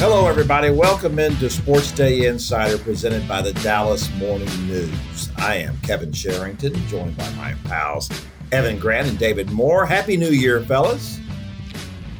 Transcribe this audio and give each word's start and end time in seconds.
Hello, 0.00 0.28
everybody. 0.28 0.70
Welcome 0.70 1.18
into 1.18 1.50
Sports 1.50 1.90
Day 1.90 2.26
Insider 2.26 2.78
presented 2.78 3.26
by 3.26 3.42
the 3.42 3.52
Dallas 3.54 4.08
Morning 4.14 4.46
News. 4.68 5.28
I 5.38 5.56
am 5.56 5.76
Kevin 5.78 6.12
Sherrington, 6.12 6.72
joined 6.86 7.16
by 7.16 7.28
my 7.30 7.54
pals 7.64 8.08
Evan 8.52 8.78
Grant 8.78 9.08
and 9.08 9.18
David 9.18 9.50
Moore. 9.50 9.84
Happy 9.84 10.16
New 10.16 10.30
Year, 10.30 10.60
fellas. 10.62 11.18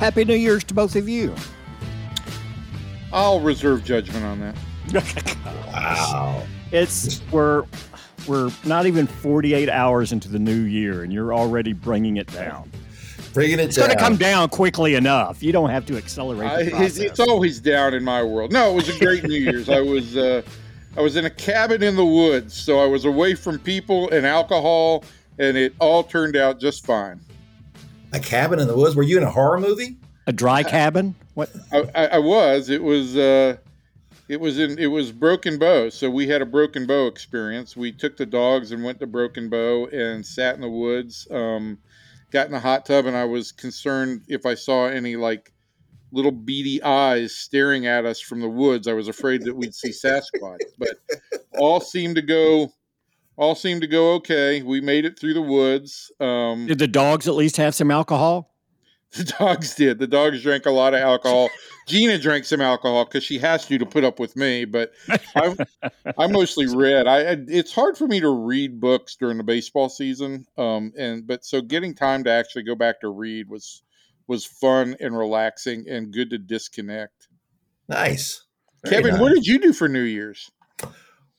Happy 0.00 0.24
New 0.24 0.34
Year's 0.34 0.64
to 0.64 0.74
both 0.74 0.96
of 0.96 1.08
you. 1.08 1.32
I'll 3.12 3.38
reserve 3.38 3.84
judgment 3.84 4.24
on 4.24 4.40
that. 4.40 5.36
Wow. 5.68 6.42
It's 6.72 7.22
we're 7.30 7.64
we're 8.26 8.50
not 8.64 8.86
even 8.86 9.06
48 9.06 9.68
hours 9.68 10.10
into 10.10 10.28
the 10.28 10.40
new 10.40 10.62
year 10.62 11.04
and 11.04 11.12
you're 11.12 11.32
already 11.32 11.74
bringing 11.74 12.16
it 12.16 12.26
down. 12.32 12.72
Bringing 13.32 13.58
it 13.58 13.64
It's 13.64 13.76
going 13.76 13.90
to 13.90 13.96
come 13.96 14.16
down 14.16 14.48
quickly 14.48 14.94
enough. 14.94 15.42
You 15.42 15.52
don't 15.52 15.70
have 15.70 15.86
to 15.86 15.96
accelerate 15.96 16.50
I, 16.50 16.62
the 16.64 16.82
it's, 16.82 16.98
it's 16.98 17.20
always 17.20 17.60
down 17.60 17.94
in 17.94 18.02
my 18.04 18.22
world. 18.22 18.52
No, 18.52 18.70
it 18.72 18.74
was 18.74 18.88
a 18.88 18.98
great 18.98 19.24
New 19.24 19.36
Year's. 19.36 19.68
I 19.68 19.80
was 19.80 20.16
uh, 20.16 20.42
I 20.96 21.00
was 21.00 21.16
in 21.16 21.24
a 21.26 21.30
cabin 21.30 21.82
in 21.82 21.96
the 21.96 22.04
woods, 22.04 22.54
so 22.54 22.80
I 22.80 22.86
was 22.86 23.04
away 23.04 23.34
from 23.34 23.58
people 23.58 24.10
and 24.10 24.26
alcohol, 24.26 25.04
and 25.38 25.56
it 25.56 25.74
all 25.78 26.02
turned 26.02 26.36
out 26.36 26.58
just 26.58 26.84
fine. 26.84 27.20
a 28.12 28.20
cabin 28.20 28.58
in 28.58 28.66
the 28.66 28.76
woods. 28.76 28.96
Were 28.96 29.02
you 29.02 29.18
in 29.18 29.22
a 29.22 29.30
horror 29.30 29.60
movie? 29.60 29.96
A 30.26 30.32
dry 30.32 30.62
cabin? 30.62 31.14
What? 31.34 31.50
I, 31.72 31.90
I, 31.94 32.06
I 32.06 32.18
was. 32.18 32.68
It 32.68 32.82
was. 32.82 33.16
Uh, 33.16 33.56
it 34.28 34.40
was 34.40 34.58
in. 34.58 34.78
It 34.78 34.88
was 34.88 35.12
Broken 35.12 35.58
Bow. 35.58 35.88
So 35.88 36.10
we 36.10 36.26
had 36.28 36.42
a 36.42 36.46
Broken 36.46 36.86
Bow 36.86 37.06
experience. 37.06 37.76
We 37.76 37.92
took 37.92 38.16
the 38.16 38.26
dogs 38.26 38.72
and 38.72 38.82
went 38.82 39.00
to 39.00 39.06
Broken 39.06 39.48
Bow 39.48 39.86
and 39.86 40.24
sat 40.24 40.54
in 40.54 40.60
the 40.60 40.68
woods. 40.68 41.28
Um, 41.30 41.78
got 42.30 42.46
in 42.46 42.52
the 42.52 42.60
hot 42.60 42.86
tub, 42.86 43.06
and 43.06 43.16
I 43.16 43.24
was 43.24 43.52
concerned 43.52 44.22
if 44.28 44.46
I 44.46 44.54
saw 44.54 44.86
any 44.86 45.16
like 45.16 45.52
little 46.12 46.32
beady 46.32 46.82
eyes 46.82 47.34
staring 47.34 47.86
at 47.86 48.04
us 48.04 48.20
from 48.20 48.40
the 48.40 48.48
woods. 48.48 48.88
I 48.88 48.92
was 48.92 49.08
afraid 49.08 49.44
that 49.44 49.54
we'd 49.54 49.74
see 49.74 49.90
Sasquatch, 49.90 50.60
but 50.78 51.00
all 51.58 51.80
seemed 51.80 52.16
to 52.16 52.22
go. 52.22 52.72
All 53.36 53.54
seemed 53.54 53.82
to 53.82 53.86
go 53.86 54.14
okay. 54.14 54.62
We 54.62 54.80
made 54.80 55.04
it 55.04 55.18
through 55.18 55.34
the 55.34 55.42
woods. 55.42 56.10
Um, 56.18 56.66
Did 56.66 56.78
the 56.78 56.88
dogs 56.88 57.28
at 57.28 57.34
least 57.34 57.56
have 57.58 57.74
some 57.74 57.90
alcohol? 57.90 58.52
the 59.16 59.24
dogs 59.24 59.74
did. 59.74 59.98
The 59.98 60.06
dogs 60.06 60.42
drank 60.42 60.66
a 60.66 60.70
lot 60.70 60.94
of 60.94 61.00
alcohol. 61.00 61.48
Gina 61.88 62.18
drank 62.18 62.44
some 62.44 62.60
alcohol 62.60 63.04
because 63.04 63.24
she 63.24 63.38
has 63.38 63.66
to 63.66 63.78
to 63.78 63.86
put 63.86 64.04
up 64.04 64.20
with 64.20 64.36
me. 64.36 64.64
But 64.64 64.92
I, 65.34 65.56
I 66.16 66.26
mostly 66.28 66.66
read. 66.66 67.06
I 67.06 67.36
it's 67.48 67.72
hard 67.72 67.96
for 67.96 68.06
me 68.06 68.20
to 68.20 68.28
read 68.28 68.80
books 68.80 69.16
during 69.16 69.38
the 69.38 69.44
baseball 69.44 69.88
season. 69.88 70.46
Um, 70.56 70.92
and 70.96 71.26
but 71.26 71.44
so 71.44 71.60
getting 71.60 71.94
time 71.94 72.24
to 72.24 72.30
actually 72.30 72.62
go 72.62 72.74
back 72.74 73.00
to 73.00 73.08
read 73.08 73.48
was 73.48 73.82
was 74.26 74.44
fun 74.44 74.94
and 75.00 75.16
relaxing 75.16 75.86
and 75.88 76.12
good 76.12 76.30
to 76.30 76.38
disconnect. 76.38 77.28
Nice. 77.88 78.44
Very 78.84 78.96
Kevin, 78.96 79.12
nice. 79.14 79.20
what 79.20 79.34
did 79.34 79.46
you 79.46 79.58
do 79.58 79.72
for 79.72 79.88
New 79.88 80.02
Year's? 80.02 80.50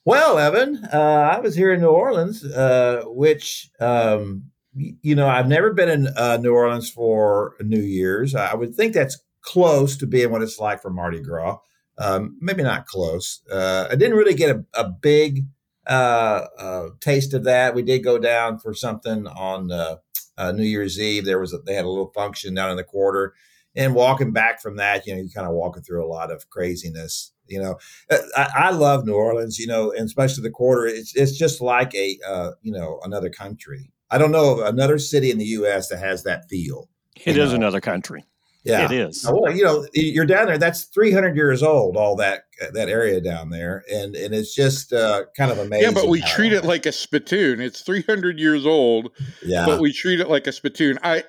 Well, 0.06 0.40
Evan, 0.40 0.84
uh, 0.92 0.98
I 0.98 1.40
was 1.40 1.56
here 1.56 1.72
in 1.72 1.82
New 1.82 1.90
Orleans, 1.90 2.44
uh, 2.44 3.04
which, 3.06 3.70
um, 3.80 4.46
you 4.74 5.14
know, 5.14 5.28
I've 5.28 5.48
never 5.48 5.72
been 5.72 5.90
in 5.90 6.08
uh, 6.18 6.38
New 6.38 6.54
Orleans 6.54 6.90
for 6.90 7.56
New 7.62 7.80
Year's. 7.80 8.34
I 8.34 8.56
would 8.56 8.74
think 8.76 8.94
that's 8.94 9.20
close 9.42 9.98
to 9.98 10.08
being 10.08 10.32
what 10.32 10.42
it's 10.42 10.60
like 10.60 10.82
for 10.82 10.90
Mardi 10.90 11.22
Gras. 11.22 11.58
Um, 11.98 12.38
maybe 12.40 12.64
not 12.64 12.86
close. 12.86 13.42
Uh, 13.52 13.88
I 13.92 13.96
didn't 13.96 14.18
really 14.18 14.34
get 14.34 14.56
a, 14.56 14.64
a 14.74 14.90
big 14.90 15.46
uh, 15.86 16.46
uh, 16.58 16.90
taste 17.02 17.34
of 17.34 17.44
that. 17.44 17.76
We 17.76 17.82
did 17.82 18.04
go 18.04 18.18
down 18.18 18.60
for 18.60 18.74
something 18.74 19.28
on 19.28 19.72
uh, 19.72 19.98
uh, 20.38 20.52
New 20.54 20.64
Year's 20.64 21.00
Eve. 21.00 21.26
There 21.26 21.40
was 21.40 21.54
a, 21.54 21.58
they 21.58 21.74
had 21.74 21.86
a 21.86 21.90
little 21.90 22.12
function 22.16 22.54
down 22.54 22.72
in 22.72 22.78
the 22.78 22.84
quarter, 22.84 23.34
and 23.76 23.96
walking 23.96 24.32
back 24.32 24.62
from 24.62 24.78
that, 24.78 25.06
you 25.06 25.14
know, 25.14 25.20
you're 25.20 25.30
kind 25.30 25.48
of 25.48 25.54
walking 25.54 25.84
through 25.84 26.06
a 26.06 26.08
lot 26.08 26.32
of 26.32 26.50
craziness. 26.50 27.34
You 27.48 27.62
know, 27.62 27.80
Uh, 28.12 28.18
I, 28.38 28.50
I 28.56 28.72
love 28.72 29.06
New 29.06 29.16
Orleans, 29.16 29.58
you 29.58 29.66
know, 29.68 29.92
and 29.92 30.06
especially 30.06 30.44
the 30.44 30.52
quarter. 30.52 30.86
It's 30.86 31.16
it's 31.16 31.38
just 31.38 31.60
like 31.60 31.94
a 31.96 32.18
uh, 32.26 32.52
you 32.62 32.72
know 32.72 33.00
another 33.04 33.30
country. 33.30 33.92
I 34.12 34.18
don't 34.18 34.32
know 34.32 34.60
of 34.60 34.60
another 34.60 35.00
city 35.00 35.32
in 35.32 35.38
the 35.40 35.46
U.S. 35.46 35.90
that 35.90 36.00
has 36.00 36.24
that 36.24 36.48
feel. 36.50 36.88
It 37.26 37.38
is 37.38 37.50
know. 37.50 37.56
another 37.56 37.82
country. 37.82 38.24
Yeah, 38.64 38.86
It 38.86 38.92
is. 38.92 39.26
Well, 39.26 39.56
you 39.56 39.64
know, 39.64 39.86
you're 39.94 40.26
down 40.26 40.48
there. 40.48 40.58
That's 40.58 40.84
300 40.86 41.36
years 41.36 41.64
old. 41.64 41.96
All 41.96 42.16
that 42.18 42.44
that 42.74 42.90
area 42.90 43.22
down 43.22 43.50
there, 43.50 43.84
and 43.90 44.16
and 44.16 44.34
it's 44.34 44.54
just 44.54 44.92
uh, 44.92 45.24
kind 45.38 45.52
of 45.52 45.60
amazing. 45.60 45.88
Yeah, 45.88 45.94
but 45.94 46.10
we 46.10 46.22
treat 46.22 46.52
it 46.52 46.66
like 46.66 46.86
a 46.86 46.92
spittoon. 46.92 47.62
It's 47.62 47.82
300 47.82 48.38
years 48.38 48.66
old, 48.66 49.12
yeah, 49.46 49.66
but 49.66 49.80
we 49.80 49.94
treat 49.94 50.20
it 50.20 50.30
like 50.30 50.46
a 50.46 50.52
spittoon. 50.52 51.00
I 51.04 51.24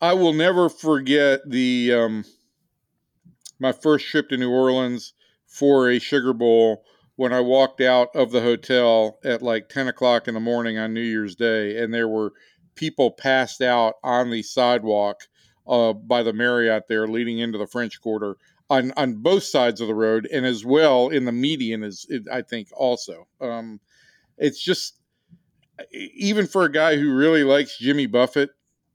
I 0.00 0.14
will 0.14 0.32
never 0.32 0.70
forget 0.70 1.40
the 1.46 1.92
um 1.92 2.24
my 3.58 3.72
first 3.72 4.06
trip 4.06 4.30
to 4.30 4.36
New 4.38 4.50
Orleans 4.50 5.12
for 5.46 5.90
a 5.90 5.98
Sugar 5.98 6.32
Bowl 6.32 6.84
when 7.16 7.32
I 7.32 7.40
walked 7.40 7.80
out 7.82 8.08
of 8.16 8.32
the 8.32 8.40
hotel 8.40 9.18
at 9.24 9.42
like 9.42 9.68
10 9.68 9.88
o'clock 9.88 10.26
in 10.26 10.34
the 10.34 10.40
morning 10.40 10.78
on 10.78 10.94
New 10.94 11.02
Year's 11.02 11.36
Day, 11.36 11.76
and 11.78 11.92
there 11.92 12.08
were 12.08 12.32
people 12.74 13.10
passed 13.10 13.60
out 13.60 13.94
on 14.02 14.30
the 14.30 14.42
sidewalk 14.42 15.28
uh, 15.66 15.92
by 15.92 16.22
the 16.22 16.32
Marriott 16.32 16.88
there 16.88 17.06
leading 17.06 17.38
into 17.38 17.58
the 17.58 17.66
French 17.66 18.00
Quarter 18.00 18.36
on 18.70 18.92
on 18.96 19.14
both 19.16 19.42
sides 19.44 19.80
of 19.80 19.88
the 19.88 19.94
road, 19.94 20.28
and 20.32 20.46
as 20.46 20.64
well 20.64 21.08
in 21.08 21.24
the 21.24 21.32
median 21.32 21.82
is 21.82 22.06
it, 22.08 22.22
I 22.30 22.42
think 22.42 22.68
also. 22.74 23.26
Um, 23.40 23.80
it's 24.38 24.62
just 24.62 24.96
even 25.92 26.46
for 26.46 26.64
a 26.64 26.72
guy 26.72 26.96
who 26.96 27.14
really 27.14 27.44
likes 27.44 27.78
Jimmy 27.78 28.06
Buffett, 28.06 28.50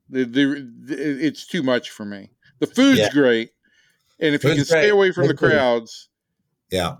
the, 0.09 0.23
the, 0.23 0.69
the- 0.85 1.25
it's 1.25 1.45
too 1.45 1.63
much 1.63 1.89
for 1.89 2.05
me. 2.05 2.31
The 2.59 2.67
food's 2.67 2.99
Yeah. 2.99 3.11
great, 3.11 3.51
and 4.19 4.33
if 4.33 4.43
you 4.43 4.49
Food's 4.51 4.59
can 4.69 4.79
stay 4.79 4.89
away 4.89 5.11
from 5.11 5.27
the 5.27 5.33
Good 5.33 5.39
food. 5.51 5.55
crowds, 5.57 6.09
yeah, 6.71 6.95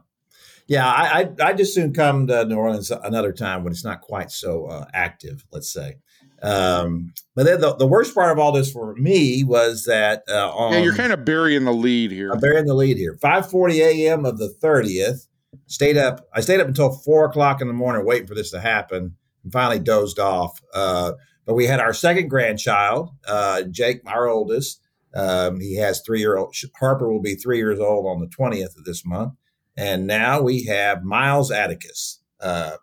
yeah. 0.67 0.87
I 0.87 1.21
I 1.21 1.49
I 1.49 1.53
just 1.53 1.73
soon 1.73 1.93
come 1.93 2.27
to 2.27 2.45
New 2.45 2.57
Orleans 2.57 2.91
another 2.91 3.31
time 3.33 3.63
when 3.63 3.73
it's 3.73 3.83
not 3.83 4.01
quite 4.01 4.29
so 4.29 4.67
uh, 4.67 4.85
active. 4.93 5.45
Let's 5.51 5.71
say. 5.73 5.97
Um, 6.41 7.13
but 7.35 7.45
then 7.45 7.61
the, 7.61 7.75
the 7.75 7.87
worst 7.87 8.13
part 8.13 8.31
of 8.31 8.39
all 8.39 8.51
this 8.51 8.71
for 8.71 8.93
me 8.95 9.43
was 9.43 9.85
that 9.85 10.23
uh, 10.29 10.49
on 10.51 10.73
yeah, 10.73 10.79
you're 10.79 10.95
kind 10.95 11.13
of 11.13 11.25
burying 11.25 11.65
the 11.65 11.73
lead 11.73 12.11
here. 12.11 12.31
I'm 12.31 12.39
bearing 12.39 12.65
the 12.65 12.75
lead 12.75 12.97
here. 12.97 13.17
5:40 13.21 13.79
a.m. 13.79 14.25
of 14.25 14.37
the 14.37 14.53
30th. 14.61 15.27
Stayed 15.65 15.97
up. 15.97 16.27
I 16.33 16.41
stayed 16.41 16.59
up 16.59 16.67
until 16.67 16.91
four 16.91 17.25
o'clock 17.25 17.61
in 17.61 17.67
the 17.67 17.73
morning 17.73 18.05
waiting 18.05 18.27
for 18.27 18.35
this 18.35 18.51
to 18.51 18.59
happen, 18.59 19.15
and 19.43 19.51
finally 19.51 19.79
dozed 19.79 20.19
off. 20.19 20.61
Uh, 20.73 21.13
but 21.45 21.55
we 21.55 21.65
had 21.65 21.79
our 21.79 21.93
second 21.93 22.27
grandchild, 22.27 23.09
uh, 23.27 23.63
Jake, 23.63 24.01
our 24.05 24.27
oldest. 24.27 24.81
Um, 25.15 25.59
he 25.59 25.77
has 25.77 26.01
three 26.01 26.19
year 26.19 26.37
old. 26.37 26.53
Harper 26.79 27.11
will 27.11 27.21
be 27.21 27.35
three 27.35 27.57
years 27.57 27.79
old 27.79 28.05
on 28.05 28.19
the 28.19 28.27
20th 28.27 28.77
of 28.77 28.83
this 28.83 29.05
month, 29.05 29.33
and 29.75 30.05
now 30.05 30.41
we 30.41 30.65
have 30.65 31.03
Miles 31.03 31.49
Atticus. 31.49 32.19
Uh, 32.39 32.77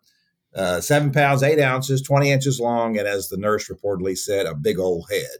uh, 0.55 0.81
seven 0.81 1.13
pounds, 1.13 1.43
eight 1.43 1.61
ounces, 1.61 2.03
20 2.03 2.31
inches 2.31 2.61
long, 2.61 2.99
and 2.99 3.07
as 3.09 3.29
the 3.29 3.37
nurse 3.37 3.69
reportedly 3.69 4.17
said, 4.17 4.47
a 4.47 4.55
big 4.55 4.79
old 4.79 5.07
head. 5.11 5.39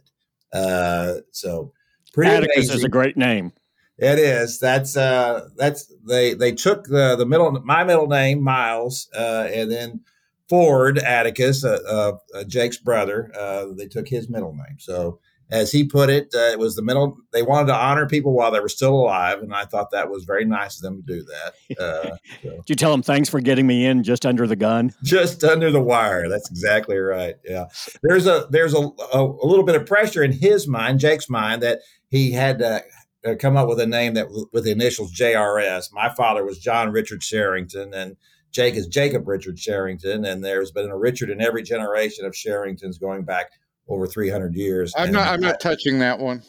Uh, 0.53 1.21
so 1.31 1.71
pretty 2.13 2.31
Atticus 2.31 2.55
amazing. 2.55 2.77
is 2.77 2.83
a 2.83 2.89
great 2.89 3.17
name. 3.17 3.51
It 3.97 4.19
is. 4.19 4.59
That's 4.59 4.97
uh 4.97 5.47
that's 5.55 5.91
they 6.05 6.33
they 6.33 6.51
took 6.51 6.83
the 6.85 7.15
the 7.15 7.25
middle 7.25 7.51
my 7.63 7.85
middle 7.85 8.07
name 8.07 8.43
Miles 8.43 9.09
uh 9.15 9.47
and 9.53 9.71
then 9.71 10.01
Ford 10.49 10.97
Atticus 10.97 11.63
uh, 11.63 12.11
uh, 12.33 12.43
Jake's 12.43 12.77
brother 12.77 13.31
uh 13.39 13.67
they 13.77 13.87
took 13.87 14.09
his 14.09 14.29
middle 14.29 14.53
name. 14.53 14.77
So 14.79 15.19
as 15.51 15.71
he 15.71 15.83
put 15.83 16.09
it 16.09 16.27
uh, 16.33 16.51
it 16.51 16.57
was 16.59 16.75
the 16.75 16.81
middle 16.81 17.17
they 17.31 17.43
wanted 17.43 17.67
to 17.67 17.75
honor 17.75 18.07
people 18.07 18.33
while 18.33 18.51
they 18.51 18.59
were 18.59 18.69
still 18.69 18.95
alive 18.95 19.39
and 19.39 19.53
I 19.53 19.65
thought 19.65 19.91
that 19.91 20.09
was 20.09 20.23
very 20.23 20.45
nice 20.45 20.77
of 20.77 20.81
them 20.81 21.03
to 21.03 21.13
do 21.13 21.23
that. 21.23 21.53
Uh 21.79 22.17
Did 22.41 22.69
you 22.69 22.75
tell 22.75 22.93
him 22.93 23.03
thanks 23.03 23.29
for 23.29 23.39
getting 23.41 23.67
me 23.67 23.85
in 23.85 24.03
just 24.03 24.25
under 24.25 24.47
the 24.47 24.55
gun? 24.55 24.93
just 25.03 25.43
under 25.43 25.69
the 25.71 25.81
wire. 25.81 26.29
That's 26.29 26.49
exactly 26.49 26.97
right. 26.97 27.35
Yeah, 27.43 27.65
there's 28.03 28.27
a 28.27 28.47
there's 28.49 28.73
a, 28.73 28.79
a, 29.13 29.21
a 29.21 29.45
little 29.45 29.65
bit 29.65 29.75
of 29.75 29.85
pressure 29.85 30.23
in 30.23 30.31
his 30.31 30.67
mind, 30.67 30.99
Jake's 30.99 31.29
mind, 31.29 31.61
that 31.63 31.79
he 32.09 32.31
had 32.31 32.59
to 32.59 32.83
uh, 33.25 33.35
come 33.39 33.57
up 33.57 33.67
with 33.67 33.79
a 33.79 33.87
name 33.87 34.13
that 34.13 34.27
with 34.53 34.63
the 34.63 34.71
initials 34.71 35.13
JRS. 35.13 35.91
My 35.91 36.09
father 36.09 36.45
was 36.45 36.59
John 36.59 36.91
Richard 36.91 37.23
Sherrington, 37.23 37.93
and 37.93 38.15
Jake 38.51 38.75
is 38.75 38.87
Jacob 38.87 39.27
Richard 39.27 39.59
Sherrington, 39.59 40.23
and 40.25 40.43
there's 40.43 40.71
been 40.71 40.89
a 40.89 40.97
Richard 40.97 41.29
in 41.29 41.41
every 41.41 41.63
generation 41.63 42.25
of 42.25 42.33
Sherringtons 42.33 42.99
going 42.99 43.23
back 43.23 43.51
over 43.87 44.07
300 44.07 44.55
years. 44.55 44.93
I'm 44.97 45.11
not. 45.11 45.27
I'm 45.27 45.41
not 45.41 45.59
touching 45.59 45.99
that 45.99 46.19
one. 46.19 46.41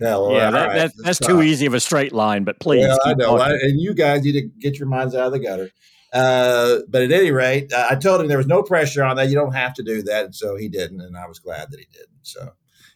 Yeah, 0.00 0.08
yeah, 0.08 0.14
all 0.14 0.32
that, 0.32 0.52
right, 0.52 0.74
that, 0.76 0.92
that's 0.98 1.18
fine. 1.18 1.28
too 1.28 1.42
easy 1.42 1.66
of 1.66 1.74
a 1.74 1.80
straight 1.80 2.12
line, 2.12 2.42
but 2.44 2.58
please. 2.58 2.86
Well, 2.86 2.98
I 3.04 3.14
know, 3.14 3.38
I, 3.38 3.50
and 3.50 3.80
you 3.80 3.94
guys 3.94 4.24
need 4.24 4.32
to 4.32 4.42
get 4.42 4.76
your 4.78 4.88
minds 4.88 5.14
out 5.14 5.26
of 5.26 5.32
the 5.32 5.38
gutter. 5.38 5.70
Uh, 6.12 6.78
but 6.88 7.02
at 7.02 7.12
any 7.12 7.30
rate, 7.30 7.72
uh, 7.72 7.88
I 7.90 7.96
told 7.96 8.20
him 8.20 8.28
there 8.28 8.38
was 8.38 8.46
no 8.46 8.62
pressure 8.62 9.02
on 9.02 9.16
that. 9.16 9.28
You 9.28 9.34
don't 9.34 9.54
have 9.54 9.74
to 9.74 9.82
do 9.82 10.02
that, 10.02 10.26
and 10.26 10.34
so 10.34 10.56
he 10.56 10.68
didn't, 10.68 11.00
and 11.00 11.16
I 11.16 11.26
was 11.26 11.38
glad 11.38 11.70
that 11.70 11.78
he 11.78 11.86
didn't. 11.92 12.08
So, 12.22 12.50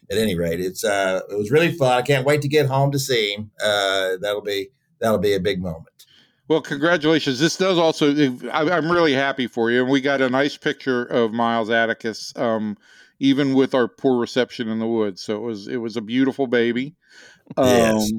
at 0.09 0.17
any 0.17 0.35
rate, 0.35 0.59
it's 0.59 0.83
uh, 0.83 1.21
it 1.29 1.37
was 1.37 1.51
really 1.51 1.71
fun. 1.71 1.97
I 1.97 2.01
can't 2.01 2.25
wait 2.25 2.41
to 2.41 2.47
get 2.47 2.67
home 2.67 2.91
to 2.91 2.99
see 2.99 3.33
him. 3.33 3.51
Uh, 3.61 4.17
that'll 4.21 4.41
be 4.41 4.69
that'll 4.99 5.19
be 5.19 5.33
a 5.33 5.39
big 5.39 5.61
moment. 5.61 5.87
Well, 6.47 6.61
congratulations. 6.61 7.39
This 7.39 7.57
does 7.57 7.77
also. 7.77 8.13
I, 8.51 8.69
I'm 8.71 8.91
really 8.91 9.13
happy 9.13 9.47
for 9.47 9.69
you, 9.69 9.81
and 9.81 9.91
we 9.91 10.01
got 10.01 10.21
a 10.21 10.29
nice 10.29 10.57
picture 10.57 11.03
of 11.05 11.33
Miles 11.33 11.69
Atticus, 11.69 12.33
um, 12.37 12.77
even 13.19 13.53
with 13.53 13.73
our 13.75 13.87
poor 13.87 14.19
reception 14.19 14.69
in 14.69 14.79
the 14.79 14.87
woods. 14.87 15.21
So 15.21 15.35
it 15.35 15.41
was 15.41 15.67
it 15.67 15.77
was 15.77 15.97
a 15.97 16.01
beautiful 16.01 16.47
baby. 16.47 16.95
Um, 17.57 17.67
Yes. 17.67 18.11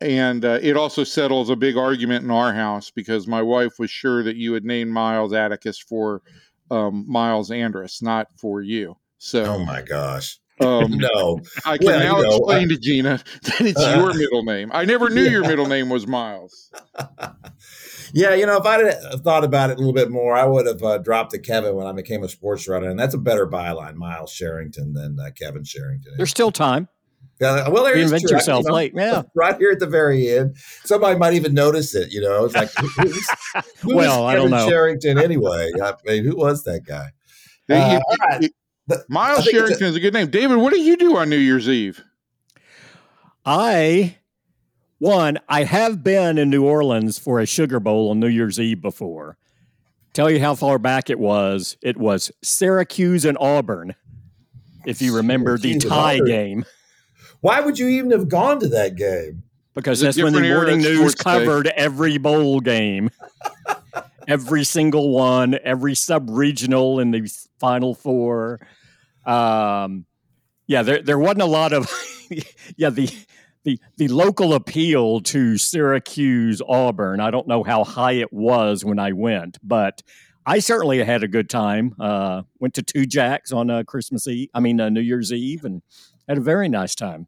and 0.00 0.44
uh, 0.44 0.58
it 0.62 0.76
also 0.76 1.04
settles 1.04 1.50
a 1.50 1.56
big 1.56 1.76
argument 1.76 2.24
in 2.24 2.30
our 2.30 2.52
house 2.52 2.90
because 2.90 3.26
my 3.26 3.42
wife 3.42 3.78
was 3.78 3.90
sure 3.90 4.22
that 4.22 4.36
you 4.36 4.52
had 4.52 4.64
named 4.64 4.92
Miles 4.92 5.32
Atticus 5.32 5.78
for 5.78 6.22
um, 6.70 7.04
Miles 7.08 7.50
Andrus, 7.50 8.02
not 8.02 8.28
for 8.36 8.60
you. 8.62 8.96
So, 9.18 9.44
oh 9.44 9.64
my 9.64 9.82
gosh. 9.82 10.38
Um, 10.60 10.98
no, 10.98 11.40
I 11.64 11.78
can 11.78 11.86
Well, 11.86 11.98
now 11.98 12.16
you 12.18 12.22
know, 12.22 12.36
explain 12.36 12.68
to 12.68 12.76
Gina 12.78 13.20
that 13.42 13.60
it's 13.60 13.80
Uh, 13.80 13.94
your 13.96 14.14
middle 14.14 14.42
name. 14.44 14.70
I 14.72 14.84
never 14.84 15.10
knew 15.10 15.22
your 15.24 15.42
middle 15.42 15.66
name 15.66 15.88
was 15.88 16.06
Miles. 16.06 16.70
yeah, 18.14 18.34
you 18.34 18.46
know, 18.46 18.56
if 18.58 18.64
I'd 18.64 18.84
have 18.86 19.22
thought 19.22 19.44
about 19.44 19.70
it 19.70 19.74
a 19.74 19.78
little 19.78 19.92
bit 19.92 20.10
more, 20.10 20.36
I 20.36 20.44
would 20.44 20.66
have 20.66 20.82
uh, 20.82 20.98
dropped 20.98 21.32
the 21.32 21.38
Kevin 21.38 21.74
when 21.74 21.86
I 21.86 21.92
became 21.92 22.22
a 22.22 22.28
sports 22.28 22.68
writer, 22.68 22.88
and 22.88 22.98
that's 22.98 23.14
a 23.14 23.18
better 23.18 23.46
byline, 23.46 23.94
Miles 23.94 24.30
Sherrington, 24.32 24.92
than 24.94 25.18
uh, 25.18 25.30
Kevin 25.36 25.64
Sherrington. 25.64 26.12
There's 26.16 26.30
still 26.30 26.52
time. 26.52 26.88
Uh, 27.42 27.68
well, 27.72 27.82
there 27.82 27.96
is 27.98 28.12
Reinvent 28.12 28.20
true. 28.28 28.36
yourself 28.36 28.62
You 28.62 28.68
know, 28.68 28.74
late. 28.76 28.92
Yeah. 28.94 29.22
right 29.34 29.56
here 29.58 29.72
at 29.72 29.80
the 29.80 29.88
very 29.88 30.30
end. 30.30 30.56
Somebody 30.84 31.18
might 31.18 31.34
even 31.34 31.52
notice 31.52 31.92
it. 31.96 32.12
You 32.12 32.20
know, 32.20 32.44
it's 32.44 32.54
like, 32.54 32.70
who's, 32.78 32.94
who's 33.80 33.94
Well, 33.94 34.24
I 34.24 34.36
don't 34.36 34.50
know. 34.50 34.68
Sherrington 34.68 35.18
anyway? 35.18 35.72
I 35.82 35.94
mean, 36.06 36.24
who 36.24 36.36
was 36.36 36.62
that 36.62 36.84
guy? 36.86 37.08
Uh, 37.68 37.98
you- 38.40 38.40
all 38.40 38.48
right. 38.88 38.98
But 38.98 39.10
Miles 39.10 39.44
think 39.44 39.48
it's 39.48 39.54
a- 39.54 39.58
Sherrington 39.74 39.86
is 39.88 39.96
a 39.96 40.00
good 40.00 40.14
name. 40.14 40.30
David, 40.30 40.56
what 40.58 40.72
do 40.72 40.80
you 40.80 40.96
do 40.96 41.16
on 41.16 41.28
New 41.30 41.36
Year's 41.38 41.68
Eve? 41.68 42.02
I 43.44 44.16
one, 44.98 45.38
I 45.48 45.64
have 45.64 46.02
been 46.02 46.38
in 46.38 46.48
New 46.50 46.64
Orleans 46.64 47.18
for 47.18 47.40
a 47.40 47.46
Sugar 47.46 47.78
Bowl 47.80 48.10
on 48.10 48.20
New 48.20 48.28
Year's 48.28 48.58
Eve 48.58 48.80
before. 48.80 49.36
Tell 50.14 50.30
you 50.30 50.40
how 50.40 50.54
far 50.54 50.78
back 50.78 51.10
it 51.10 51.18
was. 51.18 51.76
It 51.82 51.96
was 51.96 52.30
Syracuse 52.42 53.24
and 53.24 53.36
Auburn. 53.40 53.94
If 54.86 55.02
you 55.02 55.14
remember 55.16 55.58
the 55.58 55.72
Syracuse 55.72 55.84
and 55.84 55.92
tie 55.92 56.14
Auburn. 56.14 56.26
game, 56.26 56.64
Why 57.40 57.60
would 57.60 57.78
you 57.78 57.88
even 57.88 58.10
have 58.12 58.28
gone 58.28 58.60
to 58.60 58.68
that 58.68 58.96
game? 58.96 59.42
because 59.74 60.00
It's 60.02 60.16
that's 60.16 60.24
when 60.24 60.40
the 60.40 60.48
morning 60.54 60.78
news 60.78 60.96
sports 60.98 61.14
day. 61.16 61.22
covered 61.24 61.66
every 61.68 62.16
bowl 62.16 62.60
game, 62.60 63.10
every 64.28 64.64
single 64.64 65.10
one, 65.10 65.58
every 65.62 65.94
sub 65.94 66.28
regional 66.30 67.00
in 67.00 67.10
the 67.10 67.30
final 67.58 67.94
four. 67.94 68.60
Um, 69.26 70.06
yeah, 70.66 70.82
there 70.82 71.02
there 71.02 71.18
wasn't 71.18 71.42
a 71.42 71.46
lot 71.46 71.72
of 71.72 71.90
yeah 72.76 72.90
the 72.90 73.08
the 73.64 73.78
the 73.96 74.08
local 74.08 74.54
appeal 74.54 75.20
to 75.20 75.56
Syracuse 75.58 76.60
Auburn. 76.66 77.20
I 77.20 77.30
don't 77.30 77.48
know 77.48 77.62
how 77.62 77.84
high 77.84 78.12
it 78.12 78.32
was 78.32 78.84
when 78.84 78.98
I 78.98 79.12
went, 79.12 79.58
but 79.62 80.02
I 80.46 80.58
certainly 80.58 81.02
had 81.02 81.22
a 81.22 81.28
good 81.28 81.48
time. 81.48 81.94
Uh, 81.98 82.42
went 82.60 82.74
to 82.74 82.82
Tujague's 82.82 83.52
on 83.52 83.70
uh, 83.70 83.82
Christmas 83.84 84.26
Eve. 84.26 84.48
I 84.54 84.60
mean 84.60 84.80
uh, 84.80 84.88
New 84.90 85.00
Year's 85.00 85.32
Eve, 85.32 85.64
and 85.64 85.82
had 86.28 86.38
a 86.38 86.42
very 86.42 86.68
nice 86.68 86.94
time. 86.94 87.26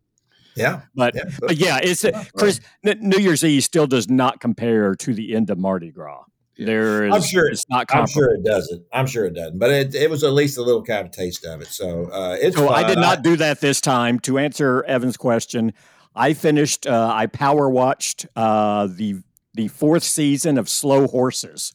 Yeah, 0.54 0.82
But 0.94 1.14
yeah. 1.14 1.22
but 1.40 1.56
yeah, 1.58 1.78
it's 1.82 2.02
Chris. 2.34 2.60
N- 2.82 2.98
New 3.02 3.18
Year's 3.18 3.44
Eve 3.44 3.62
still 3.62 3.86
does 3.86 4.08
not 4.08 4.40
compare 4.40 4.94
to 4.94 5.12
the 5.12 5.34
end 5.34 5.50
of 5.50 5.58
Mardi 5.58 5.90
Gras. 5.90 6.24
Yeah. 6.56 6.66
There 6.66 7.04
is, 7.06 7.14
I'm 7.14 7.22
sure- 7.22 7.48
it's 7.48 7.68
not 7.68 7.86
I'm 7.90 8.06
sure 8.06 8.34
it 8.34 8.44
doesn't. 8.44 8.84
I'm 8.92 9.06
sure 9.06 9.26
it 9.26 9.34
doesn't. 9.34 9.58
But 9.58 9.70
it, 9.70 9.94
it 9.94 10.10
was 10.10 10.24
at 10.24 10.32
least 10.32 10.56
a 10.56 10.62
little 10.62 10.82
kind 10.82 11.06
of 11.06 11.12
taste 11.12 11.44
of 11.44 11.60
it. 11.60 11.68
So 11.68 12.06
uh, 12.10 12.36
it's. 12.40 12.56
So 12.56 12.68
I 12.68 12.82
did 12.84 12.98
not 12.98 13.22
do 13.22 13.36
that 13.36 13.60
this 13.60 13.80
time. 13.80 14.18
To 14.20 14.38
answer 14.38 14.82
Evan's 14.84 15.16
question, 15.16 15.72
I 16.14 16.32
finished. 16.32 16.86
Uh, 16.86 17.10
I 17.14 17.26
power 17.26 17.68
watched 17.68 18.26
uh, 18.36 18.86
the 18.90 19.16
the 19.54 19.68
fourth 19.68 20.02
season 20.02 20.56
of 20.58 20.68
Slow 20.68 21.06
Horses 21.06 21.74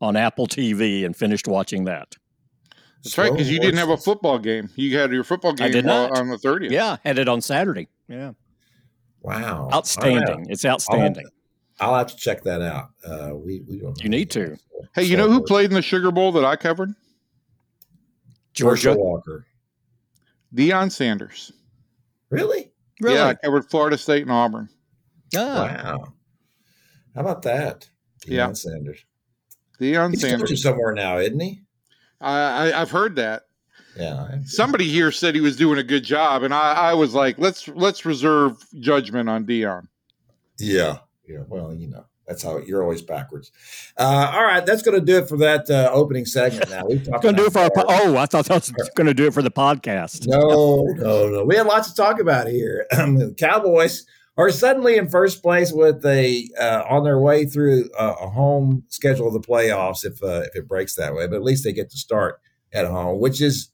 on 0.00 0.16
Apple 0.16 0.46
TV 0.46 1.04
and 1.04 1.16
finished 1.16 1.46
watching 1.48 1.84
that. 1.84 2.16
That's 3.02 3.16
right, 3.16 3.32
because 3.32 3.50
you 3.50 3.58
didn't 3.60 3.78
have 3.78 3.88
a 3.88 3.96
football 3.96 4.38
game. 4.38 4.68
You 4.76 4.98
had 4.98 5.10
your 5.10 5.24
football 5.24 5.54
game 5.54 5.72
did 5.72 5.86
not. 5.86 6.18
on 6.18 6.28
the 6.28 6.36
30th. 6.36 6.70
Yeah, 6.70 6.98
had 7.02 7.18
it 7.18 7.28
on 7.28 7.40
Saturday. 7.40 7.88
Yeah, 8.08 8.32
Wow, 9.22 9.70
outstanding. 9.72 10.46
It's 10.50 10.64
outstanding. 10.64 11.26
I'll 11.80 11.94
have 11.96 12.08
to 12.08 12.16
check 12.16 12.42
that 12.44 12.60
out. 12.62 12.90
Uh, 13.04 13.34
we 13.34 13.60
we 13.68 13.78
don't. 13.78 14.00
You 14.02 14.08
need 14.10 14.30
to. 14.32 14.56
Hey, 14.94 15.04
you 15.04 15.16
know 15.16 15.30
who 15.30 15.42
played 15.42 15.70
in 15.70 15.74
the 15.74 15.82
Sugar 15.82 16.10
Bowl 16.10 16.30
that 16.32 16.44
I 16.44 16.56
covered? 16.56 16.90
Georgia. 18.52 18.94
Walker. 18.94 19.46
Deion 20.54 20.90
Sanders. 20.90 21.52
Really? 22.30 22.72
Really? 23.00 23.14
Yeah, 23.16 23.26
I 23.28 23.34
covered 23.34 23.70
Florida 23.70 23.96
State 23.96 24.22
and 24.22 24.32
Auburn. 24.32 24.68
Ah, 25.36 25.38
Wow. 25.38 26.12
How 27.14 27.20
about 27.22 27.42
that? 27.42 27.88
Yeah. 28.26 28.48
Deion 28.48 28.56
Sanders. 28.56 29.04
Deion 29.80 30.10
He's 30.10 30.22
coaching 30.22 30.38
Sanders. 30.38 30.62
somewhere 30.62 30.92
now, 30.92 31.18
isn't 31.18 31.40
he? 31.40 31.62
I, 32.20 32.70
I, 32.70 32.80
I've 32.82 32.90
heard 32.90 33.16
that. 33.16 33.44
Yeah. 33.96 34.38
Somebody 34.44 34.88
here 34.88 35.10
said 35.10 35.34
he 35.34 35.40
was 35.40 35.56
doing 35.56 35.78
a 35.78 35.82
good 35.82 36.04
job, 36.04 36.42
and 36.42 36.52
I, 36.54 36.72
I 36.72 36.94
was 36.94 37.14
like, 37.14 37.38
let's 37.38 37.66
let's 37.68 38.04
reserve 38.04 38.56
judgment 38.78 39.28
on 39.28 39.46
Deion. 39.46 39.88
Yeah. 40.58 40.98
Yeah. 41.30 41.44
Well, 41.46 41.72
you 41.72 41.88
know, 41.88 42.06
that's 42.26 42.42
how 42.42 42.58
you're 42.58 42.82
always 42.82 43.02
backwards. 43.02 43.52
Uh, 43.96 44.32
all 44.34 44.42
right. 44.42 44.66
That's 44.66 44.82
going 44.82 44.98
to 44.98 45.04
do 45.04 45.18
it 45.18 45.28
for 45.28 45.36
that 45.38 45.70
uh, 45.70 45.90
opening 45.92 46.26
segment 46.26 46.70
now. 46.70 46.84
We've 46.86 47.04
going 47.04 47.34
to 47.36 47.42
do 47.42 47.46
it 47.46 47.52
for 47.52 47.60
our. 47.60 47.70
Po- 47.70 47.84
oh, 47.88 48.16
I 48.16 48.26
thought 48.26 48.46
that 48.46 48.54
was 48.54 48.90
going 48.96 49.06
to 49.06 49.14
do 49.14 49.26
it 49.26 49.34
for 49.34 49.42
the 49.42 49.50
podcast. 49.50 50.26
No, 50.26 50.84
no, 50.96 51.28
no. 51.28 51.44
We 51.44 51.56
have 51.56 51.66
lots 51.66 51.90
to 51.90 51.94
talk 51.94 52.20
about 52.20 52.48
here. 52.48 52.86
the 52.90 53.34
Cowboys 53.38 54.06
are 54.36 54.50
suddenly 54.50 54.96
in 54.96 55.08
first 55.08 55.42
place 55.42 55.72
with 55.72 56.04
a 56.04 56.48
uh, 56.58 56.82
on 56.88 57.04
their 57.04 57.20
way 57.20 57.44
through 57.44 57.88
a, 57.98 58.08
a 58.08 58.28
home 58.28 58.84
schedule 58.88 59.28
of 59.28 59.32
the 59.32 59.40
playoffs. 59.40 60.04
If 60.04 60.22
uh, 60.22 60.42
if 60.46 60.56
it 60.56 60.68
breaks 60.68 60.94
that 60.96 61.14
way, 61.14 61.26
but 61.28 61.36
at 61.36 61.44
least 61.44 61.62
they 61.62 61.72
get 61.72 61.90
to 61.90 61.96
start 61.96 62.40
at 62.72 62.86
home, 62.86 63.20
which 63.20 63.40
is 63.40 63.70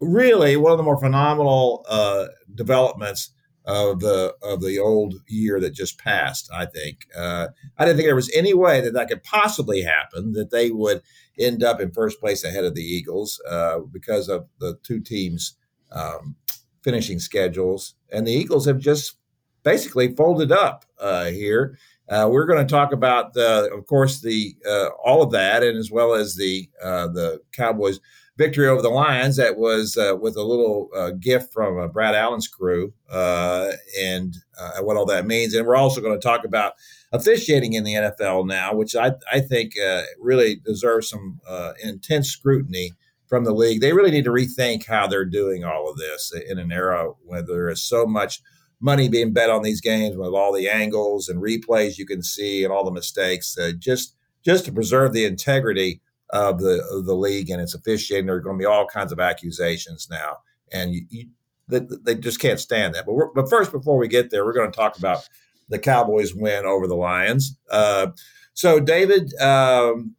really 0.00 0.56
one 0.56 0.72
of 0.72 0.78
the 0.78 0.84
more 0.84 0.98
phenomenal 0.98 1.84
uh, 1.88 2.26
developments 2.54 3.30
of 3.68 4.00
the 4.00 4.34
of 4.42 4.62
the 4.62 4.78
old 4.78 5.16
year 5.26 5.60
that 5.60 5.74
just 5.74 5.98
passed. 5.98 6.50
I 6.52 6.64
think 6.64 7.06
uh, 7.14 7.48
I 7.76 7.84
didn't 7.84 7.98
think 7.98 8.08
there 8.08 8.16
was 8.16 8.32
any 8.34 8.54
way 8.54 8.80
that 8.80 8.94
that 8.94 9.08
could 9.08 9.22
possibly 9.22 9.82
happen 9.82 10.32
that 10.32 10.50
they 10.50 10.70
would 10.70 11.02
end 11.38 11.62
up 11.62 11.78
in 11.78 11.92
first 11.92 12.18
place 12.18 12.42
ahead 12.44 12.64
of 12.64 12.74
the 12.74 12.82
Eagles 12.82 13.40
uh, 13.48 13.80
because 13.80 14.28
of 14.28 14.48
the 14.58 14.78
two 14.82 15.00
teams 15.00 15.54
um, 15.92 16.34
finishing 16.82 17.18
schedules, 17.18 17.94
and 18.10 18.26
the 18.26 18.32
Eagles 18.32 18.64
have 18.64 18.78
just 18.78 19.16
basically 19.62 20.14
folded 20.14 20.50
up 20.50 20.86
uh, 20.98 21.26
here. 21.26 21.78
Uh, 22.08 22.26
we're 22.30 22.46
going 22.46 22.66
to 22.66 22.74
talk 22.74 22.94
about, 22.94 23.36
uh, 23.36 23.68
of 23.70 23.86
course, 23.86 24.22
the 24.22 24.56
uh, 24.66 24.88
all 25.04 25.22
of 25.22 25.30
that, 25.32 25.62
and 25.62 25.76
as 25.76 25.90
well 25.90 26.14
as 26.14 26.36
the 26.36 26.70
uh, 26.82 27.06
the 27.08 27.42
Cowboys' 27.52 28.00
victory 28.38 28.68
over 28.68 28.80
the 28.80 28.88
Lions. 28.88 29.36
That 29.36 29.58
was 29.58 29.96
uh, 29.96 30.16
with 30.16 30.36
a 30.36 30.44
little 30.44 30.88
uh, 30.96 31.10
gift 31.10 31.52
from 31.52 31.78
uh, 31.78 31.88
Brad 31.88 32.14
Allen's 32.14 32.46
crew, 32.46 32.94
uh, 33.10 33.72
and 34.00 34.34
uh, 34.58 34.80
what 34.80 34.96
all 34.96 35.04
that 35.06 35.26
means. 35.26 35.54
And 35.54 35.66
we're 35.66 35.76
also 35.76 36.00
going 36.00 36.18
to 36.18 36.26
talk 36.26 36.44
about 36.44 36.74
officiating 37.12 37.74
in 37.74 37.84
the 37.84 37.94
NFL 37.94 38.46
now, 38.46 38.74
which 38.74 38.96
I 38.96 39.12
I 39.30 39.40
think 39.40 39.72
uh, 39.78 40.02
really 40.18 40.56
deserves 40.64 41.10
some 41.10 41.40
intense 41.82 42.30
scrutiny 42.30 42.92
from 43.26 43.44
the 43.44 43.52
league. 43.52 43.82
They 43.82 43.92
really 43.92 44.12
need 44.12 44.24
to 44.24 44.30
rethink 44.30 44.86
how 44.86 45.06
they're 45.06 45.26
doing 45.26 45.64
all 45.64 45.90
of 45.90 45.98
this 45.98 46.32
in 46.48 46.58
an 46.58 46.72
era 46.72 47.10
where 47.26 47.42
there 47.42 47.68
is 47.68 47.82
so 47.82 48.06
much 48.06 48.40
money 48.80 49.08
being 49.08 49.32
bet 49.32 49.50
on 49.50 49.62
these 49.62 49.80
games 49.80 50.16
with 50.16 50.32
all 50.32 50.52
the 50.52 50.68
angles 50.68 51.28
and 51.28 51.42
replays 51.42 51.98
you 51.98 52.06
can 52.06 52.22
see 52.22 52.62
and 52.62 52.72
all 52.72 52.84
the 52.84 52.92
mistakes. 52.92 53.56
Just 53.78 54.14
just 54.44 54.64
to 54.64 54.72
preserve 54.72 55.12
the 55.12 55.24
integrity 55.24 56.00
of 56.30 56.60
the 56.60 56.82
of 56.92 57.06
the 57.06 57.14
league 57.14 57.50
and 57.50 57.60
its 57.60 57.74
officiating, 57.74 58.26
there 58.26 58.36
are 58.36 58.40
going 58.40 58.56
to 58.56 58.62
be 58.62 58.66
all 58.66 58.86
kinds 58.86 59.12
of 59.12 59.20
accusations 59.20 60.08
now, 60.10 60.38
and 60.72 60.94
you, 60.94 61.02
you, 61.08 61.28
they, 61.68 61.80
they 62.02 62.14
just 62.14 62.40
can't 62.40 62.60
stand 62.60 62.94
that. 62.94 63.06
But 63.06 63.14
but 63.34 63.48
first, 63.48 63.72
before 63.72 63.96
we 63.96 64.08
get 64.08 64.30
there, 64.30 64.44
we're 64.44 64.52
going 64.52 64.70
to 64.70 64.76
talk 64.76 64.98
about 64.98 65.28
the 65.68 65.78
Cowboys' 65.78 66.34
win 66.34 66.64
over 66.64 66.86
the 66.86 66.96
Lions. 66.96 67.56
Uh, 67.70 68.08
so, 68.54 68.80
David, 68.80 69.32
um, 69.40 70.14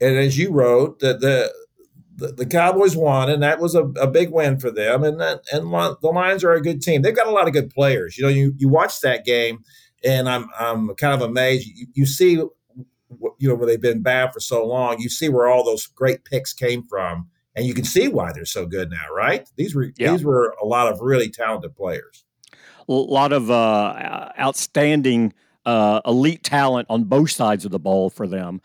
and 0.00 0.16
as 0.16 0.36
you 0.36 0.50
wrote, 0.52 1.00
that 1.00 1.20
the 1.20 1.52
the, 2.16 2.32
the 2.32 2.46
Cowboys 2.46 2.96
won, 2.96 3.30
and 3.30 3.42
that 3.42 3.60
was 3.60 3.74
a, 3.74 3.84
a 3.84 4.08
big 4.08 4.30
win 4.30 4.58
for 4.58 4.72
them. 4.72 5.04
And 5.04 5.20
that, 5.20 5.40
and 5.52 5.72
the 5.72 6.10
Lions 6.12 6.42
are 6.42 6.52
a 6.52 6.60
good 6.60 6.82
team. 6.82 7.02
They've 7.02 7.14
got 7.14 7.28
a 7.28 7.32
lot 7.32 7.46
of 7.46 7.52
good 7.52 7.70
players. 7.70 8.18
You 8.18 8.24
know, 8.24 8.30
you 8.30 8.54
you 8.58 8.68
watch 8.68 9.00
that 9.00 9.24
game, 9.24 9.60
and 10.04 10.28
I'm 10.28 10.48
I'm 10.58 10.94
kind 10.96 11.14
of 11.14 11.22
amazed. 11.22 11.66
You, 11.66 11.86
you 11.94 12.06
see, 12.06 12.42
you 13.38 13.48
know, 13.48 13.54
where 13.54 13.66
they've 13.66 13.80
been 13.80 14.02
bad 14.02 14.32
for 14.32 14.40
so 14.40 14.64
long. 14.66 15.00
You 15.00 15.08
see 15.08 15.28
where 15.28 15.48
all 15.48 15.64
those 15.64 15.86
great 15.86 16.24
picks 16.24 16.52
came 16.52 16.82
from, 16.82 17.28
and 17.56 17.66
you 17.66 17.74
can 17.74 17.84
see 17.84 18.08
why 18.08 18.32
they're 18.32 18.44
so 18.44 18.66
good 18.66 18.90
now, 18.90 19.04
right? 19.14 19.48
These 19.56 19.74
were 19.74 19.92
Yeah. 19.96 20.12
these 20.12 20.24
were 20.24 20.54
a 20.62 20.66
lot 20.66 20.92
of 20.92 21.00
really 21.00 21.28
talented 21.30 21.74
players. 21.76 22.24
a 22.88 22.92
lot 22.92 23.32
of 23.32 23.50
uh, 23.50 24.30
outstanding 24.38 25.32
uh, 25.66 26.00
elite 26.06 26.42
talent 26.42 26.86
on 26.88 27.04
both 27.04 27.30
sides 27.30 27.64
of 27.66 27.70
the 27.70 27.78
ball 27.78 28.08
for 28.10 28.26
them. 28.26 28.60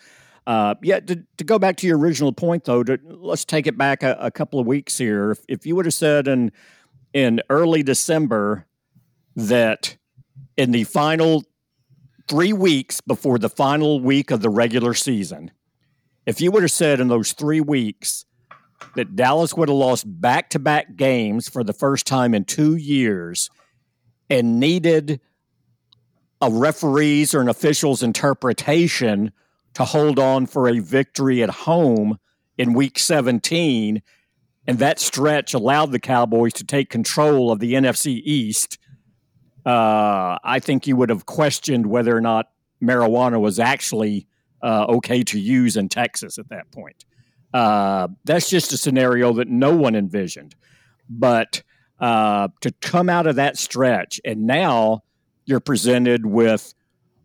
Uh, 0.48 0.76
yeah, 0.82 1.00
to, 1.00 1.22
to 1.38 1.44
go 1.44 1.58
back 1.60 1.76
to 1.78 1.88
your 1.88 1.98
original 1.98 2.32
point, 2.34 2.66
though, 2.66 2.84
to, 2.84 3.00
let's 3.06 3.46
take 3.46 3.66
it 3.68 3.78
back 3.78 4.04
a, 4.04 4.18
a 4.20 4.30
couple 4.32 4.60
of 4.60 4.66
weeks 4.68 4.98
here. 4.98 5.32
If, 5.32 5.40
if 5.48 5.66
you 5.66 5.76
would 5.76 5.86
have 5.86 5.94
said 5.94 6.28
in 6.28 6.52
in 7.14 7.42
early 7.50 7.84
December 7.84 8.66
that 9.36 9.96
in 10.58 10.72
the 10.72 10.84
final 10.86 11.44
three 12.27 12.53
weeks 12.53 13.01
before 13.01 13.38
the 13.38 13.50
final 13.50 14.00
week 14.00 14.32
of 14.32 14.42
the 14.42 14.50
regular 14.50 14.94
season, 14.94 15.51
if 16.25 16.39
you 16.39 16.51
would 16.51 16.63
have 16.63 16.72
said 16.72 17.00
in 17.00 17.08
those 17.08 17.34
three 17.34 17.62
weeks 17.62 18.25
that 18.96 19.15
Dallas 19.15 19.53
would 19.53 19.70
have 19.70 19.77
lost 19.77 20.06
back 20.22 20.50
to 20.51 20.60
back 20.60 20.96
games 20.96 21.50
for 21.50 21.63
the 21.63 21.74
first 21.74 22.06
time 22.06 22.34
in 22.34 22.46
two 22.46 22.75
years 22.75 23.50
and 24.30 24.60
needed 24.60 25.20
a 26.42 26.50
referee's 26.50 27.34
or 27.34 27.42
an 27.42 27.50
official's 27.50 28.03
interpretation 28.03 29.32
to 29.74 29.86
hold 29.86 30.20
on 30.20 30.46
for 30.46 30.68
a 30.68 30.80
victory 30.80 31.42
at 31.42 31.50
home 31.50 32.20
in 32.58 32.74
week 32.74 33.00
17. 33.00 34.01
And 34.68 34.80
that 34.80 35.00
stretch 35.00 35.53
allowed 35.53 35.92
the 35.92 36.00
Cowboys 36.00 36.53
to 36.53 36.63
take 36.63 36.89
control 36.89 37.51
of 37.51 37.60
the 37.60 37.74
NFC 37.74 38.22
East. 38.24 38.77
Uh, 39.65 40.38
I 40.43 40.60
think 40.60 40.88
you 40.88 40.96
would 40.96 41.10
have 41.10 41.25
questioned 41.25 41.86
whether 41.86 42.15
or 42.15 42.22
not 42.22 42.48
marijuana 42.82 43.39
was 43.39 43.60
actually 43.60 44.27
uh, 44.62 44.86
okay 44.89 45.24
to 45.24 45.39
use 45.39 45.77
in 45.77 45.89
Texas 45.89 46.38
at 46.38 46.50
that 46.50 46.72
point. 46.72 47.05
Uh, 47.53 48.08
that's 48.25 48.50
just 48.50 48.74
a 48.74 48.77
scenario 48.77 49.34
that 49.34 49.48
no 49.48 49.75
one 49.75 49.96
envisioned. 49.96 50.55
But 51.10 51.62
uh, 52.00 52.50
to 52.62 52.72
come 52.82 53.10
out 53.10 53.27
of 53.27 53.36
that 53.36 53.58
stretch 53.58 54.20
and 54.25 54.48
now 54.48 55.03
you're 55.46 55.60
presented 55.60 56.25
with 56.25 56.74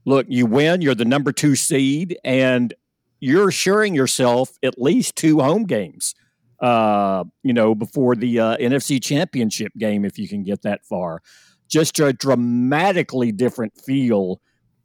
look, 0.04 0.26
you 0.28 0.46
win, 0.46 0.80
you're 0.80 0.94
the 0.94 1.04
number 1.04 1.32
two 1.32 1.54
seed, 1.54 2.18
and 2.24 2.72
you're 3.20 3.48
assuring 3.48 3.94
yourself 3.94 4.50
at 4.62 4.80
least 4.80 5.16
two 5.16 5.40
home 5.40 5.64
games. 5.64 6.14
Uh, 6.60 7.24
you 7.42 7.52
know, 7.52 7.74
before 7.74 8.16
the 8.16 8.36
NFC 8.36 9.02
Championship 9.02 9.72
game, 9.76 10.04
if 10.04 10.18
you 10.18 10.26
can 10.26 10.42
get 10.42 10.62
that 10.62 10.84
far. 10.84 11.20
Just 11.68 11.98
a 12.00 12.12
dramatically 12.12 13.32
different 13.32 13.76
feel 13.76 14.40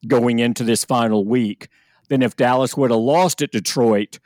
going 0.07 0.39
into 0.39 0.63
this 0.63 0.83
final 0.83 1.25
week 1.25 1.69
than 2.09 2.21
if 2.21 2.35
Dallas 2.35 2.75
would 2.75 2.91
have 2.91 2.99
lost 2.99 3.41
at 3.41 3.51
Detroit, 3.51 4.19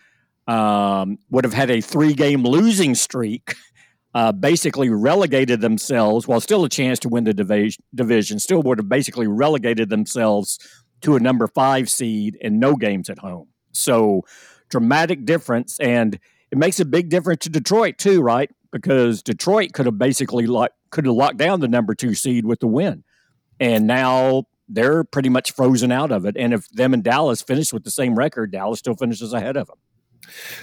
um, 0.47 1.19
would 1.29 1.43
have 1.43 1.53
had 1.53 1.69
a 1.69 1.81
three 1.81 2.13
game 2.13 2.43
losing 2.43 2.95
streak 2.95 3.55
uh, 4.13 4.31
basically 4.31 4.89
relegated 4.89 5.61
themselves, 5.61 6.27
while 6.27 6.39
still 6.39 6.63
a 6.63 6.69
chance 6.69 6.97
to 6.99 7.09
win 7.09 7.23
the 7.25 7.33
division, 7.33 7.83
division, 7.93 8.39
still 8.39 8.63
would 8.63 8.79
have 8.79 8.89
basically 8.89 9.27
relegated 9.27 9.89
themselves 9.89 10.57
to 11.01 11.15
a 11.15 11.19
number 11.19 11.47
five 11.47 11.89
seed 11.89 12.37
and 12.41 12.59
no 12.59 12.75
games 12.75 13.09
at 13.09 13.19
home. 13.19 13.47
So 13.73 14.23
dramatic 14.69 15.25
difference, 15.25 15.79
and 15.79 16.17
it 16.49 16.57
makes 16.57 16.79
a 16.79 16.85
big 16.85 17.09
difference 17.09 17.43
to 17.43 17.49
Detroit 17.49 17.97
too, 17.99 18.21
right? 18.21 18.49
Because 18.71 19.23
Detroit 19.23 19.73
could 19.73 19.85
have 19.85 19.97
basically 19.97 20.47
like 20.47 20.71
could 20.91 21.05
have 21.05 21.15
locked 21.15 21.37
down 21.37 21.59
the 21.59 21.67
number 21.67 21.95
two 21.95 22.13
seed 22.13 22.45
with 22.45 22.59
the 22.59 22.67
win, 22.67 23.03
and 23.59 23.87
now 23.87 24.45
they're 24.69 25.03
pretty 25.03 25.29
much 25.29 25.51
frozen 25.51 25.91
out 25.91 26.11
of 26.11 26.25
it. 26.25 26.35
And 26.37 26.53
if 26.53 26.69
them 26.69 26.93
and 26.93 27.03
Dallas 27.03 27.41
finish 27.41 27.71
with 27.71 27.83
the 27.83 27.91
same 27.91 28.15
record, 28.15 28.51
Dallas 28.51 28.79
still 28.79 28.95
finishes 28.95 29.33
ahead 29.33 29.57
of 29.57 29.67
them. 29.67 29.77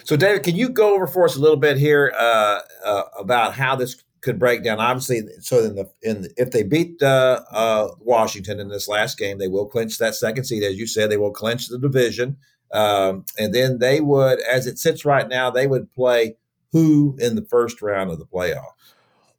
So, 0.05 0.17
David, 0.17 0.43
can 0.43 0.57
you 0.57 0.69
go 0.69 0.95
over 0.95 1.07
for 1.07 1.25
us 1.25 1.37
a 1.37 1.41
little 1.41 1.57
bit 1.57 1.79
here 1.79 2.13
uh, 2.19 2.61
uh, 2.85 3.03
about 3.19 3.55
how 3.55 3.77
this 3.77 4.03
could 4.21 4.39
break 4.39 4.63
down? 4.63 4.79
Obviously, 4.79 5.23
so 5.41 5.65
in 5.65 5.75
the 5.75 5.91
in 6.03 6.23
the, 6.23 6.35
if 6.37 6.51
they 6.51 6.63
beat 6.63 7.03
uh, 7.03 7.41
uh, 7.51 7.89
Washington 8.01 8.61
in 8.61 8.69
this 8.69 8.89
last 8.89 9.19
game, 9.19 9.39
they 9.39 9.49
will 9.49 9.67
clinch 9.67 9.99
that 9.99 10.15
second 10.15 10.45
seed, 10.45 10.63
as 10.63 10.77
you 10.77 10.87
said. 10.87 11.11
They 11.11 11.17
will 11.17 11.33
clinch 11.33 11.69
the 11.69 11.79
division, 11.79 12.37
um, 12.73 13.25
and 13.39 13.55
then 13.55 13.79
they 13.79 14.01
would, 14.01 14.41
as 14.41 14.67
it 14.67 14.79
sits 14.79 15.05
right 15.05 15.29
now, 15.29 15.51
they 15.51 15.67
would 15.67 15.93
play 15.95 16.37
who 16.75 17.17
in 17.21 17.37
the 17.37 17.45
first 17.45 17.81
round 17.81 18.11
of 18.11 18.19
the 18.19 18.27
playoffs? 18.27 18.93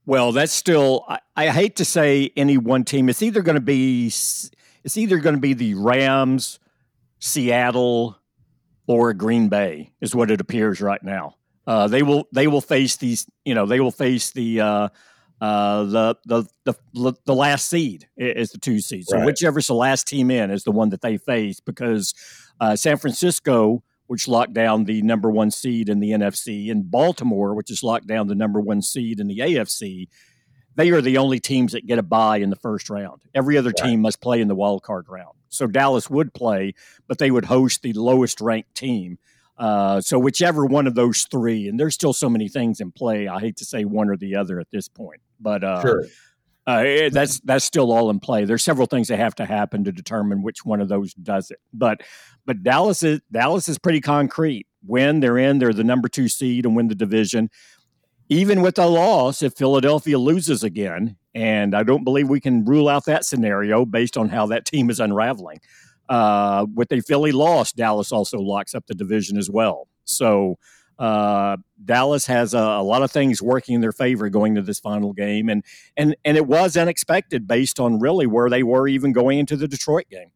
Well, 0.08 0.32
that's 0.32 0.54
still. 0.54 1.04
I, 1.08 1.20
I 1.36 1.48
hate 1.50 1.75
to 1.75 1.86
say 1.86 2.32
any 2.36 2.58
one 2.58 2.84
team. 2.86 3.10
It's 3.10 3.22
either 3.22 3.42
going 3.42 3.56
to 3.56 3.62
be. 3.62 4.08
It's 4.08 4.98
either 4.98 5.18
going 5.18 5.36
to 5.36 5.42
be 5.42 5.54
the 5.54 5.74
Rams, 5.75 6.60
Seattle, 7.20 8.18
or 8.88 9.13
Green 9.13 9.50
Bay 9.50 9.92
is 10.00 10.15
what 10.15 10.32
it 10.32 10.39
appears 10.39 10.80
right 10.80 11.04
now. 11.04 11.36
Uh, 11.68 11.88
they 11.88 12.04
will 12.04 12.27
they 12.32 12.48
will 12.48 12.62
face 12.62 12.96
these 12.98 13.25
you 13.44 13.54
know 13.54 13.65
they 13.65 13.80
will 13.80 13.92
face 13.92 14.32
the 14.32 14.62
uh, 14.62 14.88
uh, 15.42 15.84
the, 15.84 16.15
the 16.25 16.46
the 16.94 17.13
the 17.25 17.36
last 17.36 17.68
seed 17.68 18.08
is 18.15 18.51
the 18.51 18.60
two 18.60 18.80
seed. 18.80 19.06
So 19.08 19.18
right. 19.18 19.25
whichever's 19.25 19.68
the 19.68 19.74
last 19.74 20.08
team 20.08 20.32
in 20.32 20.51
is 20.51 20.63
the 20.63 20.72
one 20.72 20.89
that 20.89 21.01
they 21.01 21.18
face 21.18 21.60
because 21.60 22.13
uh, 22.62 22.75
San 22.75 22.98
Francisco, 22.98 23.84
which 24.08 24.28
locked 24.28 24.54
down 24.54 24.86
the 24.86 25.02
number 25.02 25.30
one 25.30 25.52
seed 25.52 25.90
in 25.90 26.00
the 26.00 26.12
NFC, 26.12 26.72
and 26.72 26.90
Baltimore, 26.90 27.54
which 27.56 27.70
has 27.70 27.84
locked 27.84 28.08
down 28.08 28.28
the 28.28 28.36
number 28.36 28.60
one 28.60 28.82
seed 28.82 29.20
in 29.20 29.28
the 29.28 29.40
AFC, 29.40 30.08
they 30.76 30.90
are 30.90 31.02
the 31.02 31.18
only 31.18 31.40
teams 31.40 31.72
that 31.72 31.88
get 31.88 32.00
a 32.00 32.04
bye 32.04 32.38
in 32.38 32.50
the 32.50 32.56
first 32.56 32.90
round. 32.90 33.22
Every 33.34 33.58
other 33.58 33.74
right. 33.78 33.90
team 33.90 34.02
must 34.02 34.22
play 34.22 34.42
in 34.42 34.48
the 34.48 34.56
wild 34.56 34.84
card 34.84 35.06
round. 35.10 35.36
So 35.50 35.68
Dallas 35.68 36.10
would 36.10 36.34
play, 36.34 36.74
but 37.08 37.18
they 37.18 37.32
would 37.32 37.46
host 37.46 37.82
the 37.82 37.94
lowest 37.94 38.42
ranked 38.42 38.76
team. 38.76 39.18
Uh, 39.58 40.02
so 40.02 40.20
whichever 40.20 40.66
one 40.66 40.86
of 40.86 40.96
those 40.96 41.24
three, 41.32 41.68
and 41.68 41.80
there's 41.80 41.94
still 41.96 42.14
so 42.14 42.30
many 42.30 42.50
things 42.50 42.82
in 42.82 42.92
play. 42.92 43.28
I 43.28 43.40
hate 43.40 43.56
to 43.58 43.66
say 43.66 43.86
one 43.86 44.10
or 44.10 44.18
the 44.18 44.36
other 44.36 44.60
at 44.60 44.68
this 44.72 44.90
point, 44.90 45.22
but 45.40 45.64
uh, 45.64 45.82
sure. 45.82 46.06
Uh, 46.68 46.84
eh, 46.86 47.10
that's 47.10 47.40
that's 47.42 47.64
still 47.64 47.92
all 47.94 48.10
in 48.10 48.20
play. 48.20 48.44
There's 48.44 48.64
several 48.64 48.88
things 48.88 49.08
that 49.08 49.18
have 49.18 49.36
to 49.36 49.46
happen 49.46 49.84
to 49.84 49.92
determine 49.92 50.42
which 50.42 50.66
one 50.66 50.82
of 50.82 50.90
those 50.90 51.14
does 51.14 51.52
it. 51.52 51.60
But 51.72 52.02
but 52.46 52.64
Dallas 52.64 53.04
is 53.04 53.22
Dallas 53.32 53.68
is 53.68 53.78
pretty 53.78 54.02
concrete. 54.02 54.68
When 54.86 55.20
they're 55.20 55.38
in, 55.38 55.60
they're 55.60 55.74
the 55.74 55.84
number 55.84 56.08
two 56.08 56.28
seed 56.28 56.66
and 56.66 56.75
win 56.75 56.88
the 56.88 56.96
division 56.96 57.50
even 58.30 58.62
with 58.62 58.78
a 58.80 58.88
loss, 58.88 59.44
if 59.44 59.54
Philadelphia 59.54 60.18
loses 60.18 60.64
again, 60.64 61.16
and 61.34 61.75
I 61.75 61.84
don't 61.84 62.04
believe 62.04 62.28
we 62.28 62.40
can 62.40 62.66
rule 62.66 62.90
out 62.90 63.06
that 63.06 63.25
scenario 63.25 63.86
based 63.86 64.18
on 64.18 64.30
how 64.30 64.48
that 64.48 64.66
team 64.66 64.90
is 64.90 65.00
unraveling. 65.00 65.60
Uh, 66.10 66.66
with 66.74 66.92
a 66.92 67.02
Philly 67.02 67.32
loss, 67.32 67.72
Dallas 67.72 68.12
also 68.12 68.40
locks 68.40 68.74
up 68.74 68.86
the 68.88 68.96
division 68.96 69.38
as 69.38 69.50
well. 69.50 69.88
So 70.06 70.58
uh, 70.98 71.58
Dallas 71.84 72.25
has 72.28 72.54
a, 72.54 72.60
a, 72.60 72.84
lot 72.84 73.04
of 73.04 73.12
things 73.12 73.42
working 73.42 73.75
in 73.75 73.82
their 73.82 73.92
favor 73.92 74.30
going 74.30 74.56
to 74.56 74.62
this 74.62 74.80
final 74.80 75.14
game, 75.14 75.50
and 75.50 75.64
and 75.98 76.16
and 76.24 76.38
it 76.38 76.48
was 76.48 76.78
unexpected 76.78 77.48
based 77.48 77.80
on 77.80 78.00
really 78.00 78.28
where 78.28 78.50
they 78.50 78.64
were 78.64 78.88
even 78.88 79.14
going 79.14 79.40
into 79.40 79.58
the 79.58 79.68
Detroit 79.68 80.06
game. 80.10 80.30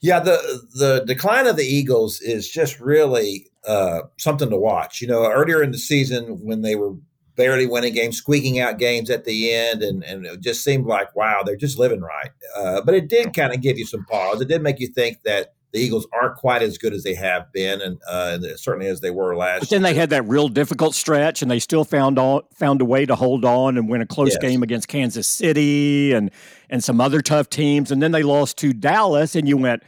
Yeah, 0.00 0.20
the 0.20 0.62
the 0.74 1.04
decline 1.06 1.46
of 1.46 1.56
the 1.56 1.64
Eagles 1.64 2.20
is 2.20 2.48
just 2.48 2.80
really 2.80 3.46
uh, 3.66 4.02
something 4.16 4.50
to 4.50 4.56
watch. 4.56 5.00
You 5.00 5.08
know, 5.08 5.30
earlier 5.30 5.62
in 5.62 5.70
the 5.70 5.78
season 5.78 6.44
when 6.44 6.62
they 6.62 6.74
were 6.74 6.94
barely 7.36 7.66
winning 7.66 7.94
games, 7.94 8.16
squeaking 8.16 8.58
out 8.58 8.78
games 8.78 9.10
at 9.10 9.24
the 9.24 9.52
end, 9.52 9.82
and, 9.82 10.02
and 10.02 10.26
it 10.26 10.40
just 10.40 10.64
seemed 10.64 10.86
like, 10.86 11.14
wow, 11.14 11.42
they're 11.44 11.56
just 11.56 11.78
living 11.78 12.00
right. 12.00 12.30
Uh, 12.56 12.80
but 12.82 12.94
it 12.94 13.08
did 13.08 13.32
kind 13.32 13.54
of 13.54 13.60
give 13.60 13.78
you 13.78 13.86
some 13.86 14.04
pause. 14.06 14.40
It 14.40 14.48
did 14.48 14.60
make 14.60 14.80
you 14.80 14.88
think 14.88 15.22
that 15.22 15.54
the 15.72 15.78
Eagles 15.78 16.06
aren't 16.12 16.36
quite 16.36 16.62
as 16.62 16.78
good 16.78 16.94
as 16.94 17.02
they 17.02 17.14
have 17.14 17.52
been, 17.52 17.80
and, 17.82 18.00
uh, 18.08 18.38
and 18.42 18.58
certainly 18.58 18.86
as 18.86 19.00
they 19.00 19.10
were 19.10 19.36
last. 19.36 19.60
But 19.60 19.70
then 19.70 19.82
year. 19.82 19.92
they 19.92 19.98
had 19.98 20.10
that 20.10 20.26
real 20.26 20.48
difficult 20.48 20.94
stretch, 20.94 21.42
and 21.42 21.50
they 21.50 21.58
still 21.58 21.84
found 21.84 22.18
on, 22.18 22.42
found 22.54 22.80
a 22.80 22.84
way 22.84 23.04
to 23.04 23.14
hold 23.14 23.44
on 23.44 23.76
and 23.76 23.88
win 23.88 24.00
a 24.00 24.06
close 24.06 24.30
yes. 24.30 24.38
game 24.38 24.62
against 24.62 24.88
Kansas 24.88 25.26
City 25.26 26.12
and 26.12 26.30
and 26.70 26.82
some 26.82 27.00
other 27.00 27.20
tough 27.20 27.48
teams, 27.50 27.90
and 27.90 28.02
then 28.02 28.12
they 28.12 28.22
lost 28.22 28.56
to 28.58 28.72
Dallas, 28.72 29.34
and 29.34 29.48
you 29.48 29.56
went, 29.56 29.82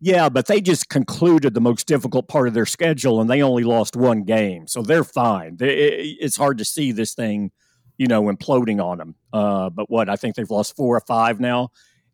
yeah, 0.00 0.28
but 0.28 0.46
they 0.46 0.60
just 0.60 0.88
concluded 0.88 1.54
the 1.54 1.60
most 1.60 1.86
difficult 1.86 2.28
part 2.28 2.48
of 2.48 2.54
their 2.54 2.66
schedule, 2.66 3.20
and 3.20 3.28
they 3.28 3.42
only 3.42 3.64
lost 3.64 3.96
one 3.96 4.24
game, 4.24 4.66
so 4.66 4.82
they're 4.82 5.04
fine. 5.04 5.56
It's 5.60 6.36
hard 6.36 6.58
to 6.58 6.64
see 6.64 6.92
this 6.92 7.14
thing, 7.14 7.50
you 7.98 8.06
know, 8.06 8.24
imploding 8.24 8.82
on 8.82 8.98
them. 8.98 9.14
Uh, 9.32 9.70
but 9.70 9.90
what 9.90 10.08
I 10.08 10.16
think 10.16 10.34
they've 10.34 10.50
lost 10.50 10.76
four 10.76 10.96
or 10.96 11.00
five 11.00 11.38
now 11.38 11.70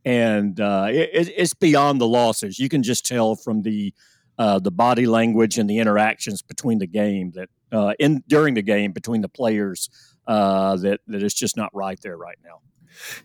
and 0.06 0.60
uh, 0.60 0.86
it, 0.88 1.10
it's 1.36 1.52
beyond 1.52 2.00
the 2.00 2.06
losses. 2.06 2.60
You 2.60 2.68
can 2.70 2.82
just 2.84 3.04
tell 3.04 3.34
from 3.34 3.62
the 3.62 3.92
uh, 4.38 4.58
the 4.60 4.70
body 4.70 5.06
language 5.06 5.58
and 5.58 5.68
the 5.68 5.78
interactions 5.78 6.42
between 6.42 6.78
the 6.78 6.86
game 6.86 7.32
that 7.32 7.48
uh, 7.72 7.94
in 7.98 8.22
during 8.28 8.54
the 8.54 8.62
game 8.62 8.92
between 8.92 9.20
the 9.20 9.28
players 9.28 9.90
uh, 10.28 10.76
that 10.76 11.00
that 11.08 11.22
it's 11.22 11.34
just 11.34 11.56
not 11.56 11.70
right 11.74 11.98
there 12.02 12.16
right 12.16 12.38
now. 12.44 12.60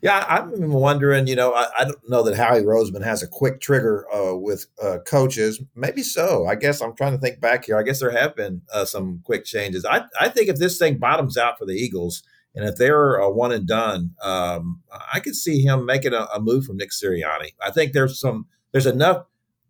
Yeah, 0.02 0.26
I'm 0.28 0.72
wondering. 0.72 1.28
You 1.28 1.36
know, 1.36 1.54
I, 1.54 1.68
I 1.80 1.84
don't 1.86 2.10
know 2.10 2.24
that 2.24 2.36
Howie 2.36 2.64
Roseman 2.64 3.04
has 3.04 3.24
a 3.24 3.28
quick 3.28 3.62
trigger 3.62 4.06
uh, 4.14 4.36
with 4.36 4.66
uh, 4.84 4.98
coaches. 5.06 5.62
Maybe 5.76 6.02
so. 6.02 6.46
I 6.48 6.56
guess 6.56 6.82
I'm 6.82 6.96
trying 6.96 7.14
to 7.14 7.20
think 7.20 7.40
back 7.40 7.66
here. 7.66 7.78
I 7.78 7.84
guess 7.84 8.00
there 8.00 8.12
have 8.12 8.36
been 8.36 8.64
some 8.86 9.22
quick 9.24 9.46
changes. 9.46 9.86
I 9.86 10.06
I 10.20 10.30
think 10.30 10.50
if 10.50 10.58
this 10.58 10.80
thing 10.80 10.98
bottoms 10.98 11.38
out 11.38 11.60
for 11.60 11.66
the 11.66 11.76
Eagles 11.76 12.24
and 12.53 12.67
if 12.67 12.75
they're 12.75 13.15
a 13.15 13.31
one 13.31 13.51
and 13.51 13.67
done, 13.67 14.12
um, 14.22 14.81
I 15.13 15.20
could 15.20 15.36
see 15.36 15.62
him 15.62 15.86
making 15.86 16.13
a, 16.13 16.27
a, 16.34 16.41
move 16.41 16.65
from 16.65 16.77
Nick 16.77 16.91
Sirianni. 16.91 17.53
I 17.65 17.72
think 17.72 17.93
there's 17.93 18.20
some, 18.20 18.48
there's 18.72 18.86
enough. 18.86 19.25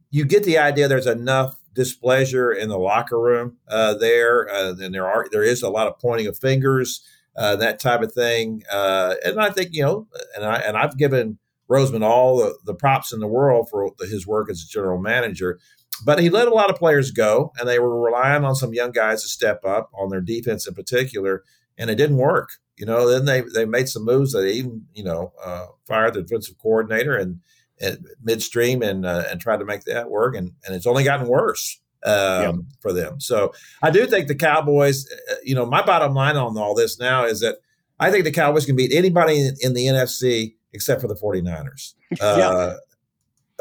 You 0.10 0.26
get 0.26 0.44
the 0.44 0.58
idea. 0.58 0.88
There's 0.88 1.08
enough 1.08 1.56
displeasure 1.74 2.52
in 2.52 2.70
the 2.70 2.78
locker 2.78 3.20
room 3.20 3.58
uh, 3.68 3.94
there, 3.94 4.50
uh, 4.50 4.76
and 4.80 4.94
there 4.94 5.08
are 5.08 5.28
there 5.32 5.44
is 5.44 5.62
a 5.62 5.70
lot 5.70 5.88
of 5.88 6.00
pointing 6.00 6.28
of 6.28 6.38
fingers, 6.38 7.06
uh, 7.38 7.56
that 7.58 7.80
type 7.80 8.02
of 8.02 8.14
thing. 8.14 8.64
Uh, 8.72 9.16
and 9.24 9.40
I 9.40 9.50
think 9.52 9.70
you 9.72 9.84
know, 9.84 10.08
and 10.36 10.46
I 10.46 10.58
and 10.58 10.76
I've 10.76 10.98
given 10.98 11.38
Roseman 11.70 12.04
all 12.04 12.38
the, 12.38 12.58
the 12.66 12.76
props 12.76 13.14
in 13.14 13.20
the 13.20 13.28
world 13.28 13.70
for 13.70 13.92
his 14.02 14.28
work 14.28 14.50
as 14.50 14.62
a 14.62 14.68
general 14.68 15.00
manager. 15.00 15.60
But 16.04 16.20
he 16.20 16.30
let 16.30 16.48
a 16.48 16.54
lot 16.54 16.70
of 16.70 16.78
players 16.78 17.12
go, 17.12 17.54
and 17.60 17.70
they 17.70 17.80
were 17.80 18.02
relying 18.02 18.44
on 18.44 18.56
some 18.56 18.74
young 18.74 18.92
guys 18.92 19.22
to 19.22 19.30
step 19.30 19.64
up 19.64 19.92
on 19.94 20.10
their 20.10 20.22
defense 20.22 20.68
in 20.68 20.74
particular, 20.74 21.44
and 21.78 21.90
it 21.90 21.96
didn't 21.96 22.18
work. 22.18 22.50
You 22.78 22.86
know, 22.86 23.10
then 23.10 23.26
they 23.26 23.42
they 23.54 23.66
made 23.66 23.90
some 23.90 24.06
moves 24.06 24.34
that 24.34 24.48
even 24.48 24.86
you 24.94 25.04
know 25.04 25.34
uh, 25.44 25.68
fired 25.88 26.14
the 26.14 26.22
defensive 26.22 26.58
coordinator 26.60 27.16
and, 27.16 27.40
and 27.80 28.06
midstream 28.24 28.82
and 28.82 29.06
uh, 29.06 29.24
and 29.30 29.40
tried 29.40 29.60
to 29.60 29.66
make 29.66 29.84
that 29.84 30.10
work, 30.10 30.36
and 30.36 30.52
and 30.66 30.76
it's 30.76 30.88
only 30.88 31.04
gotten 31.04 31.28
worse 31.28 31.80
um, 32.06 32.14
yep. 32.14 32.56
for 32.80 32.94
them. 32.94 33.20
So 33.20 33.54
I 33.82 33.92
do 33.92 34.06
think 34.08 34.28
the 34.28 34.36
Cowboys. 34.36 35.06
Uh, 35.30 35.36
you 35.44 35.56
know, 35.56 35.66
my 35.66 35.84
bottom 35.84 36.14
line 36.14 36.38
on 36.38 36.58
all 36.58 36.74
this 36.74 37.00
now 37.00 37.26
is 37.26 37.42
that 37.42 37.58
I 38.00 38.10
think 38.10 38.24
the 38.24 38.32
Cowboys 38.32 38.66
can 38.66 38.76
beat 38.76 38.94
anybody 38.94 39.40
in, 39.40 39.56
in 39.62 39.74
the 39.74 39.86
NFC 39.86 40.56
except 40.74 41.02
for 41.02 41.08
the 41.08 41.16
49ers. 41.16 41.94
Uh, 42.20 42.76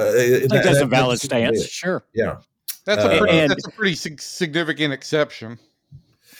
Uh, 0.00 0.08
I 0.08 0.12
think 0.12 0.52
that, 0.52 0.64
that's 0.64 0.80
a 0.80 0.86
valid 0.86 1.20
stance. 1.20 1.66
Sure. 1.66 2.02
Yeah. 2.14 2.36
That's 2.86 3.04
a 3.04 3.18
pretty, 3.18 3.38
and, 3.38 3.50
that's 3.50 3.66
a 3.66 3.70
pretty 3.70 3.94
significant 3.94 4.94
exception. 4.94 5.58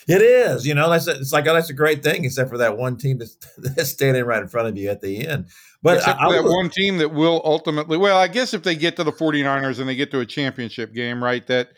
It 0.08 0.22
is, 0.22 0.66
you 0.66 0.74
know, 0.74 0.90
that's 0.90 1.06
a, 1.06 1.12
it's 1.12 1.32
like 1.32 1.46
oh, 1.46 1.54
that's 1.54 1.70
a 1.70 1.74
great 1.74 2.02
thing, 2.02 2.24
except 2.24 2.50
for 2.50 2.58
that 2.58 2.76
one 2.76 2.96
team 2.96 3.18
that's, 3.18 3.36
that's 3.58 3.90
standing 3.90 4.24
right 4.24 4.42
in 4.42 4.48
front 4.48 4.68
of 4.68 4.76
you 4.76 4.90
at 4.90 5.00
the 5.00 5.26
end. 5.26 5.46
But 5.82 5.98
except 5.98 6.20
I, 6.20 6.26
for 6.26 6.32
that 6.32 6.48
I, 6.48 6.48
one 6.48 6.70
team 6.70 6.98
that 6.98 7.12
will 7.12 7.40
ultimately, 7.44 7.96
well, 7.96 8.18
I 8.18 8.28
guess 8.28 8.54
if 8.54 8.62
they 8.62 8.76
get 8.76 8.96
to 8.96 9.04
the 9.04 9.12
49ers 9.12 9.78
and 9.78 9.88
they 9.88 9.96
get 9.96 10.10
to 10.10 10.20
a 10.20 10.26
championship 10.26 10.92
game, 10.94 11.22
right, 11.22 11.46
that 11.46 11.70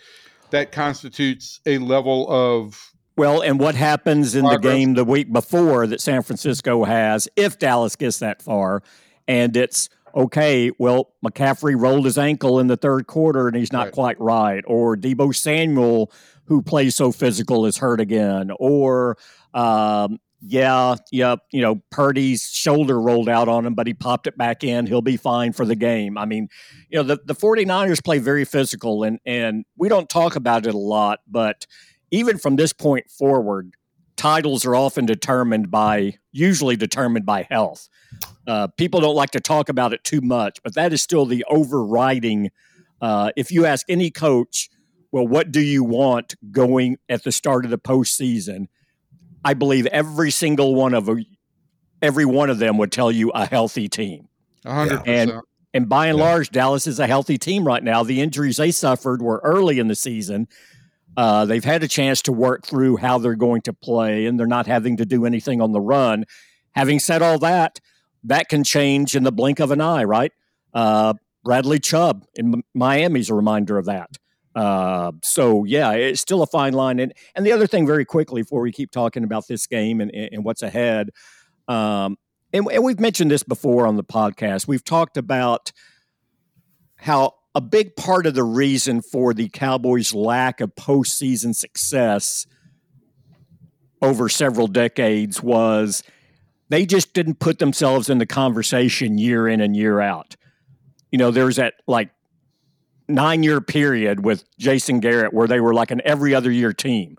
that 0.50 0.72
constitutes 0.72 1.60
a 1.66 1.78
level 1.78 2.26
of 2.30 2.92
well, 3.16 3.42
and 3.42 3.60
what 3.60 3.74
happens 3.74 4.34
in 4.34 4.42
progress. 4.42 4.62
the 4.62 4.78
game 4.78 4.94
the 4.94 5.04
week 5.04 5.32
before 5.32 5.86
that 5.86 6.00
San 6.00 6.22
Francisco 6.22 6.84
has, 6.84 7.28
if 7.36 7.58
Dallas 7.58 7.94
gets 7.96 8.20
that 8.20 8.40
far, 8.40 8.82
and 9.28 9.56
it's 9.56 9.90
okay, 10.14 10.70
well, 10.78 11.12
McCaffrey 11.24 11.78
rolled 11.78 12.04
his 12.04 12.18
ankle 12.18 12.58
in 12.58 12.66
the 12.66 12.76
third 12.76 13.06
quarter 13.06 13.48
and 13.48 13.56
he's 13.56 13.72
not 13.72 13.86
right. 13.86 13.92
quite 13.92 14.20
right, 14.20 14.64
or 14.66 14.96
Deebo 14.96 15.34
Samuel 15.34 16.10
who 16.52 16.60
plays 16.62 16.94
so 16.94 17.10
physical 17.10 17.64
is 17.64 17.78
hurt 17.78 18.00
again, 18.00 18.50
or 18.58 19.16
um, 19.54 20.18
yeah, 20.44 20.96
yep, 21.10 21.40
you 21.50 21.62
know, 21.62 21.82
Purdy's 21.90 22.42
shoulder 22.42 23.00
rolled 23.00 23.28
out 23.28 23.48
on 23.48 23.64
him, 23.64 23.74
but 23.74 23.86
he 23.86 23.94
popped 23.94 24.26
it 24.26 24.36
back 24.36 24.62
in. 24.62 24.86
He'll 24.86 25.00
be 25.00 25.16
fine 25.16 25.52
for 25.52 25.64
the 25.64 25.76
game. 25.76 26.18
I 26.18 26.26
mean, 26.26 26.48
you 26.90 26.98
know, 26.98 27.04
the, 27.04 27.18
the 27.24 27.34
49ers 27.34 28.04
play 28.04 28.18
very 28.18 28.44
physical 28.44 29.02
and 29.02 29.18
and 29.24 29.64
we 29.76 29.88
don't 29.88 30.10
talk 30.10 30.36
about 30.36 30.66
it 30.66 30.74
a 30.74 30.78
lot, 30.78 31.20
but 31.26 31.66
even 32.10 32.36
from 32.36 32.56
this 32.56 32.72
point 32.74 33.10
forward, 33.10 33.74
titles 34.16 34.66
are 34.66 34.76
often 34.76 35.06
determined 35.06 35.70
by 35.70 36.18
usually 36.32 36.76
determined 36.76 37.24
by 37.24 37.46
health. 37.50 37.88
Uh, 38.46 38.66
people 38.76 39.00
don't 39.00 39.14
like 39.14 39.30
to 39.30 39.40
talk 39.40 39.70
about 39.70 39.94
it 39.94 40.04
too 40.04 40.20
much, 40.20 40.62
but 40.62 40.74
that 40.74 40.92
is 40.92 41.00
still 41.00 41.24
the 41.24 41.44
overriding. 41.48 42.50
Uh, 43.00 43.30
if 43.36 43.50
you 43.50 43.64
ask 43.64 43.86
any 43.88 44.10
coach, 44.10 44.68
well, 45.12 45.26
what 45.26 45.52
do 45.52 45.60
you 45.60 45.84
want 45.84 46.34
going 46.50 46.96
at 47.08 47.22
the 47.22 47.32
start 47.32 47.64
of 47.64 47.70
the 47.70 47.78
postseason? 47.78 48.68
I 49.44 49.54
believe 49.54 49.86
every 49.86 50.30
single 50.30 50.74
one 50.74 50.94
of 50.94 51.08
every 52.00 52.24
one 52.24 52.50
of 52.50 52.58
them 52.58 52.78
would 52.78 52.90
tell 52.90 53.12
you 53.12 53.30
a 53.30 53.46
healthy 53.46 53.88
team. 53.88 54.28
100%. 54.64 55.02
And 55.06 55.32
and 55.74 55.88
by 55.88 56.08
and 56.08 56.18
yeah. 56.18 56.24
large, 56.24 56.50
Dallas 56.50 56.86
is 56.86 56.98
a 56.98 57.06
healthy 57.06 57.38
team 57.38 57.66
right 57.66 57.82
now. 57.82 58.02
The 58.02 58.20
injuries 58.20 58.56
they 58.56 58.70
suffered 58.70 59.22
were 59.22 59.40
early 59.42 59.78
in 59.78 59.88
the 59.88 59.94
season. 59.94 60.48
Uh, 61.16 61.44
they've 61.44 61.64
had 61.64 61.82
a 61.82 61.88
chance 61.88 62.22
to 62.22 62.32
work 62.32 62.66
through 62.66 62.96
how 62.96 63.18
they're 63.18 63.34
going 63.34 63.62
to 63.62 63.72
play, 63.72 64.26
and 64.26 64.38
they're 64.38 64.46
not 64.46 64.66
having 64.66 64.96
to 64.98 65.06
do 65.06 65.26
anything 65.26 65.60
on 65.60 65.72
the 65.72 65.80
run. 65.80 66.24
Having 66.72 67.00
said 67.00 67.22
all 67.22 67.38
that, 67.38 67.80
that 68.24 68.48
can 68.48 68.64
change 68.64 69.14
in 69.14 69.22
the 69.22 69.32
blink 69.32 69.60
of 69.60 69.70
an 69.70 69.80
eye, 69.80 70.04
right? 70.04 70.32
Uh, 70.72 71.14
Bradley 71.44 71.80
Chubb 71.80 72.24
in 72.34 72.62
Miami 72.74 73.20
is 73.20 73.30
a 73.30 73.34
reminder 73.34 73.78
of 73.78 73.86
that. 73.86 74.10
Uh, 74.54 75.12
so 75.22 75.64
yeah, 75.64 75.92
it's 75.92 76.20
still 76.20 76.42
a 76.42 76.46
fine 76.46 76.74
line. 76.74 76.98
And 76.98 77.12
and 77.34 77.46
the 77.46 77.52
other 77.52 77.66
thing, 77.66 77.86
very 77.86 78.04
quickly, 78.04 78.42
before 78.42 78.60
we 78.60 78.72
keep 78.72 78.90
talking 78.90 79.24
about 79.24 79.48
this 79.48 79.66
game 79.66 80.00
and, 80.00 80.10
and 80.10 80.44
what's 80.44 80.62
ahead, 80.62 81.10
um, 81.68 82.18
and, 82.52 82.66
and 82.70 82.84
we've 82.84 83.00
mentioned 83.00 83.30
this 83.30 83.42
before 83.42 83.86
on 83.86 83.96
the 83.96 84.04
podcast. 84.04 84.68
We've 84.68 84.84
talked 84.84 85.16
about 85.16 85.72
how 86.96 87.34
a 87.54 87.60
big 87.60 87.96
part 87.96 88.26
of 88.26 88.34
the 88.34 88.44
reason 88.44 89.02
for 89.02 89.34
the 89.34 89.48
Cowboys' 89.48 90.14
lack 90.14 90.60
of 90.60 90.74
postseason 90.74 91.54
success 91.54 92.46
over 94.00 94.28
several 94.28 94.66
decades 94.66 95.42
was 95.42 96.02
they 96.68 96.86
just 96.86 97.12
didn't 97.12 97.38
put 97.38 97.58
themselves 97.58 98.08
in 98.08 98.18
the 98.18 98.26
conversation 98.26 99.18
year 99.18 99.46
in 99.46 99.60
and 99.60 99.76
year 99.76 100.00
out. 100.00 100.36
You 101.10 101.18
know, 101.18 101.30
there's 101.30 101.56
that 101.56 101.74
like 101.86 102.10
nine 103.14 103.42
year 103.42 103.60
period 103.60 104.24
with 104.24 104.44
Jason 104.58 105.00
Garrett 105.00 105.32
where 105.32 105.48
they 105.48 105.60
were 105.60 105.74
like 105.74 105.90
an 105.90 106.00
every 106.04 106.34
other 106.34 106.50
year 106.50 106.72
team. 106.72 107.16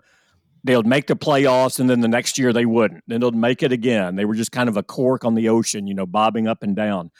They 0.62 0.76
would 0.76 0.86
make 0.86 1.06
the 1.06 1.16
playoffs 1.16 1.78
and 1.78 1.90
then 1.90 2.00
the 2.00 2.08
next 2.08 2.38
year 2.38 2.52
they 2.52 2.64
wouldn't. 2.64 3.04
Then 3.06 3.20
they'd 3.20 3.34
make 3.34 3.62
it 3.62 3.72
again. 3.72 4.16
They 4.16 4.24
were 4.24 4.34
just 4.34 4.52
kind 4.52 4.68
of 4.68 4.76
a 4.76 4.82
cork 4.82 5.24
on 5.24 5.34
the 5.34 5.48
ocean, 5.48 5.86
you 5.86 5.94
know, 5.94 6.06
bobbing 6.06 6.48
up 6.48 6.62
and 6.62 6.74
down. 6.74 7.10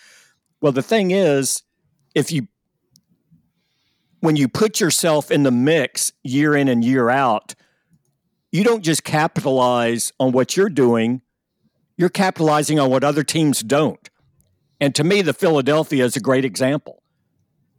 Well, 0.60 0.72
the 0.72 0.82
thing 0.82 1.10
is, 1.10 1.62
if 2.14 2.32
you 2.32 2.48
when 4.20 4.36
you 4.36 4.48
put 4.48 4.80
yourself 4.80 5.30
in 5.30 5.42
the 5.42 5.50
mix 5.50 6.10
year 6.22 6.56
in 6.56 6.68
and 6.68 6.82
year 6.82 7.10
out, 7.10 7.54
you 8.50 8.64
don't 8.64 8.82
just 8.82 9.04
capitalize 9.04 10.12
on 10.18 10.32
what 10.32 10.56
you're 10.56 10.70
doing, 10.70 11.20
you're 11.98 12.08
capitalizing 12.08 12.80
on 12.80 12.88
what 12.88 13.04
other 13.04 13.22
teams 13.22 13.62
don't. 13.62 14.08
And 14.80 14.94
to 14.94 15.04
me, 15.04 15.20
the 15.20 15.34
Philadelphia 15.34 16.04
is 16.04 16.16
a 16.16 16.20
great 16.20 16.46
example. 16.46 17.02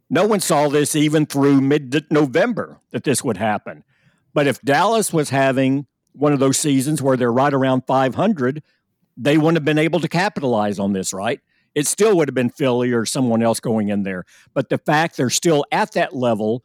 No 0.08 0.26
one 0.26 0.40
saw 0.40 0.68
this 0.68 0.94
even 0.94 1.26
through 1.26 1.60
mid 1.60 2.06
November 2.10 2.80
that 2.92 3.04
this 3.04 3.24
would 3.24 3.36
happen. 3.36 3.84
But 4.32 4.46
if 4.46 4.60
Dallas 4.62 5.12
was 5.12 5.30
having 5.30 5.86
one 6.12 6.32
of 6.32 6.38
those 6.38 6.58
seasons 6.58 7.02
where 7.02 7.16
they're 7.16 7.32
right 7.32 7.52
around 7.52 7.82
500, 7.86 8.62
they 9.16 9.38
wouldn't 9.38 9.56
have 9.56 9.64
been 9.64 9.78
able 9.78 10.00
to 10.00 10.08
capitalize 10.08 10.78
on 10.78 10.92
this, 10.92 11.12
right? 11.12 11.40
It 11.74 11.86
still 11.86 12.16
would 12.16 12.28
have 12.28 12.34
been 12.34 12.50
Philly 12.50 12.92
or 12.92 13.04
someone 13.04 13.42
else 13.42 13.60
going 13.60 13.88
in 13.88 14.02
there. 14.02 14.24
But 14.54 14.68
the 14.68 14.78
fact 14.78 15.16
they're 15.16 15.30
still 15.30 15.64
at 15.72 15.92
that 15.92 16.14
level, 16.14 16.64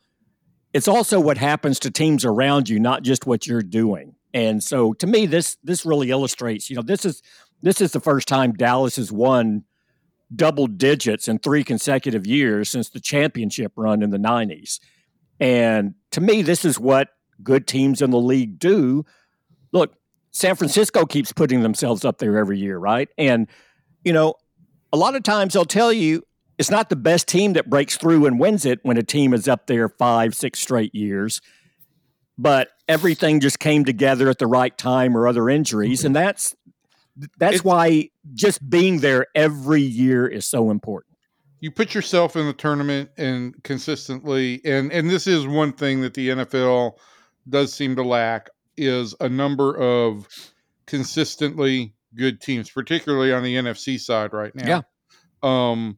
it's 0.73 0.88
also 0.88 1.19
what 1.19 1.38
happens 1.38 1.80
to 1.80 1.91
teams 1.91 2.23
around 2.23 2.69
you, 2.69 2.80
not 2.80 3.04
just 3.04 3.25
what 3.25 3.45
you're 3.47 3.62
doing. 3.62 4.15
And 4.34 4.63
so 4.63 4.93
to 4.93 5.08
me, 5.08 5.25
this 5.25 5.58
this 5.63 5.86
really 5.86 6.12
illustrates, 6.12 6.69
you 6.69 6.77
know, 6.77 6.82
this 6.82 7.06
is 7.06 7.21
this 7.62 7.82
is 7.82 7.91
the 7.91 7.99
first 7.99 8.27
time 8.27 8.54
Dallas 8.54 8.95
has 8.95 9.12
won 9.12 9.65
double 10.36 10.67
digits 10.67 11.28
in 11.28 11.39
three 11.39 11.63
consecutive 11.63 12.26
years 12.26 12.70
since 12.70 12.89
the 12.89 13.00
championship 13.00 13.74
run 13.76 14.02
in 14.02 14.10
the 14.10 14.17
90s. 14.17 14.80
And 15.39 15.96
to 16.12 16.22
me, 16.22 16.41
this 16.41 16.63
is 16.63 16.80
what 16.80 17.10
good 17.44 17.67
teams 17.67 18.02
in 18.02 18.12
the 18.12 18.20
league 18.20 18.60
do. 18.60 19.06
Look, 19.72 19.96
San 20.32 20.56
Francisco 20.56 21.06
keeps 21.06 21.34
putting 21.34 21.62
themselves 21.62 22.06
up 22.06 22.20
there 22.20 22.38
every 22.38 22.58
year, 22.58 22.78
right? 22.78 23.10
And, 23.17 23.48
you 24.04 24.13
know, 24.13 24.36
a 24.94 24.98
lot 24.98 25.15
of 25.15 25.24
times 25.24 25.54
they'll 25.54 25.65
tell 25.65 25.91
you 25.91 26.24
it's 26.58 26.72
not 26.72 26.89
the 26.89 26.96
best 26.96 27.28
team 27.28 27.54
that 27.54 27.70
breaks 27.70 27.98
through 27.98 28.26
and 28.26 28.39
wins 28.39 28.65
it 28.65 28.80
when 28.84 28.98
a 28.98 29.04
team 29.04 29.34
is 29.34 29.48
up 29.48 29.67
there 29.67 29.89
five, 29.89 30.36
six 30.36 30.60
straight 30.60 30.94
years. 30.94 31.41
But 32.38 32.70
everything 32.88 33.39
just 33.39 33.60
came 33.60 33.84
together 33.84 34.30
at 34.30 34.38
the 34.38 34.48
right 34.48 34.78
time 34.78 35.17
or 35.17 35.28
other 35.28 35.50
injuries. 35.50 36.06
And 36.06 36.15
that's 36.15 36.56
that's 37.38 37.58
it's, 37.58 37.63
why 37.63 38.10
just 38.34 38.67
being 38.69 39.00
there 39.00 39.28
every 39.36 39.82
year 39.82 40.28
is 40.28 40.45
so 40.45 40.71
important. 40.71 41.17
You 41.60 41.71
put 41.71 41.93
yourself 41.93 42.36
in 42.36 42.47
the 42.47 42.54
tournament 42.54 43.12
and 43.17 43.54
consistently, 43.63 44.62
and 44.65 44.91
and 44.91 45.10
this 45.10 45.28
is 45.28 45.45
one 45.45 45.74
thing 45.74 46.02
that 46.02 46.13
the 46.13 46.30
NFL 46.30 46.93
does 47.50 47.74
seem 47.74 47.95
to 47.95 48.04
lack 48.04 48.50
is 48.78 49.13
a 49.19 49.30
number 49.30 49.78
of 49.78 50.28
consistently 50.88 51.93
good 52.15 52.41
teams, 52.41 52.69
particularly 52.69 53.32
on 53.32 53.43
the 53.43 53.56
NFC 53.56 54.00
side 54.00 54.34
right 54.34 54.56
now. 54.56 54.67
Yeah. 54.67 54.82
Um. 55.43 55.97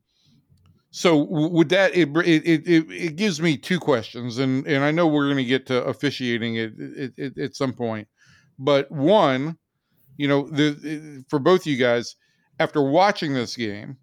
So 0.92 1.24
would 1.24 1.70
that 1.70 1.96
it 1.96 2.10
it 2.18 2.68
it, 2.68 2.92
it 2.92 3.16
gives 3.16 3.42
me 3.42 3.58
two 3.58 3.80
questions, 3.80 4.38
and 4.38 4.68
and 4.68 4.84
I 4.84 4.92
know 4.92 5.08
we're 5.08 5.26
going 5.26 5.38
to 5.38 5.46
get 5.46 5.66
to 5.68 5.84
officiating 5.86 6.56
it, 6.56 6.74
it, 6.78 7.14
it 7.18 7.38
at 7.38 7.56
some 7.56 7.74
point, 7.74 8.08
but 8.60 8.92
one 8.92 9.58
you 10.18 10.28
know, 10.28 10.48
the 10.48 11.24
for 11.30 11.40
both 11.40 11.66
you 11.66 11.78
guys, 11.78 12.16
after 12.60 12.82
watching 12.82 13.34
this 13.34 13.56
game, 13.56 13.98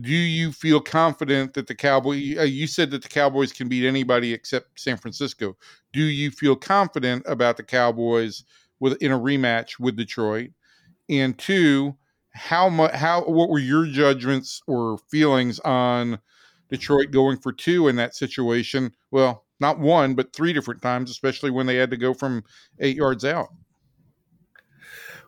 do 0.00 0.12
you 0.12 0.52
feel 0.52 0.80
confident 0.80 1.54
that 1.54 1.66
the 1.66 1.74
Cowboys? 1.74 2.38
Uh, 2.38 2.42
you 2.42 2.66
said 2.66 2.90
that 2.90 3.02
the 3.02 3.08
Cowboys 3.08 3.52
can 3.52 3.68
beat 3.68 3.86
anybody 3.86 4.32
except 4.32 4.78
San 4.78 4.96
Francisco. 4.96 5.56
Do 5.92 6.02
you 6.02 6.30
feel 6.30 6.56
confident 6.56 7.24
about 7.26 7.56
the 7.56 7.62
Cowboys 7.62 8.44
with 8.78 9.00
in 9.02 9.12
a 9.12 9.18
rematch 9.18 9.78
with 9.80 9.96
Detroit? 9.96 10.50
And 11.08 11.38
two, 11.38 11.96
how 12.34 12.68
much? 12.68 12.92
How 12.92 13.22
what 13.22 13.48
were 13.48 13.58
your 13.58 13.86
judgments 13.86 14.60
or 14.66 14.98
feelings 15.10 15.60
on 15.60 16.18
Detroit 16.68 17.10
going 17.10 17.38
for 17.38 17.52
two 17.52 17.88
in 17.88 17.96
that 17.96 18.14
situation? 18.14 18.92
Well, 19.10 19.44
not 19.60 19.78
one, 19.78 20.14
but 20.14 20.34
three 20.34 20.52
different 20.52 20.82
times, 20.82 21.10
especially 21.10 21.50
when 21.50 21.66
they 21.66 21.76
had 21.76 21.90
to 21.90 21.96
go 21.96 22.12
from 22.12 22.44
eight 22.80 22.96
yards 22.96 23.24
out. 23.24 23.48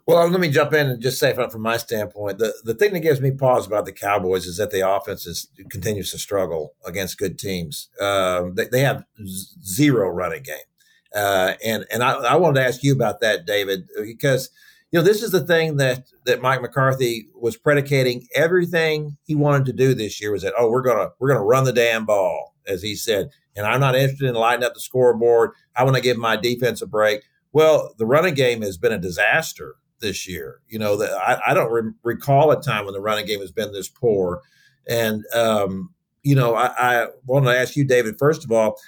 Well, 0.09 0.27
let 0.27 0.40
me 0.40 0.49
jump 0.49 0.73
in 0.73 0.87
and 0.87 1.03
just 1.03 1.18
say 1.18 1.35
from, 1.35 1.51
from 1.51 1.61
my 1.61 1.77
standpoint, 1.77 2.38
the, 2.38 2.55
the 2.64 2.73
thing 2.73 2.94
that 2.94 3.01
gives 3.01 3.21
me 3.21 3.31
pause 3.31 3.66
about 3.66 3.85
the 3.85 3.92
Cowboys 3.92 4.47
is 4.47 4.57
that 4.57 4.71
the 4.71 4.88
offense 4.88 5.27
is, 5.27 5.51
continues 5.68 6.11
to 6.12 6.18
struggle 6.18 6.73
against 6.87 7.18
good 7.18 7.38
teams. 7.38 7.90
Um, 8.01 8.55
they, 8.55 8.68
they, 8.68 8.81
have 8.81 9.05
zero 9.62 10.09
running 10.09 10.44
game. 10.44 10.57
Uh, 11.14 11.53
and 11.62 11.85
and 11.92 12.03
I, 12.03 12.12
I 12.12 12.37
wanted 12.37 12.61
to 12.61 12.66
ask 12.66 12.83
you 12.83 12.94
about 12.94 13.21
that, 13.21 13.44
David, 13.44 13.87
because 14.01 14.49
you 14.90 14.99
know 14.99 15.05
this 15.05 15.23
is 15.23 15.31
the 15.31 15.44
thing 15.44 15.77
that 15.77 16.07
that 16.25 16.40
Mike 16.40 16.62
McCarthy 16.62 17.29
was 17.38 17.59
predicating 17.59 18.27
everything 18.35 19.18
he 19.25 19.35
wanted 19.35 19.66
to 19.66 19.75
do 19.75 19.92
this 19.92 20.23
year 20.23 20.33
was 20.33 20.40
that 20.40 20.55
oh 20.57 20.71
we're 20.71 20.83
gonna 20.83 21.11
we're 21.18 21.29
gonna 21.29 21.44
run 21.44 21.64
the 21.64 21.73
damn 21.73 22.07
ball 22.07 22.55
as 22.66 22.83
he 22.83 22.94
said, 22.94 23.29
and 23.55 23.66
I'm 23.66 23.81
not 23.81 23.94
interested 23.94 24.29
in 24.29 24.35
lighting 24.37 24.64
up 24.64 24.73
the 24.73 24.81
scoreboard. 24.81 25.51
I 25.77 25.85
want 25.85 25.97
to 25.97 26.03
give 26.03 26.16
my 26.16 26.37
defense 26.37 26.81
a 26.81 26.87
break. 26.87 27.25
Well, 27.53 27.94
the 27.99 28.07
running 28.07 28.35
game 28.35 28.62
has 28.62 28.79
been 28.79 28.92
a 28.92 28.99
disaster 28.99 29.77
this 30.00 30.28
year. 30.28 30.61
You 30.68 30.78
know, 30.78 30.96
that 30.96 31.11
I, 31.12 31.50
I 31.50 31.54
don't 31.54 31.72
re- 31.72 31.92
recall 32.02 32.50
a 32.50 32.61
time 32.61 32.84
when 32.84 32.94
the 32.94 33.00
running 33.00 33.26
game 33.26 33.40
has 33.40 33.52
been 33.52 33.72
this 33.72 33.88
poor. 33.88 34.42
And 34.88 35.24
um, 35.34 35.94
you 36.22 36.34
know, 36.34 36.54
I, 36.54 36.72
I 36.78 37.06
wanted 37.26 37.52
to 37.52 37.58
ask 37.58 37.76
you, 37.76 37.84
David. 37.84 38.16
First 38.18 38.44
of 38.44 38.52
all, 38.52 38.78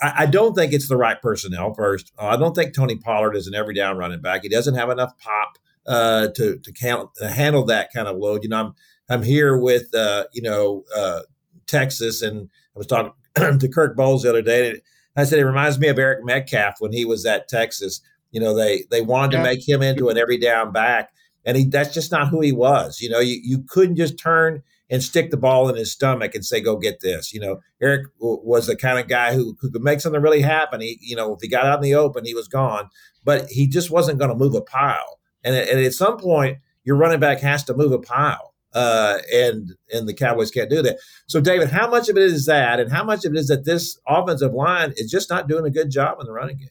I, 0.00 0.12
I 0.18 0.26
don't 0.26 0.54
think 0.54 0.72
it's 0.72 0.88
the 0.88 0.96
right 0.96 1.20
personnel. 1.20 1.74
First, 1.74 2.12
uh, 2.18 2.26
I 2.26 2.36
don't 2.36 2.54
think 2.54 2.74
Tony 2.74 2.96
Pollard 2.96 3.36
is 3.36 3.46
an 3.46 3.54
every 3.54 3.74
down 3.74 3.96
running 3.96 4.20
back. 4.20 4.42
He 4.42 4.48
doesn't 4.48 4.74
have 4.74 4.90
enough 4.90 5.16
pop 5.18 5.58
uh, 5.86 6.28
to 6.28 6.58
to 6.58 6.72
count, 6.72 7.10
uh, 7.22 7.28
handle 7.28 7.64
that 7.66 7.92
kind 7.94 8.08
of 8.08 8.16
load. 8.16 8.42
You 8.42 8.50
know, 8.50 8.60
I'm 8.60 8.74
I'm 9.08 9.22
here 9.22 9.56
with 9.56 9.94
uh, 9.94 10.24
you 10.32 10.42
know 10.42 10.84
uh, 10.96 11.20
Texas, 11.66 12.22
and 12.22 12.48
I 12.74 12.78
was 12.78 12.86
talking 12.86 13.12
to 13.58 13.68
Kirk 13.68 13.96
Bohls 13.96 14.22
the 14.22 14.30
other 14.30 14.42
day. 14.42 14.70
And 14.70 14.80
I 15.16 15.24
said 15.24 15.38
it 15.38 15.46
reminds 15.46 15.78
me 15.78 15.88
of 15.88 15.98
Eric 15.98 16.24
Metcalf 16.24 16.76
when 16.78 16.92
he 16.92 17.04
was 17.04 17.24
at 17.24 17.48
Texas. 17.48 18.00
You 18.30 18.40
know, 18.40 18.54
they 18.54 18.84
they 18.90 19.02
wanted 19.02 19.36
yeah. 19.36 19.42
to 19.42 19.44
make 19.44 19.68
him 19.68 19.82
into 19.82 20.08
an 20.08 20.18
every 20.18 20.38
down 20.38 20.72
back, 20.72 21.10
and 21.44 21.56
he 21.56 21.64
that's 21.64 21.94
just 21.94 22.12
not 22.12 22.28
who 22.28 22.40
he 22.40 22.52
was. 22.52 23.00
You 23.00 23.10
know, 23.10 23.20
you 23.20 23.40
you 23.42 23.62
couldn't 23.68 23.96
just 23.96 24.18
turn 24.18 24.62
and 24.88 25.02
stick 25.02 25.30
the 25.30 25.36
ball 25.36 25.68
in 25.68 25.76
his 25.76 25.92
stomach 25.92 26.34
and 26.34 26.44
say, 26.44 26.60
"Go 26.60 26.76
get 26.76 27.00
this." 27.00 27.32
You 27.32 27.40
know, 27.40 27.60
Eric 27.80 28.06
w- 28.20 28.40
was 28.42 28.66
the 28.66 28.76
kind 28.76 28.98
of 28.98 29.08
guy 29.08 29.34
who, 29.34 29.56
who 29.60 29.70
could 29.70 29.82
make 29.82 30.00
something 30.00 30.20
really 30.20 30.42
happen. 30.42 30.80
He, 30.80 30.98
you 31.00 31.16
know, 31.16 31.34
if 31.34 31.40
he 31.40 31.48
got 31.48 31.66
out 31.66 31.78
in 31.78 31.82
the 31.82 31.94
open, 31.94 32.24
he 32.24 32.34
was 32.34 32.48
gone. 32.48 32.88
But 33.24 33.48
he 33.48 33.66
just 33.66 33.90
wasn't 33.90 34.18
going 34.18 34.30
to 34.30 34.36
move 34.36 34.54
a 34.54 34.60
pile. 34.60 35.18
And, 35.42 35.56
and 35.56 35.80
at 35.80 35.94
some 35.94 36.18
point, 36.18 36.58
your 36.84 36.96
running 36.96 37.20
back 37.20 37.40
has 37.40 37.64
to 37.64 37.74
move 37.74 37.92
a 37.92 37.98
pile. 37.98 38.54
Uh, 38.72 39.18
and 39.32 39.72
and 39.92 40.06
the 40.06 40.14
Cowboys 40.14 40.50
can't 40.50 40.68
do 40.68 40.82
that. 40.82 40.98
So, 41.26 41.40
David, 41.40 41.70
how 41.70 41.88
much 41.88 42.08
of 42.10 42.16
it 42.18 42.22
is 42.22 42.44
that, 42.44 42.78
and 42.78 42.92
how 42.92 43.02
much 43.02 43.24
of 43.24 43.32
it 43.32 43.38
is 43.38 43.48
that 43.48 43.64
this 43.64 43.98
offensive 44.06 44.52
line 44.52 44.92
is 44.96 45.10
just 45.10 45.30
not 45.30 45.48
doing 45.48 45.64
a 45.64 45.70
good 45.70 45.90
job 45.90 46.18
in 46.20 46.26
the 46.26 46.32
running 46.32 46.58
game? 46.58 46.68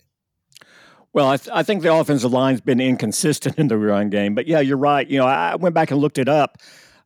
Well, 1.16 1.30
I, 1.30 1.38
th- 1.38 1.50
I 1.54 1.64
think 1.64 1.82
the 1.82 1.94
offensive 1.94 2.34
line's 2.34 2.60
been 2.60 2.82
inconsistent 2.82 3.56
in 3.58 3.70
the 3.70 3.78
run 3.78 4.10
game, 4.10 4.36
but 4.36 4.48
yeah, 4.48 4.60
you're 4.60 4.76
right. 4.76 5.10
You 5.10 5.20
know, 5.20 5.26
I 5.26 5.56
went 5.56 5.74
back 5.74 5.90
and 5.90 6.00
looked 6.02 6.18
it 6.18 6.28
up. 6.28 6.58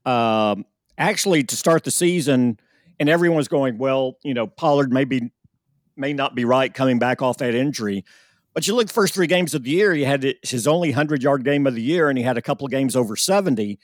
Um, 0.03 0.65
actually 0.97 1.43
to 1.43 1.55
start 1.55 1.83
the 1.83 1.91
season, 1.91 2.59
and 2.99 3.07
everyone 3.07 3.37
was 3.37 3.47
going, 3.47 3.77
well, 3.77 4.17
you 4.23 4.33
know, 4.33 4.47
Pollard 4.47 4.91
maybe 4.91 5.31
may 5.95 6.13
not 6.13 6.33
be 6.33 6.43
right 6.43 6.73
coming 6.73 6.97
back 6.97 7.21
off 7.21 7.37
that 7.37 7.53
injury. 7.53 8.03
But 8.55 8.65
you 8.65 8.73
look 8.73 8.89
first 8.89 9.13
three 9.13 9.27
games 9.27 9.53
of 9.53 9.63
the 9.63 9.69
year, 9.69 9.93
he 9.93 10.05
had 10.05 10.25
his 10.41 10.65
only 10.65 10.89
100 10.89 11.21
yard 11.21 11.45
game 11.45 11.67
of 11.67 11.75
the 11.75 11.81
year, 11.81 12.09
and 12.09 12.17
he 12.17 12.23
had 12.23 12.35
a 12.35 12.41
couple 12.41 12.65
of 12.65 12.71
games 12.71 12.95
over 12.95 13.15
70. 13.15 13.77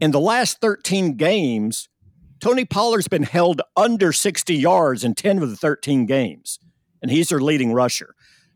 In 0.00 0.10
the 0.12 0.20
last 0.20 0.60
13 0.60 1.16
games, 1.16 1.88
Tony 2.38 2.64
Pollard's 2.64 3.08
been 3.08 3.24
held 3.24 3.62
under 3.76 4.12
60 4.12 4.54
yards 4.54 5.02
in 5.02 5.16
10 5.16 5.42
of 5.42 5.50
the 5.50 5.56
13 5.56 6.06
games, 6.06 6.60
and 7.02 7.10
he's 7.10 7.30
their 7.30 7.40
leading 7.40 7.72
rusher. 7.72 8.14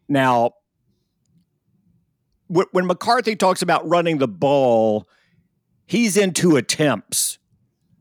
Now, 0.09 0.53
when 2.49 2.87
McCarthy 2.87 3.37
talks 3.37 3.63
about 3.63 3.89
running 3.89 4.19
the 4.19 4.29
ball, 4.29 5.07
he's 5.87 6.17
into 6.17 6.57
attempts 6.57 7.39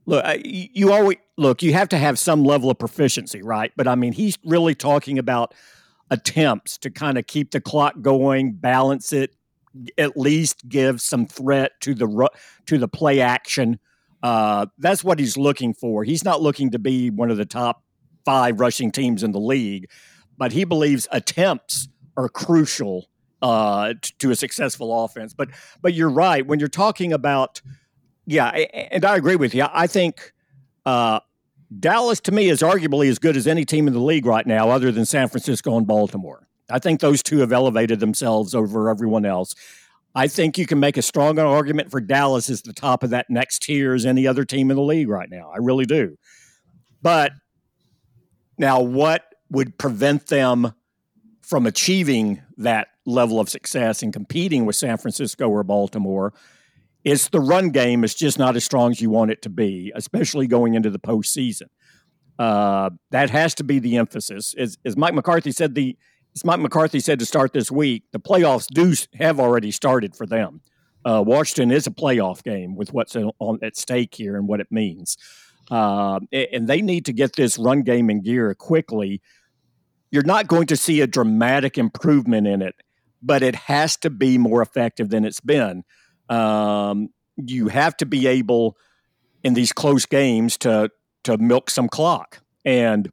look, 0.08 0.26
you 0.44 0.92
always 0.92 1.18
look. 1.38 1.62
You 1.62 1.74
have 1.74 1.90
to 1.90 1.98
have 2.00 2.18
some 2.18 2.44
level 2.44 2.72
of 2.72 2.80
proficiency, 2.80 3.44
right? 3.44 3.72
But 3.78 3.88
I 3.88 3.94
mean, 3.94 4.14
he's 4.14 4.40
really 4.44 4.74
talking 4.74 5.20
about 5.20 5.54
attempts 6.10 6.80
to 6.80 6.90
kind 6.90 7.20
of 7.20 7.28
keep 7.28 7.52
the 7.52 7.62
clock 7.62 8.02
going, 8.02 8.54
balance 8.54 9.14
it, 9.14 9.36
at 10.00 10.18
least 10.18 10.68
give 10.68 11.02
some 11.02 11.28
threat 11.28 11.74
to 11.82 11.94
the 11.94 12.30
to 12.66 12.80
the 12.80 12.88
play 12.88 13.22
action. 13.22 13.80
Uh, 14.24 14.66
that's 14.80 15.04
what 15.04 15.20
he's 15.20 15.38
looking 15.38 15.76
for. 15.76 16.04
He's 16.04 16.24
not 16.24 16.42
looking 16.42 16.72
to 16.72 16.80
be 16.80 17.12
one 17.12 17.30
of 17.30 17.38
the 17.38 17.46
top 17.46 17.84
five 18.26 18.60
rushing 18.60 18.92
teams 18.92 19.22
in 19.22 19.32
the 19.32 19.40
league, 19.40 19.90
but 20.38 20.52
he 20.52 20.64
believes 20.64 21.08
attempts 21.12 21.88
are 22.16 22.28
crucial 22.28 23.08
uh, 23.42 23.94
to 24.20 24.32
a 24.32 24.36
successful 24.36 25.04
offense. 25.04 25.34
But 25.34 25.50
but 25.82 25.94
you're 25.94 26.10
right 26.10 26.46
when 26.46 26.60
you're 26.60 26.68
talking 26.68 27.14
about 27.14 27.62
yeah, 28.26 28.50
and 28.50 29.06
I 29.06 29.16
agree 29.16 29.38
with 29.38 29.56
you. 29.56 29.66
I 29.72 29.88
think 29.88 30.34
uh, 30.86 31.22
Dallas 31.80 32.20
to 32.22 32.32
me 32.32 32.50
is 32.50 32.62
arguably 32.62 33.10
as 33.10 33.20
good 33.20 33.38
as 33.38 33.48
any 33.48 33.64
team 33.64 33.88
in 33.88 33.94
the 33.94 34.02
league 34.02 34.26
right 34.26 34.46
now, 34.46 34.70
other 34.70 34.92
than 34.92 35.06
San 35.06 35.30
Francisco 35.30 35.78
and 35.78 35.88
Baltimore. 35.88 36.48
I 36.70 36.80
think 36.80 37.00
those 37.00 37.24
two 37.24 37.40
have 37.40 37.54
elevated 37.54 38.02
themselves 38.02 38.54
over 38.54 38.90
everyone 38.90 39.26
else. 39.26 39.56
I 40.14 40.28
think 40.28 40.58
you 40.58 40.66
can 40.66 40.80
make 40.80 40.98
a 40.98 41.02
strong 41.02 41.40
argument 41.40 41.92
for 41.92 42.02
Dallas 42.02 42.50
as 42.50 42.64
the 42.64 42.74
top 42.74 43.04
of 43.04 43.12
that 43.12 43.30
next 43.30 43.62
tier 43.64 43.94
as 43.94 44.06
any 44.06 44.28
other 44.28 44.44
team 44.44 44.72
in 44.72 44.76
the 44.76 44.84
league 44.84 45.08
right 45.08 45.30
now. 45.30 45.52
I 45.54 45.60
really 45.60 45.86
do. 45.86 46.18
But 47.02 47.32
now, 48.58 48.82
what 48.82 49.24
would 49.50 49.78
prevent 49.78 50.28
them 50.28 50.74
from 51.42 51.66
achieving 51.66 52.42
that 52.58 52.88
level 53.08 53.40
of 53.40 53.50
success 53.50 54.04
in 54.04 54.12
competing 54.12 54.66
with 54.66 54.76
San 54.76 54.98
Francisco 54.98 55.50
or 55.50 55.64
Baltimore? 55.64 56.34
It's 57.04 57.30
the 57.30 57.40
run 57.40 57.70
game 57.70 58.04
is 58.04 58.14
just 58.14 58.38
not 58.38 58.56
as 58.56 58.64
strong 58.64 58.92
as 58.92 59.02
you 59.02 59.10
want 59.10 59.32
it 59.32 59.42
to 59.44 59.50
be, 59.50 59.92
especially 59.96 60.46
going 60.46 60.76
into 60.76 60.90
the 60.90 61.00
postseason. 61.00 61.70
Uh, 62.38 62.92
that 63.12 63.30
has 63.30 63.56
to 63.56 63.64
be 63.64 63.80
the 63.80 63.98
emphasis. 63.98 64.54
As, 64.58 64.78
as 64.86 64.96
Mike 64.96 65.14
McCarthy 65.14 65.52
said, 65.52 65.74
the 65.74 65.98
as 66.36 66.46
Mike 66.46 66.60
McCarthy 66.60 67.00
said 67.00 67.18
to 67.18 67.26
start 67.26 67.52
this 67.52 67.72
week, 67.72 68.04
the 68.12 68.20
playoffs 68.20 68.68
do 68.68 68.94
have 69.18 69.40
already 69.40 69.72
started 69.72 70.16
for 70.16 70.28
them. 70.28 70.62
Uh, 71.04 71.24
Washington 71.26 71.72
is 71.72 71.88
a 71.88 71.92
playoff 71.92 72.44
game 72.44 72.76
with 72.76 72.94
what's 72.94 73.16
on 73.16 73.58
at 73.64 73.76
stake 73.76 74.14
here 74.14 74.36
and 74.36 74.48
what 74.48 74.60
it 74.60 74.68
means, 74.70 75.18
uh, 75.72 76.20
and 76.32 76.68
they 76.68 76.82
need 76.82 77.06
to 77.06 77.14
get 77.14 77.36
this 77.36 77.58
run 77.58 77.82
game 77.82 78.12
in 78.12 78.22
gear 78.22 78.54
quickly. 78.54 79.20
You're 80.12 80.24
not 80.24 80.48
going 80.48 80.68
to 80.68 80.78
see 80.78 81.02
a 81.02 81.08
dramatic 81.08 81.78
improvement 81.78 82.46
in 82.46 82.62
it, 82.62 82.76
but 83.28 83.44
it 83.44 83.56
has 83.56 83.98
to 83.98 84.10
be 84.10 84.38
more 84.38 84.62
effective 84.62 85.10
than 85.10 85.26
it's 85.26 85.40
been. 85.40 85.84
Um, 86.30 87.10
you 87.36 87.68
have 87.68 87.96
to 87.98 88.06
be 88.06 88.26
able 88.28 88.78
in 89.44 89.54
these 89.54 89.72
close 89.72 90.06
games 90.06 90.58
to 90.58 90.90
to 91.24 91.38
milk 91.38 91.70
some 91.70 91.90
clock. 91.90 92.40
And 92.66 93.12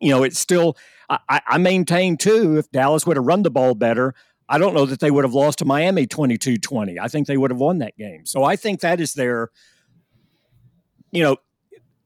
you 0.00 0.10
know, 0.10 0.22
it's 0.22 0.38
still 0.38 0.76
I, 1.08 1.40
I 1.46 1.58
maintain 1.58 2.16
too, 2.16 2.58
if 2.58 2.70
Dallas 2.70 3.06
would 3.06 3.16
have 3.16 3.26
run 3.26 3.42
the 3.42 3.50
ball 3.50 3.74
better, 3.74 4.14
I 4.48 4.58
don't 4.58 4.74
know 4.74 4.86
that 4.86 5.00
they 5.00 5.10
would 5.10 5.24
have 5.24 5.34
lost 5.34 5.58
to 5.60 5.64
Miami 5.64 6.06
22-20. 6.06 6.98
I 7.00 7.08
think 7.08 7.26
they 7.26 7.36
would 7.36 7.50
have 7.50 7.58
won 7.58 7.78
that 7.78 7.96
game. 7.96 8.26
So 8.26 8.44
I 8.44 8.56
think 8.56 8.80
that 8.80 9.00
is 9.00 9.14
their 9.14 9.50
you 11.10 11.22
know, 11.22 11.36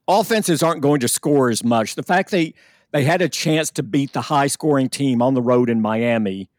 offenses 0.07 0.63
aren't 0.63 0.81
going 0.81 0.99
to 1.01 1.07
score 1.07 1.49
as 1.49 1.63
much. 1.63 1.95
The 1.95 2.03
fact 2.03 2.31
they 2.31 2.53
they 2.91 3.03
had 3.03 3.21
a 3.21 3.29
chance 3.29 3.71
to 3.71 3.83
beat 3.83 4.13
the 4.13 4.21
high 4.21 4.47
scoring 4.47 4.89
team 4.89 5.21
on 5.21 5.33
the 5.33 5.41
road 5.41 5.69
in 5.69 5.81
Miami, 5.81 6.49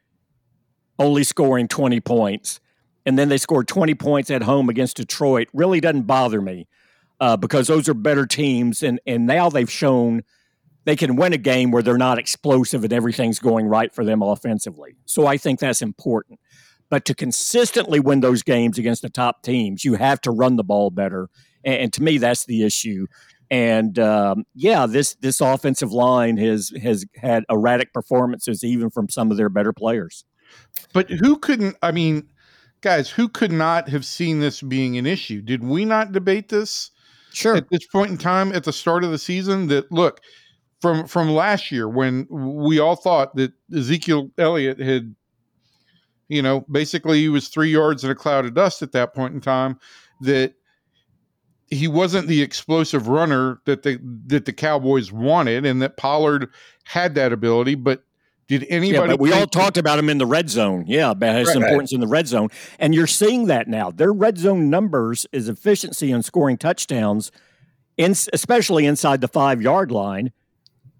only 0.98 1.24
scoring 1.24 1.68
20 1.68 2.00
points 2.00 2.61
and 3.07 3.18
then 3.18 3.28
they 3.28 3.38
scored 3.38 3.68
20 3.68 3.94
points 3.94 4.30
at 4.30 4.42
home 4.42 4.68
against 4.68 4.96
Detroit 4.96 5.48
really 5.52 5.80
doesn't 5.80 6.02
bother 6.02 6.40
me 6.40 6.66
uh, 7.20 7.37
because 7.37 7.66
those 7.66 7.88
are 7.88 7.94
better 7.94 8.26
teams. 8.26 8.83
And, 8.83 9.00
and 9.07 9.26
now 9.26 9.50
they've 9.50 9.70
shown 9.70 10.22
they 10.85 10.96
can 10.96 11.16
win 11.16 11.33
a 11.33 11.38
game 11.38 11.70
where 11.70 11.83
they're 11.83 11.98
not 11.98 12.18
explosive 12.18 12.85
and 12.85 12.92
everything's 12.92 13.38
going 13.38 13.66
right 13.66 13.94
for 13.94 14.04
them 14.04 14.22
offensively. 14.22 14.96
So 15.07 15.26
I 15.26 15.37
think 15.37 15.61
that's 15.61 15.83
important. 15.83 16.40
But 16.90 17.04
to 17.07 17.14
consistently 17.14 18.00
win 18.00 18.20
those 18.20 18.42
games 18.42 18.78
against 18.78 19.02
the 19.02 19.09
top 19.09 19.42
teams, 19.42 19.85
you 19.85 19.94
have 19.94 20.20
to 20.22 20.30
run 20.30 20.57
the 20.57 20.64
ball 20.64 20.90
better. 20.90 21.28
And, 21.64 21.74
and 21.74 21.92
to 21.94 22.02
me, 22.02 22.18
that's 22.18 22.44
the 22.44 22.62
issue. 22.64 23.07
And 23.50 23.98
um, 23.98 24.44
yeah, 24.54 24.87
this 24.87 25.14
this 25.16 25.40
offensive 25.40 25.92
line 25.92 26.38
has 26.38 26.72
has 26.83 27.04
had 27.16 27.44
erratic 27.50 27.92
performances 27.92 28.64
even 28.64 28.90
from 28.90 29.09
some 29.09 29.30
of 29.30 29.37
their 29.37 29.48
better 29.48 29.72
players. 29.72 30.24
But 30.94 31.11
who 31.11 31.37
couldn't? 31.37 31.76
I 31.83 31.92
mean, 31.92 32.30
guys, 32.80 33.11
who 33.11 33.28
could 33.28 33.52
not 33.52 33.90
have 33.90 34.07
seen 34.07 34.40
this 34.40 34.62
being 34.62 34.96
an 34.96 35.07
issue? 35.07 35.42
Did 35.42 35.62
we 35.62 35.85
not 35.85 36.12
debate 36.12 36.48
this? 36.48 36.90
Sure. 37.35 37.57
At 37.57 37.68
this 37.68 37.85
point 37.87 38.12
in 38.12 38.16
time, 38.16 38.52
at 38.52 38.64
the 38.64 38.72
start 38.72 39.04
of 39.04 39.11
the 39.11 39.18
season, 39.18 39.66
that 39.66 39.90
look 39.90 40.20
from 40.80 41.07
from 41.07 41.30
last 41.30 41.72
year 41.72 41.88
when 41.88 42.26
we 42.30 42.78
all 42.78 42.94
thought 42.94 43.35
that 43.35 43.52
Ezekiel 43.74 44.30
Elliott 44.38 44.78
had, 44.78 45.16
you 46.28 46.40
know, 46.40 46.64
basically 46.70 47.20
he 47.20 47.28
was 47.28 47.48
three 47.48 47.70
yards 47.70 48.04
in 48.04 48.11
a 48.11 48.14
cloud 48.14 48.44
of 48.44 48.54
dust 48.54 48.80
at 48.80 48.92
that 48.92 49.14
point 49.14 49.35
in 49.35 49.40
time. 49.40 49.80
That 50.20 50.54
he 51.70 51.88
wasn't 51.88 52.28
the 52.28 52.40
explosive 52.40 53.09
runner 53.09 53.61
that 53.64 53.83
the 53.83 53.98
that 54.26 54.44
the 54.44 54.52
Cowboys 54.52 55.11
wanted, 55.11 55.66
and 55.66 55.83
that 55.83 55.96
Pollard 55.96 56.50
had 56.85 57.16
that 57.16 57.33
ability, 57.33 57.74
but 57.74 58.04
did 58.46 58.66
anybody? 58.68 59.12
Yeah, 59.12 59.16
we 59.18 59.33
all 59.33 59.46
talked 59.46 59.76
about 59.78 59.98
him 59.98 60.09
in 60.09 60.18
the 60.18 60.26
red 60.26 60.50
zone. 60.50 60.85
Yeah, 60.87 61.11
about 61.11 61.37
his 61.37 61.48
right. 61.48 61.57
importance 61.57 61.92
in 61.92 62.00
the 62.00 62.07
red 62.07 62.26
zone, 62.26 62.48
and 62.78 62.94
you're 62.94 63.07
seeing 63.07 63.46
that 63.46 63.68
now. 63.68 63.90
Their 63.90 64.12
red 64.12 64.38
zone 64.38 64.70
numbers, 64.70 65.26
is 65.33 65.48
efficiency 65.48 66.11
in 66.11 66.22
scoring 66.22 66.59
touchdowns, 66.59 67.33
in, 67.96 68.12
especially 68.33 68.87
inside 68.87 69.20
the 69.20 69.28
five 69.28 69.62
yard 69.62 69.90
line, 69.90 70.33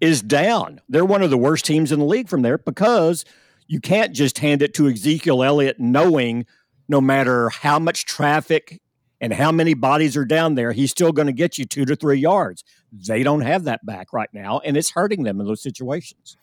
is 0.01 0.21
down. 0.21 0.81
They're 0.89 1.05
one 1.05 1.21
of 1.21 1.29
the 1.29 1.37
worst 1.37 1.65
teams 1.65 1.91
in 1.91 1.99
the 1.99 2.05
league 2.05 2.29
from 2.29 2.41
there 2.41 2.57
because 2.57 3.25
you 3.67 3.79
can't 3.79 4.13
just 4.13 4.39
hand 4.39 4.61
it 4.61 4.73
to 4.75 4.87
Ezekiel 4.87 5.43
Elliott, 5.43 5.79
knowing 5.79 6.45
no 6.87 7.01
matter 7.01 7.49
how 7.49 7.79
much 7.79 8.05
traffic 8.05 8.81
and 9.21 9.33
how 9.33 9.51
many 9.51 9.73
bodies 9.73 10.17
are 10.17 10.25
down 10.25 10.55
there, 10.55 10.71
he's 10.71 10.91
still 10.91 11.11
going 11.11 11.27
to 11.27 11.33
get 11.33 11.57
you 11.57 11.65
two 11.65 11.85
to 11.85 11.95
three 11.95 12.19
yards. 12.19 12.63
They 12.91 13.23
don't 13.23 13.41
have 13.41 13.63
that 13.63 13.85
back 13.85 14.13
right 14.13 14.29
now, 14.33 14.59
and 14.59 14.77
it's 14.77 14.91
hurting 14.91 15.23
them 15.23 15.39
in 15.39 15.47
those 15.47 15.63
situations. 15.63 16.37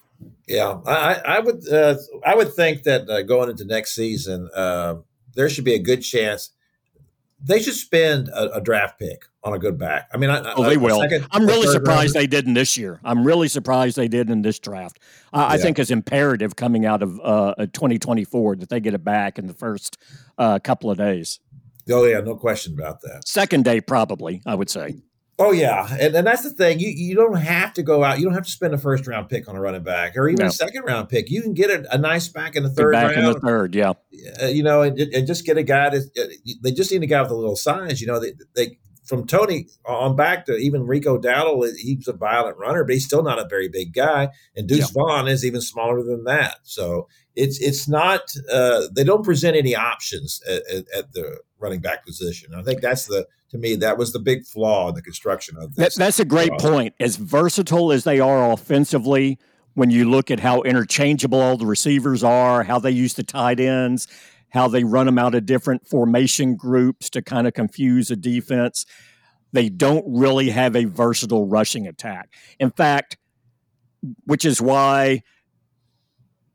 Yeah, 0.46 0.80
I, 0.86 1.14
I 1.24 1.40
would 1.40 1.68
uh, 1.68 1.96
I 2.24 2.34
would 2.34 2.52
think 2.54 2.82
that 2.82 3.08
uh, 3.08 3.22
going 3.22 3.50
into 3.50 3.64
next 3.64 3.94
season, 3.94 4.50
uh, 4.54 4.96
there 5.34 5.48
should 5.48 5.64
be 5.64 5.74
a 5.74 5.78
good 5.78 6.02
chance 6.02 6.50
they 7.44 7.60
should 7.60 7.74
spend 7.74 8.28
a, 8.28 8.56
a, 8.56 8.60
draft 8.60 8.98
pick 8.98 9.24
on 9.42 9.52
a 9.52 9.58
good 9.58 9.78
back. 9.78 10.08
I 10.14 10.16
mean, 10.16 10.30
I, 10.30 10.52
oh, 10.54 10.62
they 10.62 10.76
will. 10.76 11.00
Second, 11.00 11.26
I'm 11.32 11.46
really 11.46 11.66
surprised 11.66 12.14
round. 12.14 12.22
they 12.22 12.26
didn't 12.26 12.54
this 12.54 12.76
year. 12.76 13.00
I'm 13.04 13.24
really 13.26 13.48
surprised 13.48 13.96
they 13.96 14.08
did 14.08 14.30
in 14.30 14.42
this 14.42 14.58
draft. 14.58 15.00
I, 15.32 15.40
yeah. 15.40 15.48
I 15.48 15.58
think 15.58 15.78
it's 15.78 15.90
imperative 15.90 16.54
coming 16.56 16.86
out 16.86 17.02
of 17.02 17.20
uh, 17.22 17.54
2024 17.58 18.56
that 18.56 18.68
they 18.68 18.80
get 18.80 18.94
it 18.94 19.02
back 19.02 19.38
in 19.38 19.46
the 19.46 19.54
first 19.54 19.98
uh, 20.38 20.58
couple 20.60 20.90
of 20.90 20.98
days. 20.98 21.40
Oh 21.90 22.04
yeah, 22.04 22.20
no 22.20 22.36
question 22.36 22.74
about 22.74 23.00
that. 23.00 23.26
Second 23.26 23.64
day, 23.64 23.80
probably. 23.80 24.40
I 24.46 24.54
would 24.54 24.70
say. 24.70 25.02
Oh 25.38 25.50
yeah, 25.50 25.88
and, 25.98 26.14
and 26.14 26.26
that's 26.26 26.42
the 26.42 26.50
thing. 26.50 26.78
You 26.78 26.88
you 26.88 27.14
don't 27.14 27.36
have 27.36 27.72
to 27.74 27.82
go 27.82 28.04
out. 28.04 28.18
You 28.18 28.24
don't 28.24 28.34
have 28.34 28.44
to 28.44 28.50
spend 28.50 28.74
a 28.74 28.78
first 28.78 29.06
round 29.06 29.28
pick 29.28 29.48
on 29.48 29.56
a 29.56 29.60
running 29.60 29.82
back 29.82 30.16
or 30.16 30.28
even 30.28 30.44
no. 30.44 30.48
a 30.48 30.52
second 30.52 30.82
round 30.82 31.08
pick. 31.08 31.30
You 31.30 31.42
can 31.42 31.54
get 31.54 31.70
a, 31.70 31.94
a 31.94 31.98
nice 31.98 32.28
back 32.28 32.54
in 32.54 32.62
the 32.62 32.70
third 32.70 32.92
back 32.92 33.16
round. 33.16 33.26
in 33.26 33.32
the 33.32 33.40
third, 33.40 33.74
yeah. 33.74 33.94
Uh, 34.40 34.46
you 34.46 34.62
know, 34.62 34.82
and, 34.82 34.98
and, 34.98 35.26
just 35.26 35.46
get 35.46 35.56
a 35.56 35.62
guy 35.62 35.88
that 35.88 36.02
uh, 36.18 36.52
they 36.62 36.70
just 36.70 36.92
need 36.92 37.02
a 37.02 37.06
guy 37.06 37.22
with 37.22 37.30
a 37.30 37.34
little 37.34 37.56
size. 37.56 38.00
You 38.00 38.08
know, 38.08 38.20
they, 38.20 38.34
they 38.54 38.78
from 39.04 39.26
Tony 39.26 39.68
on 39.84 40.16
back 40.16 40.46
to 40.46 40.56
even 40.56 40.86
Rico 40.86 41.18
Dowdle, 41.18 41.68
he's 41.76 42.08
a 42.08 42.12
violent 42.12 42.58
runner, 42.58 42.84
but 42.84 42.94
he's 42.94 43.04
still 43.04 43.22
not 43.22 43.38
a 43.38 43.48
very 43.48 43.68
big 43.68 43.92
guy. 43.92 44.28
And 44.54 44.68
Deuce 44.68 44.78
yeah. 44.78 44.86
Vaughn 44.92 45.28
is 45.28 45.44
even 45.44 45.60
smaller 45.60 46.02
than 46.02 46.24
that. 46.24 46.58
So 46.62 47.08
it's 47.34 47.60
it's 47.60 47.88
not 47.88 48.20
uh, 48.50 48.82
they 48.94 49.04
don't 49.04 49.24
present 49.24 49.56
any 49.56 49.74
options 49.74 50.40
at, 50.48 50.62
at, 50.70 50.84
at, 50.96 51.12
the 51.12 51.40
running 51.62 51.80
back 51.80 52.04
position. 52.04 52.54
I 52.54 52.62
think 52.62 52.80
that's 52.80 53.06
the 53.06 53.26
to 53.50 53.58
me 53.58 53.76
that 53.76 53.98
was 53.98 54.12
the 54.12 54.18
big 54.18 54.44
flaw 54.44 54.88
in 54.88 54.94
the 54.94 55.02
construction 55.02 55.56
of 55.58 55.74
this. 55.74 55.94
That, 55.94 56.04
that's 56.04 56.20
a 56.20 56.24
great 56.24 56.52
point. 56.58 56.94
As 56.98 57.16
versatile 57.16 57.92
as 57.92 58.04
they 58.04 58.18
are 58.18 58.50
offensively, 58.50 59.38
when 59.74 59.90
you 59.90 60.10
look 60.10 60.30
at 60.30 60.40
how 60.40 60.62
interchangeable 60.62 61.40
all 61.40 61.56
the 61.56 61.66
receivers 61.66 62.24
are, 62.24 62.62
how 62.62 62.78
they 62.78 62.90
use 62.90 63.14
the 63.14 63.22
tight 63.22 63.60
ends, 63.60 64.06
how 64.50 64.68
they 64.68 64.84
run 64.84 65.06
them 65.06 65.18
out 65.18 65.34
of 65.34 65.46
different 65.46 65.86
formation 65.86 66.56
groups 66.56 67.08
to 67.10 67.22
kind 67.22 67.46
of 67.46 67.54
confuse 67.54 68.10
a 68.10 68.16
defense. 68.16 68.84
They 69.52 69.68
don't 69.68 70.04
really 70.08 70.50
have 70.50 70.74
a 70.74 70.84
versatile 70.84 71.46
rushing 71.46 71.86
attack. 71.86 72.30
In 72.58 72.70
fact, 72.70 73.16
which 74.24 74.44
is 74.44 74.60
why 74.60 75.22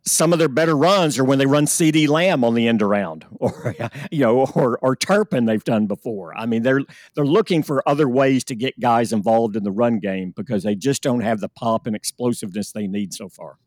some 0.07 0.33
of 0.33 0.39
their 0.39 0.47
better 0.47 0.75
runs 0.75 1.19
are 1.19 1.23
when 1.23 1.37
they 1.37 1.45
run 1.45 1.65
CeeDee 1.65 2.07
Lamb 2.07 2.43
on 2.43 2.53
the 2.53 2.67
end 2.67 2.81
around 2.81 3.25
or 3.39 3.75
you 4.11 4.21
know 4.21 4.45
or 4.55 4.79
or 4.81 4.95
Turpin 4.95 5.45
they've 5.45 5.63
done 5.63 5.85
before. 5.85 6.35
I 6.37 6.45
mean 6.45 6.63
they're 6.63 6.81
they're 7.15 7.25
looking 7.25 7.63
for 7.63 7.87
other 7.87 8.09
ways 8.09 8.43
to 8.45 8.55
get 8.55 8.79
guys 8.79 9.13
involved 9.13 9.55
in 9.55 9.63
the 9.63 9.71
run 9.71 9.99
game 9.99 10.33
because 10.35 10.63
they 10.63 10.75
just 10.75 11.03
don't 11.03 11.21
have 11.21 11.39
the 11.39 11.49
pop 11.49 11.87
and 11.87 11.95
explosiveness 11.95 12.71
they 12.71 12.87
need 12.87 13.13
so 13.13 13.29
far. 13.29 13.57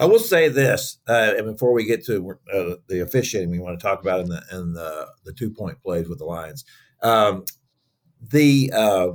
I 0.00 0.06
will 0.06 0.18
say 0.18 0.48
this, 0.48 0.98
uh, 1.08 1.34
and 1.36 1.46
before 1.46 1.72
we 1.72 1.84
get 1.84 2.04
to 2.06 2.36
uh, 2.52 2.74
the 2.88 3.00
officiating, 3.00 3.50
we 3.50 3.60
want 3.60 3.78
to 3.78 3.82
talk 3.82 4.02
about 4.02 4.20
in 4.20 4.28
the 4.28 4.42
in 4.52 4.72
the, 4.72 5.08
the 5.24 5.32
two 5.32 5.50
point 5.50 5.80
plays 5.82 6.08
with 6.08 6.18
the 6.18 6.24
Lions, 6.24 6.64
um, 7.02 7.44
the, 8.20 8.72
uh, 8.74 9.08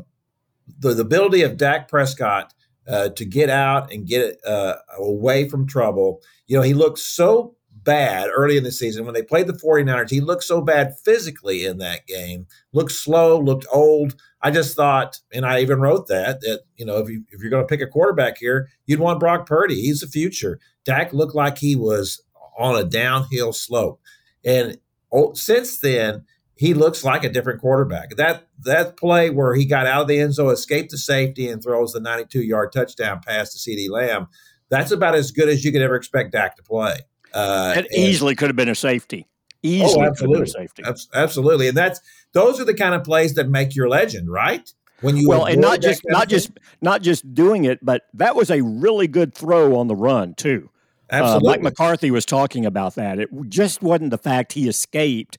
the 0.80 0.94
the 0.94 1.02
ability 1.02 1.42
of 1.44 1.58
Dak 1.58 1.90
Prescott 1.90 2.54
uh, 2.88 3.10
to 3.10 3.26
get 3.26 3.50
out 3.50 3.92
and 3.92 4.08
get 4.08 4.40
uh, 4.46 4.76
away 4.98 5.48
from 5.50 5.68
trouble. 5.68 6.22
You 6.48 6.58
know, 6.58 6.64
he 6.64 6.74
looked 6.74 7.00
so 7.00 7.56
bad 7.84 8.30
early 8.34 8.58
in 8.58 8.64
the 8.64 8.72
season 8.72 9.06
when 9.06 9.14
they 9.14 9.24
played 9.24 9.48
the 9.48 9.54
49ers. 9.54 10.10
He 10.10 10.20
looked 10.20 10.44
so 10.44 10.62
bad 10.62 10.98
physically 11.06 11.66
in 11.66 11.78
that 11.78 12.06
game, 12.06 12.48
looked 12.74 12.92
slow, 12.92 13.40
looked 13.40 13.66
old. 13.72 14.16
I 14.42 14.52
just 14.52 14.76
thought, 14.76 15.20
and 15.34 15.46
I 15.46 15.62
even 15.62 15.80
wrote 15.80 16.08
that, 16.08 16.42
that, 16.42 16.62
you 16.76 16.86
know, 16.86 16.98
if, 16.98 17.10
you, 17.10 17.24
if 17.30 17.42
you're 17.42 17.50
going 17.50 17.64
to 17.64 17.68
pick 17.68 17.82
a 17.82 17.88
quarterback 17.88 18.38
here, 18.38 18.68
you'd 18.86 19.00
want 19.00 19.20
Brock 19.20 19.46
Purdy. 19.46 19.82
He's 19.82 20.02
the 20.02 20.08
future. 20.08 20.60
Dak 20.86 21.14
looked 21.14 21.36
like 21.36 21.58
he 21.58 21.76
was 21.76 22.22
on 22.58 22.76
a 22.76 22.84
downhill 22.84 23.54
slope. 23.54 24.02
And 24.44 24.78
oh, 25.12 25.34
since 25.34 25.80
then, 25.80 26.26
he 26.58 26.74
looks 26.74 27.04
like 27.04 27.24
a 27.24 27.30
different 27.30 27.62
quarterback. 27.62 28.16
That 28.16 28.48
that 28.66 28.98
play 28.98 29.30
where 29.30 29.54
he 29.56 29.66
got 29.66 29.86
out 29.86 30.02
of 30.02 30.08
the 30.08 30.20
end 30.20 30.34
zone, 30.34 30.52
escaped 30.52 30.92
the 30.92 30.98
safety, 30.98 31.48
and 31.48 31.64
throws 31.64 31.94
the 31.94 32.00
92 32.00 32.42
yard 32.42 32.72
touchdown 32.72 33.22
pass 33.26 33.54
to 33.54 33.60
CeeDee 33.60 33.90
Lamb, 33.90 34.28
that's 34.70 34.92
about 34.92 35.16
as 35.16 35.32
good 35.32 35.50
as 35.50 35.64
you 35.64 35.72
could 35.72 35.82
ever 35.82 35.96
expect 35.96 36.32
Dak 36.32 36.56
to 36.58 36.64
play. 36.64 37.00
Uh, 37.34 37.76
it 37.78 37.88
easily 37.96 38.36
could 38.36 38.50
have 38.50 38.56
been 38.56 38.70
a 38.70 38.76
safety. 38.76 39.28
Easily 39.64 40.06
oh, 40.06 40.10
absolutely. 40.10 40.46
safety. 40.48 40.84
Absolutely. 41.14 41.68
And 41.68 41.78
that's 41.78 42.00
those 42.34 42.60
are 42.60 42.66
the 42.66 42.74
kind 42.74 42.96
of 42.96 43.04
plays 43.04 43.36
that 43.36 43.50
make 43.50 43.76
your 43.76 43.90
legend, 43.90 44.30
right? 44.30 44.72
When 45.02 45.16
you 45.16 45.30
well, 45.30 45.46
and 45.46 45.62
not 45.62 45.82
just 45.82 46.02
not 46.06 46.28
just 46.28 46.52
not 46.82 47.04
just 47.04 47.34
doing 47.36 47.66
it, 47.66 47.80
but 47.84 48.04
that 48.16 48.36
was 48.36 48.50
a 48.50 48.62
really 48.62 49.08
good 49.08 49.36
throw 49.36 49.76
on 49.76 49.88
the 49.88 49.96
run 49.96 50.34
too. 50.34 50.70
Absolutely. 51.10 51.48
Uh, 51.48 51.52
Mike 51.52 51.62
McCarthy 51.62 52.12
was 52.12 52.26
talking 52.26 52.66
about 52.66 52.96
that. 52.96 53.20
It 53.20 53.30
just 53.48 53.82
wasn't 53.82 54.10
the 54.10 54.18
fact 54.18 54.54
he 54.54 54.68
escaped 54.68 55.38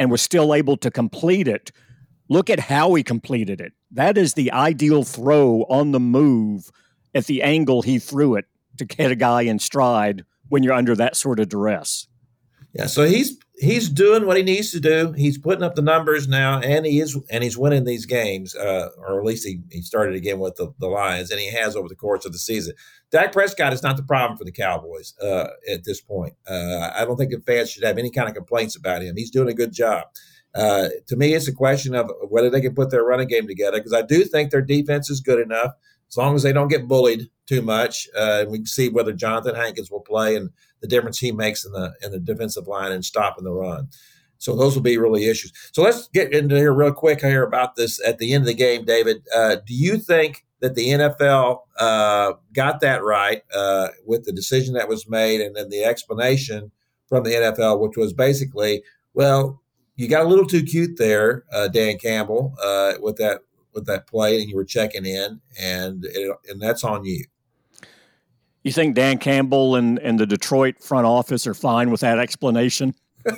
and 0.00 0.10
was 0.10 0.22
still 0.22 0.54
able 0.54 0.78
to 0.78 0.90
complete 0.90 1.46
it. 1.46 1.70
Look 2.30 2.48
at 2.48 2.58
how 2.58 2.94
he 2.94 3.02
completed 3.02 3.60
it. 3.60 3.74
That 3.90 4.16
is 4.16 4.32
the 4.32 4.50
ideal 4.50 5.04
throw 5.04 5.66
on 5.68 5.92
the 5.92 6.00
move 6.00 6.70
at 7.14 7.26
the 7.26 7.42
angle 7.42 7.82
he 7.82 7.98
threw 7.98 8.34
it 8.34 8.46
to 8.78 8.86
get 8.86 9.12
a 9.12 9.14
guy 9.14 9.42
in 9.42 9.58
stride 9.58 10.24
when 10.48 10.62
you're 10.62 10.72
under 10.72 10.96
that 10.96 11.16
sort 11.16 11.38
of 11.38 11.50
duress. 11.50 12.08
Yeah, 12.72 12.86
so 12.86 13.04
he's 13.04 13.36
he's 13.58 13.88
doing 13.88 14.26
what 14.26 14.36
he 14.36 14.42
needs 14.42 14.70
to 14.72 14.80
do. 14.80 15.12
He's 15.12 15.38
putting 15.38 15.64
up 15.64 15.74
the 15.74 15.82
numbers 15.82 16.28
now, 16.28 16.60
and 16.60 16.86
he 16.86 17.00
is 17.00 17.18
and 17.28 17.42
he's 17.42 17.58
winning 17.58 17.84
these 17.84 18.06
games, 18.06 18.54
uh, 18.54 18.90
or 18.98 19.18
at 19.18 19.26
least 19.26 19.46
he, 19.46 19.60
he 19.70 19.82
started 19.82 20.14
again 20.14 20.38
with 20.38 20.54
the, 20.56 20.72
the 20.78 20.86
Lions, 20.86 21.30
and 21.30 21.40
he 21.40 21.50
has 21.50 21.74
over 21.74 21.88
the 21.88 21.96
course 21.96 22.24
of 22.24 22.32
the 22.32 22.38
season. 22.38 22.74
Dak 23.10 23.32
Prescott 23.32 23.72
is 23.72 23.82
not 23.82 23.96
the 23.96 24.04
problem 24.04 24.38
for 24.38 24.44
the 24.44 24.52
Cowboys 24.52 25.14
uh, 25.20 25.48
at 25.68 25.84
this 25.84 26.00
point. 26.00 26.34
Uh, 26.48 26.90
I 26.94 27.04
don't 27.04 27.16
think 27.16 27.32
the 27.32 27.40
fans 27.40 27.70
should 27.70 27.84
have 27.84 27.98
any 27.98 28.10
kind 28.10 28.28
of 28.28 28.34
complaints 28.36 28.76
about 28.76 29.02
him. 29.02 29.16
He's 29.16 29.30
doing 29.30 29.48
a 29.48 29.54
good 29.54 29.72
job. 29.72 30.04
Uh, 30.54 30.88
to 31.06 31.16
me, 31.16 31.34
it's 31.34 31.48
a 31.48 31.54
question 31.54 31.94
of 31.94 32.10
whether 32.28 32.50
they 32.50 32.60
can 32.60 32.74
put 32.74 32.90
their 32.90 33.04
running 33.04 33.28
game 33.28 33.46
together 33.46 33.78
because 33.78 33.92
I 33.92 34.02
do 34.02 34.24
think 34.24 34.50
their 34.50 34.62
defense 34.62 35.08
is 35.10 35.20
good 35.20 35.40
enough 35.40 35.72
as 36.08 36.16
long 36.16 36.34
as 36.34 36.42
they 36.42 36.52
don't 36.52 36.68
get 36.68 36.88
bullied 36.88 37.30
too 37.46 37.62
much. 37.62 38.08
Uh, 38.16 38.40
and 38.40 38.50
we 38.50 38.58
can 38.58 38.66
see 38.66 38.88
whether 38.88 39.12
Johnathan 39.12 39.56
Hankins 39.56 39.90
will 39.90 40.00
play 40.00 40.34
and 40.34 40.50
the 40.80 40.88
difference 40.88 41.18
he 41.18 41.30
makes 41.30 41.64
in 41.64 41.72
the 41.72 41.92
in 42.02 42.10
the 42.10 42.18
defensive 42.18 42.66
line 42.66 42.92
and 42.92 43.04
stopping 43.04 43.44
the 43.44 43.52
run. 43.52 43.88
So 44.38 44.56
those 44.56 44.74
will 44.74 44.82
be 44.82 44.96
really 44.96 45.26
issues. 45.26 45.52
So 45.72 45.82
let's 45.82 46.08
get 46.08 46.32
into 46.32 46.56
here 46.56 46.72
real 46.72 46.94
quick 46.94 47.20
here 47.20 47.42
about 47.42 47.76
this 47.76 48.00
at 48.06 48.18
the 48.18 48.32
end 48.32 48.42
of 48.42 48.46
the 48.46 48.54
game, 48.54 48.86
David. 48.86 49.22
Uh, 49.34 49.56
do 49.66 49.74
you 49.74 49.98
think 49.98 50.46
that 50.60 50.74
the 50.74 50.88
NFL 50.88 51.60
uh, 51.78 52.32
got 52.54 52.80
that 52.80 53.04
right 53.04 53.42
uh, 53.54 53.88
with 54.06 54.24
the 54.24 54.32
decision 54.32 54.74
that 54.74 54.88
was 54.88 55.08
made 55.08 55.42
and 55.42 55.54
then 55.54 55.68
the 55.68 55.84
explanation 55.84 56.70
from 57.06 57.24
the 57.24 57.30
NFL, 57.30 57.80
which 57.80 57.98
was 57.98 58.14
basically, 58.14 58.82
well, 59.12 59.59
you 60.00 60.08
got 60.08 60.24
a 60.24 60.28
little 60.28 60.46
too 60.46 60.62
cute 60.62 60.96
there, 60.96 61.44
uh, 61.52 61.68
Dan 61.68 61.98
Campbell, 61.98 62.54
uh, 62.64 62.94
with 63.00 63.16
that 63.16 63.42
with 63.74 63.84
that 63.84 64.06
play, 64.06 64.40
and 64.40 64.48
you 64.48 64.56
were 64.56 64.64
checking 64.64 65.04
in, 65.04 65.42
and 65.60 66.06
it, 66.06 66.34
and 66.48 66.58
that's 66.60 66.82
on 66.84 67.04
you. 67.04 67.26
You 68.62 68.72
think 68.72 68.94
Dan 68.94 69.18
Campbell 69.18 69.76
and, 69.76 69.98
and 69.98 70.18
the 70.18 70.26
Detroit 70.26 70.82
front 70.82 71.06
office 71.06 71.46
are 71.46 71.52
fine 71.52 71.90
with 71.90 72.00
that 72.00 72.18
explanation? 72.18 72.94
I 73.26 73.32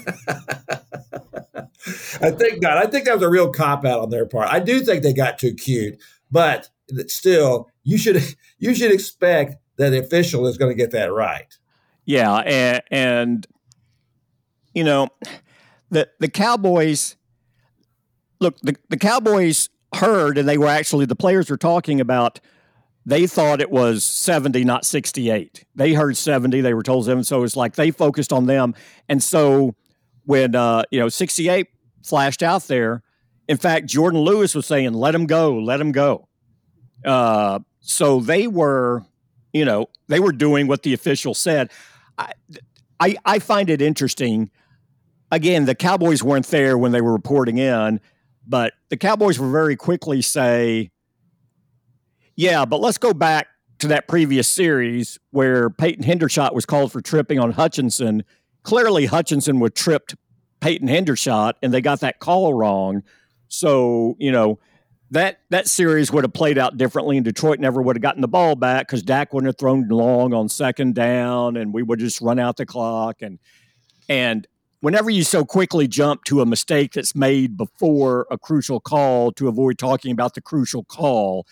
think 2.30 2.62
not. 2.62 2.78
I 2.78 2.86
think 2.86 3.06
that 3.06 3.14
was 3.14 3.22
a 3.22 3.28
real 3.28 3.50
cop 3.50 3.84
out 3.84 3.98
on 3.98 4.10
their 4.10 4.26
part. 4.26 4.48
I 4.48 4.60
do 4.60 4.84
think 4.84 5.02
they 5.02 5.12
got 5.12 5.40
too 5.40 5.54
cute, 5.54 5.98
but 6.30 6.68
still, 7.08 7.68
you 7.82 7.98
should 7.98 8.22
you 8.58 8.72
should 8.72 8.92
expect 8.92 9.56
that 9.78 9.90
the 9.90 9.98
official 9.98 10.46
is 10.46 10.56
going 10.56 10.70
to 10.70 10.76
get 10.76 10.92
that 10.92 11.12
right. 11.12 11.52
Yeah, 12.04 12.36
and, 12.36 12.82
and 12.92 13.46
you 14.74 14.84
know, 14.84 15.08
the 15.92 16.08
the 16.18 16.28
Cowboys. 16.28 17.16
Look, 18.40 18.58
the 18.60 18.74
the 18.88 18.96
Cowboys 18.96 19.68
heard, 19.94 20.38
and 20.38 20.48
they 20.48 20.58
were 20.58 20.66
actually 20.66 21.06
the 21.06 21.14
players 21.14 21.48
were 21.48 21.56
talking 21.56 22.00
about 22.00 22.40
they 23.04 23.26
thought 23.26 23.60
it 23.60 23.70
was 23.70 24.04
70, 24.04 24.64
not 24.64 24.84
68. 24.84 25.64
They 25.74 25.92
heard 25.92 26.16
70, 26.16 26.60
they 26.60 26.74
were 26.74 26.84
told 26.84 27.06
7. 27.06 27.24
So 27.24 27.42
it's 27.42 27.56
like 27.56 27.74
they 27.74 27.90
focused 27.90 28.32
on 28.32 28.46
them. 28.46 28.74
And 29.08 29.22
so 29.22 29.74
when, 30.24 30.54
uh, 30.54 30.84
you 30.90 31.00
know, 31.00 31.08
68 31.08 31.66
flashed 32.04 32.42
out 32.42 32.68
there, 32.68 33.02
in 33.48 33.56
fact, 33.56 33.86
Jourdan 33.86 34.24
Lewis 34.24 34.54
was 34.54 34.66
saying, 34.66 34.92
let 34.92 35.14
him 35.14 35.26
go, 35.26 35.58
let 35.58 35.80
him 35.80 35.90
go. 35.90 36.28
Uh, 37.04 37.58
so 37.80 38.20
they 38.20 38.46
were, 38.46 39.04
you 39.52 39.64
know, 39.64 39.86
they 40.06 40.20
were 40.20 40.32
doing 40.32 40.68
what 40.68 40.84
the 40.84 40.94
official 40.94 41.34
said. 41.34 41.72
I, 42.16 42.32
I, 43.00 43.16
I 43.24 43.38
find 43.40 43.68
it 43.68 43.82
interesting. 43.82 44.48
Again, 45.32 45.64
the 45.64 45.74
Cowboys 45.74 46.22
weren't 46.22 46.46
there 46.48 46.76
when 46.76 46.92
they 46.92 47.00
were 47.00 47.12
reporting 47.12 47.56
in, 47.56 48.00
but 48.46 48.74
the 48.90 48.98
Cowboys 48.98 49.38
were 49.38 49.50
very 49.50 49.76
quickly 49.76 50.20
say, 50.20 50.90
yeah, 52.36 52.66
but 52.66 52.80
let's 52.80 52.98
go 52.98 53.14
back 53.14 53.48
to 53.78 53.88
that 53.88 54.08
previous 54.08 54.46
series 54.46 55.18
where 55.30 55.70
Peyton 55.70 56.04
Hendershot 56.04 56.54
was 56.54 56.66
called 56.66 56.92
for 56.92 57.00
tripping 57.00 57.38
on 57.38 57.52
Hutchinson. 57.52 58.24
Clearly, 58.62 59.06
Hutchinson 59.06 59.58
would 59.60 59.74
tripped 59.74 60.14
Peyton 60.60 60.86
Hendershot, 60.86 61.54
and 61.62 61.72
they 61.72 61.80
got 61.80 62.00
that 62.00 62.18
call 62.18 62.52
wrong. 62.52 63.02
So 63.48 64.16
you 64.18 64.30
know 64.32 64.58
that 65.10 65.40
that 65.48 65.66
series 65.66 66.12
would 66.12 66.24
have 66.24 66.32
played 66.32 66.58
out 66.58 66.76
differently, 66.76 67.16
and 67.16 67.24
Detroit 67.24 67.58
never 67.58 67.80
would 67.80 67.96
have 67.96 68.02
gotten 68.02 68.20
the 68.20 68.28
ball 68.28 68.54
back 68.54 68.86
because 68.86 69.02
Dak 69.02 69.32
wouldn't 69.32 69.48
have 69.48 69.58
thrown 69.58 69.88
long 69.88 70.34
on 70.34 70.48
second 70.50 70.94
down, 70.94 71.56
and 71.56 71.72
we 71.72 71.82
would 71.82 71.98
just 71.98 72.20
run 72.20 72.38
out 72.38 72.58
the 72.58 72.66
clock. 72.66 73.22
and 73.22 73.38
And 74.08 74.46
whenever 74.82 75.08
you 75.08 75.22
so 75.22 75.44
quickly 75.44 75.88
jump 75.88 76.24
to 76.24 76.40
a 76.40 76.46
mistake 76.46 76.92
that's 76.92 77.14
made 77.14 77.56
before 77.56 78.26
a 78.30 78.36
crucial 78.36 78.80
call 78.80 79.32
to 79.32 79.48
avoid 79.48 79.78
talking 79.78 80.12
about 80.12 80.34
the 80.34 80.40
crucial 80.42 80.84
call, 80.84 81.46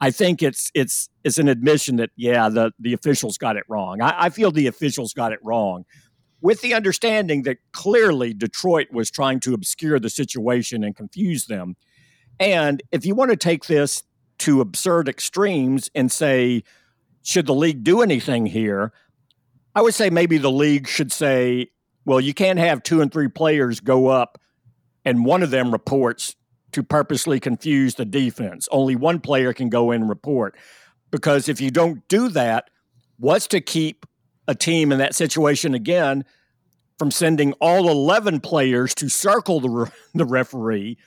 I 0.00 0.10
think 0.10 0.42
it's 0.42 0.70
it's 0.74 1.08
it's 1.24 1.38
an 1.38 1.48
admission 1.48 1.96
that 1.96 2.10
yeah, 2.14 2.48
the 2.48 2.72
the 2.78 2.92
officials 2.92 3.38
got 3.38 3.56
it 3.56 3.64
wrong. 3.68 4.00
I, 4.00 4.26
I 4.26 4.30
feel 4.30 4.52
the 4.52 4.66
officials 4.66 5.12
got 5.12 5.32
it 5.32 5.40
wrong, 5.42 5.84
with 6.40 6.60
the 6.60 6.74
understanding 6.74 7.42
that 7.44 7.56
clearly 7.72 8.34
Detroit 8.34 8.88
was 8.92 9.10
trying 9.10 9.40
to 9.40 9.54
obscure 9.54 9.98
the 9.98 10.10
situation 10.10 10.84
and 10.84 10.94
confuse 10.94 11.46
them. 11.46 11.76
And 12.38 12.82
if 12.92 13.06
you 13.06 13.14
want 13.14 13.30
to 13.30 13.36
take 13.36 13.64
this 13.66 14.02
to 14.40 14.60
absurd 14.60 15.08
extremes 15.08 15.88
and 15.94 16.12
say, 16.12 16.64
should 17.22 17.46
the 17.46 17.54
league 17.54 17.82
do 17.82 18.02
anything 18.02 18.44
here? 18.46 18.92
I 19.74 19.80
would 19.80 19.94
say 19.94 20.10
maybe 20.10 20.36
the 20.36 20.50
league 20.50 20.86
should 20.86 21.12
say, 21.12 21.70
well, 22.04 22.20
you 22.20 22.34
can't 22.34 22.58
have 22.58 22.82
two 22.82 23.00
and 23.00 23.12
three 23.12 23.28
players 23.28 23.80
go 23.80 24.08
up 24.08 24.38
and 25.04 25.24
one 25.24 25.42
of 25.42 25.50
them 25.50 25.70
reports 25.70 26.36
to 26.72 26.82
purposely 26.82 27.38
confuse 27.38 27.94
the 27.94 28.04
defense. 28.04 28.68
Only 28.70 28.96
one 28.96 29.20
player 29.20 29.52
can 29.52 29.68
go 29.68 29.92
in 29.92 30.02
and 30.02 30.10
report. 30.10 30.56
Because 31.10 31.48
if 31.48 31.60
you 31.60 31.70
don't 31.70 32.06
do 32.08 32.28
that, 32.30 32.70
what's 33.18 33.46
to 33.48 33.60
keep 33.60 34.06
a 34.48 34.54
team 34.54 34.90
in 34.92 34.98
that 34.98 35.14
situation 35.14 35.74
again 35.74 36.24
from 36.98 37.10
sending 37.10 37.52
all 37.54 37.88
11 37.88 38.40
players 38.40 38.94
to 38.96 39.08
circle 39.08 39.60
the, 39.60 39.68
re- 39.68 39.90
the 40.14 40.24
referee, 40.24 40.98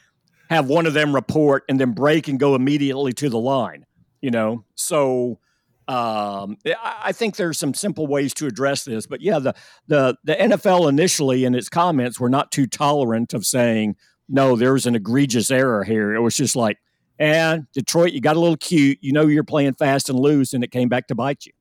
have 0.49 0.67
one 0.67 0.85
of 0.85 0.93
them 0.93 1.13
report, 1.13 1.63
and 1.67 1.79
then 1.79 1.91
break 1.91 2.27
and 2.27 2.39
go 2.39 2.55
immediately 2.55 3.11
to 3.13 3.29
the 3.29 3.39
line? 3.39 3.85
You 4.21 4.31
know, 4.31 4.63
so 4.75 5.39
um, 5.87 6.57
I 6.83 7.11
think 7.13 7.37
there's 7.37 7.57
some 7.57 7.73
simple 7.73 8.07
ways 8.07 8.33
to 8.35 8.47
address 8.47 8.83
this, 8.83 9.07
but 9.07 9.21
yeah, 9.21 9.39
the 9.39 9.53
the 9.87 10.17
the 10.23 10.35
NFL 10.35 10.89
initially 10.89 11.45
in 11.45 11.55
its 11.55 11.69
comments 11.69 12.19
were 12.19 12.29
not 12.29 12.51
too 12.51 12.67
tolerant 12.67 13.33
of 13.33 13.45
saying 13.45 13.95
no, 14.29 14.55
there 14.55 14.73
was 14.73 14.85
an 14.85 14.95
egregious 14.95 15.51
error 15.51 15.83
here. 15.83 16.13
It 16.13 16.19
was 16.19 16.35
just 16.35 16.55
like, 16.55 16.77
and 17.19 17.61
eh, 17.61 17.65
Detroit, 17.73 18.11
you 18.11 18.21
got 18.21 18.35
a 18.35 18.39
little 18.39 18.57
cute. 18.57 18.97
You 19.01 19.13
know, 19.13 19.27
you're 19.27 19.43
playing 19.43 19.73
fast 19.73 20.09
and 20.09 20.19
loose, 20.19 20.53
and 20.53 20.63
it 20.63 20.71
came 20.71 20.89
back 20.89 21.07
to 21.07 21.15
bite 21.15 21.45
you. 21.45 21.53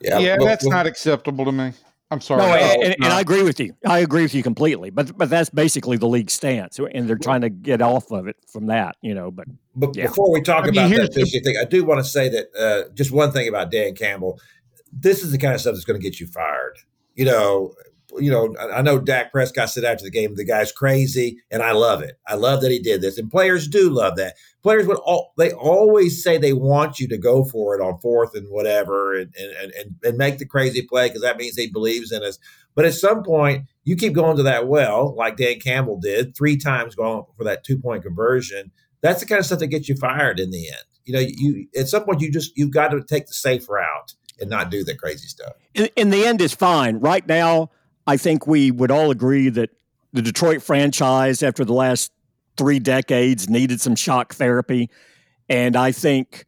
Yeah, 0.00 0.18
yeah, 0.18 0.36
but, 0.38 0.44
that's 0.44 0.64
but, 0.64 0.70
not 0.70 0.86
acceptable 0.86 1.44
to 1.44 1.52
me. 1.52 1.72
I'm 2.10 2.20
sorry. 2.20 2.42
No, 2.42 2.54
and, 2.54 2.82
and, 2.82 2.94
and, 3.02 3.12
I 3.12 3.20
agree 3.20 3.42
with 3.42 3.58
you. 3.58 3.74
I 3.84 3.98
agree 3.98 4.22
with 4.22 4.34
you 4.34 4.42
completely. 4.42 4.90
But 4.90 5.16
but 5.18 5.28
that's 5.28 5.50
basically 5.50 5.96
the 5.96 6.06
league 6.06 6.30
stance, 6.30 6.78
and 6.78 7.08
they're 7.08 7.18
trying 7.18 7.40
to 7.40 7.50
get 7.50 7.82
off 7.82 8.12
of 8.12 8.28
it 8.28 8.36
from 8.46 8.66
that, 8.66 8.96
you 9.02 9.12
know. 9.12 9.32
But, 9.32 9.48
but 9.74 9.96
yeah. 9.96 10.06
before 10.06 10.32
we 10.32 10.40
talk 10.40 10.66
I 10.66 10.68
about 10.68 10.90
mean, 10.90 11.00
that 11.00 11.14
fishing 11.14 11.42
thing, 11.42 11.56
I 11.60 11.64
do 11.64 11.84
want 11.84 11.98
to 11.98 12.08
say 12.08 12.28
that 12.28 12.46
uh, 12.56 12.92
just 12.94 13.10
one 13.10 13.32
thing 13.32 13.48
about 13.48 13.72
Dan 13.72 13.94
Campbell. 13.94 14.40
This 14.92 15.24
is 15.24 15.32
the 15.32 15.38
kind 15.38 15.52
of 15.52 15.60
stuff 15.60 15.74
that's 15.74 15.84
going 15.84 16.00
to 16.00 16.02
get 16.02 16.20
you 16.20 16.28
fired. 16.28 16.78
You 17.16 17.24
know, 17.24 17.74
you 18.18 18.30
know, 18.30 18.54
I 18.72 18.82
know 18.82 18.98
Dak 18.98 19.32
Prescott 19.32 19.70
said 19.70 19.84
after 19.84 20.04
the 20.04 20.10
game, 20.10 20.34
the 20.34 20.44
guy's 20.44 20.72
crazy, 20.72 21.38
and 21.50 21.62
I 21.62 21.72
love 21.72 22.02
it. 22.02 22.18
I 22.26 22.34
love 22.34 22.60
that 22.62 22.70
he 22.70 22.78
did 22.78 23.00
this, 23.00 23.18
and 23.18 23.30
players 23.30 23.68
do 23.68 23.90
love 23.90 24.16
that. 24.16 24.34
Players 24.62 24.86
would 24.86 24.98
all 24.98 25.32
they 25.36 25.52
always 25.52 26.22
say 26.22 26.38
they 26.38 26.52
want 26.52 26.98
you 26.98 27.08
to 27.08 27.18
go 27.18 27.44
for 27.44 27.74
it 27.74 27.82
on 27.82 28.00
fourth 28.00 28.34
and 28.34 28.48
whatever, 28.48 29.14
and 29.14 29.34
and 29.36 29.72
and, 29.72 29.94
and 30.02 30.18
make 30.18 30.38
the 30.38 30.46
crazy 30.46 30.82
play 30.82 31.08
because 31.08 31.22
that 31.22 31.36
means 31.36 31.56
he 31.56 31.70
believes 31.70 32.12
in 32.12 32.22
us. 32.22 32.38
But 32.74 32.84
at 32.84 32.94
some 32.94 33.22
point, 33.22 33.66
you 33.84 33.96
keep 33.96 34.12
going 34.12 34.36
to 34.36 34.42
that 34.44 34.68
well, 34.68 35.14
like 35.16 35.36
Dan 35.36 35.60
Campbell 35.60 35.98
did 35.98 36.36
three 36.36 36.56
times, 36.56 36.94
going 36.94 37.24
for 37.36 37.44
that 37.44 37.64
two 37.64 37.78
point 37.78 38.02
conversion. 38.02 38.70
That's 39.00 39.20
the 39.20 39.26
kind 39.26 39.38
of 39.38 39.46
stuff 39.46 39.60
that 39.60 39.68
gets 39.68 39.88
you 39.88 39.96
fired 39.96 40.40
in 40.40 40.50
the 40.50 40.68
end. 40.68 40.84
You 41.04 41.14
know, 41.14 41.20
you 41.20 41.68
at 41.78 41.88
some 41.88 42.04
point 42.04 42.20
you 42.20 42.30
just 42.30 42.56
you've 42.56 42.72
got 42.72 42.88
to 42.88 43.02
take 43.02 43.26
the 43.26 43.34
safe 43.34 43.68
route 43.68 44.14
and 44.40 44.50
not 44.50 44.70
do 44.70 44.84
the 44.84 44.94
crazy 44.94 45.28
stuff. 45.28 45.52
In, 45.74 45.88
in 45.96 46.10
the 46.10 46.26
end, 46.26 46.40
it's 46.40 46.54
fine. 46.54 46.98
Right 46.98 47.26
now, 47.26 47.70
I 48.06 48.16
think 48.16 48.46
we 48.46 48.70
would 48.70 48.90
all 48.90 49.10
agree 49.10 49.48
that 49.50 49.70
the 50.12 50.22
Detroit 50.22 50.62
franchise, 50.62 51.42
after 51.42 51.64
the 51.64 51.72
last 51.72 52.12
three 52.56 52.78
decades, 52.78 53.48
needed 53.48 53.80
some 53.80 53.96
shock 53.96 54.34
therapy. 54.34 54.90
And 55.48 55.76
I 55.76 55.92
think 55.92 56.46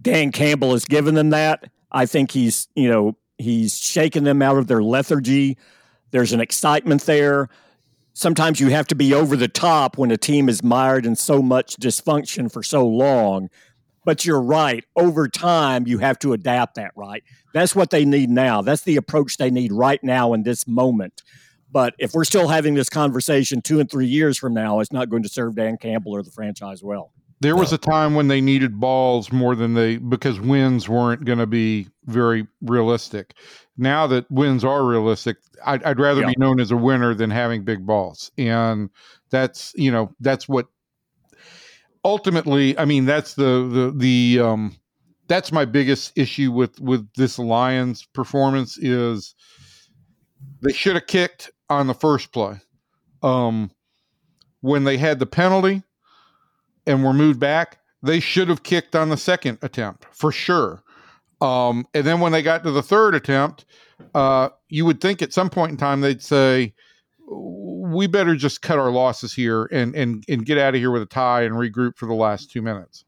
Dan 0.00 0.32
Campbell 0.32 0.72
has 0.72 0.84
given 0.84 1.14
them 1.14 1.30
that. 1.30 1.70
I 1.90 2.06
think 2.06 2.30
he's, 2.30 2.68
you 2.74 2.88
know, 2.88 3.16
he's 3.38 3.78
shaken 3.78 4.24
them 4.24 4.40
out 4.40 4.56
of 4.56 4.66
their 4.66 4.82
lethargy. 4.82 5.58
There's 6.10 6.32
an 6.32 6.40
excitement 6.40 7.02
there. 7.02 7.48
Sometimes 8.14 8.60
you 8.60 8.68
have 8.68 8.86
to 8.88 8.94
be 8.94 9.14
over 9.14 9.36
the 9.36 9.48
top 9.48 9.98
when 9.98 10.10
a 10.10 10.16
team 10.16 10.48
is 10.48 10.62
mired 10.62 11.06
in 11.06 11.16
so 11.16 11.42
much 11.42 11.76
dysfunction 11.76 12.52
for 12.52 12.62
so 12.62 12.86
long 12.86 13.48
but 14.04 14.24
you're 14.24 14.42
right. 14.42 14.84
Over 14.96 15.28
time, 15.28 15.86
you 15.86 15.98
have 15.98 16.18
to 16.20 16.32
adapt 16.32 16.76
that, 16.76 16.92
right? 16.96 17.22
That's 17.52 17.74
what 17.74 17.90
they 17.90 18.04
need 18.04 18.30
now. 18.30 18.62
That's 18.62 18.82
the 18.82 18.96
approach 18.96 19.36
they 19.36 19.50
need 19.50 19.72
right 19.72 20.02
now 20.02 20.32
in 20.32 20.42
this 20.42 20.66
moment. 20.66 21.22
But 21.70 21.94
if 21.98 22.12
we're 22.12 22.24
still 22.24 22.48
having 22.48 22.74
this 22.74 22.90
conversation 22.90 23.62
two 23.62 23.80
and 23.80 23.90
three 23.90 24.06
years 24.06 24.36
from 24.36 24.52
now, 24.52 24.80
it's 24.80 24.92
not 24.92 25.08
going 25.08 25.22
to 25.22 25.28
serve 25.28 25.56
Dan 25.56 25.78
Campbell 25.78 26.12
or 26.12 26.22
the 26.22 26.30
franchise 26.30 26.82
well. 26.82 27.12
There 27.40 27.56
was 27.56 27.72
a 27.72 27.78
time 27.78 28.14
when 28.14 28.28
they 28.28 28.40
needed 28.40 28.78
balls 28.78 29.32
more 29.32 29.56
than 29.56 29.74
they 29.74 29.96
because 29.96 30.38
wins 30.38 30.88
weren't 30.88 31.24
going 31.24 31.40
to 31.40 31.46
be 31.46 31.88
very 32.04 32.46
realistic. 32.60 33.34
Now 33.76 34.06
that 34.06 34.30
wins 34.30 34.64
are 34.64 34.84
realistic, 34.84 35.38
I'd, 35.64 35.82
I'd 35.82 35.98
rather 35.98 36.20
yeah. 36.20 36.28
be 36.28 36.34
known 36.38 36.60
as 36.60 36.70
a 36.70 36.76
winner 36.76 37.14
than 37.14 37.30
having 37.30 37.64
big 37.64 37.84
balls, 37.84 38.30
and 38.38 38.90
that's 39.30 39.72
you 39.74 39.90
know 39.90 40.14
that's 40.20 40.48
what 40.48 40.68
ultimately, 42.04 42.78
I 42.78 42.84
mean, 42.84 43.04
that's 43.04 43.34
the 43.34 43.68
the 43.68 43.92
the 43.96 44.44
um, 44.44 44.76
that's 45.28 45.52
my 45.52 45.64
biggest 45.64 46.12
issue 46.16 46.52
with 46.52 46.78
with 46.80 47.08
this 47.14 47.38
Lions 47.38 48.06
performance 48.12 48.78
is 48.78 49.34
they 50.60 50.72
should 50.72 50.94
have 50.94 51.06
kicked 51.06 51.50
on 51.68 51.86
the 51.86 51.94
first 51.94 52.32
play. 52.32 52.60
Um, 53.22 53.70
when 54.60 54.84
they 54.84 54.96
had 54.96 55.18
the 55.18 55.26
penalty 55.26 55.82
and 56.86 57.04
were 57.04 57.12
moved 57.12 57.40
back, 57.40 57.78
they 58.02 58.20
should 58.20 58.48
have 58.48 58.62
kicked 58.62 58.96
on 58.96 59.08
the 59.08 59.16
second 59.16 59.58
attempt 59.62 60.06
for 60.12 60.32
sure. 60.32 60.82
Um, 61.40 61.86
and 61.94 62.06
then 62.06 62.20
when 62.20 62.32
they 62.32 62.42
got 62.42 62.62
to 62.64 62.70
the 62.70 62.82
third 62.82 63.14
attempt, 63.14 63.64
uh, 64.14 64.50
you 64.68 64.84
would 64.84 65.00
think 65.00 65.22
at 65.22 65.32
some 65.32 65.50
point 65.50 65.72
in 65.72 65.76
time 65.76 66.00
they'd 66.00 66.22
say, 66.22 66.74
we 67.28 68.06
better 68.06 68.34
just 68.34 68.62
cut 68.62 68.78
our 68.78 68.90
losses 68.90 69.32
here 69.32 69.64
and 69.66 69.94
and 69.94 70.24
and 70.28 70.44
get 70.46 70.58
out 70.58 70.74
of 70.74 70.80
here 70.80 70.90
with 70.90 71.02
a 71.02 71.06
tie 71.06 71.42
and 71.42 71.54
regroup 71.54 71.96
for 71.96 72.06
the 72.06 72.14
last 72.14 72.50
two 72.50 72.62
minutes. 72.62 73.04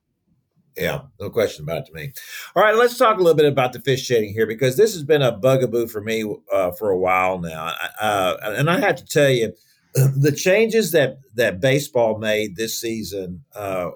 Yeah, 0.76 1.02
no 1.20 1.30
question 1.30 1.64
about 1.64 1.78
it 1.78 1.86
to 1.86 1.92
me. 1.92 2.12
All 2.56 2.62
right, 2.62 2.74
let's 2.74 2.98
talk 2.98 3.18
a 3.18 3.22
little 3.22 3.36
bit 3.36 3.46
about 3.46 3.72
the 3.72 3.80
fish 3.80 4.04
shading 4.04 4.32
here 4.32 4.46
because 4.46 4.76
this 4.76 4.92
has 4.94 5.04
been 5.04 5.22
a 5.22 5.30
bugaboo 5.30 5.86
for 5.86 6.00
me 6.00 6.24
uh, 6.52 6.72
for 6.72 6.90
a 6.90 6.98
while 6.98 7.38
now, 7.38 7.72
uh, 8.00 8.36
and 8.42 8.68
I 8.68 8.80
have 8.80 8.96
to 8.96 9.04
tell 9.04 9.30
you, 9.30 9.52
the 9.94 10.32
changes 10.32 10.90
that 10.92 11.18
that 11.34 11.60
baseball 11.60 12.18
made 12.18 12.56
this 12.56 12.80
season, 12.80 13.44
uh, 13.54 13.90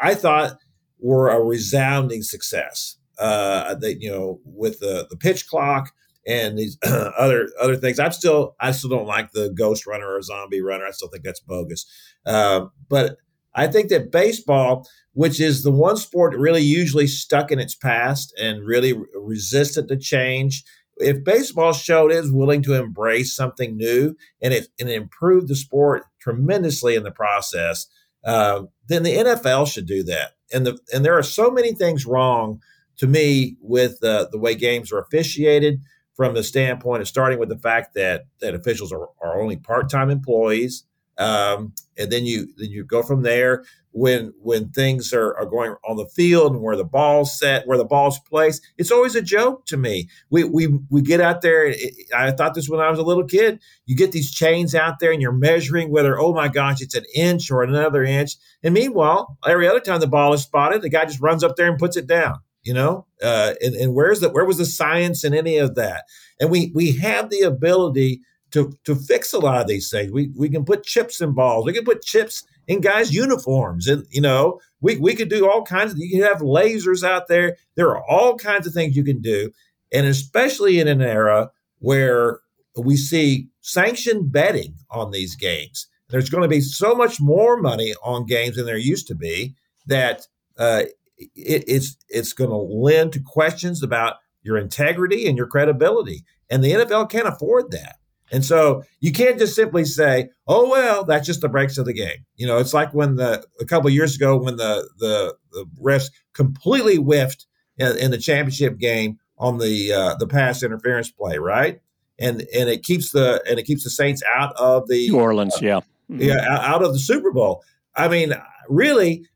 I 0.00 0.14
thought 0.14 0.58
were 0.98 1.30
a 1.30 1.42
resounding 1.42 2.22
success. 2.22 2.96
Uh, 3.18 3.74
that 3.74 4.00
you 4.00 4.10
know, 4.10 4.40
with 4.44 4.80
the 4.80 5.06
the 5.10 5.16
pitch 5.16 5.46
clock, 5.46 5.92
and 6.26 6.58
these 6.58 6.78
other 6.84 7.48
other 7.60 7.76
things. 7.76 7.98
I'm 7.98 8.12
still 8.12 8.56
I 8.60 8.72
still 8.72 8.90
don't 8.90 9.06
like 9.06 9.32
the 9.32 9.50
ghost 9.50 9.86
runner 9.86 10.14
or 10.14 10.22
zombie 10.22 10.60
runner. 10.60 10.86
I 10.86 10.92
still 10.92 11.08
think 11.08 11.24
that's 11.24 11.40
bogus. 11.40 11.86
Uh, 12.26 12.66
but 12.88 13.16
I 13.54 13.66
think 13.66 13.88
that 13.88 14.12
baseball, 14.12 14.86
which 15.12 15.40
is 15.40 15.62
the 15.62 15.72
one 15.72 15.96
sport 15.96 16.36
really 16.36 16.62
usually 16.62 17.06
stuck 17.06 17.50
in 17.50 17.58
its 17.58 17.74
past 17.74 18.32
and 18.40 18.64
really 18.64 18.94
resistant 19.14 19.88
to 19.88 19.96
change, 19.96 20.62
if 20.98 21.24
baseball 21.24 21.72
showed 21.72 22.12
is 22.12 22.30
willing 22.30 22.62
to 22.62 22.74
embrace 22.74 23.34
something 23.34 23.76
new 23.76 24.14
and 24.40 24.54
it 24.54 24.68
and 24.78 24.88
improve 24.88 25.48
the 25.48 25.56
sport 25.56 26.04
tremendously 26.20 26.94
in 26.94 27.02
the 27.02 27.10
process, 27.10 27.86
uh, 28.24 28.62
then 28.86 29.02
the 29.02 29.16
NFL 29.16 29.70
should 29.72 29.86
do 29.86 30.02
that. 30.04 30.32
And 30.52 30.66
the 30.66 30.78
and 30.92 31.04
there 31.04 31.16
are 31.18 31.22
so 31.22 31.50
many 31.50 31.72
things 31.72 32.06
wrong 32.06 32.60
to 32.98 33.06
me 33.06 33.56
with 33.60 34.02
uh, 34.04 34.26
the 34.30 34.38
way 34.38 34.54
games 34.54 34.92
are 34.92 34.98
officiated 34.98 35.80
from 36.20 36.34
the 36.34 36.44
standpoint 36.44 37.00
of 37.00 37.08
starting 37.08 37.38
with 37.38 37.48
the 37.48 37.56
fact 37.56 37.94
that 37.94 38.26
that 38.42 38.54
officials 38.54 38.92
are, 38.92 39.08
are 39.22 39.40
only 39.40 39.56
part-time 39.56 40.10
employees 40.10 40.84
um, 41.16 41.74
and 41.98 42.10
then 42.10 42.24
you 42.24 42.48
then 42.56 42.70
you 42.70 42.84
go 42.84 43.02
from 43.02 43.22
there. 43.22 43.64
When 43.92 44.32
when 44.40 44.70
things 44.70 45.12
are, 45.12 45.36
are 45.36 45.46
going 45.46 45.74
on 45.84 45.96
the 45.96 46.06
field 46.06 46.52
and 46.52 46.62
where 46.62 46.76
the 46.76 46.84
ball's 46.84 47.36
set 47.36 47.66
where 47.66 47.76
the 47.76 47.84
ball's 47.84 48.20
placed 48.20 48.64
it's 48.78 48.92
always 48.92 49.16
a 49.16 49.22
joke 49.22 49.66
to 49.66 49.76
me. 49.76 50.08
We 50.30 50.44
we, 50.44 50.68
we 50.88 51.02
get 51.02 51.20
out 51.20 51.42
there 51.42 51.66
it, 51.66 51.94
i 52.14 52.30
thought 52.30 52.54
this 52.54 52.68
when 52.68 52.78
i 52.78 52.88
was 52.88 53.00
a 53.00 53.04
little 53.04 53.24
kid 53.24 53.58
you 53.86 53.96
get 53.96 54.12
these 54.12 54.32
chains 54.32 54.76
out 54.76 55.00
there 55.00 55.10
and 55.10 55.20
you're 55.20 55.32
measuring 55.32 55.90
whether 55.90 56.16
oh 56.20 56.32
my 56.32 56.46
gosh 56.46 56.80
it's 56.80 56.94
an 56.94 57.04
inch 57.16 57.50
or 57.50 57.64
another 57.64 58.04
inch. 58.04 58.36
And 58.62 58.74
meanwhile 58.74 59.36
every 59.44 59.68
other 59.68 59.80
time 59.80 59.98
the 59.98 60.06
ball 60.06 60.32
is 60.34 60.44
spotted 60.44 60.82
the 60.82 60.88
guy 60.88 61.04
just 61.04 61.20
runs 61.20 61.42
up 61.42 61.56
there 61.56 61.68
and 61.68 61.78
puts 61.78 61.96
it 61.96 62.06
down 62.06 62.38
you 62.62 62.74
know? 62.74 63.06
Uh, 63.22 63.54
and, 63.62 63.74
and 63.74 63.94
where's 63.94 64.20
the 64.20 64.30
where 64.30 64.44
was 64.44 64.58
the 64.58 64.66
science 64.66 65.24
in 65.24 65.34
any 65.34 65.58
of 65.58 65.74
that? 65.74 66.04
And 66.38 66.50
we 66.50 66.72
we 66.74 66.92
have 66.92 67.30
the 67.30 67.40
ability 67.40 68.20
to 68.52 68.72
to 68.84 68.94
fix 68.94 69.32
a 69.32 69.38
lot 69.38 69.60
of 69.60 69.66
these 69.66 69.90
things. 69.90 70.12
We 70.12 70.30
we 70.36 70.48
can 70.48 70.64
put 70.64 70.84
chips 70.84 71.20
in 71.20 71.32
balls. 71.32 71.64
We 71.64 71.72
can 71.72 71.84
put 71.84 72.02
chips 72.02 72.44
in 72.66 72.80
guys 72.80 73.12
uniforms. 73.12 73.86
And 73.86 74.06
you 74.10 74.20
know 74.20 74.60
we 74.80 74.96
we 74.96 75.14
could 75.14 75.28
do 75.28 75.48
all 75.48 75.62
kinds 75.62 75.92
of 75.92 75.98
you 75.98 76.10
can 76.10 76.22
have 76.22 76.40
lasers 76.40 77.06
out 77.06 77.28
there. 77.28 77.56
There 77.76 77.90
are 77.90 78.04
all 78.08 78.36
kinds 78.36 78.66
of 78.66 78.72
things 78.72 78.96
you 78.96 79.04
can 79.04 79.20
do. 79.20 79.52
And 79.92 80.06
especially 80.06 80.78
in 80.78 80.88
an 80.88 81.02
era 81.02 81.50
where 81.78 82.40
we 82.76 82.96
see 82.96 83.48
sanctioned 83.60 84.30
betting 84.30 84.74
on 84.90 85.10
these 85.10 85.34
games. 85.34 85.86
There's 86.08 86.30
going 86.30 86.42
to 86.42 86.48
be 86.48 86.60
so 86.60 86.94
much 86.94 87.20
more 87.20 87.56
money 87.56 87.94
on 88.02 88.26
games 88.26 88.56
than 88.56 88.66
there 88.66 88.76
used 88.76 89.06
to 89.08 89.14
be 89.14 89.54
that 89.86 90.26
uh, 90.58 90.84
it, 91.20 91.64
it's 91.66 91.96
it's 92.08 92.32
going 92.32 92.50
to 92.50 92.56
lend 92.56 93.12
to 93.12 93.20
questions 93.20 93.82
about 93.82 94.16
your 94.42 94.56
integrity 94.56 95.26
and 95.26 95.36
your 95.36 95.46
credibility. 95.46 96.24
And 96.48 96.64
the 96.64 96.72
NFL 96.72 97.10
can't 97.10 97.28
afford 97.28 97.70
that. 97.72 97.96
And 98.32 98.44
so 98.44 98.84
you 99.00 99.12
can't 99.12 99.38
just 99.38 99.56
simply 99.56 99.84
say, 99.84 100.30
"Oh 100.46 100.68
well, 100.70 101.04
that's 101.04 101.26
just 101.26 101.40
the 101.40 101.48
breaks 101.48 101.78
of 101.78 101.86
the 101.86 101.92
game." 101.92 102.24
You 102.36 102.46
know, 102.46 102.58
it's 102.58 102.72
like 102.72 102.94
when 102.94 103.16
the 103.16 103.44
a 103.60 103.64
couple 103.64 103.90
years 103.90 104.14
ago 104.14 104.36
when 104.36 104.56
the 104.56 104.88
the, 104.98 105.34
the 105.50 105.66
refs 105.80 106.10
completely 106.32 106.96
whiffed 106.96 107.46
in, 107.76 107.96
in, 107.98 108.10
the 108.12 108.18
championship 108.18 108.78
game 108.78 109.18
on 109.36 109.58
the 109.58 109.92
uh, 109.92 110.14
the 110.16 110.28
pass 110.28 110.62
interference 110.62 111.10
play, 111.10 111.38
right? 111.38 111.80
And 112.20 112.46
and 112.56 112.68
it 112.68 112.84
keeps 112.84 113.10
the 113.10 113.42
and 113.48 113.58
it 113.58 113.64
keeps 113.64 113.82
the 113.82 113.90
Saints 113.90 114.22
out 114.36 114.54
of 114.56 114.86
the 114.86 115.08
New 115.08 115.18
Orleans, 115.18 115.54
uh, 115.56 115.60
yeah, 115.62 115.80
mm-hmm. 116.10 116.22
yeah, 116.22 116.58
out 116.60 116.84
of 116.84 116.92
the 116.92 117.00
Super 117.00 117.32
Bowl. 117.32 117.64
I 117.96 118.06
mean, 118.06 118.34
really, 118.68 119.26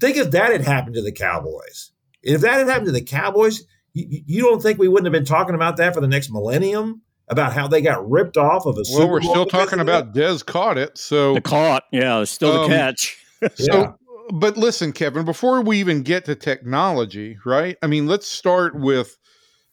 think 0.00 0.16
if 0.16 0.30
that 0.32 0.52
had 0.52 0.62
happened 0.62 0.94
to 0.94 1.02
the 1.02 1.12
Cowboys. 1.12 1.92
If 2.22 2.40
that 2.42 2.58
had 2.58 2.68
happened 2.68 2.86
to 2.86 2.92
the 2.92 3.02
Cowboys, 3.02 3.64
you, 3.92 4.22
you 4.26 4.42
don't 4.42 4.62
think 4.62 4.78
we 4.78 4.88
wouldn't 4.88 5.06
have 5.06 5.12
been 5.12 5.24
talking 5.24 5.54
about 5.54 5.76
that 5.78 5.94
for 5.94 6.00
the 6.00 6.08
next 6.08 6.30
millennium? 6.30 7.02
About 7.28 7.52
how 7.52 7.68
they 7.68 7.80
got 7.80 8.10
ripped 8.10 8.36
off 8.36 8.66
of 8.66 8.74
a 8.74 8.78
well, 8.78 8.84
Super 8.84 9.06
we're 9.06 9.20
still 9.20 9.46
talking 9.46 9.78
about 9.78 10.12
Dez 10.12 10.44
caught 10.44 10.76
it, 10.76 10.98
so 10.98 11.34
the 11.34 11.40
caught, 11.40 11.84
yeah, 11.92 12.24
still 12.24 12.50
um, 12.50 12.68
the 12.68 12.76
catch. 12.76 13.24
so, 13.54 13.72
yeah. 13.72 13.92
but 14.32 14.56
listen, 14.56 14.92
Kevin, 14.92 15.24
before 15.24 15.62
we 15.62 15.78
even 15.78 16.02
get 16.02 16.24
to 16.24 16.34
technology, 16.34 17.38
right? 17.44 17.76
I 17.82 17.86
mean, 17.86 18.08
let's 18.08 18.26
start 18.26 18.74
with 18.74 19.16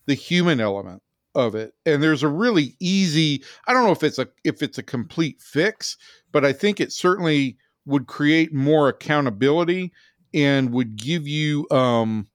the 0.05 0.13
human 0.13 0.59
element 0.59 1.01
of 1.37 1.53
it. 1.53 1.73
And 1.85 2.01
there's 2.01 2.23
a 2.23 2.27
really 2.27 2.75
easy, 2.79 3.43
I 3.67 3.73
don't 3.73 3.85
know 3.85 3.91
if 3.91 4.03
it's 4.03 4.17
a 4.17 4.27
if 4.43 4.63
it's 4.63 4.79
a 4.79 4.83
complete 4.83 5.39
fix, 5.39 5.95
but 6.31 6.43
I 6.43 6.51
think 6.51 6.79
it 6.79 6.91
certainly 6.91 7.57
would 7.85 8.07
create 8.07 8.53
more 8.53 8.89
accountability 8.89 9.93
and 10.33 10.71
would 10.71 10.95
give 10.97 11.27
you 11.27 11.67
um 11.71 12.27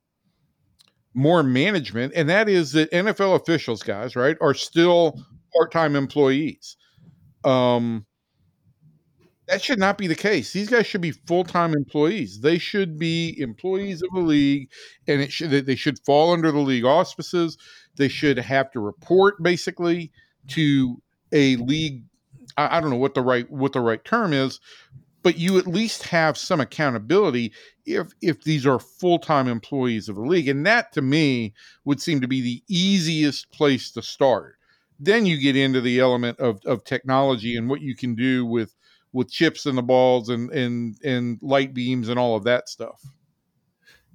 more 1.14 1.42
management, 1.42 2.12
and 2.16 2.28
that 2.28 2.48
is 2.48 2.72
that 2.72 2.90
NFL 2.90 3.36
officials, 3.36 3.82
guys, 3.82 4.16
right, 4.16 4.36
are 4.40 4.54
still 4.54 5.20
part-time 5.54 5.94
employees. 5.94 6.76
Um, 7.44 8.06
that 9.48 9.62
should 9.62 9.78
not 9.78 9.98
be 9.98 10.06
the 10.06 10.14
case. 10.14 10.52
These 10.52 10.70
guys 10.70 10.86
should 10.86 11.00
be 11.00 11.10
full-time 11.10 11.74
employees. 11.74 12.40
They 12.40 12.58
should 12.58 12.98
be 12.98 13.38
employees 13.38 14.02
of 14.02 14.08
the 14.14 14.20
league, 14.20 14.70
and 15.06 15.20
it 15.20 15.32
should 15.32 15.50
they 15.66 15.74
should 15.74 15.98
fall 16.06 16.32
under 16.32 16.50
the 16.50 16.60
league 16.60 16.84
auspices. 16.84 17.58
They 17.96 18.08
should 18.08 18.38
have 18.38 18.70
to 18.70 18.80
report 18.80 19.42
basically 19.42 20.12
to 20.48 21.02
a 21.32 21.56
league. 21.56 22.04
I, 22.56 22.78
I 22.78 22.80
don't 22.80 22.90
know 22.90 22.96
what 22.96 23.14
the 23.14 23.22
right 23.22 23.50
what 23.50 23.72
the 23.72 23.80
right 23.80 24.02
term 24.04 24.32
is, 24.32 24.60
but 25.22 25.38
you 25.38 25.58
at 25.58 25.66
least 25.66 26.04
have 26.04 26.38
some 26.38 26.60
accountability 26.60 27.52
if 27.86 28.12
if 28.20 28.42
these 28.44 28.66
are 28.66 28.78
full-time 28.78 29.48
employees 29.48 30.08
of 30.08 30.16
the 30.16 30.22
league 30.22 30.48
and 30.48 30.64
that 30.66 30.92
to 30.92 31.02
me 31.02 31.52
would 31.84 32.00
seem 32.00 32.20
to 32.20 32.28
be 32.28 32.40
the 32.40 32.62
easiest 32.68 33.50
place 33.52 33.90
to 33.90 34.02
start 34.02 34.56
then 35.00 35.26
you 35.26 35.38
get 35.38 35.56
into 35.56 35.80
the 35.80 35.98
element 35.98 36.38
of, 36.38 36.60
of 36.64 36.84
technology 36.84 37.56
and 37.56 37.68
what 37.68 37.80
you 37.80 37.96
can 37.96 38.14
do 38.14 38.46
with 38.46 38.74
with 39.12 39.30
chips 39.30 39.66
and 39.66 39.76
the 39.76 39.82
balls 39.82 40.28
and 40.28 40.50
and 40.50 40.96
and 41.04 41.38
light 41.42 41.74
beams 41.74 42.08
and 42.08 42.18
all 42.18 42.36
of 42.36 42.44
that 42.44 42.68
stuff 42.68 43.02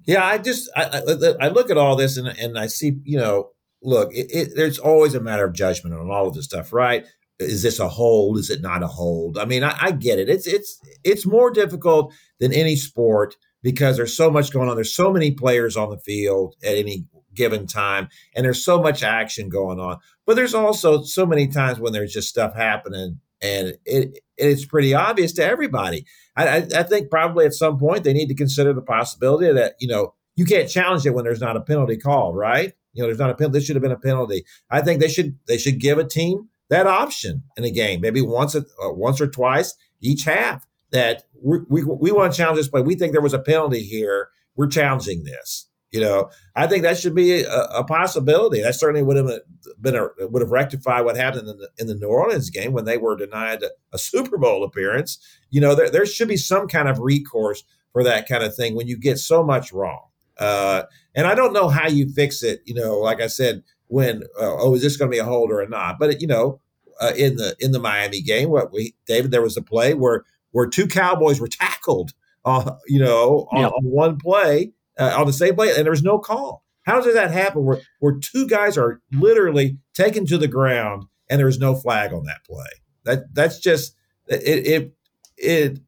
yeah 0.06 0.24
i 0.24 0.38
just 0.38 0.70
i, 0.76 0.84
I, 0.84 1.46
I 1.46 1.48
look 1.48 1.70
at 1.70 1.78
all 1.78 1.96
this 1.96 2.16
and, 2.16 2.28
and 2.28 2.58
i 2.58 2.66
see 2.66 2.98
you 3.04 3.18
know 3.18 3.50
look 3.82 4.12
it, 4.12 4.26
it, 4.30 4.52
there's 4.56 4.78
always 4.78 5.14
a 5.14 5.20
matter 5.20 5.44
of 5.44 5.52
judgment 5.52 5.94
on 5.94 6.10
all 6.10 6.28
of 6.28 6.34
this 6.34 6.46
stuff 6.46 6.72
right 6.72 7.06
is 7.38 7.62
this 7.62 7.78
a 7.78 7.88
hold? 7.88 8.38
Is 8.38 8.50
it 8.50 8.62
not 8.62 8.82
a 8.82 8.88
hold? 8.88 9.38
I 9.38 9.44
mean, 9.44 9.62
I, 9.62 9.76
I, 9.80 9.90
get 9.92 10.18
it. 10.18 10.28
It's 10.28 10.46
it's 10.46 10.80
it's 11.04 11.26
more 11.26 11.50
difficult 11.50 12.12
than 12.40 12.52
any 12.52 12.76
sport 12.76 13.36
because 13.62 13.96
there's 13.96 14.16
so 14.16 14.30
much 14.30 14.52
going 14.52 14.68
on. 14.68 14.76
There's 14.76 14.94
so 14.94 15.12
many 15.12 15.30
players 15.30 15.76
on 15.76 15.90
the 15.90 15.98
field 15.98 16.54
at 16.62 16.76
any 16.76 17.06
given 17.34 17.66
time, 17.66 18.08
and 18.34 18.44
there's 18.44 18.64
so 18.64 18.80
much 18.80 19.02
action 19.02 19.48
going 19.48 19.78
on. 19.78 19.98
But 20.26 20.36
there's 20.36 20.54
also 20.54 21.02
so 21.02 21.26
many 21.26 21.48
times 21.48 21.78
when 21.78 21.92
there's 21.92 22.12
just 22.12 22.28
stuff 22.28 22.54
happening, 22.54 23.20
and 23.40 23.74
it 23.84 24.18
it's 24.36 24.64
pretty 24.64 24.94
obvious 24.94 25.32
to 25.34 25.44
everybody. 25.44 26.04
I, 26.36 26.58
I, 26.58 26.82
think 26.84 27.10
probably 27.10 27.44
at 27.44 27.54
some 27.54 27.78
point 27.78 28.04
they 28.04 28.12
need 28.12 28.28
to 28.28 28.34
consider 28.34 28.72
the 28.72 28.82
possibility 28.82 29.52
that 29.52 29.74
you 29.80 29.88
know 29.88 30.14
you 30.36 30.44
can't 30.44 30.68
challenge 30.68 31.04
it 31.04 31.14
when 31.14 31.24
there's 31.24 31.40
not 31.40 31.56
a 31.56 31.60
penalty 31.60 31.96
call, 31.96 32.34
right? 32.34 32.72
You 32.92 33.02
know, 33.02 33.08
there's 33.08 33.18
not 33.18 33.30
a 33.30 33.34
penalty. 33.34 33.58
This 33.58 33.66
should 33.66 33.76
have 33.76 33.82
been 33.82 33.90
a 33.90 33.98
penalty. 33.98 34.44
I 34.70 34.82
think 34.82 35.00
they 35.00 35.08
should 35.08 35.38
they 35.46 35.58
should 35.58 35.80
give 35.80 35.98
a 35.98 36.04
team 36.04 36.48
that 36.70 36.86
option 36.86 37.42
in 37.56 37.64
a 37.64 37.70
game, 37.70 38.00
maybe 38.00 38.20
once 38.20 38.54
uh, 38.54 38.62
once 38.80 39.20
or 39.20 39.28
twice 39.28 39.74
each 40.00 40.24
half. 40.24 40.67
That 40.90 41.24
we, 41.42 41.58
we, 41.68 41.84
we 41.84 42.12
want 42.12 42.32
to 42.32 42.36
challenge 42.36 42.58
this 42.58 42.68
play. 42.68 42.80
We 42.80 42.94
think 42.94 43.12
there 43.12 43.20
was 43.20 43.34
a 43.34 43.38
penalty 43.38 43.82
here. 43.82 44.30
We're 44.56 44.68
challenging 44.68 45.24
this. 45.24 45.66
You 45.90 46.00
know, 46.00 46.30
I 46.54 46.66
think 46.66 46.82
that 46.82 46.98
should 46.98 47.14
be 47.14 47.42
a, 47.42 47.62
a 47.64 47.84
possibility. 47.84 48.60
That 48.60 48.74
certainly 48.74 49.02
would 49.02 49.16
have 49.16 49.40
been 49.80 49.96
a, 49.96 50.08
would 50.26 50.42
have 50.42 50.50
rectified 50.50 51.04
what 51.04 51.16
happened 51.16 51.48
in 51.48 51.56
the, 51.56 51.70
in 51.78 51.86
the 51.86 51.94
New 51.94 52.08
Orleans 52.08 52.50
game 52.50 52.72
when 52.72 52.84
they 52.84 52.98
were 52.98 53.16
denied 53.16 53.62
a, 53.62 53.70
a 53.92 53.98
Super 53.98 54.36
Bowl 54.36 54.64
appearance. 54.64 55.18
You 55.50 55.62
know, 55.62 55.74
there, 55.74 55.88
there 55.88 56.04
should 56.04 56.28
be 56.28 56.36
some 56.36 56.68
kind 56.68 56.88
of 56.88 56.98
recourse 56.98 57.64
for 57.92 58.04
that 58.04 58.28
kind 58.28 58.44
of 58.44 58.54
thing 58.54 58.74
when 58.74 58.86
you 58.86 58.98
get 58.98 59.18
so 59.18 59.42
much 59.42 59.72
wrong. 59.72 60.08
Uh, 60.38 60.82
and 61.14 61.26
I 61.26 61.34
don't 61.34 61.54
know 61.54 61.68
how 61.68 61.88
you 61.88 62.12
fix 62.12 62.42
it. 62.42 62.60
You 62.66 62.74
know, 62.74 62.98
like 62.98 63.22
I 63.22 63.26
said, 63.26 63.62
when 63.86 64.24
uh, 64.38 64.56
oh 64.58 64.74
is 64.74 64.82
this 64.82 64.98
going 64.98 65.10
to 65.10 65.14
be 65.14 65.20
a 65.20 65.24
hold 65.24 65.50
or 65.50 65.66
not? 65.66 65.98
But 65.98 66.20
you 66.20 66.26
know, 66.26 66.60
uh, 67.00 67.12
in 67.16 67.36
the 67.36 67.56
in 67.60 67.72
the 67.72 67.80
Miami 67.80 68.20
game, 68.20 68.50
what 68.50 68.72
we 68.72 68.94
David, 69.06 69.30
there 69.30 69.42
was 69.42 69.56
a 69.56 69.62
play 69.62 69.94
where 69.94 70.24
where 70.58 70.66
two 70.66 70.88
Cowboys 70.88 71.40
were 71.40 71.46
tackled, 71.46 72.10
uh, 72.44 72.72
you 72.88 72.98
know, 72.98 73.46
on, 73.52 73.66
on 73.66 73.84
one 73.84 74.18
play 74.18 74.72
uh, 74.98 75.14
on 75.16 75.24
the 75.24 75.32
same 75.32 75.54
play, 75.54 75.68
and 75.68 75.84
there 75.84 75.92
was 75.92 76.02
no 76.02 76.18
call. 76.18 76.64
How 76.82 77.00
does 77.00 77.14
that 77.14 77.30
happen? 77.30 77.64
Where 77.64 77.80
where 78.00 78.18
two 78.18 78.48
guys 78.48 78.76
are 78.76 79.00
literally 79.12 79.78
taken 79.94 80.26
to 80.26 80.36
the 80.36 80.48
ground 80.48 81.04
and 81.30 81.38
there's 81.38 81.60
no 81.60 81.76
flag 81.76 82.12
on 82.12 82.24
that 82.24 82.42
play? 82.44 82.66
That 83.04 83.32
that's 83.32 83.60
just 83.60 83.94
it. 84.26 84.66
It, 84.66 84.94
it 85.36 85.78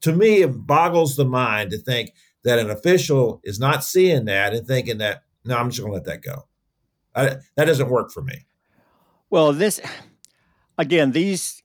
to 0.00 0.12
me 0.12 0.40
it 0.40 0.66
boggles 0.66 1.16
the 1.16 1.26
mind 1.26 1.72
to 1.72 1.78
think 1.78 2.14
that 2.42 2.58
an 2.58 2.70
official 2.70 3.42
is 3.44 3.60
not 3.60 3.84
seeing 3.84 4.24
that 4.24 4.54
and 4.54 4.66
thinking 4.66 4.96
that 4.96 5.24
no, 5.44 5.58
I'm 5.58 5.68
just 5.68 5.80
going 5.80 5.92
to 5.92 5.94
let 5.94 6.06
that 6.06 6.22
go. 6.22 6.48
I, 7.14 7.36
that 7.56 7.66
doesn't 7.66 7.90
work 7.90 8.10
for 8.12 8.22
me. 8.22 8.46
Well, 9.28 9.52
this 9.52 9.78
again, 10.78 11.12
these 11.12 11.62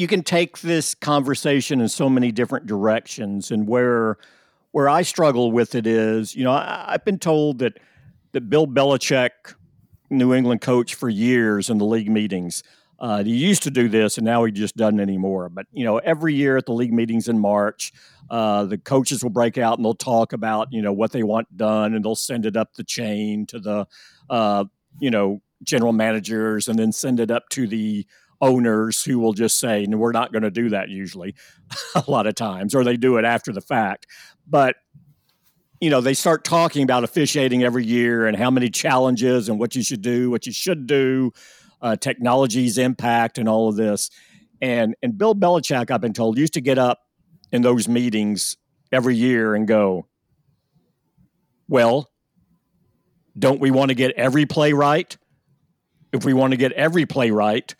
you 0.00 0.06
can 0.06 0.22
take 0.22 0.60
this 0.60 0.94
conversation 0.94 1.78
in 1.78 1.86
so 1.86 2.08
many 2.08 2.32
different 2.32 2.64
directions, 2.66 3.50
and 3.50 3.68
where 3.68 4.16
where 4.70 4.88
I 4.88 5.02
struggle 5.02 5.52
with 5.52 5.74
it 5.74 5.86
is, 5.86 6.34
you 6.34 6.42
know, 6.42 6.52
I, 6.52 6.92
have 6.92 7.04
been 7.04 7.18
told 7.18 7.58
that 7.58 7.78
that 8.32 8.48
Bill 8.48 8.66
Belichick, 8.66 9.30
New 10.08 10.32
England 10.32 10.62
coach 10.62 10.94
for 10.94 11.10
years 11.10 11.68
in 11.68 11.76
the 11.76 11.84
league 11.84 12.10
meetings, 12.10 12.62
uh, 12.98 13.22
he 13.22 13.36
used 13.36 13.62
to 13.64 13.70
do 13.70 13.90
this, 13.90 14.16
and 14.16 14.24
now 14.24 14.42
he 14.44 14.52
just 14.52 14.74
doesn't 14.74 15.00
anymore. 15.00 15.50
But 15.50 15.66
you 15.70 15.84
know, 15.84 15.98
every 15.98 16.34
year 16.34 16.56
at 16.56 16.64
the 16.64 16.72
league 16.72 16.94
meetings 16.94 17.28
in 17.28 17.38
March, 17.38 17.92
uh, 18.30 18.64
the 18.64 18.78
coaches 18.78 19.22
will 19.22 19.28
break 19.28 19.58
out 19.58 19.76
and 19.76 19.84
they'll 19.84 19.92
talk 19.92 20.32
about 20.32 20.72
you 20.72 20.80
know 20.80 20.94
what 20.94 21.12
they 21.12 21.24
want 21.24 21.54
done, 21.58 21.92
and 21.92 22.02
they'll 22.02 22.16
send 22.16 22.46
it 22.46 22.56
up 22.56 22.72
the 22.72 22.84
chain 22.84 23.44
to 23.48 23.58
the 23.58 23.86
uh, 24.30 24.64
you 24.98 25.10
know 25.10 25.42
general 25.62 25.92
managers, 25.92 26.68
and 26.68 26.78
then 26.78 26.90
send 26.90 27.20
it 27.20 27.30
up 27.30 27.50
to 27.50 27.66
the 27.66 28.06
owners 28.40 29.02
who 29.02 29.18
will 29.18 29.32
just 29.32 29.58
say, 29.58 29.86
"No, 29.86 29.96
we're 29.96 30.12
not 30.12 30.32
going 30.32 30.42
to 30.42 30.50
do 30.50 30.70
that." 30.70 30.88
Usually, 30.88 31.34
a 31.94 32.04
lot 32.08 32.26
of 32.26 32.34
times, 32.34 32.74
or 32.74 32.84
they 32.84 32.96
do 32.96 33.16
it 33.16 33.24
after 33.24 33.52
the 33.52 33.60
fact. 33.60 34.06
But 34.46 34.76
you 35.80 35.88
know, 35.88 36.00
they 36.00 36.14
start 36.14 36.44
talking 36.44 36.82
about 36.82 37.04
officiating 37.04 37.64
every 37.64 37.84
year 37.84 38.26
and 38.26 38.36
how 38.36 38.50
many 38.50 38.68
challenges 38.68 39.48
and 39.48 39.58
what 39.58 39.74
you 39.74 39.82
should 39.82 40.02
do, 40.02 40.30
what 40.30 40.46
you 40.46 40.52
should 40.52 40.86
do 40.86 41.32
uh, 41.82 41.96
technology's 41.96 42.78
impact 42.78 43.38
and 43.38 43.48
all 43.48 43.68
of 43.68 43.76
this. 43.76 44.10
And 44.60 44.94
and 45.02 45.16
Bill 45.16 45.34
Belichick, 45.34 45.90
I've 45.90 46.00
been 46.00 46.12
told, 46.12 46.38
used 46.38 46.54
to 46.54 46.60
get 46.60 46.78
up 46.78 47.00
in 47.50 47.62
those 47.62 47.88
meetings 47.88 48.56
every 48.92 49.16
year 49.16 49.54
and 49.54 49.66
go, 49.66 50.06
"Well, 51.68 52.10
don't 53.38 53.60
we 53.60 53.70
want 53.70 53.88
to 53.88 53.94
get 53.94 54.12
every 54.12 54.46
play 54.46 54.72
right? 54.72 55.16
If 56.12 56.24
we 56.24 56.34
want 56.34 56.50
to 56.50 56.56
get 56.56 56.72
every 56.72 57.06
play 57.06 57.30
right, 57.30 57.74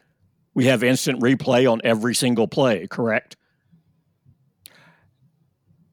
we 0.60 0.66
have 0.66 0.84
instant 0.84 1.20
replay 1.20 1.70
on 1.70 1.80
every 1.84 2.14
single 2.14 2.46
play, 2.46 2.86
correct?" 2.86 3.36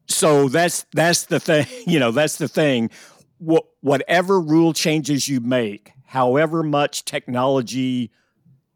So 0.08 0.48
that's 0.48 0.84
that's 0.92 1.24
the 1.24 1.40
thing, 1.40 1.66
you 1.86 1.98
know, 1.98 2.10
that's 2.10 2.36
the 2.36 2.48
thing. 2.48 2.90
What, 3.38 3.64
whatever 3.80 4.40
rule 4.40 4.74
changes 4.74 5.26
you 5.26 5.40
make, 5.40 5.92
however 6.04 6.62
much 6.62 7.06
technology 7.06 8.10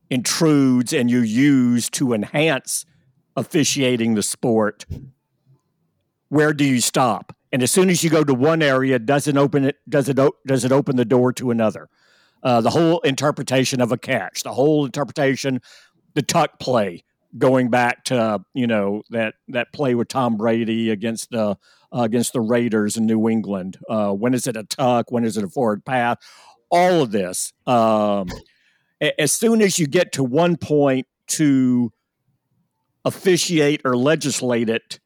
intrudes 0.09 0.93
and 0.93 1.11
you 1.11 1.21
use 1.21 1.91
to 1.91 2.13
enhance 2.15 2.87
officiating 3.37 4.15
the 4.15 4.23
sport, 4.23 4.87
where 6.29 6.55
do 6.55 6.65
you 6.65 6.81
stop? 6.81 7.35
And 7.53 7.63
as 7.63 7.71
soon 7.71 7.91
as 7.91 8.03
you 8.03 8.09
go 8.09 8.25
to 8.25 8.33
one 8.33 8.63
area, 8.63 8.99
does 8.99 9.29
it 9.29 9.37
open 9.37 9.65
it? 9.65 9.77
Does 9.87 10.09
it 10.09 10.19
does 10.47 10.65
it 10.65 10.73
open 10.73 10.97
the 10.97 11.05
door 11.05 11.33
to 11.35 11.51
another? 11.51 11.91
Uh, 12.43 12.61
the 12.61 12.71
whole 12.71 13.01
interpretation 13.01 13.81
of 13.81 13.93
a 13.93 13.99
catch, 13.99 14.43
the 14.43 14.53
whole 14.53 14.85
interpretation, 14.85 15.61
the 16.15 16.23
tuck 16.23 16.59
play, 16.59 17.05
going 17.39 17.71
back 17.71 18.05
to 18.05 18.45
you 18.55 18.67
know 18.67 19.03
that 19.11 19.35
that 19.49 19.73
play 19.73 19.95
with 19.95 20.09
Tom 20.09 20.37
Brady 20.37 20.91
against 20.91 21.31
the 21.31 21.57
uh, 21.95 22.03
against 22.03 22.33
the 22.33 22.41
Raiders 22.41 22.97
in 22.97 23.07
New 23.07 23.29
England. 23.29 23.79
Uh, 23.89 24.13
when 24.13 24.35
is 24.35 24.47
it 24.47 24.57
a 24.57 24.65
tuck? 24.65 25.13
When 25.13 25.25
is 25.25 25.37
it 25.37 25.45
a 25.45 25.49
forward 25.49 25.85
path? 25.85 26.19
All 26.71 27.03
of 27.03 27.13
this. 27.13 27.53
Um, 27.67 28.29
as 29.19 29.33
soon 29.33 29.63
as 29.63 29.79
you 29.79 29.87
get 29.87 30.13
to 30.13 30.25
one 30.25 30.57
point 30.57 31.07
to 31.29 31.93
officiate 33.05 33.83
or 33.85 33.97
legislate 33.97 34.69
it, 34.69 35.01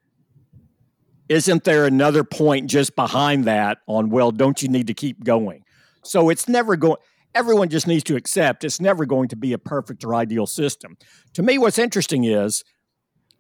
isn't 1.29 1.65
there 1.65 1.87
another 1.87 2.25
point 2.25 2.69
just 2.69 2.95
behind 2.95 3.45
that 3.45 3.79
on 3.87 4.11
well, 4.11 4.31
don't 4.31 4.63
you 4.63 4.69
need 4.69 4.87
to 4.87 4.95
keep 4.95 5.25
going? 5.25 5.65
So 6.05 6.29
it's 6.29 6.49
never 6.49 6.77
going 6.77 6.99
everyone 7.37 7.69
just 7.69 7.87
needs 7.87 8.03
to 8.05 8.17
accept 8.17 8.65
it's 8.65 8.81
never 8.81 9.05
going 9.05 9.29
to 9.29 9.37
be 9.37 9.53
a 9.53 9.59
perfect 9.59 10.03
or 10.05 10.15
ideal 10.15 10.47
system. 10.47 10.97
To 11.35 11.43
me, 11.43 11.59
what's 11.59 11.79
interesting 11.79 12.25
is, 12.25 12.65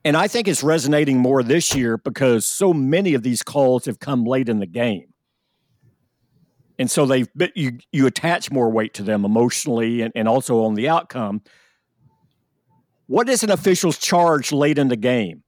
and 0.04 0.16
I 0.16 0.28
think 0.28 0.46
it's 0.46 0.62
resonating 0.62 1.18
more 1.18 1.42
this 1.42 1.74
year 1.74 1.96
because 1.96 2.46
so 2.46 2.74
many 2.74 3.14
of 3.14 3.22
these 3.22 3.42
calls 3.42 3.86
have 3.86 3.98
come 3.98 4.24
late 4.24 4.48
in 4.48 4.60
the 4.60 4.66
game. 4.66 5.14
And 6.78 6.90
so 6.90 7.06
they've 7.06 7.28
you 7.54 7.78
you 7.90 8.06
attach 8.06 8.50
more 8.50 8.70
weight 8.70 8.92
to 8.94 9.02
them 9.02 9.24
emotionally 9.24 10.02
and, 10.02 10.12
and 10.14 10.28
also 10.28 10.62
on 10.64 10.74
the 10.74 10.90
outcome. 10.90 11.40
What 13.06 13.30
is 13.30 13.42
an 13.42 13.50
official's 13.50 13.96
charge 13.96 14.52
late 14.52 14.76
in 14.76 14.88
the 14.88 14.96
game? 14.96 15.42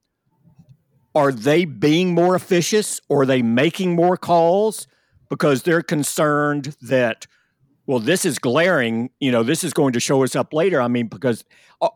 Are 1.14 1.32
they 1.32 1.66
being 1.66 2.14
more 2.14 2.34
officious 2.34 2.98
or 3.10 3.22
are 3.22 3.26
they 3.26 3.42
making 3.42 3.94
more 3.94 4.16
calls 4.16 4.86
because 5.28 5.64
they're 5.64 5.82
concerned 5.82 6.76
that 6.80 7.26
well, 7.88 7.98
this 7.98 8.26
is 8.26 8.38
glaring. 8.38 9.08
You 9.18 9.32
know, 9.32 9.42
this 9.42 9.64
is 9.64 9.72
going 9.72 9.94
to 9.94 10.00
show 10.00 10.22
us 10.22 10.36
up 10.36 10.52
later. 10.52 10.78
I 10.78 10.88
mean, 10.88 11.08
because 11.08 11.42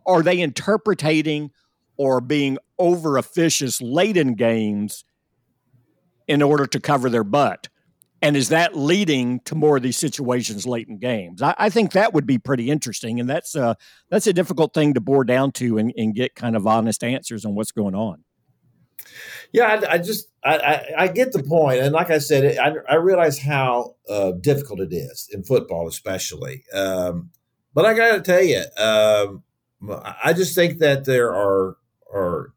are 0.07 0.23
they 0.23 0.41
interpreting 0.41 1.51
or 1.99 2.23
being 2.23 2.57
over 2.79 3.19
officious 3.19 3.81
late 3.83 4.17
in 4.17 4.35
games 4.35 5.05
in 6.27 6.41
order 6.41 6.67
to 6.67 6.81
cover 6.81 7.11
their 7.11 7.23
butt? 7.23 7.69
And 8.23 8.39
is 8.39 8.49
that 8.49 8.75
leading 8.75 9.41
to 9.41 9.55
more 9.55 9.77
of 9.77 9.83
these 9.83 9.99
situations 9.99 10.67
late 10.67 10.89
in 10.89 10.97
games? 10.97 11.43
I, 11.43 11.55
I 11.59 11.69
think 11.69 11.93
that 11.93 12.15
would 12.15 12.27
be 12.27 12.39
pretty 12.39 12.71
interesting, 12.71 13.21
and 13.21 13.29
that's 13.29 13.55
a 13.55 13.77
that's 14.09 14.27
a 14.27 14.33
difficult 14.33 14.73
thing 14.73 14.95
to 14.95 15.01
bore 15.01 15.25
down 15.25 15.53
to 15.53 15.77
and, 15.77 15.93
and 15.97 16.15
get 16.15 16.35
kind 16.35 16.57
of 16.57 16.67
honest 16.67 17.05
answers 17.05 17.45
on 17.45 17.55
what's 17.55 17.73
going 17.73 17.95
on. 17.95 18.25
Yeah, 19.53 19.67
I, 19.67 19.95
I 19.95 19.99
just 19.99 20.29
I, 20.43 20.57
I, 20.57 21.05
I, 21.05 21.09
get 21.09 21.33
the 21.33 21.43
point, 21.43 21.81
and 21.81 21.93
like 21.93 22.11
I 22.11 22.19
said, 22.19 22.59
I, 22.59 22.93
I 22.93 22.97
realize 22.97 23.39
how 23.39 23.97
uh, 24.09 24.33
difficult 24.33 24.81
it 24.81 24.93
is 24.93 25.29
in 25.31 25.45
football, 25.45 25.87
especially. 25.87 26.65
Um, 26.75 27.31
but 27.75 27.85
I 27.85 27.95
got 27.95 28.15
to 28.15 28.23
tell 28.23 28.43
you, 28.43 28.65
um, 28.79 29.43
I 30.25 30.33
just 30.33 30.55
think 30.55 30.79
that 30.79 31.05
there 31.05 31.33
are 31.33 31.77
are 32.13 32.55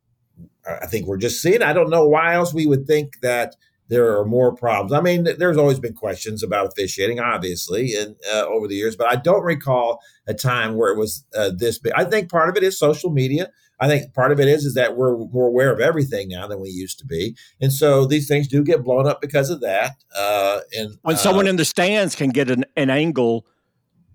I 0.67 0.87
think 0.87 1.05
we're 1.05 1.17
just 1.17 1.41
seeing. 1.41 1.61
I 1.61 1.73
don't 1.73 1.89
know 1.89 2.07
why 2.07 2.35
else 2.35 2.53
we 2.53 2.65
would 2.65 2.87
think 2.87 3.19
that 3.21 3.55
there 3.87 4.17
are 4.17 4.25
more 4.25 4.55
problems. 4.55 4.93
I 4.93 5.01
mean, 5.01 5.27
there's 5.37 5.57
always 5.57 5.79
been 5.79 5.93
questions 5.93 6.41
about 6.41 6.67
officiating, 6.67 7.19
obviously, 7.19 7.93
and 7.95 8.15
uh, 8.33 8.45
over 8.47 8.67
the 8.67 8.75
years, 8.75 8.95
but 8.95 9.07
I 9.07 9.15
don't 9.15 9.43
recall 9.43 9.99
a 10.27 10.33
time 10.33 10.75
where 10.75 10.91
it 10.91 10.97
was 10.97 11.23
uh, 11.35 11.51
this 11.55 11.77
big. 11.77 11.93
I 11.95 12.03
think 12.05 12.31
part 12.31 12.49
of 12.49 12.57
it 12.57 12.63
is 12.63 12.79
social 12.79 13.11
media. 13.11 13.51
I 13.79 13.87
think 13.87 14.13
part 14.13 14.31
of 14.31 14.39
it 14.39 14.47
is 14.47 14.65
is 14.65 14.73
that 14.75 14.95
we're 14.95 15.17
more 15.17 15.47
aware 15.47 15.71
of 15.71 15.79
everything 15.79 16.29
now 16.29 16.47
than 16.47 16.59
we 16.59 16.69
used 16.69 16.99
to 16.99 17.05
be, 17.05 17.35
and 17.59 17.71
so 17.71 18.05
these 18.05 18.27
things 18.27 18.47
do 18.47 18.63
get 18.63 18.83
blown 18.83 19.07
up 19.07 19.21
because 19.21 19.49
of 19.49 19.61
that. 19.61 19.91
Uh, 20.17 20.59
and 20.77 20.97
when 21.01 21.17
someone 21.17 21.47
uh, 21.47 21.51
in 21.51 21.55
the 21.57 21.65
stands 21.65 22.15
can 22.15 22.29
get 22.29 22.49
an, 22.49 22.65
an 22.77 22.89
angle 22.89 23.45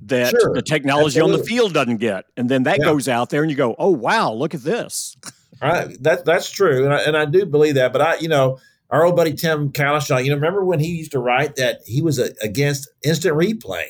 that 0.02 0.30
sure, 0.30 0.54
the 0.54 0.62
technology 0.62 1.18
absolutely. 1.18 1.34
on 1.34 1.38
the 1.38 1.44
field 1.44 1.74
doesn't 1.74 1.98
get, 1.98 2.24
and 2.36 2.48
then 2.48 2.62
that 2.62 2.78
yeah. 2.78 2.86
goes 2.86 3.08
out 3.08 3.30
there, 3.30 3.42
and 3.42 3.50
you 3.50 3.56
go, 3.56 3.74
"Oh 3.78 3.90
wow, 3.90 4.32
look 4.32 4.54
at 4.54 4.62
this." 4.62 5.16
Right, 5.62 5.94
that 6.04 6.24
that's 6.24 6.50
true, 6.50 6.86
and 6.86 6.94
I, 6.94 7.02
and 7.02 7.14
I 7.14 7.26
do 7.26 7.44
believe 7.44 7.74
that. 7.74 7.92
But 7.92 8.00
I, 8.00 8.14
you 8.16 8.28
know, 8.28 8.58
our 8.88 9.04
old 9.04 9.14
buddy 9.14 9.34
Tim 9.34 9.70
Cowlishaw, 9.70 10.24
you 10.24 10.30
know, 10.30 10.36
remember 10.36 10.64
when 10.64 10.80
he 10.80 10.88
used 10.88 11.12
to 11.12 11.18
write 11.18 11.56
that 11.56 11.80
he 11.84 12.00
was 12.00 12.18
a, 12.18 12.30
against 12.42 12.88
instant 13.04 13.36
replay? 13.36 13.84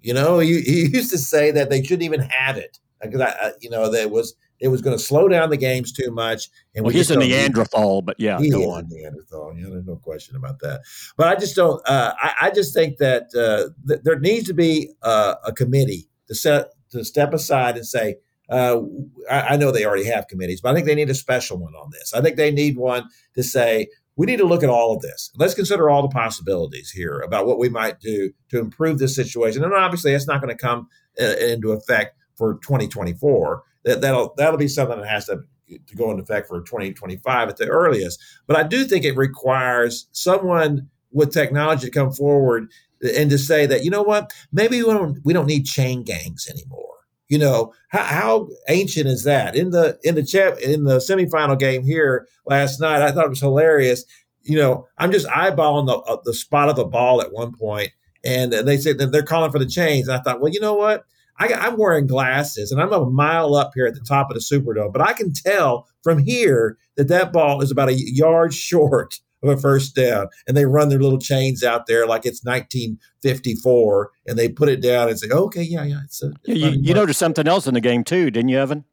You 0.00 0.14
know, 0.14 0.40
he, 0.40 0.60
he 0.62 0.86
used 0.92 1.10
to 1.12 1.18
say 1.18 1.52
that 1.52 1.70
they 1.70 1.82
shouldn't 1.82 2.02
even 2.02 2.22
have 2.22 2.56
it 2.56 2.80
because 3.00 3.20
I, 3.20 3.52
you 3.60 3.70
know, 3.70 3.90
that 3.90 4.10
was 4.10 4.34
it 4.60 4.68
was 4.68 4.80
going 4.80 4.96
to 4.96 5.02
slow 5.02 5.28
down 5.28 5.50
the 5.50 5.56
games 5.56 5.92
too 5.92 6.10
much. 6.10 6.48
And 6.74 6.84
well, 6.84 6.92
we 6.92 6.98
he's 6.98 7.10
a 7.10 7.16
Neanderthal, 7.16 8.02
but 8.02 8.16
yeah, 8.18 8.38
he 8.38 8.50
go 8.50 8.70
on. 8.70 8.88
Neanderthal. 8.88 9.54
Yeah, 9.56 9.68
there's 9.70 9.86
no 9.86 9.96
question 9.96 10.36
about 10.36 10.60
that. 10.60 10.82
But 11.16 11.28
I 11.28 11.36
just 11.36 11.56
don't. 11.56 11.80
Uh, 11.86 12.14
I, 12.18 12.34
I, 12.42 12.50
just 12.50 12.74
think 12.74 12.98
that 12.98 13.24
uh, 13.34 13.72
th- 13.86 14.00
there 14.02 14.18
needs 14.18 14.46
to 14.46 14.54
be 14.54 14.90
uh, 15.02 15.34
a 15.44 15.52
committee 15.52 16.08
to 16.28 16.34
set 16.34 16.68
to 16.90 17.04
step 17.04 17.32
aside 17.32 17.76
and 17.76 17.86
say. 17.86 18.16
Uh, 18.48 18.80
I, 19.28 19.40
I 19.40 19.56
know 19.56 19.72
they 19.72 19.84
already 19.84 20.04
have 20.04 20.28
committees, 20.28 20.60
but 20.60 20.70
I 20.70 20.74
think 20.74 20.86
they 20.86 20.94
need 20.94 21.10
a 21.10 21.16
special 21.16 21.58
one 21.58 21.74
on 21.74 21.90
this. 21.90 22.14
I 22.14 22.20
think 22.20 22.36
they 22.36 22.52
need 22.52 22.76
one 22.76 23.08
to 23.34 23.42
say 23.42 23.88
we 24.16 24.26
need 24.26 24.38
to 24.38 24.46
look 24.46 24.62
at 24.62 24.70
all 24.70 24.94
of 24.94 25.02
this. 25.02 25.30
Let's 25.36 25.54
consider 25.54 25.90
all 25.90 26.02
the 26.02 26.08
possibilities 26.08 26.90
here 26.90 27.20
about 27.20 27.46
what 27.46 27.58
we 27.58 27.68
might 27.68 28.00
do 28.00 28.32
to 28.50 28.58
improve 28.58 28.98
this 28.98 29.14
situation. 29.14 29.62
And 29.62 29.74
obviously, 29.74 30.12
it's 30.12 30.26
not 30.26 30.40
going 30.40 30.56
to 30.56 30.62
come 30.62 30.88
uh, 31.20 31.36
into 31.36 31.72
effect 31.72 32.16
for 32.36 32.54
2024 32.54 33.62
that 33.86 34.02
that'll 34.02 34.34
that'll 34.36 34.58
be 34.58 34.68
something 34.68 35.00
that 35.00 35.08
has 35.08 35.24
to 35.26 35.38
to 35.68 35.96
go 35.96 36.10
into 36.10 36.22
effect 36.22 36.48
for 36.48 36.60
2025 36.60 37.48
at 37.48 37.56
the 37.56 37.66
earliest. 37.66 38.22
But 38.46 38.56
I 38.56 38.62
do 38.64 38.84
think 38.84 39.04
it 39.04 39.16
requires 39.16 40.06
someone 40.12 40.88
with 41.12 41.32
technology 41.32 41.86
to 41.86 41.90
come 41.90 42.12
forward 42.12 42.68
and 43.16 43.30
to 43.30 43.38
say 43.38 43.66
that 43.66 43.84
you 43.84 43.90
know 43.90 44.02
what 44.02 44.32
maybe 44.52 44.82
we 44.82 44.92
don't 44.92 45.18
we 45.24 45.32
don't 45.32 45.46
need 45.46 45.64
chain 45.64 46.02
gangs 46.02 46.48
anymore. 46.48 46.82
You 47.28 47.38
know 47.38 47.72
how, 47.88 48.02
how 48.02 48.48
ancient 48.68 49.06
is 49.06 49.24
that? 49.24 49.56
In 49.56 49.70
the 49.70 49.98
in 50.02 50.14
the 50.16 50.24
chat 50.24 50.60
in 50.60 50.84
the 50.84 50.98
semifinal 50.98 51.58
game 51.58 51.84
here 51.84 52.26
last 52.44 52.80
night, 52.80 53.02
I 53.02 53.12
thought 53.12 53.26
it 53.26 53.30
was 53.30 53.40
hilarious. 53.40 54.04
You 54.42 54.56
know, 54.56 54.86
I'm 54.98 55.10
just 55.10 55.26
eyeballing 55.28 55.86
the 55.86 55.96
uh, 55.96 56.18
the 56.24 56.34
spot 56.34 56.68
of 56.68 56.76
the 56.76 56.84
ball 56.84 57.20
at 57.20 57.32
one 57.32 57.52
point, 57.52 57.90
and 58.24 58.52
they 58.52 58.76
said 58.76 58.98
that 58.98 59.10
they're 59.10 59.22
calling 59.22 59.50
for 59.50 59.58
the 59.58 59.66
chains. 59.66 60.06
And 60.08 60.16
I 60.16 60.20
thought, 60.22 60.40
well, 60.40 60.52
you 60.52 60.60
know 60.60 60.74
what? 60.74 61.04
I, 61.38 61.48
am 61.66 61.76
wearing 61.76 62.06
glasses 62.06 62.72
and 62.72 62.80
I'm 62.80 62.92
a 62.92 63.04
mile 63.06 63.54
up 63.54 63.72
here 63.74 63.86
at 63.86 63.94
the 63.94 64.00
top 64.00 64.30
of 64.30 64.34
the 64.34 64.40
Superdome, 64.40 64.92
but 64.92 65.02
I 65.02 65.12
can 65.12 65.32
tell 65.32 65.86
from 66.02 66.18
here 66.18 66.78
that 66.96 67.08
that 67.08 67.32
ball 67.32 67.62
is 67.62 67.70
about 67.70 67.88
a 67.88 67.94
yard 67.94 68.54
short 68.54 69.20
of 69.42 69.50
a 69.50 69.60
first 69.60 69.94
down. 69.94 70.28
And 70.46 70.56
they 70.56 70.64
run 70.64 70.88
their 70.88 71.00
little 71.00 71.18
chains 71.18 71.62
out 71.62 71.86
there 71.86 72.06
like 72.06 72.24
it's 72.24 72.44
1954 72.44 74.10
and 74.26 74.38
they 74.38 74.48
put 74.48 74.68
it 74.68 74.80
down 74.80 75.08
and 75.08 75.18
say, 75.18 75.28
okay, 75.30 75.62
yeah, 75.62 75.84
yeah. 75.84 76.00
It's, 76.04 76.22
a, 76.22 76.32
it's 76.44 76.58
you, 76.58 76.70
you 76.70 76.94
noticed 76.94 77.18
something 77.18 77.46
else 77.46 77.66
in 77.66 77.74
the 77.74 77.80
game 77.80 78.04
too, 78.04 78.30
didn't 78.30 78.48
you, 78.48 78.58
Evan? 78.58 78.84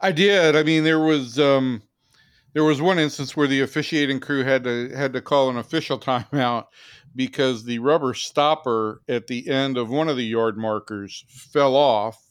I 0.00 0.12
did. 0.12 0.56
I 0.56 0.62
mean, 0.62 0.84
there 0.84 1.00
was, 1.00 1.38
um, 1.38 1.82
there 2.56 2.64
was 2.64 2.80
one 2.80 2.98
instance 2.98 3.36
where 3.36 3.46
the 3.46 3.60
officiating 3.60 4.18
crew 4.18 4.42
had 4.42 4.64
to 4.64 4.88
had 4.96 5.12
to 5.12 5.20
call 5.20 5.50
an 5.50 5.58
official 5.58 5.98
timeout 6.00 6.64
because 7.16 7.64
the 7.64 7.78
rubber 7.78 8.14
stopper 8.14 9.02
at 9.08 9.26
the 9.26 9.48
end 9.48 9.78
of 9.78 9.90
one 9.90 10.08
of 10.08 10.16
the 10.16 10.24
yard 10.24 10.56
markers 10.56 11.24
fell 11.28 11.74
off. 11.74 12.22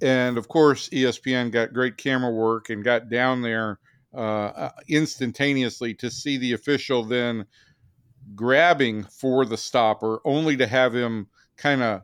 And 0.00 0.38
of 0.38 0.48
course, 0.48 0.88
ESPN 0.88 1.52
got 1.52 1.74
great 1.74 1.98
camera 1.98 2.32
work 2.32 2.70
and 2.70 2.82
got 2.82 3.10
down 3.10 3.42
there 3.42 3.78
uh, 4.14 4.18
uh, 4.18 4.70
instantaneously 4.88 5.92
to 5.94 6.10
see 6.10 6.38
the 6.38 6.54
official 6.54 7.04
then 7.04 7.44
grabbing 8.34 9.04
for 9.04 9.44
the 9.44 9.56
stopper, 9.56 10.20
only 10.24 10.56
to 10.56 10.66
have 10.66 10.94
him 10.94 11.28
kind 11.56 11.82
of 11.82 12.02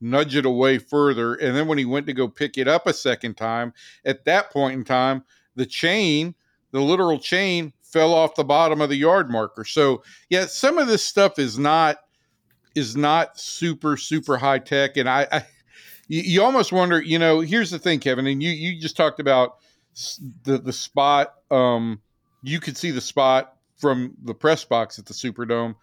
nudge 0.00 0.36
it 0.36 0.46
away 0.46 0.78
further. 0.78 1.34
And 1.34 1.56
then 1.56 1.68
when 1.68 1.78
he 1.78 1.84
went 1.84 2.06
to 2.06 2.12
go 2.12 2.28
pick 2.28 2.58
it 2.58 2.66
up 2.66 2.86
a 2.86 2.92
second 2.92 3.36
time, 3.36 3.72
at 4.04 4.24
that 4.24 4.50
point 4.50 4.74
in 4.74 4.84
time, 4.84 5.24
the 5.54 5.66
chain, 5.66 6.34
the 6.72 6.80
literal 6.80 7.18
chain, 7.18 7.72
fell 7.94 8.12
off 8.12 8.34
the 8.34 8.44
bottom 8.44 8.80
of 8.80 8.88
the 8.88 8.96
yard 8.96 9.30
marker. 9.30 9.64
So 9.64 10.02
yeah, 10.28 10.46
some 10.46 10.78
of 10.78 10.88
this 10.88 11.04
stuff 11.06 11.38
is 11.38 11.58
not 11.58 11.98
is 12.74 12.96
not 12.96 13.38
super 13.38 13.96
super 13.96 14.36
high 14.36 14.58
tech, 14.58 14.96
and 14.96 15.08
I, 15.08 15.28
I 15.30 15.46
you, 16.08 16.42
almost 16.42 16.72
wonder. 16.72 17.00
You 17.00 17.20
know, 17.20 17.40
here's 17.40 17.70
the 17.70 17.78
thing, 17.78 18.00
Kevin, 18.00 18.26
and 18.26 18.42
you 18.42 18.50
you 18.50 18.80
just 18.80 18.96
talked 18.96 19.20
about 19.20 19.58
the 20.42 20.58
the 20.58 20.72
spot. 20.72 21.34
Um, 21.52 22.02
you 22.42 22.58
could 22.58 22.76
see 22.76 22.90
the 22.90 23.00
spot 23.00 23.56
from 23.78 24.16
the 24.24 24.34
press 24.34 24.64
box 24.64 24.98
at 24.98 25.06
the 25.06 25.14
Superdome. 25.14 25.76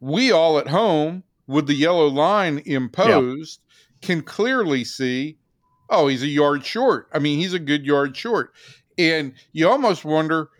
We 0.00 0.32
all 0.32 0.58
at 0.58 0.66
home 0.66 1.22
with 1.46 1.68
the 1.68 1.74
yellow 1.74 2.08
line 2.08 2.60
imposed 2.66 3.60
yeah. 3.62 4.06
can 4.06 4.22
clearly 4.22 4.84
see. 4.84 5.38
Oh, 5.88 6.08
he's 6.08 6.24
a 6.24 6.28
yard 6.28 6.66
short. 6.66 7.08
I 7.12 7.20
mean, 7.20 7.38
he's 7.38 7.54
a 7.54 7.60
good 7.60 7.86
yard 7.86 8.16
short. 8.16 8.52
And 8.98 9.34
you 9.52 9.68
almost 9.68 10.04
wonder 10.04 10.50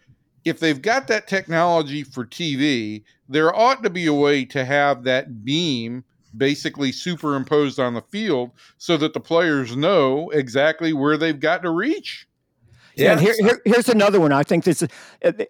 if 0.47 0.61
they've 0.61 0.81
got 0.81 1.09
that 1.09 1.27
technology 1.27 2.05
for 2.05 2.25
TV, 2.25 3.03
there 3.29 3.55
ought 3.55 3.83
to 3.83 3.91
be 3.91 4.07
a 4.07 4.15
way 4.15 4.45
to 4.45 4.65
have 4.65 5.03
that 5.03 5.45
beam 5.45 6.05
basically 6.37 6.93
superimposed 6.93 7.81
on 7.81 7.95
the 7.95 8.03
field 8.03 8.53
so 8.79 8.97
that 8.97 9.13
the 9.13 9.19
players 9.19 9.77
know 9.77 10.31
exactly 10.31 10.93
where 10.93 11.17
they've 11.17 11.41
got 11.41 11.63
to 11.63 11.71
reach. 11.71 12.29
Yeah, 12.95 13.13
and 13.13 13.21
here, 13.21 13.35
here, 13.41 13.61
here's 13.65 13.89
another 13.89 14.21
one. 14.21 14.31
I 14.31 14.45
think 14.45 14.63
this, 14.63 14.85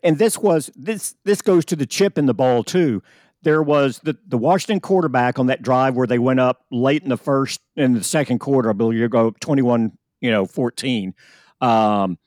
and 0.02 0.18
this 0.18 0.38
was 0.38 0.70
this 0.74 1.14
this 1.24 1.42
goes 1.42 1.66
to 1.66 1.76
the 1.76 1.86
chip 1.86 2.16
in 2.16 2.24
the 2.24 2.34
ball 2.34 2.64
too. 2.64 3.02
there 3.42 3.62
was 3.62 4.00
the, 4.02 4.16
the 4.26 4.38
Washington 4.38 4.80
quarterback 4.80 5.38
on 5.38 5.46
that 5.46 5.60
drive 5.60 5.94
where 5.94 6.06
they 6.06 6.18
went 6.18 6.40
up 6.40 6.64
late 6.72 7.02
in 7.02 7.10
the 7.10 7.18
first 7.18 7.60
in 7.76 7.92
the 7.92 8.02
second 8.02 8.38
quarter, 8.38 8.70
I 8.70 8.72
believe 8.72 8.98
you 8.98 9.08
go 9.08 9.32
21, 9.40 9.92
you 10.22 10.30
know, 10.30 10.46
14. 10.46 11.14
Um, 11.60 12.18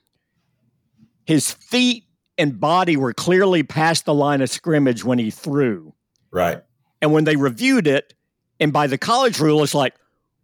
his 1.26 1.52
feet 1.52 2.06
and 2.40 2.58
body 2.58 2.96
were 2.96 3.14
clearly 3.14 3.62
past 3.62 4.06
the 4.06 4.14
line 4.14 4.42
of 4.42 4.50
scrimmage 4.50 5.04
when 5.04 5.20
he 5.20 5.30
threw. 5.30 5.94
Right. 6.32 6.64
And 7.02 7.12
when 7.12 7.26
they 7.26 7.36
reviewed 7.36 7.86
it, 7.86 8.14
and 8.62 8.72
by 8.72 8.88
the 8.88 8.98
college 8.98 9.40
rule, 9.40 9.62
it's 9.62 9.76
like, 9.76 9.94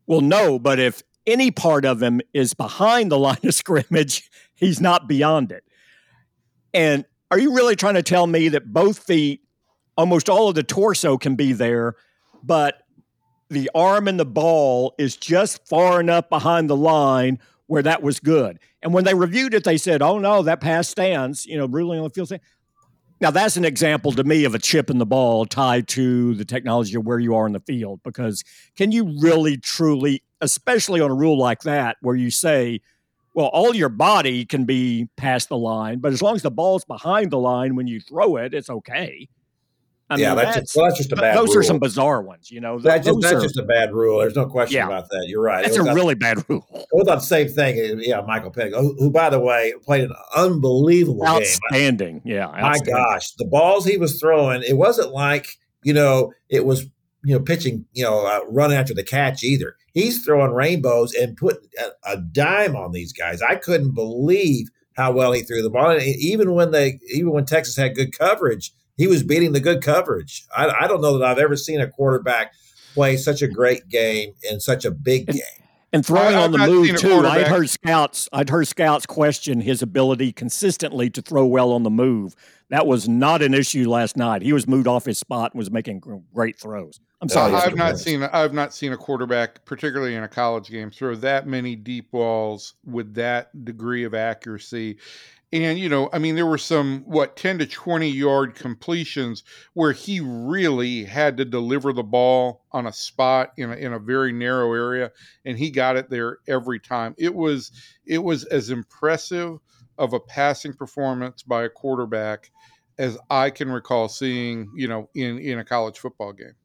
well, 0.06 0.22
no, 0.22 0.60
but 0.60 0.78
if 0.78 1.02
any 1.26 1.52
part 1.52 1.86
of 1.86 2.04
him 2.04 2.22
is 2.34 2.54
behind 2.54 3.12
the 3.12 3.18
line 3.28 3.40
of 3.44 3.56
scrimmage, 3.56 4.30
he's 4.54 4.82
not 4.82 5.08
beyond 5.08 5.54
it. 5.54 5.64
And 6.74 7.06
are 7.32 7.40
you 7.40 7.56
really 7.56 7.78
trying 7.78 7.96
to 7.96 8.04
tell 8.04 8.28
me 8.28 8.50
that 8.50 8.72
both 8.72 9.00
feet, 9.00 9.42
almost 9.98 10.30
all 10.30 10.50
of 10.50 10.56
the 10.56 10.64
torso 10.64 11.18
can 11.18 11.36
be 11.36 11.54
there, 11.54 11.96
but 12.44 12.84
the 13.50 13.72
arm 13.74 14.10
and 14.10 14.20
the 14.20 14.26
ball 14.26 14.94
is 14.98 15.16
just 15.16 15.66
far 15.66 16.02
enough 16.02 16.28
behind 16.30 16.70
the 16.70 16.76
line 16.76 17.40
where 17.68 17.82
that 17.82 18.04
was 18.04 18.20
good? 18.20 18.60
And 18.82 18.94
when 18.94 19.04
they 19.04 19.14
reviewed 19.14 19.54
it, 19.54 19.64
they 19.64 19.78
said, 19.78 20.02
oh 20.02 20.20
no, 20.20 20.42
that 20.44 20.62
pass 20.62 20.88
stands, 20.88 21.46
you 21.46 21.58
know, 21.58 21.66
ruling 21.66 22.00
on 22.00 22.06
the 22.06 22.10
field. 22.10 22.32
Now, 23.22 23.32
that's 23.32 23.56
an 23.56 23.64
example 23.64 24.12
to 24.12 24.24
me 24.24 24.44
of 24.44 24.56
a 24.56 24.60
chip 24.60 24.90
in 24.90 24.98
the 24.98 25.06
ball 25.06 25.46
tied 25.46 25.88
to 25.90 26.36
the 26.36 26.44
technology 26.44 26.96
of 26.96 27.06
where 27.06 27.18
you 27.18 27.34
are 27.34 27.48
in 27.48 27.54
the 27.54 27.62
field. 27.62 28.02
Because 28.04 28.44
can 28.76 28.92
you 28.92 29.18
really, 29.20 29.58
truly, 29.58 30.22
especially 30.42 31.00
on 31.00 31.10
a 31.10 31.16
rule 31.16 31.38
like 31.38 31.62
that, 31.62 31.98
where 32.02 32.16
you 32.16 32.30
say, 32.30 32.82
well, 33.34 33.48
all 33.48 33.74
your 33.74 33.90
body 33.90 34.46
can 34.46 34.66
be 34.66 35.08
past 35.18 35.50
the 35.50 35.58
line, 35.58 36.00
but 36.00 36.14
as 36.14 36.22
long 36.22 36.36
as 36.36 36.42
the 36.42 36.52
ball's 36.52 36.86
behind 36.86 37.32
the 37.32 37.40
line 37.40 37.76
when 37.76 37.88
you 37.88 38.00
throw 38.00 38.36
it, 38.38 38.54
it's 38.54 38.70
okay. 38.70 39.28
I 40.10 40.18
yeah, 40.18 40.30
mean, 40.30 40.38
that's, 40.38 40.56
that's, 40.56 40.66
just, 40.66 40.76
well, 40.76 40.86
that's 40.86 40.98
just 40.98 41.12
a 41.12 41.16
bad. 41.16 41.36
Those 41.36 41.50
rule. 41.50 41.58
are 41.58 41.64
some 41.64 41.80
bizarre 41.80 42.22
ones, 42.22 42.52
you 42.52 42.62
know. 42.62 42.78
That's, 42.78 43.08
just, 43.08 43.22
that's 43.22 43.34
are, 43.34 43.42
just 43.42 43.58
a 43.58 43.64
bad 43.64 43.92
rule. 43.92 44.20
There's 44.20 44.36
no 44.36 44.46
question 44.46 44.78
yeah, 44.78 44.86
about 44.86 45.10
that. 45.10 45.26
You're 45.28 45.42
right. 45.42 45.66
That's 45.66 45.78
a 45.78 45.84
really 45.84 46.14
bad 46.14 46.48
rule. 46.48 46.66
It 46.76 46.88
was 46.92 47.08
the 47.08 47.20
same 47.20 47.50
thing. 47.50 48.00
Yeah, 48.00 48.22
Michael 48.22 48.52
Penix, 48.52 48.80
who, 48.80 48.96
who, 49.00 49.10
by 49.10 49.30
the 49.30 49.40
way, 49.40 49.74
played 49.84 50.04
an 50.04 50.16
unbelievable 50.36 51.26
outstanding. 51.26 52.20
game. 52.20 52.34
Yeah, 52.36 52.48
my 52.48 52.78
gosh, 52.80 53.32
the 53.34 53.46
balls 53.46 53.86
he 53.86 53.98
was 53.98 54.20
throwing. 54.20 54.64
It 54.64 54.78
wasn't 54.78 55.12
like 55.12 55.58
you 55.84 55.94
know 55.94 56.32
it 56.48 56.66
was 56.66 56.84
you 57.24 57.36
know 57.36 57.40
pitching 57.40 57.86
you 57.92 58.04
know 58.04 58.26
uh, 58.26 58.42
running 58.50 58.78
after 58.78 58.94
the 58.94 59.04
catch 59.04 59.44
either. 59.44 59.76
He's 59.94 60.24
throwing 60.24 60.52
rainbows 60.52 61.14
and 61.14 61.36
putting 61.36 61.68
a, 61.80 62.14
a 62.14 62.18
dime 62.18 62.76
on 62.76 62.92
these 62.92 63.12
guys. 63.12 63.42
I 63.42 63.56
couldn't 63.56 63.94
believe 63.94 64.70
how 64.96 65.12
well 65.12 65.32
he 65.32 65.42
threw 65.42 65.62
the 65.62 65.70
ball. 65.70 65.92
And 65.92 66.02
even 66.02 66.54
when 66.54 66.72
they, 66.72 67.00
even 67.14 67.32
when 67.32 67.46
Texas 67.46 67.76
had 67.76 67.96
good 67.96 68.18
coverage 68.18 68.72
he 68.98 69.08
was 69.08 69.24
beating 69.24 69.54
the 69.54 69.60
good 69.60 69.82
coverage. 69.82 70.46
I, 70.56 70.68
I 70.82 70.88
don't 70.88 71.02
know 71.02 71.18
that 71.18 71.26
I've 71.26 71.40
ever 71.40 71.56
seen 71.56 71.82
a 71.82 71.88
quarterback 71.88 72.54
play 72.94 73.18
such 73.18 73.42
a 73.42 73.48
great 73.48 73.88
game 73.90 74.34
in 74.50 74.60
such 74.60 74.86
a 74.86 74.92
big 74.92 75.28
game. 75.28 75.42
And 75.94 76.06
throwing 76.06 76.36
I, 76.36 76.44
on 76.44 76.52
the 76.52 76.58
move 76.58 76.98
too. 76.98 77.26
I'd 77.26 77.48
heard 77.48 77.70
scouts. 77.70 78.28
I'd 78.34 78.50
heard 78.50 78.68
scouts 78.68 79.06
question 79.06 79.62
his 79.62 79.82
ability 79.82 80.34
consistently 80.34 81.10
to 81.12 81.22
throw 81.22 81.46
well 81.46 81.72
on 81.72 81.84
the 81.84 81.90
move. 81.90 82.36
That 82.70 82.86
was 82.88 83.08
not 83.08 83.42
an 83.42 83.54
issue 83.54 83.90
last 83.90 84.18
night. 84.18 84.42
He 84.42 84.52
was 84.52 84.68
moved 84.68 84.88
off 84.88 85.06
his 85.06 85.18
spot 85.18 85.54
and 85.54 85.60
was 85.60 85.72
making 85.72 86.02
great 86.34 86.60
throws. 86.60 87.00
I'm 87.22 87.30
sorry. 87.30 87.54
Uh, 87.54 87.60
I've 87.60 87.76
not 87.76 87.98
seen. 87.98 88.24
I've 88.24 88.54
not 88.54 88.74
seen 88.74 88.92
a 88.92 88.98
quarterback, 88.98 89.64
particularly 89.66 90.16
in 90.16 90.24
a 90.24 90.28
college 90.28 90.70
game, 90.70 90.92
throw 90.92 91.16
that 91.16 91.48
many 91.48 91.76
deep 91.76 92.12
balls 92.12 92.74
with 92.84 93.14
that 93.14 93.64
degree 93.64 94.04
of 94.04 94.14
accuracy. 94.14 94.98
And, 95.54 95.80
you 95.80 95.88
know, 95.88 96.10
I 96.12 96.20
mean, 96.20 96.36
there 96.36 96.46
were 96.46 96.58
some, 96.58 97.04
what, 97.06 97.38
10 97.38 97.60
to 97.60 97.66
20 97.66 98.10
yard 98.10 98.56
completions 98.56 99.44
where 99.74 99.92
he 99.92 100.20
really 100.20 101.06
had 101.06 101.38
to 101.38 101.46
deliver 101.46 101.94
the 101.94 102.04
ball 102.04 102.66
on 102.72 102.88
a 102.88 102.94
spot 102.94 103.54
in 103.58 103.72
a, 103.72 103.76
in 103.76 103.94
a 103.94 104.00
very 104.00 104.32
narrow 104.32 104.74
area. 104.74 105.12
And 105.46 105.58
he 105.58 105.70
got 105.70 105.98
it 105.98 106.10
there 106.10 106.40
every 106.48 106.80
time. 106.80 107.16
It 107.18 107.34
was, 107.34 107.72
it 108.06 108.24
was 108.24 108.44
as 108.46 108.70
impressive 108.70 109.60
of 109.98 110.14
a 110.14 110.20
passing 110.20 110.74
performance 110.74 111.44
by 111.44 111.64
a 111.64 111.70
quarterback 111.70 112.52
as 112.98 113.18
I 113.30 113.50
can 113.50 113.70
recall 113.70 114.08
seeing, 114.10 114.72
you 114.76 114.88
know, 114.88 115.10
in, 115.14 115.38
in 115.40 115.60
a 115.60 115.66
college 115.66 116.00
football 116.00 116.34
game. 116.34 116.56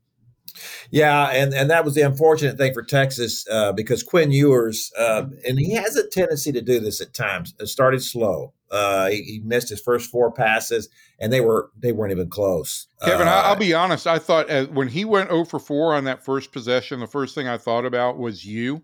Yeah, 0.90 1.26
and, 1.26 1.54
and 1.54 1.70
that 1.70 1.84
was 1.84 1.94
the 1.94 2.02
unfortunate 2.02 2.56
thing 2.56 2.74
for 2.74 2.82
Texas 2.82 3.46
uh, 3.48 3.72
because 3.72 4.02
Quinn 4.02 4.32
Ewers, 4.32 4.92
uh, 4.98 5.26
and 5.46 5.58
he 5.58 5.74
has 5.74 5.96
a 5.96 6.08
tendency 6.08 6.50
to 6.52 6.60
do 6.60 6.80
this 6.80 7.00
at 7.00 7.14
times. 7.14 7.54
Started 7.64 8.02
slow. 8.02 8.52
Uh, 8.70 9.08
he, 9.08 9.22
he, 9.22 9.40
missed 9.44 9.68
his 9.68 9.80
first 9.80 10.10
four 10.10 10.30
passes, 10.30 10.88
and 11.18 11.32
they 11.32 11.40
were 11.40 11.70
they 11.76 11.90
weren't 11.90 12.12
even 12.12 12.28
close. 12.30 12.86
Kevin, 13.04 13.26
I'll 13.26 13.52
uh, 13.52 13.58
be 13.58 13.74
honest. 13.74 14.06
I 14.06 14.18
thought 14.18 14.48
uh, 14.48 14.66
when 14.66 14.88
he 14.88 15.04
went 15.04 15.30
0 15.30 15.44
for 15.44 15.58
4 15.58 15.94
on 15.94 16.04
that 16.04 16.24
first 16.24 16.52
possession, 16.52 17.00
the 17.00 17.08
first 17.08 17.34
thing 17.34 17.48
I 17.48 17.58
thought 17.58 17.84
about 17.84 18.16
was 18.16 18.44
you 18.44 18.82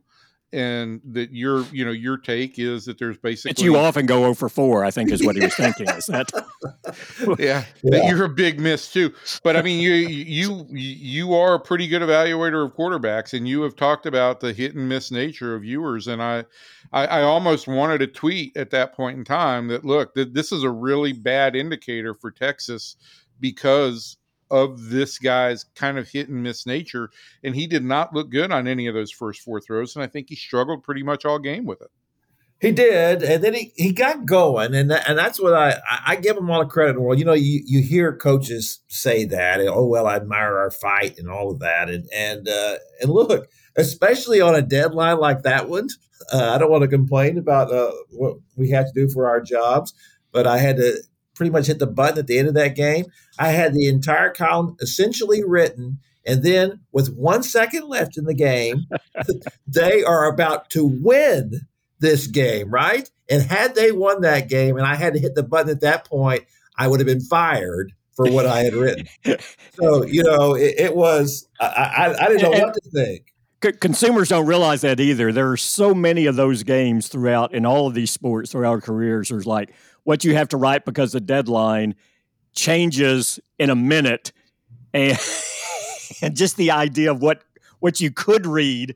and 0.52 1.00
that 1.04 1.32
your 1.32 1.62
you 1.72 1.84
know 1.84 1.90
your 1.90 2.16
take 2.16 2.58
is 2.58 2.84
that 2.84 2.98
there's 2.98 3.18
basically 3.18 3.52
that 3.52 3.62
you 3.62 3.76
often 3.76 4.06
go 4.06 4.24
over 4.24 4.48
four. 4.48 4.84
I 4.84 4.90
think 4.90 5.10
is 5.10 5.24
what 5.24 5.36
he 5.36 5.42
was 5.42 5.54
thinking. 5.54 5.88
Is 5.88 6.06
that? 6.06 6.30
yeah, 6.34 7.34
yeah, 7.38 7.64
that 7.82 8.06
you're 8.08 8.24
a 8.24 8.28
big 8.28 8.60
miss 8.60 8.92
too. 8.92 9.12
But 9.42 9.56
I 9.56 9.62
mean, 9.62 9.80
you 9.80 9.92
you 9.92 10.66
you 10.70 11.34
are 11.34 11.54
a 11.54 11.60
pretty 11.60 11.88
good 11.88 12.02
evaluator 12.02 12.64
of 12.64 12.74
quarterbacks, 12.74 13.36
and 13.36 13.48
you 13.48 13.62
have 13.62 13.76
talked 13.76 14.06
about 14.06 14.40
the 14.40 14.52
hit 14.52 14.74
and 14.74 14.88
miss 14.88 15.10
nature 15.10 15.54
of 15.54 15.64
Ewers. 15.64 16.06
And 16.06 16.22
I, 16.22 16.44
I, 16.92 17.06
I 17.06 17.22
almost 17.22 17.66
wanted 17.66 17.98
to 17.98 18.06
tweet 18.06 18.56
at 18.56 18.70
that 18.70 18.94
point 18.94 19.18
in 19.18 19.24
time 19.24 19.68
that 19.68 19.84
look, 19.84 20.14
that 20.14 20.34
this 20.34 20.52
is 20.52 20.62
a 20.62 20.70
really 20.70 21.12
bad 21.12 21.56
indicator 21.56 22.14
for 22.14 22.30
Texas 22.30 22.96
because 23.40 24.16
of 24.50 24.90
this 24.90 25.18
guy's 25.18 25.64
kind 25.74 25.98
of 25.98 26.08
hit 26.08 26.28
and 26.28 26.42
miss 26.42 26.66
nature. 26.66 27.10
And 27.42 27.54
he 27.54 27.66
did 27.66 27.84
not 27.84 28.14
look 28.14 28.30
good 28.30 28.52
on 28.52 28.66
any 28.68 28.86
of 28.86 28.94
those 28.94 29.10
first 29.10 29.42
four 29.42 29.60
throws. 29.60 29.96
And 29.96 30.02
I 30.02 30.06
think 30.06 30.28
he 30.28 30.36
struggled 30.36 30.82
pretty 30.82 31.02
much 31.02 31.24
all 31.24 31.38
game 31.38 31.64
with 31.64 31.82
it. 31.82 31.90
He 32.58 32.72
did, 32.72 33.22
and 33.22 33.44
then 33.44 33.52
he, 33.52 33.72
he 33.76 33.92
got 33.92 34.24
going, 34.24 34.74
and 34.74 34.90
and 34.90 35.18
that's 35.18 35.38
what 35.38 35.52
I 35.52 35.78
I 36.06 36.16
give 36.16 36.38
him 36.38 36.48
all 36.48 36.60
the 36.60 36.66
credit 36.66 36.90
in 36.90 36.96
the 36.96 37.02
world. 37.02 37.18
You 37.18 37.26
know, 37.26 37.34
you, 37.34 37.60
you 37.66 37.82
hear 37.82 38.16
coaches 38.16 38.80
say 38.88 39.26
that, 39.26 39.60
and, 39.60 39.68
oh 39.68 39.84
well, 39.84 40.06
I 40.06 40.16
admire 40.16 40.56
our 40.56 40.70
fight 40.70 41.18
and 41.18 41.28
all 41.28 41.50
of 41.50 41.58
that, 41.58 41.90
and 41.90 42.08
and 42.14 42.48
uh, 42.48 42.76
and 43.02 43.10
look, 43.10 43.50
especially 43.76 44.40
on 44.40 44.54
a 44.54 44.62
deadline 44.62 45.18
like 45.18 45.42
that 45.42 45.68
one, 45.68 45.88
uh, 46.32 46.54
I 46.54 46.56
don't 46.56 46.70
want 46.70 46.80
to 46.80 46.88
complain 46.88 47.36
about 47.36 47.70
uh, 47.70 47.92
what 48.10 48.38
we 48.56 48.70
had 48.70 48.86
to 48.86 48.92
do 48.94 49.12
for 49.12 49.28
our 49.28 49.42
jobs, 49.42 49.92
but 50.32 50.46
I 50.46 50.56
had 50.56 50.78
to 50.78 51.02
pretty 51.36 51.50
much 51.50 51.66
hit 51.66 51.78
the 51.78 51.86
button 51.86 52.18
at 52.18 52.26
the 52.26 52.38
end 52.38 52.48
of 52.48 52.54
that 52.54 52.74
game. 52.74 53.06
I 53.38 53.50
had 53.50 53.74
the 53.74 53.86
entire 53.86 54.30
column 54.30 54.76
essentially 54.80 55.44
written. 55.44 56.00
And 56.26 56.42
then, 56.42 56.80
with 56.90 57.14
one 57.14 57.44
second 57.44 57.84
left 57.84 58.18
in 58.18 58.24
the 58.24 58.34
game, 58.34 58.86
they 59.68 60.02
are 60.02 60.26
about 60.26 60.70
to 60.70 60.84
win 60.84 61.60
this 62.00 62.26
game, 62.26 62.70
right? 62.70 63.08
And 63.30 63.42
had 63.42 63.76
they 63.76 63.92
won 63.92 64.22
that 64.22 64.48
game 64.48 64.76
and 64.76 64.86
I 64.86 64.96
had 64.96 65.14
to 65.14 65.20
hit 65.20 65.36
the 65.36 65.44
button 65.44 65.70
at 65.70 65.82
that 65.82 66.08
point, 66.08 66.44
I 66.76 66.88
would 66.88 66.98
have 66.98 67.06
been 67.06 67.20
fired 67.20 67.92
for 68.14 68.30
what 68.30 68.46
I 68.46 68.60
had 68.60 68.74
written. 68.74 69.06
so, 69.72 70.04
you 70.04 70.24
know, 70.24 70.54
it, 70.54 70.74
it 70.78 70.96
was, 70.96 71.46
I, 71.60 71.66
I, 71.66 72.24
I, 72.24 72.28
didn't 72.28 72.42
know 72.42 72.58
what 72.58 72.74
to 72.74 72.90
think. 72.90 73.32
Consumers 73.80 74.28
don't 74.28 74.46
realize 74.46 74.82
that 74.82 75.00
either. 75.00 75.32
There 75.32 75.50
are 75.50 75.56
so 75.56 75.94
many 75.94 76.26
of 76.26 76.36
those 76.36 76.62
games 76.62 77.08
throughout 77.08 77.54
in 77.54 77.66
all 77.66 77.86
of 77.86 77.94
these 77.94 78.10
sports 78.10 78.52
throughout 78.52 78.70
our 78.70 78.80
careers. 78.80 79.30
There's 79.30 79.46
like 79.46 79.72
what 80.06 80.22
you 80.22 80.36
have 80.36 80.46
to 80.48 80.56
write 80.56 80.84
because 80.84 81.10
the 81.10 81.20
deadline 81.20 81.96
changes 82.54 83.40
in 83.58 83.70
a 83.70 83.74
minute, 83.74 84.32
and, 84.94 85.18
and 86.22 86.36
just 86.36 86.56
the 86.56 86.70
idea 86.70 87.10
of 87.10 87.20
what 87.20 87.42
what 87.80 88.00
you 88.00 88.12
could 88.12 88.46
read. 88.46 88.94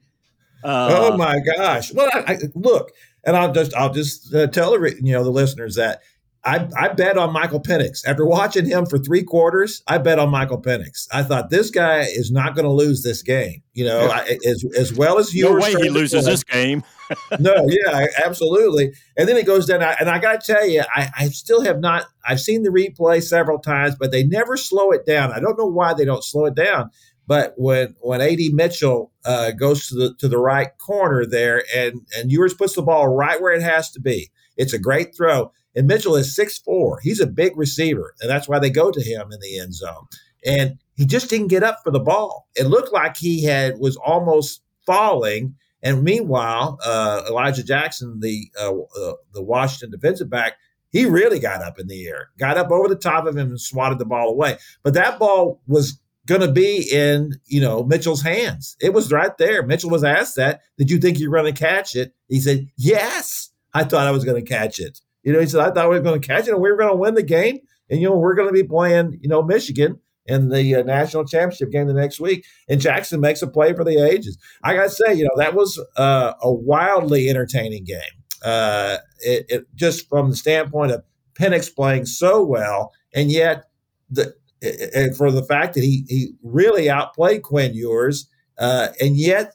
Uh, 0.62 1.10
oh 1.10 1.16
my 1.16 1.40
gosh! 1.40 1.92
Well, 1.92 2.08
I, 2.14 2.34
I, 2.34 2.38
look, 2.54 2.92
and 3.24 3.36
I'll 3.36 3.52
just 3.52 3.74
I'll 3.74 3.92
just 3.92 4.32
uh, 4.32 4.46
tell 4.46 4.80
you 4.80 5.12
know 5.12 5.24
the 5.24 5.30
listeners 5.30 5.74
that 5.74 6.02
I, 6.42 6.66
I 6.74 6.88
bet 6.88 7.18
on 7.18 7.32
Michael 7.32 7.60
Penix. 7.60 8.06
After 8.06 8.24
watching 8.24 8.64
him 8.64 8.86
for 8.86 8.98
three 8.98 9.22
quarters, 9.22 9.82
I 9.86 9.98
bet 9.98 10.18
on 10.18 10.30
Michael 10.30 10.60
Penix. 10.60 11.06
I 11.12 11.22
thought 11.22 11.50
this 11.50 11.70
guy 11.70 12.00
is 12.00 12.30
not 12.30 12.54
going 12.54 12.64
to 12.64 12.70
lose 12.70 13.02
this 13.02 13.22
game. 13.22 13.62
You 13.74 13.84
know, 13.84 14.08
I, 14.08 14.38
as 14.46 14.64
as 14.76 14.94
well 14.94 15.18
as 15.18 15.34
you. 15.34 15.44
No 15.44 15.56
way 15.56 15.74
he 15.74 15.90
loses 15.90 16.24
this 16.24 16.42
game. 16.42 16.82
no, 17.38 17.54
yeah, 17.68 18.06
absolutely. 18.24 18.92
And 19.18 19.28
then 19.28 19.36
it 19.36 19.44
goes 19.44 19.66
down, 19.66 19.82
and 19.82 20.08
I 20.08 20.18
got 20.18 20.40
to 20.40 20.52
tell 20.52 20.66
you, 20.66 20.82
I, 20.94 21.10
I 21.18 21.28
still 21.28 21.62
have 21.62 21.78
not. 21.78 22.06
I've 22.26 22.40
seen 22.40 22.62
the 22.62 22.70
replay 22.70 23.22
several 23.22 23.58
times, 23.58 23.96
but 23.96 24.10
they 24.10 24.24
never 24.24 24.56
slow 24.56 24.92
it 24.92 25.04
down. 25.04 25.32
I 25.32 25.40
don't 25.40 25.58
know 25.58 25.66
why 25.66 25.92
they 25.92 26.06
don't 26.06 26.24
slow 26.24 26.46
it 26.46 26.54
down. 26.54 26.90
But 27.26 27.54
when 27.58 27.96
when 28.00 28.22
AD 28.22 28.40
Mitchell 28.54 29.12
uh, 29.26 29.50
goes 29.50 29.88
to 29.88 29.94
the 29.94 30.14
to 30.14 30.26
the 30.26 30.38
right 30.38 30.70
corner 30.78 31.26
there, 31.26 31.64
and 31.76 32.00
and 32.16 32.32
Ewers 32.32 32.54
puts 32.54 32.74
the 32.74 32.82
ball 32.82 33.08
right 33.08 33.40
where 33.42 33.52
it 33.52 33.62
has 33.62 33.90
to 33.92 34.00
be, 34.00 34.30
it's 34.56 34.72
a 34.72 34.78
great 34.78 35.14
throw 35.14 35.52
and 35.74 35.86
Mitchell 35.86 36.16
is 36.16 36.34
six 36.34 36.58
four. 36.58 37.00
He's 37.00 37.20
a 37.20 37.26
big 37.26 37.56
receiver, 37.56 38.14
and 38.20 38.30
that's 38.30 38.48
why 38.48 38.58
they 38.58 38.70
go 38.70 38.90
to 38.90 39.02
him 39.02 39.30
in 39.32 39.40
the 39.40 39.58
end 39.58 39.74
zone. 39.74 40.06
And 40.44 40.78
he 40.94 41.06
just 41.06 41.30
didn't 41.30 41.48
get 41.48 41.62
up 41.62 41.78
for 41.84 41.90
the 41.90 42.00
ball. 42.00 42.48
It 42.54 42.66
looked 42.66 42.92
like 42.92 43.16
he 43.16 43.44
had 43.44 43.78
was 43.78 43.96
almost 43.96 44.62
falling. 44.86 45.54
And 45.82 46.02
meanwhile, 46.02 46.78
uh, 46.84 47.22
Elijah 47.28 47.62
Jackson, 47.62 48.20
the 48.20 48.50
uh, 48.58 48.72
uh, 48.72 49.14
the 49.32 49.42
Washington 49.42 49.90
defensive 49.90 50.28
back, 50.28 50.54
he 50.90 51.06
really 51.06 51.38
got 51.38 51.62
up 51.62 51.78
in 51.78 51.86
the 51.86 52.06
air, 52.06 52.30
got 52.38 52.58
up 52.58 52.70
over 52.70 52.88
the 52.88 52.96
top 52.96 53.26
of 53.26 53.36
him 53.36 53.48
and 53.48 53.60
swatted 53.60 53.98
the 53.98 54.04
ball 54.04 54.28
away. 54.28 54.58
But 54.82 54.94
that 54.94 55.18
ball 55.18 55.60
was 55.66 55.98
going 56.26 56.42
to 56.42 56.52
be 56.52 56.86
in, 56.92 57.40
you 57.46 57.60
know, 57.60 57.82
Mitchell's 57.82 58.22
hands. 58.22 58.76
It 58.80 58.92
was 58.92 59.10
right 59.10 59.36
there. 59.38 59.62
Mitchell 59.62 59.90
was 59.90 60.04
asked 60.04 60.36
that. 60.36 60.60
Did 60.78 60.90
you 60.90 60.98
think 60.98 61.18
you 61.18 61.30
were 61.30 61.38
going 61.38 61.52
to 61.52 61.58
catch 61.58 61.96
it? 61.96 62.14
He 62.28 62.40
said, 62.40 62.68
yes, 62.76 63.50
I 63.72 63.84
thought 63.84 64.06
I 64.06 64.10
was 64.10 64.24
going 64.24 64.42
to 64.42 64.48
catch 64.48 64.78
it. 64.78 65.00
You 65.22 65.32
know, 65.32 65.40
he 65.40 65.46
said, 65.46 65.60
I 65.60 65.70
thought 65.70 65.90
we 65.90 65.96
were 65.96 66.02
going 66.02 66.20
to 66.20 66.26
catch 66.26 66.48
it 66.48 66.52
and 66.52 66.62
we 66.62 66.70
were 66.70 66.76
going 66.76 66.90
to 66.90 66.96
win 66.96 67.14
the 67.14 67.22
game. 67.22 67.58
And, 67.88 68.00
you 68.00 68.08
know, 68.08 68.16
we're 68.16 68.34
going 68.34 68.48
to 68.48 68.54
be 68.54 68.66
playing, 68.66 69.18
you 69.20 69.28
know, 69.28 69.42
Michigan 69.42 69.98
in 70.26 70.48
the 70.48 70.76
uh, 70.76 70.82
national 70.82 71.24
championship 71.24 71.70
game 71.70 71.86
the 71.86 71.94
next 71.94 72.20
week. 72.20 72.46
And 72.68 72.80
Jackson 72.80 73.20
makes 73.20 73.42
a 73.42 73.48
play 73.48 73.72
for 73.74 73.84
the 73.84 73.98
ages. 73.98 74.38
I 74.62 74.74
got 74.74 74.84
to 74.84 74.90
say, 74.90 75.14
you 75.14 75.24
know, 75.24 75.36
that 75.36 75.54
was 75.54 75.82
uh, 75.96 76.34
a 76.40 76.52
wildly 76.52 77.28
entertaining 77.28 77.84
game. 77.84 78.00
Uh, 78.42 78.98
it, 79.20 79.46
it, 79.48 79.66
just 79.74 80.08
from 80.08 80.30
the 80.30 80.36
standpoint 80.36 80.92
of 80.92 81.02
Penix 81.34 81.74
playing 81.74 82.06
so 82.06 82.42
well, 82.42 82.92
and 83.12 83.30
yet 83.30 83.64
the 84.10 84.34
and 84.62 85.16
for 85.16 85.30
the 85.30 85.44
fact 85.44 85.74
that 85.74 85.84
he 85.84 86.04
he 86.08 86.32
really 86.42 86.88
outplayed 86.88 87.42
Quinn 87.42 87.74
Ewers, 87.74 88.28
uh, 88.58 88.88
and 89.00 89.16
yet 89.16 89.54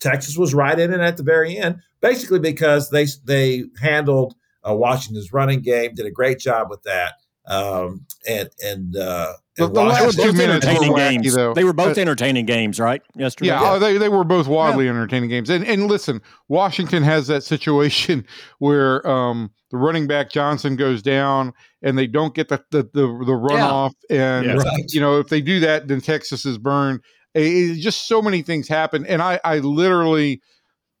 Texas 0.00 0.36
was 0.36 0.54
right 0.54 0.78
in 0.78 0.92
it 0.92 1.00
at 1.00 1.16
the 1.16 1.22
very 1.22 1.56
end, 1.56 1.80
basically 2.00 2.38
because 2.38 2.90
they 2.90 3.06
they 3.24 3.64
handled 3.80 4.34
uh, 4.68 4.74
Washington's 4.74 5.32
running 5.32 5.60
game, 5.60 5.94
did 5.94 6.06
a 6.06 6.10
great 6.10 6.38
job 6.38 6.68
with 6.70 6.82
that, 6.82 7.14
um, 7.46 8.06
and 8.28 8.50
and 8.64 8.96
uh, 8.96 9.34
the, 9.56 9.68
the 9.68 9.82
last 9.82 10.20
two 10.20 10.32
minutes 10.32 10.66
were 10.66 10.72
wacky, 10.72 11.22
games. 11.22 11.34
though. 11.34 11.54
They 11.54 11.64
were 11.64 11.72
both 11.72 11.96
uh, 11.96 12.00
entertaining 12.00 12.44
games, 12.44 12.78
right? 12.78 13.00
Yesterday. 13.14 13.48
Yeah, 13.48 13.62
yeah. 13.62 13.72
Oh, 13.72 13.78
they, 13.78 13.96
they 13.96 14.08
were 14.08 14.24
both 14.24 14.48
wildly 14.48 14.84
yeah. 14.84 14.90
entertaining 14.90 15.30
games. 15.30 15.48
And 15.48 15.64
and 15.64 15.86
listen, 15.86 16.20
Washington 16.48 17.02
has 17.02 17.26
that 17.28 17.42
situation 17.42 18.26
where 18.58 19.06
um, 19.08 19.50
the 19.70 19.78
running 19.78 20.06
back 20.06 20.30
Johnson 20.30 20.76
goes 20.76 21.02
down 21.02 21.54
and 21.82 21.96
they 21.96 22.06
don't 22.06 22.34
get 22.34 22.48
the 22.48 22.62
the 22.70 22.82
the, 22.82 23.06
the 23.06 23.32
runoff. 23.32 23.92
Yeah. 24.10 24.40
And 24.40 24.58
right. 24.58 24.84
you 24.88 25.00
know, 25.00 25.18
if 25.18 25.28
they 25.28 25.40
do 25.40 25.60
that, 25.60 25.88
then 25.88 26.00
Texas 26.00 26.44
is 26.44 26.58
burned. 26.58 27.00
It, 27.34 27.80
just 27.80 28.08
so 28.08 28.20
many 28.20 28.42
things 28.42 28.68
happen. 28.68 29.06
And 29.06 29.22
I 29.22 29.40
I 29.42 29.58
literally 29.58 30.42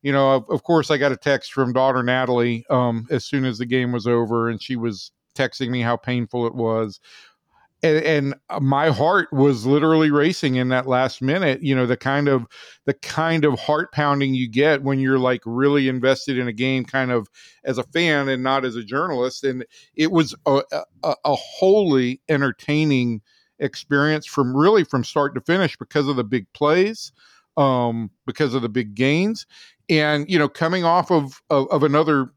you 0.06 0.12
know, 0.12 0.36
of, 0.36 0.48
of, 0.50 0.62
course, 0.62 0.92
I 0.92 0.98
got 0.98 1.10
a 1.10 1.16
text 1.16 1.52
from 1.52 1.72
daughter 1.72 2.00
Natalie 2.00 2.64
um, 2.70 3.08
as 3.10 3.24
soon 3.24 3.44
as 3.44 3.58
the 3.58 3.66
game 3.66 3.90
was 3.90 4.06
over, 4.06 4.48
and 4.48 4.62
she 4.62 4.76
was 4.76 5.10
texting 5.34 5.68
me 5.68 5.80
how 5.80 5.96
painful 5.96 6.46
it 6.46 6.54
was. 6.54 7.00
And, 7.82 8.04
and 8.04 8.34
uh, 8.48 8.60
my 8.60 8.90
heart 8.90 9.32
was 9.32 9.66
literally 9.66 10.12
racing 10.12 10.54
in 10.54 10.68
that 10.68 10.86
last 10.86 11.20
minute 11.20 11.60
you 11.60 11.74
know 11.74 11.86
the 11.86 11.96
kind 11.96 12.28
of 12.28 12.46
the 12.84 12.94
kind 12.94 13.44
of 13.44 13.58
heart 13.58 13.90
pounding 13.92 14.32
you 14.32 14.48
get 14.48 14.84
when 14.84 15.00
you're 15.00 15.18
like 15.18 15.42
really 15.44 15.88
invested 15.88 16.38
in 16.38 16.46
a 16.46 16.52
game 16.52 16.84
kind 16.84 17.10
of 17.10 17.28
as 17.64 17.76
a 17.76 17.82
fan 17.82 18.28
and 18.28 18.44
not 18.44 18.64
as 18.64 18.76
a 18.76 18.84
journalist. 18.84 19.42
And 19.42 19.66
it 19.96 20.12
was 20.12 20.36
a, 20.46 20.62
a, 21.02 21.14
a 21.24 21.34
wholly 21.34 22.20
entertaining 22.28 23.22
experience 23.58 24.24
from 24.24 24.56
really 24.56 24.84
from 24.84 25.02
start 25.02 25.34
to 25.34 25.40
finish 25.40 25.76
because 25.76 26.06
of 26.06 26.14
the 26.14 26.24
big 26.24 26.46
plays 26.52 27.10
um 27.56 28.10
because 28.26 28.52
of 28.52 28.62
the 28.62 28.68
big 28.68 28.94
gains 28.94 29.46
and 29.88 30.28
you 30.30 30.38
know 30.38 30.48
coming 30.48 30.84
off 30.84 31.10
of, 31.10 31.40
of, 31.50 31.68
of 31.70 31.82
another 31.82 32.30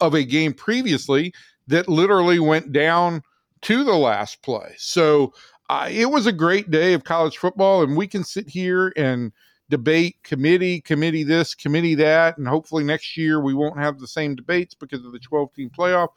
of 0.00 0.14
a 0.14 0.24
game 0.24 0.52
previously 0.52 1.32
that 1.66 1.88
literally 1.88 2.38
went 2.38 2.72
down 2.72 3.22
to 3.62 3.84
the 3.84 3.94
last 3.94 4.42
play. 4.42 4.74
So 4.76 5.32
uh, 5.70 5.88
it 5.90 6.10
was 6.10 6.26
a 6.26 6.32
great 6.32 6.70
day 6.70 6.92
of 6.92 7.04
college 7.04 7.38
football, 7.38 7.82
and 7.82 7.96
we 7.96 8.06
can 8.06 8.22
sit 8.22 8.48
here 8.48 8.92
and 8.96 9.32
debate 9.70 10.16
committee, 10.22 10.80
committee 10.82 11.24
this, 11.24 11.54
committee 11.54 11.94
that, 11.94 12.36
and 12.36 12.46
hopefully 12.46 12.84
next 12.84 13.16
year 13.16 13.40
we 13.40 13.54
won't 13.54 13.78
have 13.78 13.98
the 13.98 14.06
same 14.06 14.34
debates 14.34 14.74
because 14.74 15.04
of 15.04 15.12
the 15.12 15.18
12 15.18 15.54
team 15.54 15.70
playoff. 15.70 16.08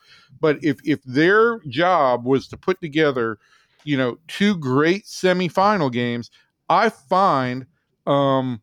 But 0.41 0.61
if 0.63 0.79
if 0.83 1.01
their 1.03 1.59
job 1.69 2.25
was 2.25 2.47
to 2.49 2.57
put 2.57 2.81
together, 2.81 3.39
you 3.85 3.95
know, 3.95 4.17
two 4.27 4.57
great 4.57 5.05
semifinal 5.05 5.91
games, 5.91 6.29
I 6.69 6.89
find 6.89 7.65
um, 8.05 8.61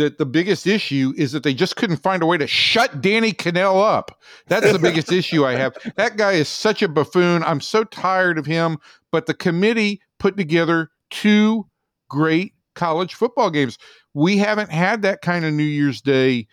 that 0.00 0.16
the 0.16 0.26
biggest 0.26 0.66
issue 0.66 1.12
is 1.16 1.32
that 1.32 1.42
they 1.42 1.52
just 1.52 1.76
couldn't 1.76 1.98
find 1.98 2.22
a 2.22 2.26
way 2.26 2.38
to 2.38 2.46
shut 2.46 3.02
Danny 3.02 3.32
Kanell 3.32 3.82
up. 3.82 4.18
That's 4.48 4.72
the 4.72 4.78
biggest 4.78 5.12
issue 5.12 5.44
I 5.44 5.52
have. 5.56 5.76
That 5.96 6.16
guy 6.16 6.32
is 6.32 6.48
such 6.48 6.82
a 6.82 6.88
buffoon. 6.88 7.44
I'm 7.44 7.60
so 7.60 7.84
tired 7.84 8.38
of 8.38 8.46
him. 8.46 8.78
But 9.12 9.26
the 9.26 9.34
committee 9.34 10.00
put 10.18 10.36
together 10.36 10.90
two 11.10 11.66
great 12.08 12.54
college 12.74 13.14
football 13.14 13.50
games. 13.50 13.76
We 14.14 14.38
haven't 14.38 14.70
had 14.70 15.02
that 15.02 15.20
kind 15.20 15.44
of 15.44 15.52
New 15.52 15.62
Year's 15.62 16.00
Day 16.00 16.48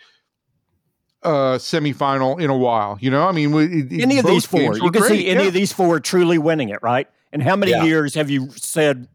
uh 1.23 1.57
semifinal 1.57 2.39
in 2.39 2.49
a 2.49 2.57
while. 2.57 2.97
You 2.99 3.09
know, 3.09 3.27
I 3.27 3.31
mean, 3.31 3.51
we, 3.51 4.01
any 4.01 4.19
of 4.19 4.25
these 4.25 4.45
four, 4.45 4.75
you 4.75 4.91
can 4.91 5.01
great. 5.01 5.09
see 5.09 5.27
any 5.27 5.43
yeah. 5.43 5.47
of 5.47 5.53
these 5.53 5.71
four 5.73 5.99
truly 5.99 6.37
winning 6.37 6.69
it, 6.69 6.79
right? 6.83 7.07
And 7.31 7.41
how 7.41 7.55
many 7.55 7.71
yeah. 7.71 7.83
years 7.83 8.13
have 8.13 8.29
you 8.29 8.49
said 8.51 9.07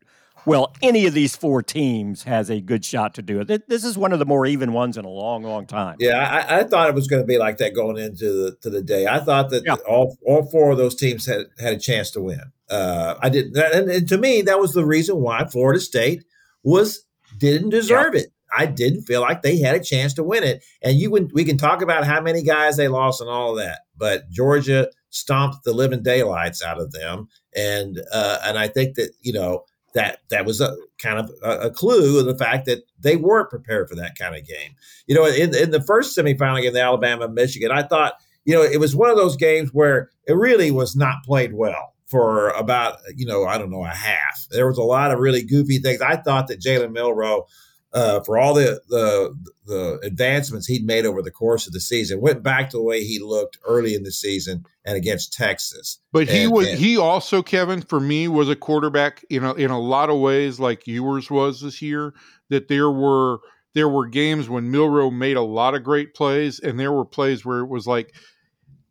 well, 0.44 0.74
any 0.82 1.06
of 1.06 1.14
these 1.14 1.36
four 1.36 1.62
teams 1.62 2.24
has 2.24 2.50
a 2.50 2.60
good 2.60 2.84
shot 2.84 3.14
to 3.14 3.22
do 3.22 3.40
it. 3.40 3.68
This 3.68 3.84
is 3.84 3.96
one 3.96 4.12
of 4.12 4.18
the 4.18 4.26
more 4.26 4.46
even 4.46 4.72
ones 4.72 4.96
in 4.96 5.04
a 5.04 5.08
long, 5.08 5.42
long 5.42 5.66
time. 5.66 5.96
Yeah, 5.98 6.18
I, 6.18 6.60
I 6.60 6.64
thought 6.64 6.88
it 6.88 6.94
was 6.94 7.06
going 7.06 7.22
to 7.22 7.26
be 7.26 7.38
like 7.38 7.58
that 7.58 7.74
going 7.74 7.96
into 7.96 8.32
the 8.32 8.56
to 8.62 8.70
the 8.70 8.82
day. 8.82 9.06
I 9.06 9.20
thought 9.20 9.50
that 9.50 9.64
yeah. 9.64 9.76
all 9.88 10.16
all 10.26 10.44
four 10.44 10.72
of 10.72 10.78
those 10.78 10.94
teams 10.94 11.26
had 11.26 11.46
had 11.58 11.74
a 11.74 11.78
chance 11.78 12.10
to 12.12 12.20
win. 12.20 12.40
Uh, 12.70 13.16
I 13.20 13.28
didn't, 13.28 13.56
and, 13.56 13.90
and, 13.90 14.08
to 14.08 14.16
me, 14.16 14.40
that 14.42 14.58
was 14.58 14.72
the 14.72 14.86
reason 14.86 15.20
why 15.20 15.44
Florida 15.44 15.78
State 15.78 16.24
was 16.62 17.04
didn't 17.38 17.70
deserve 17.70 18.14
yeah. 18.14 18.22
it. 18.22 18.32
I 18.56 18.66
didn't 18.66 19.02
feel 19.02 19.20
like 19.20 19.42
they 19.42 19.58
had 19.58 19.74
a 19.74 19.80
chance 19.80 20.14
to 20.14 20.22
win 20.22 20.42
it. 20.42 20.64
And 20.82 20.98
you 20.98 21.10
would, 21.10 21.32
we 21.32 21.44
can 21.44 21.56
talk 21.56 21.80
about 21.82 22.04
how 22.04 22.20
many 22.20 22.42
guys 22.42 22.76
they 22.76 22.88
lost 22.88 23.20
and 23.20 23.30
all 23.30 23.52
of 23.52 23.58
that, 23.58 23.80
but 23.96 24.28
Georgia 24.30 24.88
stomped 25.10 25.64
the 25.64 25.72
living 25.72 26.02
daylights 26.02 26.62
out 26.62 26.80
of 26.80 26.92
them. 26.92 27.28
And 27.54 28.02
uh, 28.12 28.38
and 28.44 28.58
I 28.58 28.68
think 28.68 28.96
that 28.96 29.12
you 29.20 29.32
know 29.32 29.64
that 29.94 30.20
that 30.30 30.46
was 30.46 30.60
a 30.60 30.74
kind 30.98 31.18
of 31.18 31.30
a, 31.42 31.66
a, 31.66 31.70
clue 31.70 32.18
of 32.18 32.26
the 32.26 32.36
fact 32.36 32.66
that 32.66 32.82
they 32.98 33.16
weren't 33.16 33.50
prepared 33.50 33.88
for 33.88 33.94
that 33.96 34.16
kind 34.18 34.34
of 34.34 34.46
game. 34.46 34.74
You 35.06 35.14
know, 35.14 35.26
in, 35.26 35.54
in 35.54 35.70
the 35.70 35.82
first 35.82 36.16
semifinal 36.16 36.62
game, 36.62 36.72
the 36.72 36.80
Alabama 36.80 37.28
Michigan, 37.28 37.70
I 37.70 37.82
thought 37.82 38.14
you 38.44 38.54
know 38.54 38.62
it 38.62 38.80
was 38.80 38.96
one 38.96 39.10
of 39.10 39.16
those 39.16 39.36
games 39.36 39.70
where 39.72 40.10
it 40.26 40.34
really 40.34 40.70
was 40.70 40.96
not 40.96 41.24
played 41.24 41.54
well 41.54 41.94
for 42.06 42.50
about 42.50 42.98
you 43.16 43.26
know 43.26 43.44
I 43.44 43.58
don't 43.58 43.70
know 43.70 43.84
a 43.84 43.88
half. 43.88 44.46
There 44.50 44.66
was 44.66 44.78
a 44.78 44.82
lot 44.82 45.12
of 45.12 45.18
really 45.18 45.42
goofy 45.42 45.78
things. 45.78 46.00
I 46.00 46.16
thought 46.16 46.48
that 46.48 46.60
Jalen 46.60 46.92
Milroe 46.92 47.46
uh, 47.92 48.20
for 48.20 48.38
all 48.38 48.54
the, 48.54 48.80
the 48.88 49.36
the 49.66 50.00
advancements 50.02 50.66
he'd 50.66 50.84
made 50.84 51.06
over 51.06 51.22
the 51.22 51.30
course 51.30 51.66
of 51.66 51.72
the 51.72 51.80
season. 51.80 52.20
Went 52.20 52.42
back 52.42 52.70
to 52.70 52.76
the 52.78 52.82
way 52.82 53.04
he 53.04 53.18
looked 53.18 53.58
early 53.66 53.94
in 53.94 54.02
the 54.02 54.12
season 54.12 54.64
and 54.84 54.96
against 54.96 55.32
Texas. 55.32 55.98
But 56.10 56.28
he 56.28 56.44
and, 56.44 56.52
was 56.52 56.68
and, 56.68 56.78
he 56.78 56.96
also 56.96 57.42
Kevin 57.42 57.82
for 57.82 58.00
me 58.00 58.28
was 58.28 58.48
a 58.48 58.56
quarterback 58.56 59.24
in 59.28 59.44
a, 59.44 59.54
in 59.54 59.70
a 59.70 59.80
lot 59.80 60.10
of 60.10 60.18
ways 60.18 60.58
like 60.58 60.86
Ewers 60.86 61.30
was 61.30 61.60
this 61.60 61.82
year. 61.82 62.14
That 62.48 62.68
there 62.68 62.90
were 62.90 63.38
there 63.74 63.88
were 63.88 64.06
games 64.06 64.48
when 64.48 64.70
Milroe 64.70 65.10
made 65.10 65.36
a 65.36 65.42
lot 65.42 65.74
of 65.74 65.84
great 65.84 66.14
plays, 66.14 66.60
and 66.60 66.80
there 66.80 66.92
were 66.92 67.04
plays 67.04 67.44
where 67.44 67.60
it 67.60 67.68
was 67.68 67.86
like 67.86 68.14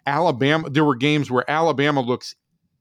Alabama. 0.06 0.70
There 0.70 0.86
were 0.86 0.96
games 0.96 1.32
where 1.32 1.50
Alabama 1.50 2.02
looks 2.02 2.36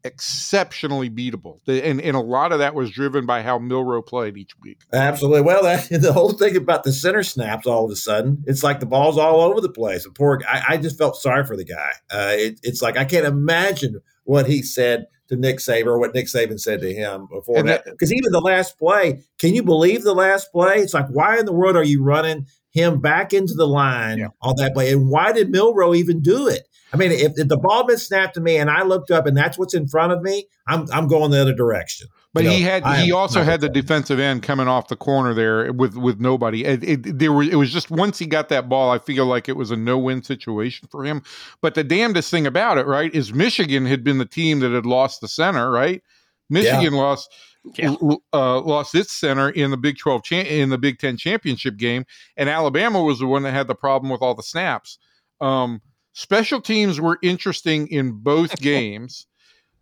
exceptionally 0.04 1.10
beatable. 1.10 1.58
And, 1.66 2.00
and 2.00 2.16
a 2.16 2.20
lot 2.20 2.52
of 2.52 2.58
that 2.58 2.74
was 2.74 2.90
driven 2.90 3.26
by 3.26 3.42
how 3.42 3.58
Milroe 3.58 4.02
played 4.02 4.36
each 4.36 4.52
week. 4.60 4.80
Absolutely. 4.92 5.42
Well, 5.42 5.62
that, 5.62 5.88
the 6.02 6.12
whole 6.12 6.32
thing 6.32 6.56
about 6.56 6.84
the 6.84 6.92
center 6.92 7.22
snaps 7.22 7.66
all 7.66 7.84
of 7.84 7.90
a 7.90 7.96
sudden, 7.96 8.44
it's 8.46 8.62
like 8.62 8.80
the 8.80 8.86
ball's 8.86 9.18
all 9.18 9.40
over 9.40 9.60
the 9.60 9.70
place. 9.70 10.04
The 10.04 10.10
poor 10.10 10.40
I, 10.48 10.62
I 10.70 10.76
just 10.76 10.98
felt 10.98 11.16
sorry 11.16 11.44
for 11.44 11.56
the 11.56 11.64
guy. 11.64 11.90
Uh, 12.10 12.34
it, 12.36 12.60
it's 12.62 12.82
like 12.82 12.96
I 12.96 13.04
can't 13.04 13.26
imagine 13.26 14.00
what 14.24 14.46
he 14.46 14.62
said 14.62 15.06
to 15.28 15.36
Nick 15.36 15.58
Saban 15.58 15.86
or 15.86 15.98
what 15.98 16.14
Nick 16.14 16.26
Saban 16.26 16.60
said 16.60 16.80
to 16.80 16.92
him 16.92 17.26
before 17.26 17.58
and 17.58 17.68
that. 17.68 17.84
Because 17.84 18.12
even 18.12 18.32
the 18.32 18.40
last 18.40 18.78
play, 18.78 19.22
can 19.38 19.54
you 19.54 19.62
believe 19.62 20.02
the 20.02 20.14
last 20.14 20.52
play? 20.52 20.76
It's 20.76 20.94
like, 20.94 21.06
why 21.08 21.38
in 21.38 21.46
the 21.46 21.52
world 21.52 21.76
are 21.76 21.84
you 21.84 22.02
running 22.02 22.46
him 22.72 23.00
back 23.00 23.32
into 23.32 23.54
the 23.54 23.66
line 23.66 24.18
yeah. 24.18 24.28
on 24.42 24.56
that 24.56 24.74
play? 24.74 24.92
And 24.92 25.08
why 25.08 25.32
did 25.32 25.50
Milroe 25.50 25.94
even 25.94 26.20
do 26.20 26.48
it? 26.48 26.68
I 26.92 26.96
mean, 26.96 27.12
if, 27.12 27.32
if 27.36 27.48
the 27.48 27.56
ball 27.56 27.86
been 27.86 27.98
snapped 27.98 28.34
to 28.34 28.40
me 28.40 28.56
and 28.56 28.70
I 28.70 28.82
looked 28.82 29.10
up 29.10 29.26
and 29.26 29.36
that's 29.36 29.56
what's 29.56 29.74
in 29.74 29.86
front 29.86 30.12
of 30.12 30.22
me, 30.22 30.46
I'm 30.66 30.86
I'm 30.92 31.08
going 31.08 31.30
the 31.30 31.40
other 31.40 31.54
direction. 31.54 32.08
But 32.32 32.44
you 32.44 32.50
he 32.50 32.62
know, 32.62 32.70
had 32.70 32.86
he 32.98 33.12
also 33.12 33.42
had 33.42 33.60
the 33.60 33.68
defensive 33.68 34.20
end 34.20 34.42
coming 34.42 34.68
off 34.68 34.88
the 34.88 34.96
corner 34.96 35.34
there 35.34 35.72
with 35.72 35.96
with 35.96 36.20
nobody. 36.20 36.64
It, 36.64 36.84
it, 36.84 37.18
there 37.18 37.32
were 37.32 37.42
it 37.42 37.56
was 37.56 37.72
just 37.72 37.90
once 37.90 38.18
he 38.18 38.26
got 38.26 38.48
that 38.50 38.68
ball, 38.68 38.90
I 38.90 38.98
feel 38.98 39.26
like 39.26 39.48
it 39.48 39.56
was 39.56 39.70
a 39.70 39.76
no 39.76 39.98
win 39.98 40.22
situation 40.22 40.88
for 40.90 41.04
him. 41.04 41.22
But 41.60 41.74
the 41.74 41.82
damnedest 41.84 42.30
thing 42.30 42.46
about 42.46 42.78
it, 42.78 42.86
right, 42.86 43.12
is 43.14 43.34
Michigan 43.34 43.86
had 43.86 44.04
been 44.04 44.18
the 44.18 44.26
team 44.26 44.60
that 44.60 44.70
had 44.70 44.86
lost 44.86 45.20
the 45.20 45.28
center, 45.28 45.70
right? 45.70 46.02
Michigan 46.48 46.94
yeah. 46.94 47.00
lost. 47.00 47.32
Yeah. 47.74 47.94
Uh, 48.32 48.58
lost 48.62 48.94
its 48.94 49.12
center 49.12 49.50
in 49.50 49.70
the 49.70 49.76
Big 49.76 49.98
Twelve 49.98 50.22
cha- 50.22 50.36
in 50.36 50.70
the 50.70 50.78
Big 50.78 50.98
Ten 50.98 51.18
championship 51.18 51.76
game, 51.76 52.06
and 52.36 52.48
Alabama 52.48 53.02
was 53.02 53.18
the 53.18 53.26
one 53.26 53.42
that 53.42 53.52
had 53.52 53.66
the 53.66 53.74
problem 53.74 54.10
with 54.10 54.22
all 54.22 54.34
the 54.34 54.42
snaps. 54.42 54.98
Um, 55.42 55.82
Special 56.12 56.60
teams 56.60 57.00
were 57.00 57.18
interesting 57.22 57.88
in 57.88 58.12
both 58.12 58.60
games. 58.60 59.26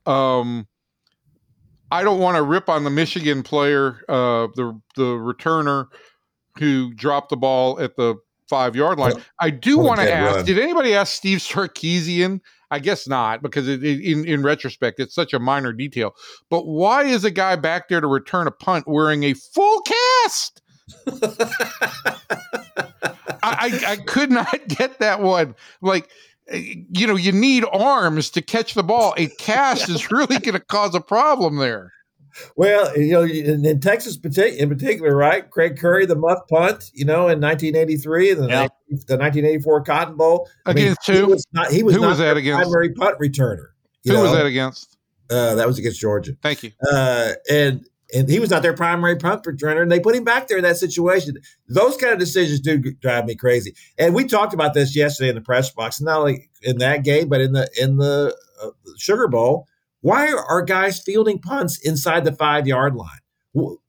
Um, 0.07 0.66
I 1.91 2.03
don't 2.03 2.20
want 2.20 2.37
to 2.37 2.43
rip 2.43 2.68
on 2.68 2.85
the 2.85 2.91
Michigan 2.91 3.43
player, 3.43 4.01
uh, 4.09 4.49
the 4.55 4.79
the 4.97 5.05
returner 5.05 5.87
who 6.59 6.93
dropped 6.95 7.31
the 7.31 7.37
ball 7.37 7.81
at 7.81 7.97
the 7.97 8.16
five 8.49 8.76
yard 8.76 8.99
line. 8.99 9.14
I 9.41 9.51
do 9.51 9.79
want 9.79 10.01
to 10.01 10.12
ask: 10.12 10.37
run. 10.37 10.45
Did 10.45 10.59
anybody 10.59 10.95
ask 10.95 11.14
Steve 11.14 11.39
Sarkisian 11.39 12.41
I 12.70 12.79
guess 12.79 13.09
not 13.09 13.43
because 13.43 13.68
it, 13.68 13.83
it, 13.83 14.01
in 14.01 14.24
in 14.26 14.43
retrospect 14.43 15.01
it's 15.01 15.14
such 15.14 15.33
a 15.33 15.39
minor 15.39 15.72
detail. 15.72 16.14
But 16.51 16.66
why 16.66 17.05
is 17.05 17.24
a 17.24 17.31
guy 17.31 17.57
back 17.57 17.89
there 17.89 18.01
to 18.01 18.07
return 18.07 18.47
a 18.47 18.51
punt 18.51 18.87
wearing 18.87 19.24
a 19.24 19.35
full 19.35 19.81
cast? 19.81 20.62
I, 23.43 23.80
I, 23.86 23.97
could 24.07 24.30
not 24.30 24.57
get 24.68 24.99
that 24.99 25.20
one. 25.20 25.55
Like 25.80 26.09
you 26.53 27.07
know, 27.07 27.16
you 27.16 27.32
need 27.32 27.64
arms 27.70 28.30
to 28.30 28.43
catch 28.43 28.74
the 28.74 28.82
ball. 28.82 29.14
A 29.16 29.26
cast 29.26 29.89
is 29.89 30.11
really 30.11 30.39
going 30.39 30.55
to 30.55 30.61
cause 30.61 30.95
a 30.95 31.01
problem 31.01 31.57
there. 31.57 31.93
Well, 32.57 32.97
you 32.97 33.12
know, 33.12 33.22
in, 33.22 33.64
in 33.64 33.80
Texas 33.80 34.16
in 34.16 34.68
particular, 34.68 35.16
right? 35.16 35.51
Craig 35.51 35.76
Curry, 35.76 36.07
the 36.07 36.14
muff 36.14 36.41
punt, 36.49 36.91
you 36.95 37.05
know, 37.05 37.28
in 37.28 37.41
1983, 37.41 38.34
the, 38.34 38.49
yep. 38.49 38.72
the 38.89 39.16
1984 39.16 39.82
Cotton 39.82 40.16
Bowl 40.16 40.49
against 40.64 41.09
I 41.09 41.12
mean, 41.12 41.20
who? 41.20 41.26
He 41.26 41.32
was 41.32 41.47
not. 41.53 41.70
He 41.72 41.82
was 41.82 41.95
who 41.95 42.01
not 42.03 42.11
was 42.11 42.18
that 42.18 42.36
against? 42.36 42.62
Primary 42.62 42.93
punt 42.93 43.18
returner. 43.18 43.68
Who 44.05 44.12
know? 44.12 44.22
was 44.22 44.32
that 44.32 44.47
against? 44.47 44.97
Uh, 45.30 45.57
that 45.57 45.66
was 45.66 45.78
against 45.78 46.01
Georgia. 46.01 46.32
Thank 46.41 46.62
you. 46.62 46.72
Uh, 46.91 47.32
and 47.51 47.84
and 48.15 48.29
he 48.29 48.39
was 48.39 48.51
not 48.51 48.63
their 48.63 48.75
primary 48.75 49.17
punt 49.17 49.45
returner, 49.45 49.83
and 49.83 49.93
they 49.93 50.01
put 50.01 50.15
him 50.15 50.25
back 50.25 50.49
there 50.49 50.59
in 50.59 50.65
that 50.65 50.77
situation. 50.77 51.37
Those 51.69 51.97
kind 51.97 52.13
of 52.13 52.19
decisions 52.19 52.61
do 52.61 52.79
drive 52.79 53.27
me 53.27 53.35
crazy. 53.35 53.75
And 53.99 54.15
we 54.15 54.25
talked 54.25 54.55
about 54.55 54.75
this 54.75 54.97
yesterday 54.97 55.29
in 55.29 55.35
the 55.35 55.41
press 55.41 55.71
box, 55.71 56.01
not 56.01 56.21
only 56.21 56.49
in 56.63 56.79
that 56.79 57.05
game, 57.05 57.29
but 57.29 57.41
in 57.41 57.53
the 57.53 57.69
in 57.81 57.97
the 57.97 58.37
uh, 58.63 58.71
Sugar 58.97 59.29
Bowl. 59.29 59.67
Why 60.01 60.33
are 60.33 60.63
guys 60.63 61.01
fielding 61.01 61.41
punts 61.41 61.79
inside 61.79 62.25
the 62.25 62.33
five 62.33 62.67
yard 62.67 62.95
line? 62.95 63.19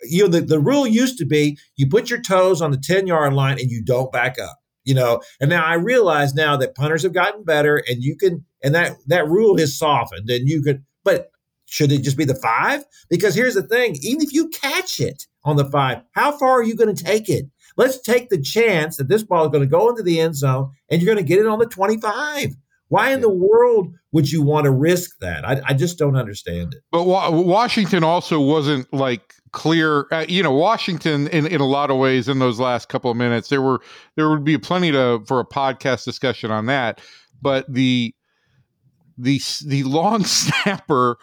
You 0.03 0.23
know, 0.23 0.27
the, 0.27 0.41
the 0.41 0.59
rule 0.59 0.87
used 0.87 1.17
to 1.19 1.25
be 1.25 1.57
you 1.75 1.87
put 1.87 2.09
your 2.09 2.21
toes 2.21 2.61
on 2.61 2.71
the 2.71 2.77
10 2.77 3.07
yard 3.07 3.33
line 3.33 3.59
and 3.59 3.69
you 3.69 3.83
don't 3.83 4.11
back 4.11 4.39
up, 4.39 4.57
you 4.83 4.95
know. 4.95 5.21
And 5.39 5.49
now 5.49 5.63
I 5.63 5.75
realize 5.75 6.33
now 6.33 6.57
that 6.57 6.75
punters 6.75 7.03
have 7.03 7.13
gotten 7.13 7.43
better 7.43 7.83
and 7.87 8.03
you 8.03 8.17
can, 8.17 8.45
and 8.63 8.73
that, 8.73 8.93
that 9.07 9.27
rule 9.27 9.57
has 9.57 9.77
softened 9.77 10.29
and 10.29 10.49
you 10.49 10.63
could, 10.63 10.83
but 11.03 11.29
should 11.69 11.91
it 11.91 12.01
just 12.01 12.17
be 12.17 12.25
the 12.25 12.35
five? 12.35 12.83
Because 13.09 13.35
here's 13.35 13.55
the 13.55 13.63
thing 13.63 13.95
even 14.01 14.21
if 14.21 14.33
you 14.33 14.49
catch 14.49 14.99
it 14.99 15.27
on 15.43 15.55
the 15.55 15.65
five, 15.65 16.01
how 16.11 16.37
far 16.37 16.59
are 16.59 16.63
you 16.63 16.75
going 16.75 16.93
to 16.93 17.03
take 17.03 17.29
it? 17.29 17.45
Let's 17.77 18.01
take 18.01 18.29
the 18.29 18.41
chance 18.41 18.97
that 18.97 19.07
this 19.07 19.23
ball 19.23 19.45
is 19.45 19.51
going 19.51 19.63
to 19.63 19.69
go 19.69 19.89
into 19.89 20.03
the 20.03 20.19
end 20.19 20.35
zone 20.35 20.71
and 20.89 21.01
you're 21.01 21.13
going 21.13 21.23
to 21.23 21.27
get 21.27 21.39
it 21.39 21.47
on 21.47 21.59
the 21.59 21.65
25. 21.65 22.55
Why 22.89 23.11
in 23.11 23.21
the 23.21 23.29
world 23.29 23.93
would 24.11 24.31
you 24.31 24.41
want 24.41 24.65
to 24.65 24.71
risk 24.71 25.11
that? 25.21 25.47
I, 25.47 25.61
I 25.67 25.73
just 25.75 25.99
don't 25.99 26.15
understand 26.15 26.73
it. 26.73 26.81
But 26.91 27.03
wa- 27.03 27.29
Washington 27.29 28.03
also 28.03 28.39
wasn't 28.39 28.91
like 28.91 29.35
clear. 29.51 30.07
Uh, 30.11 30.25
you 30.27 30.41
know, 30.41 30.51
Washington 30.51 31.27
in, 31.27 31.45
in 31.45 31.61
a 31.61 31.67
lot 31.67 31.91
of 31.91 31.97
ways 31.97 32.27
in 32.27 32.39
those 32.39 32.59
last 32.59 32.89
couple 32.89 33.11
of 33.11 33.17
minutes, 33.17 33.49
there 33.49 33.61
were 33.61 33.79
there 34.15 34.29
would 34.29 34.43
be 34.43 34.57
plenty 34.57 34.91
to 34.91 35.23
for 35.27 35.39
a 35.39 35.45
podcast 35.45 36.03
discussion 36.03 36.49
on 36.49 36.65
that. 36.65 36.99
But 37.41 37.71
the 37.71 38.13
the 39.19 39.41
the 39.65 39.83
long 39.83 40.23
snapper 40.25 41.17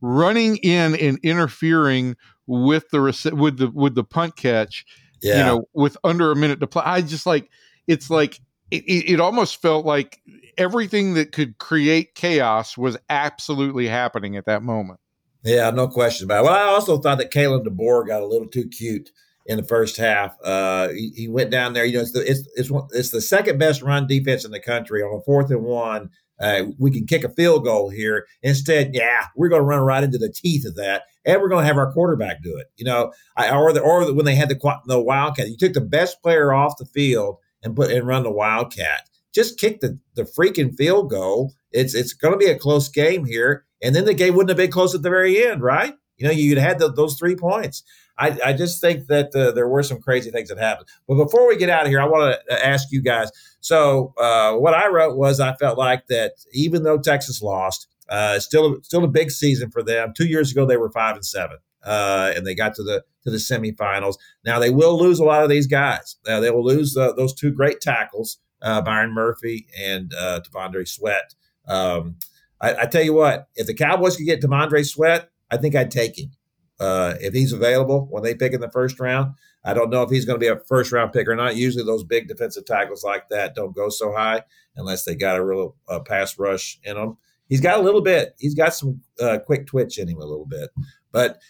running 0.00 0.56
in 0.58 0.94
and 0.96 1.18
interfering 1.22 2.16
with 2.46 2.88
the 2.90 3.00
with 3.34 3.58
the 3.58 3.70
with 3.70 3.94
the 3.94 4.04
punt 4.04 4.36
catch, 4.36 4.84
yeah. 5.22 5.38
you 5.38 5.44
know, 5.44 5.68
with 5.74 5.96
under 6.04 6.30
a 6.30 6.36
minute 6.36 6.60
to 6.60 6.66
play. 6.66 6.82
I 6.84 7.00
just 7.02 7.26
like 7.26 7.50
it's 7.86 8.10
like 8.10 8.40
it, 8.70 8.84
it, 8.86 9.20
almost 9.20 9.60
felt 9.60 9.84
like 9.84 10.20
everything 10.56 11.14
that 11.14 11.32
could 11.32 11.58
create 11.58 12.14
chaos 12.14 12.78
was 12.78 12.96
absolutely 13.08 13.88
happening 13.88 14.36
at 14.36 14.46
that 14.46 14.62
moment. 14.62 15.00
Yeah, 15.42 15.70
no 15.70 15.88
question 15.88 16.26
about 16.26 16.44
it. 16.44 16.44
Well, 16.44 16.54
I 16.54 16.72
also 16.72 16.98
thought 16.98 17.18
that 17.18 17.32
Kalen 17.32 17.66
DeBoer 17.66 18.06
got 18.06 18.22
a 18.22 18.26
little 18.26 18.46
too 18.46 18.68
cute 18.68 19.10
in 19.46 19.56
the 19.56 19.64
first 19.64 19.96
half. 19.96 20.36
Uh, 20.44 20.88
he, 20.90 21.12
he, 21.16 21.28
went 21.28 21.50
down 21.50 21.72
there. 21.72 21.84
You 21.84 21.94
know, 21.94 22.00
it's 22.02 22.12
the 22.12 22.20
it's, 22.20 22.48
it's 22.56 22.70
it's 22.92 23.10
the 23.10 23.20
second 23.20 23.58
best 23.58 23.82
run 23.82 24.06
defense 24.06 24.44
in 24.44 24.50
the 24.50 24.60
country 24.60 25.02
on 25.02 25.18
a 25.18 25.22
fourth 25.22 25.50
and 25.50 25.64
one. 25.64 26.10
Uh, 26.40 26.64
we 26.78 26.90
can 26.90 27.06
kick 27.06 27.24
a 27.24 27.28
field 27.28 27.64
goal 27.64 27.90
here. 27.90 28.26
Instead, 28.42 28.94
yeah, 28.94 29.26
we're 29.36 29.48
going 29.48 29.60
to 29.60 29.66
run 29.66 29.80
right 29.80 30.02
into 30.02 30.18
the 30.18 30.32
teeth 30.32 30.64
of 30.66 30.74
that, 30.76 31.02
and 31.24 31.40
we're 31.40 31.48
going 31.48 31.62
to 31.62 31.66
have 31.66 31.76
our 31.76 31.92
quarterback 31.92 32.42
do 32.42 32.56
it. 32.56 32.68
You 32.76 32.84
know, 32.84 33.12
I, 33.36 33.54
or 33.54 33.72
the, 33.72 33.80
or 33.80 34.12
when 34.12 34.24
they 34.24 34.34
had 34.34 34.48
the 34.48 34.80
the 34.86 35.00
wildcat, 35.00 35.48
you 35.48 35.56
took 35.56 35.74
the 35.74 35.80
best 35.80 36.22
player 36.22 36.52
off 36.52 36.78
the 36.78 36.86
field 36.86 37.36
and 37.62 37.76
put 37.76 37.90
and 37.90 38.06
run 38.06 38.22
the 38.22 38.30
wildcat. 38.30 39.08
Just 39.34 39.58
kick 39.58 39.80
the 39.80 39.98
the 40.14 40.22
freaking 40.22 40.74
field 40.76 41.10
goal. 41.10 41.52
It's 41.72 41.94
it's 41.94 42.12
going 42.12 42.32
to 42.32 42.38
be 42.38 42.50
a 42.50 42.58
close 42.58 42.88
game 42.88 43.24
here, 43.24 43.64
and 43.82 43.94
then 43.94 44.04
the 44.04 44.14
game 44.14 44.34
wouldn't 44.34 44.50
have 44.50 44.56
been 44.56 44.72
close 44.72 44.94
at 44.94 45.02
the 45.02 45.10
very 45.10 45.44
end, 45.46 45.62
right? 45.62 45.94
You 46.20 46.26
know, 46.28 46.32
you'd 46.32 46.58
had 46.58 46.78
the, 46.78 46.92
those 46.92 47.18
three 47.18 47.34
points. 47.34 47.82
I, 48.20 48.38
I 48.44 48.52
just 48.52 48.80
think 48.80 49.06
that 49.06 49.34
uh, 49.34 49.52
there 49.52 49.66
were 49.66 49.82
some 49.82 50.00
crazy 50.00 50.30
things 50.30 50.50
that 50.50 50.58
happened. 50.58 50.88
But 51.08 51.14
before 51.14 51.48
we 51.48 51.56
get 51.56 51.70
out 51.70 51.84
of 51.84 51.88
here, 51.88 52.00
I 52.00 52.06
want 52.06 52.36
to 52.46 52.54
uh, 52.54 52.58
ask 52.58 52.92
you 52.92 53.02
guys. 53.02 53.30
So 53.60 54.12
uh, 54.18 54.52
what 54.56 54.74
I 54.74 54.88
wrote 54.88 55.16
was 55.16 55.40
I 55.40 55.54
felt 55.54 55.78
like 55.78 56.06
that 56.08 56.32
even 56.52 56.82
though 56.82 56.98
Texas 56.98 57.40
lost, 57.40 57.88
uh, 58.10 58.38
still 58.38 58.78
still 58.82 59.04
a 59.04 59.08
big 59.08 59.30
season 59.30 59.70
for 59.70 59.82
them. 59.82 60.12
Two 60.14 60.26
years 60.26 60.52
ago 60.52 60.66
they 60.66 60.76
were 60.76 60.90
five 60.90 61.14
and 61.14 61.24
seven, 61.24 61.56
uh, 61.82 62.32
and 62.36 62.46
they 62.46 62.54
got 62.54 62.74
to 62.74 62.82
the 62.82 63.04
to 63.24 63.30
the 63.30 63.38
semifinals. 63.38 64.16
Now 64.44 64.58
they 64.58 64.70
will 64.70 64.98
lose 64.98 65.18
a 65.18 65.24
lot 65.24 65.42
of 65.42 65.48
these 65.48 65.66
guys. 65.66 66.16
Uh, 66.26 66.40
they 66.40 66.50
will 66.50 66.64
lose 66.64 66.94
those 66.94 67.34
two 67.34 67.52
great 67.52 67.80
tackles, 67.80 68.38
Byron 68.60 69.14
Murphy 69.14 69.66
and 69.78 70.12
uh, 70.18 70.40
T'Vondre 70.40 70.86
Sweat. 70.86 71.34
Um, 71.66 72.16
I, 72.60 72.82
I, 72.82 72.86
tell 72.86 73.02
you 73.02 73.14
what, 73.14 73.48
if 73.54 73.66
the 73.66 73.74
Cowboys 73.74 74.16
could 74.16 74.26
get 74.26 74.40
T'Vondre 74.40 74.84
Sweat, 74.86 75.30
I 75.50 75.56
think 75.56 75.74
I'd 75.74 75.90
take 75.90 76.18
him 76.18 76.30
uh, 76.78 77.14
if 77.20 77.34
he's 77.34 77.52
available 77.52 78.06
when 78.10 78.22
they 78.22 78.34
pick 78.34 78.52
in 78.52 78.60
the 78.60 78.70
first 78.70 78.98
round. 78.98 79.34
I 79.64 79.74
don't 79.74 79.90
know 79.90 80.02
if 80.02 80.10
he's 80.10 80.24
going 80.24 80.40
to 80.40 80.44
be 80.44 80.48
a 80.48 80.58
first 80.66 80.90
round 80.90 81.12
pick 81.12 81.28
or 81.28 81.36
not. 81.36 81.56
Usually, 81.56 81.84
those 81.84 82.04
big 82.04 82.28
defensive 82.28 82.64
tackles 82.64 83.04
like 83.04 83.28
that 83.28 83.54
don't 83.54 83.74
go 83.74 83.90
so 83.90 84.12
high 84.12 84.42
unless 84.76 85.04
they 85.04 85.14
got 85.14 85.36
a 85.36 85.44
real 85.44 85.76
uh, 85.88 86.00
pass 86.00 86.38
rush 86.38 86.80
in 86.82 86.96
them. 86.96 87.18
He's 87.48 87.60
got 87.60 87.78
a 87.78 87.82
little 87.82 88.00
bit. 88.00 88.34
He's 88.38 88.54
got 88.54 88.74
some 88.74 89.02
uh, 89.20 89.38
quick 89.44 89.66
twitch 89.66 89.98
in 89.98 90.08
him 90.08 90.18
a 90.18 90.24
little 90.24 90.46
bit. 90.46 90.70
But 91.12 91.40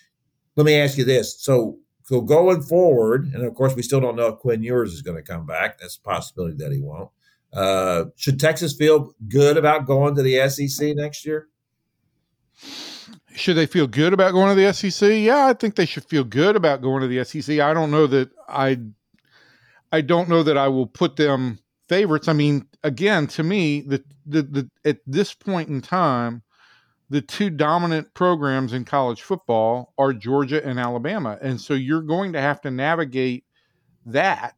let 0.57 0.67
me 0.67 0.75
ask 0.75 0.99
you 0.99 1.05
this: 1.05 1.41
so, 1.41 1.79
so 2.05 2.21
going 2.21 2.63
forward, 2.63 3.31
and 3.33 3.45
of 3.45 3.55
course, 3.55 3.77
we 3.77 3.83
still 3.83 4.01
don't 4.01 4.17
know 4.17 4.29
if 4.29 4.39
Quinn 4.41 4.63
Ewers 4.63 4.93
is 4.93 5.03
going 5.03 5.17
to 5.17 5.23
come 5.23 5.47
back. 5.47 5.79
That's 5.79 5.97
a 5.97 6.01
possibility 6.01 6.57
that 6.57 6.73
he 6.73 6.81
won't. 6.81 7.11
Uh, 7.53 8.07
should 8.17 8.41
Texas 8.41 8.75
feel 8.75 9.13
good 9.29 9.57
about 9.57 9.87
going 9.87 10.15
to 10.17 10.23
the 10.23 10.49
SEC 10.49 10.97
next 10.97 11.25
year? 11.27 11.49
Should 13.35 13.57
they 13.57 13.67
feel 13.67 13.87
good 13.87 14.13
about 14.13 14.33
going 14.33 14.55
to 14.55 14.61
the 14.61 14.73
SEC? 14.73 15.11
Yeah, 15.11 15.47
I 15.47 15.53
think 15.53 15.77
they 15.77 15.87
should 15.87 16.05
feel 16.05 16.25
good 16.25 16.57
about 16.57 16.83
going 16.83 17.03
to 17.03 17.09
the 17.09 17.25
SEC. 17.25 17.61
I 17.61 17.73
don't 17.73 17.91
know 17.91 18.07
that 18.09 18.31
I 18.49 18.79
I 19.93 20.01
don't 20.01 20.29
know 20.29 20.43
that 20.43 20.57
I 20.57 20.69
will 20.69 20.87
put 20.87 21.17
them 21.17 21.59
favorites. 21.89 22.29
I 22.29 22.33
mean, 22.33 22.67
again, 22.83 23.27
to 23.29 23.43
me, 23.43 23.83
the 23.83 24.03
the, 24.27 24.43
the 24.43 24.71
at 24.85 24.99
this 25.07 25.35
point 25.35 25.69
in 25.69 25.81
time, 25.81 26.43
the 27.09 27.21
two 27.21 27.51
dominant 27.51 28.15
programs 28.15 28.73
in 28.73 28.85
college 28.85 29.23
football 29.23 29.93
are 29.99 30.13
Georgia 30.13 30.65
and 30.65 30.79
Alabama. 30.79 31.39
And 31.43 31.61
so 31.61 31.75
you're 31.75 32.03
going 32.03 32.33
to 32.33 32.41
have 32.41 32.61
to 32.63 32.71
navigate 32.71 33.45
that 34.07 34.55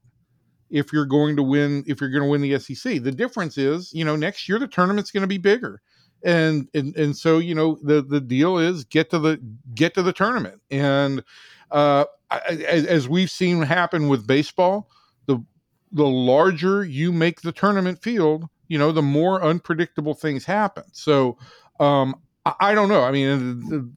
if 0.70 0.92
you're 0.92 1.06
going 1.06 1.36
to 1.36 1.42
win 1.42 1.84
if 1.86 2.00
you're 2.00 2.10
going 2.10 2.22
to 2.22 2.28
win 2.28 2.42
the 2.42 2.58
SEC. 2.58 3.02
The 3.02 3.12
difference 3.12 3.56
is, 3.56 3.92
you 3.92 4.04
know, 4.04 4.16
next 4.16 4.48
year 4.48 4.58
the 4.58 4.68
tournament's 4.68 5.10
going 5.10 5.22
to 5.22 5.26
be 5.26 5.38
bigger 5.38 5.80
and 6.24 6.68
and 6.74 6.96
and 6.96 7.16
so 7.16 7.38
you 7.38 7.54
know 7.54 7.78
the 7.82 8.02
the 8.02 8.20
deal 8.20 8.58
is 8.58 8.84
get 8.84 9.10
to 9.10 9.18
the 9.18 9.40
get 9.74 9.94
to 9.94 10.02
the 10.02 10.12
tournament 10.12 10.60
and 10.70 11.22
uh, 11.70 12.04
as, 12.30 12.86
as 12.86 13.08
we've 13.08 13.30
seen 13.30 13.62
happen 13.62 14.08
with 14.08 14.26
baseball 14.26 14.90
the 15.26 15.42
the 15.90 16.06
larger 16.06 16.84
you 16.84 17.12
make 17.12 17.40
the 17.42 17.52
tournament 17.52 18.00
field 18.02 18.48
you 18.68 18.78
know 18.78 18.92
the 18.92 19.02
more 19.02 19.42
unpredictable 19.42 20.14
things 20.14 20.44
happen 20.44 20.84
so 20.92 21.36
um, 21.80 22.14
I, 22.46 22.54
I, 22.60 22.74
don't 22.74 22.88
know 22.88 23.02
i 23.02 23.10
mean 23.10 23.68
the, 23.68 23.90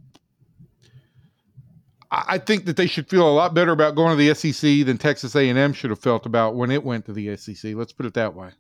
I 2.12 2.38
think 2.38 2.66
that 2.66 2.78
they 2.78 2.88
should 2.88 3.10
feel 3.10 3.28
a 3.28 3.32
lot 3.32 3.54
better 3.54 3.72
about 3.72 3.96
going 3.96 4.18
to 4.18 4.34
the 4.34 4.34
SEC 4.34 4.86
than 4.86 4.98
Texas 4.98 5.36
A&M 5.36 5.74
should 5.74 5.90
have 5.90 6.00
felt 6.00 6.26
about 6.26 6.56
when 6.56 6.72
it 6.72 6.84
went 6.84 7.06
to 7.08 7.14
the 7.14 7.36
SEC. 7.36 7.76
Let's 7.76 7.92
put 7.92 8.06
it 8.06 8.14
that 8.14 8.34
way. 8.34 8.52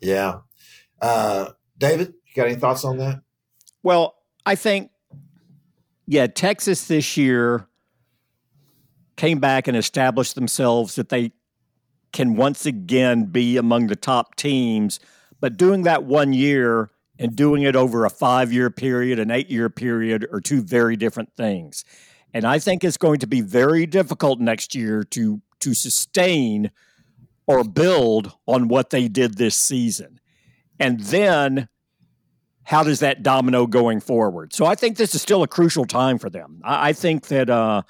Yeah, 0.00 0.40
uh, 1.00 1.50
David. 1.78 2.14
You 2.30 2.42
got 2.42 2.48
any 2.48 2.58
thoughts 2.58 2.84
on 2.84 2.98
that? 2.98 3.22
Well, 3.82 4.14
I 4.46 4.54
think, 4.54 4.90
yeah, 6.06 6.26
Texas 6.26 6.86
this 6.86 7.16
year 7.16 7.66
came 9.16 9.38
back 9.38 9.68
and 9.68 9.76
established 9.76 10.34
themselves 10.34 10.94
that 10.94 11.08
they 11.08 11.32
can 12.12 12.36
once 12.36 12.66
again 12.66 13.24
be 13.24 13.56
among 13.56 13.88
the 13.88 13.96
top 13.96 14.36
teams. 14.36 15.00
But 15.40 15.56
doing 15.56 15.82
that 15.82 16.04
one 16.04 16.32
year 16.32 16.90
and 17.18 17.34
doing 17.34 17.62
it 17.62 17.76
over 17.76 18.04
a 18.04 18.10
five 18.10 18.52
year 18.52 18.70
period, 18.70 19.18
an 19.18 19.30
eight 19.30 19.50
year 19.50 19.68
period, 19.68 20.26
are 20.32 20.40
two 20.40 20.62
very 20.62 20.96
different 20.96 21.34
things. 21.36 21.84
And 22.32 22.44
I 22.44 22.58
think 22.58 22.84
it's 22.84 22.96
going 22.96 23.18
to 23.20 23.26
be 23.26 23.40
very 23.40 23.86
difficult 23.86 24.40
next 24.40 24.74
year 24.74 25.02
to 25.04 25.42
to 25.60 25.74
sustain 25.74 26.70
or 27.46 27.64
build 27.64 28.32
on 28.46 28.68
what 28.68 28.90
they 28.90 29.08
did 29.08 29.36
this 29.36 29.56
season. 29.56 30.20
And 30.78 31.00
then 31.00 31.68
how 32.64 32.82
does 32.82 33.00
that 33.00 33.22
domino 33.22 33.66
going 33.66 34.00
forward? 34.00 34.52
So 34.52 34.66
I 34.66 34.74
think 34.74 34.96
this 34.96 35.14
is 35.14 35.22
still 35.22 35.42
a 35.42 35.48
crucial 35.48 35.84
time 35.84 36.18
for 36.18 36.30
them. 36.30 36.60
I, 36.64 36.90
I 36.90 36.92
think 36.92 37.28
that 37.28 37.50
uh, 37.50 37.82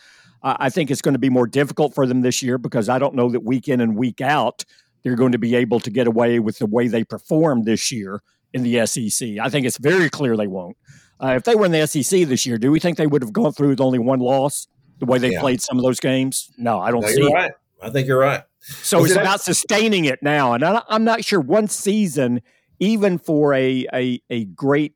I 0.43 0.71
think 0.71 0.91
it's 0.91 1.03
going 1.03 1.15
to 1.15 1.19
be 1.19 1.31
more 1.31 1.47
difficult 1.47 1.95
for 1.95 2.07
them 2.07 2.23
this 2.23 2.43
year 2.43 2.59
because 2.59 2.89
I 2.89 2.99
don't 2.99 3.15
know 3.15 3.31
that 3.31 3.45
week 3.45 3.69
in 3.69 3.81
and 3.81 3.97
week 3.97 4.21
out 4.21 4.65
they're 5.03 5.17
going 5.17 5.33
to 5.33 5.39
be 5.39 5.55
able 5.55 5.81
to 5.81 5.91
get 5.91 6.07
away 6.07 6.39
with 6.39 6.59
the 6.59 6.67
way 6.67 6.89
they 6.89 7.05
performed 7.05 7.65
this 7.65 7.91
year 7.91 8.23
in 8.53 8.63
the 8.63 8.87
SEC. 8.87 9.39
I 9.41 9.49
think 9.49 9.67
it's 9.67 9.79
very 9.79 10.11
clear 10.11 10.37
they 10.37 10.47
won't. 10.47 10.77
Uh, 11.23 11.35
if 11.37 11.45
they 11.45 11.55
were 11.55 11.67
in 11.67 11.73
the 11.73 11.87
SEC 11.87 12.27
this 12.29 12.47
year, 12.47 12.59
do 12.59 12.71
we 12.71 12.81
think 12.81 12.97
they 12.97 13.07
would 13.07 13.23
have 13.23 13.33
gone 13.33 13.53
through 13.53 13.71
with 13.71 13.81
only 13.81 13.99
one 13.99 14.21
loss 14.21 14.67
the 14.99 15.07
way 15.07 15.19
they 15.19 15.33
yeah. 15.33 15.41
played 15.41 15.61
some 15.61 15.79
of 15.79 15.85
those 15.85 16.01
games? 16.01 16.51
No, 16.57 16.81
I 16.81 16.91
don't 16.91 17.03
no, 17.03 17.09
see 17.09 17.21
you're 17.21 17.31
it. 17.31 17.35
Right. 17.35 17.53
I 17.83 17.91
think 17.91 18.07
you're 18.07 18.19
right. 18.19 18.43
So 18.61 19.05
it's 19.05 19.17
about 19.17 19.41
sustaining 19.41 20.05
it 20.05 20.23
now. 20.23 20.53
And 20.53 20.65
I, 20.65 20.83
I'm 20.89 21.05
not 21.05 21.25
sure 21.25 21.41
one 21.41 21.69
season, 21.69 22.43
even 22.81 23.19
for 23.19 23.55
a, 23.55 23.87
a, 23.95 24.21
a 24.31 24.45
great, 24.47 24.95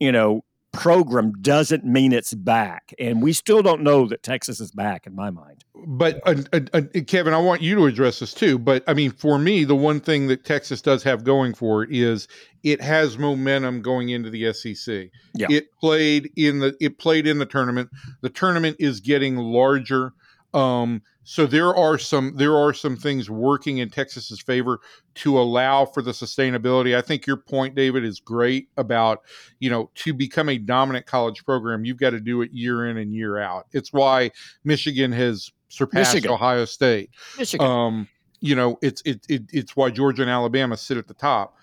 you 0.00 0.10
know, 0.10 0.42
program 0.72 1.32
doesn't 1.40 1.84
mean 1.84 2.12
it's 2.12 2.34
back. 2.34 2.94
And 2.98 3.22
we 3.22 3.32
still 3.32 3.62
don't 3.62 3.82
know 3.82 4.06
that 4.06 4.22
Texas 4.22 4.60
is 4.60 4.70
back 4.70 5.06
in 5.06 5.14
my 5.14 5.30
mind. 5.30 5.64
But 5.86 6.20
uh, 6.26 6.36
uh, 6.52 6.60
uh, 6.72 6.82
Kevin, 7.06 7.34
I 7.34 7.38
want 7.38 7.62
you 7.62 7.74
to 7.76 7.86
address 7.86 8.18
this 8.18 8.34
too. 8.34 8.58
But 8.58 8.84
I 8.86 8.94
mean, 8.94 9.10
for 9.10 9.38
me, 9.38 9.64
the 9.64 9.74
one 9.74 10.00
thing 10.00 10.28
that 10.28 10.44
Texas 10.44 10.82
does 10.82 11.02
have 11.02 11.24
going 11.24 11.54
for 11.54 11.82
it 11.82 11.90
is 11.92 12.28
it 12.62 12.80
has 12.80 13.18
momentum 13.18 13.82
going 13.82 14.10
into 14.10 14.30
the 14.30 14.52
SEC. 14.52 15.08
Yeah. 15.34 15.46
It 15.50 15.72
played 15.80 16.30
in 16.36 16.60
the 16.60 16.76
it 16.80 16.98
played 16.98 17.26
in 17.26 17.38
the 17.38 17.46
tournament. 17.46 17.90
The 18.20 18.30
tournament 18.30 18.76
is 18.78 19.00
getting 19.00 19.36
larger. 19.36 20.12
Um, 20.54 21.02
so 21.30 21.44
there 21.44 21.76
are 21.76 21.98
some 21.98 22.32
there 22.36 22.56
are 22.56 22.72
some 22.72 22.96
things 22.96 23.28
working 23.28 23.78
in 23.78 23.90
Texas's 23.90 24.40
favor 24.40 24.80
to 25.16 25.38
allow 25.38 25.84
for 25.84 26.00
the 26.00 26.12
sustainability. 26.12 26.96
I 26.96 27.02
think 27.02 27.26
your 27.26 27.36
point, 27.36 27.74
David, 27.74 28.02
is 28.02 28.18
great 28.18 28.70
about 28.78 29.20
you 29.58 29.68
know 29.68 29.90
to 29.96 30.14
become 30.14 30.48
a 30.48 30.56
dominant 30.56 31.04
college 31.04 31.44
program, 31.44 31.84
you've 31.84 31.98
got 31.98 32.10
to 32.10 32.20
do 32.20 32.40
it 32.40 32.50
year 32.54 32.86
in 32.86 32.96
and 32.96 33.14
year 33.14 33.36
out. 33.36 33.66
It's 33.72 33.92
why 33.92 34.30
Michigan 34.64 35.12
has 35.12 35.52
surpassed 35.68 36.14
Michigan. 36.14 36.30
Ohio 36.30 36.64
State. 36.64 37.10
Michigan. 37.36 37.66
Um, 37.66 38.08
you 38.40 38.54
know, 38.54 38.78
it's 38.80 39.02
it, 39.04 39.26
it 39.28 39.42
it's 39.52 39.76
why 39.76 39.90
Georgia 39.90 40.22
and 40.22 40.30
Alabama 40.30 40.78
sit 40.78 40.96
at 40.96 41.08
the 41.08 41.14
top. 41.14 41.54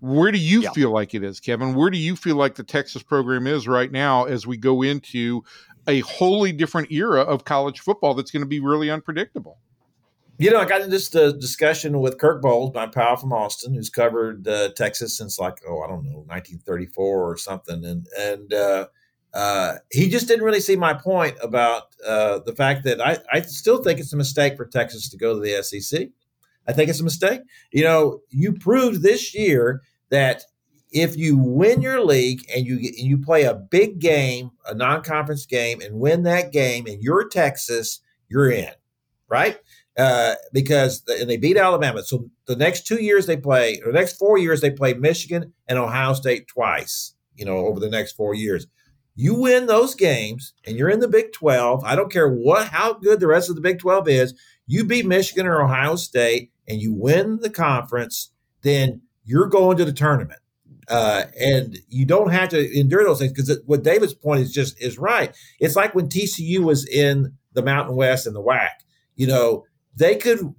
Where 0.00 0.32
do 0.32 0.38
you 0.38 0.62
yeah. 0.62 0.70
feel 0.70 0.92
like 0.92 1.14
it 1.14 1.22
is, 1.22 1.40
Kevin? 1.40 1.74
Where 1.74 1.90
do 1.90 1.98
you 1.98 2.16
feel 2.16 2.36
like 2.36 2.54
the 2.54 2.64
Texas 2.64 3.02
program 3.02 3.46
is 3.46 3.68
right 3.68 3.92
now 3.92 4.24
as 4.24 4.46
we 4.46 4.56
go 4.56 4.80
into 4.80 5.44
a 5.86 6.00
wholly 6.00 6.52
different 6.52 6.90
era 6.92 7.22
of 7.22 7.44
college 7.44 7.80
football 7.80 8.14
that's 8.14 8.30
going 8.30 8.42
to 8.42 8.48
be 8.48 8.60
really 8.60 8.90
unpredictable. 8.90 9.58
You 10.38 10.50
know, 10.50 10.58
I 10.58 10.64
got 10.64 10.80
into 10.80 10.90
this 10.90 11.14
uh, 11.14 11.32
discussion 11.32 12.00
with 12.00 12.16
Kirk 12.16 12.42
Bohls, 12.42 12.74
my 12.74 12.86
pal 12.86 13.16
from 13.16 13.32
Austin, 13.32 13.74
who's 13.74 13.90
covered 13.90 14.48
uh, 14.48 14.70
Texas 14.70 15.14
since 15.14 15.38
like 15.38 15.58
oh 15.68 15.82
I 15.82 15.86
don't 15.86 16.04
know 16.04 16.24
1934 16.28 17.30
or 17.30 17.36
something, 17.36 17.84
and 17.84 18.06
and 18.18 18.54
uh, 18.54 18.86
uh, 19.34 19.74
he 19.92 20.08
just 20.08 20.28
didn't 20.28 20.46
really 20.46 20.60
see 20.60 20.76
my 20.76 20.94
point 20.94 21.36
about 21.42 21.94
uh, 22.06 22.38
the 22.46 22.54
fact 22.54 22.84
that 22.84 23.02
I 23.02 23.18
I 23.30 23.42
still 23.42 23.82
think 23.82 24.00
it's 24.00 24.14
a 24.14 24.16
mistake 24.16 24.56
for 24.56 24.64
Texas 24.64 25.10
to 25.10 25.18
go 25.18 25.34
to 25.34 25.40
the 25.40 25.62
SEC. 25.62 26.08
I 26.66 26.72
think 26.72 26.88
it's 26.88 27.00
a 27.00 27.04
mistake. 27.04 27.42
You 27.70 27.84
know, 27.84 28.20
you 28.30 28.54
proved 28.54 29.02
this 29.02 29.34
year 29.34 29.82
that 30.08 30.44
if 30.90 31.16
you 31.16 31.36
win 31.36 31.82
your 31.82 32.04
league 32.04 32.44
and 32.54 32.66
you 32.66 32.76
and 32.76 32.98
you 32.98 33.18
play 33.18 33.44
a 33.44 33.54
big 33.54 33.98
game, 33.98 34.50
a 34.66 34.74
non-conference 34.74 35.46
game, 35.46 35.80
and 35.80 36.00
win 36.00 36.24
that 36.24 36.52
game, 36.52 36.86
and 36.86 37.02
you're 37.02 37.28
Texas, 37.28 38.00
you're 38.28 38.50
in, 38.50 38.72
right? 39.28 39.58
Uh, 39.96 40.34
because 40.52 41.02
the, 41.02 41.20
and 41.20 41.28
they 41.28 41.36
beat 41.36 41.56
Alabama. 41.56 42.02
So 42.02 42.30
the 42.46 42.56
next 42.56 42.86
two 42.86 43.02
years 43.02 43.26
they 43.26 43.36
play, 43.36 43.80
or 43.84 43.92
the 43.92 43.98
next 43.98 44.16
four 44.16 44.38
years 44.38 44.60
they 44.60 44.70
play 44.70 44.94
Michigan 44.94 45.52
and 45.68 45.78
Ohio 45.78 46.14
State 46.14 46.48
twice. 46.48 47.14
You 47.36 47.44
know, 47.44 47.58
over 47.58 47.80
the 47.80 47.90
next 47.90 48.12
four 48.12 48.34
years, 48.34 48.66
you 49.14 49.34
win 49.34 49.66
those 49.66 49.94
games, 49.94 50.54
and 50.66 50.76
you're 50.76 50.90
in 50.90 51.00
the 51.00 51.08
Big 51.08 51.32
Twelve. 51.32 51.84
I 51.84 51.94
don't 51.94 52.12
care 52.12 52.28
what 52.28 52.68
how 52.68 52.94
good 52.94 53.20
the 53.20 53.26
rest 53.26 53.48
of 53.48 53.54
the 53.54 53.62
Big 53.62 53.78
Twelve 53.78 54.08
is. 54.08 54.34
You 54.66 54.84
beat 54.84 55.06
Michigan 55.06 55.46
or 55.46 55.62
Ohio 55.62 55.96
State, 55.96 56.52
and 56.68 56.80
you 56.80 56.92
win 56.92 57.38
the 57.40 57.50
conference, 57.50 58.32
then 58.62 59.02
you're 59.24 59.48
going 59.48 59.76
to 59.76 59.84
the 59.84 59.92
tournament 59.92 60.40
uh, 60.90 61.24
and 61.40 61.78
you 61.88 62.04
don't 62.04 62.32
have 62.32 62.48
to 62.50 62.78
endure 62.78 63.04
those 63.04 63.20
things 63.20 63.32
because 63.32 63.60
what 63.66 63.84
David's 63.84 64.12
point 64.12 64.40
is 64.40 64.52
just 64.52 64.80
is 64.82 64.98
right. 64.98 65.34
It's 65.60 65.76
like 65.76 65.94
when 65.94 66.08
TCU 66.08 66.58
was 66.58 66.86
in 66.86 67.32
the 67.52 67.62
Mountain 67.62 67.96
West 67.96 68.26
and 68.26 68.34
the 68.34 68.42
WAC. 68.42 68.70
You 69.14 69.28
know, 69.28 69.64
they 69.96 70.16
could, 70.16 70.54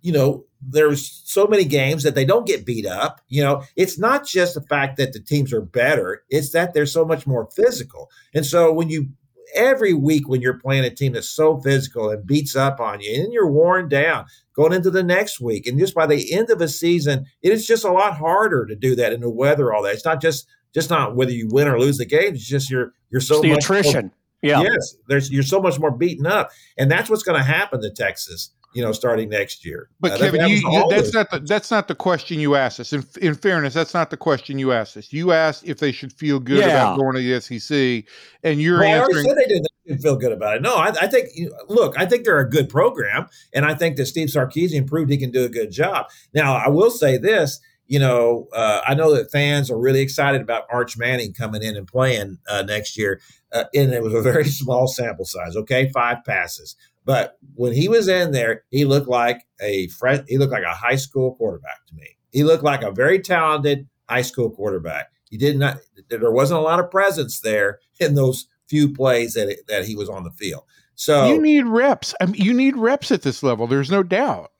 you 0.00 0.12
know, 0.12 0.44
there's 0.62 1.22
so 1.24 1.46
many 1.46 1.64
games 1.64 2.02
that 2.02 2.14
they 2.14 2.24
don't 2.24 2.46
get 2.46 2.66
beat 2.66 2.86
up. 2.86 3.20
You 3.28 3.42
know, 3.42 3.62
it's 3.76 3.98
not 3.98 4.26
just 4.26 4.54
the 4.54 4.62
fact 4.62 4.96
that 4.96 5.12
the 5.12 5.20
teams 5.20 5.52
are 5.52 5.60
better; 5.60 6.22
it's 6.28 6.50
that 6.52 6.74
they're 6.74 6.86
so 6.86 7.04
much 7.04 7.26
more 7.26 7.48
physical. 7.54 8.10
And 8.34 8.44
so 8.44 8.72
when 8.72 8.88
you 8.88 9.08
every 9.54 9.94
week 9.94 10.28
when 10.28 10.40
you're 10.40 10.58
playing 10.58 10.84
a 10.84 10.90
team 10.90 11.12
that's 11.12 11.30
so 11.30 11.60
physical 11.60 12.10
and 12.10 12.26
beats 12.26 12.56
up 12.56 12.80
on 12.80 13.00
you 13.00 13.22
and 13.22 13.32
you're 13.32 13.50
worn 13.50 13.88
down 13.88 14.26
going 14.54 14.72
into 14.72 14.90
the 14.90 15.02
next 15.02 15.40
week. 15.40 15.66
And 15.66 15.78
just 15.78 15.94
by 15.94 16.06
the 16.06 16.32
end 16.32 16.50
of 16.50 16.60
a 16.60 16.68
season, 16.68 17.26
it 17.42 17.52
is 17.52 17.66
just 17.66 17.84
a 17.84 17.92
lot 17.92 18.16
harder 18.16 18.66
to 18.66 18.76
do 18.76 18.94
that 18.96 19.12
in 19.12 19.20
the 19.20 19.30
weather, 19.30 19.72
all 19.72 19.82
that. 19.82 19.94
It's 19.94 20.04
not 20.04 20.20
just 20.20 20.46
just 20.72 20.90
not 20.90 21.16
whether 21.16 21.32
you 21.32 21.48
win 21.50 21.68
or 21.68 21.78
lose 21.78 21.98
the 21.98 22.06
game. 22.06 22.34
It's 22.34 22.46
just 22.46 22.70
you're 22.70 22.92
you're 23.10 23.20
so 23.20 23.36
it's 23.36 23.42
the 23.42 23.52
attrition. 23.52 24.06
More, 24.06 24.12
yeah. 24.42 24.62
Yes. 24.62 24.96
There's 25.08 25.30
you're 25.30 25.42
so 25.42 25.60
much 25.60 25.78
more 25.78 25.90
beaten 25.90 26.26
up. 26.26 26.50
And 26.78 26.90
that's 26.90 27.10
what's 27.10 27.22
going 27.22 27.38
to 27.38 27.44
happen 27.44 27.82
to 27.82 27.90
Texas 27.90 28.50
you 28.72 28.82
know, 28.82 28.92
starting 28.92 29.28
next 29.28 29.64
year. 29.64 29.88
But 30.00 30.12
uh, 30.12 30.18
Kevin, 30.18 30.48
you, 30.48 30.56
you, 30.56 30.86
that's 30.90 31.12
not 31.12 31.30
the 31.30 31.40
that's 31.40 31.70
not 31.70 31.88
the 31.88 31.94
question 31.94 32.38
you 32.38 32.54
asked 32.54 32.78
us. 32.78 32.92
In, 32.92 33.04
in 33.20 33.34
fairness, 33.34 33.74
that's 33.74 33.94
not 33.94 34.10
the 34.10 34.16
question 34.16 34.58
you 34.58 34.72
asked 34.72 34.96
us. 34.96 35.12
You 35.12 35.32
asked 35.32 35.66
if 35.66 35.78
they 35.78 35.92
should 35.92 36.12
feel 36.12 36.38
good 36.38 36.58
yeah. 36.58 36.92
about 36.92 36.98
going 36.98 37.16
to 37.16 37.20
the 37.20 37.40
SEC, 37.40 38.04
and 38.44 38.60
you're 38.60 38.78
well, 38.78 39.02
answering. 39.02 39.26
I 39.26 39.28
said 39.28 39.36
they 39.38 39.46
didn't 39.46 40.02
feel 40.02 40.16
good 40.16 40.32
about 40.32 40.56
it. 40.56 40.62
No, 40.62 40.76
I, 40.76 40.88
I 41.00 41.06
think. 41.08 41.28
Look, 41.68 41.98
I 41.98 42.06
think 42.06 42.24
they're 42.24 42.38
a 42.38 42.48
good 42.48 42.68
program, 42.68 43.28
and 43.52 43.64
I 43.64 43.74
think 43.74 43.96
that 43.96 44.06
Steve 44.06 44.28
Sarkisian 44.28 44.86
proved 44.86 45.10
he 45.10 45.16
can 45.16 45.30
do 45.30 45.44
a 45.44 45.48
good 45.48 45.72
job. 45.72 46.06
Now, 46.32 46.54
I 46.54 46.68
will 46.68 46.90
say 46.90 47.16
this. 47.16 47.60
You 47.90 47.98
know, 47.98 48.46
uh, 48.54 48.82
I 48.86 48.94
know 48.94 49.12
that 49.16 49.32
fans 49.32 49.68
are 49.68 49.76
really 49.76 50.00
excited 50.00 50.40
about 50.40 50.62
Arch 50.70 50.96
Manning 50.96 51.32
coming 51.32 51.60
in 51.60 51.76
and 51.76 51.88
playing 51.88 52.38
uh, 52.48 52.62
next 52.62 52.96
year, 52.96 53.20
uh, 53.52 53.64
and 53.74 53.92
it 53.92 54.00
was 54.00 54.14
a 54.14 54.22
very 54.32 54.44
small 54.44 54.86
sample 54.86 55.24
size. 55.24 55.56
Okay, 55.56 55.90
five 55.92 56.18
passes. 56.24 56.76
But 57.04 57.36
when 57.54 57.72
he 57.72 57.88
was 57.88 58.06
in 58.06 58.30
there, 58.30 58.62
he 58.70 58.84
looked 58.84 59.08
like 59.08 59.44
a 59.60 59.88
fresh, 59.88 60.20
he 60.28 60.38
looked 60.38 60.52
like 60.52 60.62
a 60.62 60.72
high 60.72 60.94
school 60.94 61.34
quarterback 61.34 61.84
to 61.88 61.94
me. 61.96 62.16
He 62.30 62.44
looked 62.44 62.62
like 62.62 62.82
a 62.82 62.92
very 62.92 63.18
talented 63.18 63.88
high 64.08 64.22
school 64.22 64.50
quarterback. 64.50 65.08
He 65.28 65.36
did 65.36 65.58
not 65.58 65.78
there 66.10 66.30
wasn't 66.30 66.60
a 66.60 66.62
lot 66.62 66.78
of 66.78 66.92
presence 66.92 67.40
there 67.40 67.80
in 67.98 68.14
those 68.14 68.46
few 68.68 68.92
plays 68.92 69.34
that 69.34 69.64
that 69.66 69.84
he 69.84 69.96
was 69.96 70.08
on 70.08 70.22
the 70.22 70.30
field. 70.30 70.62
So 70.94 71.32
you 71.32 71.42
need 71.42 71.66
reps. 71.66 72.14
I 72.20 72.26
mean, 72.26 72.40
you 72.40 72.54
need 72.54 72.76
reps 72.76 73.10
at 73.10 73.22
this 73.22 73.42
level. 73.42 73.66
There's 73.66 73.90
no 73.90 74.04
doubt. 74.04 74.52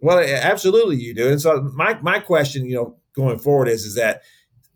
Well, 0.00 0.18
absolutely 0.18 0.96
you 0.96 1.14
do. 1.14 1.30
And 1.30 1.40
so 1.40 1.70
my 1.74 1.98
my 2.02 2.18
question, 2.18 2.66
you 2.66 2.74
know, 2.74 2.96
going 3.14 3.38
forward 3.38 3.68
is 3.68 3.84
is 3.84 3.94
that 3.94 4.22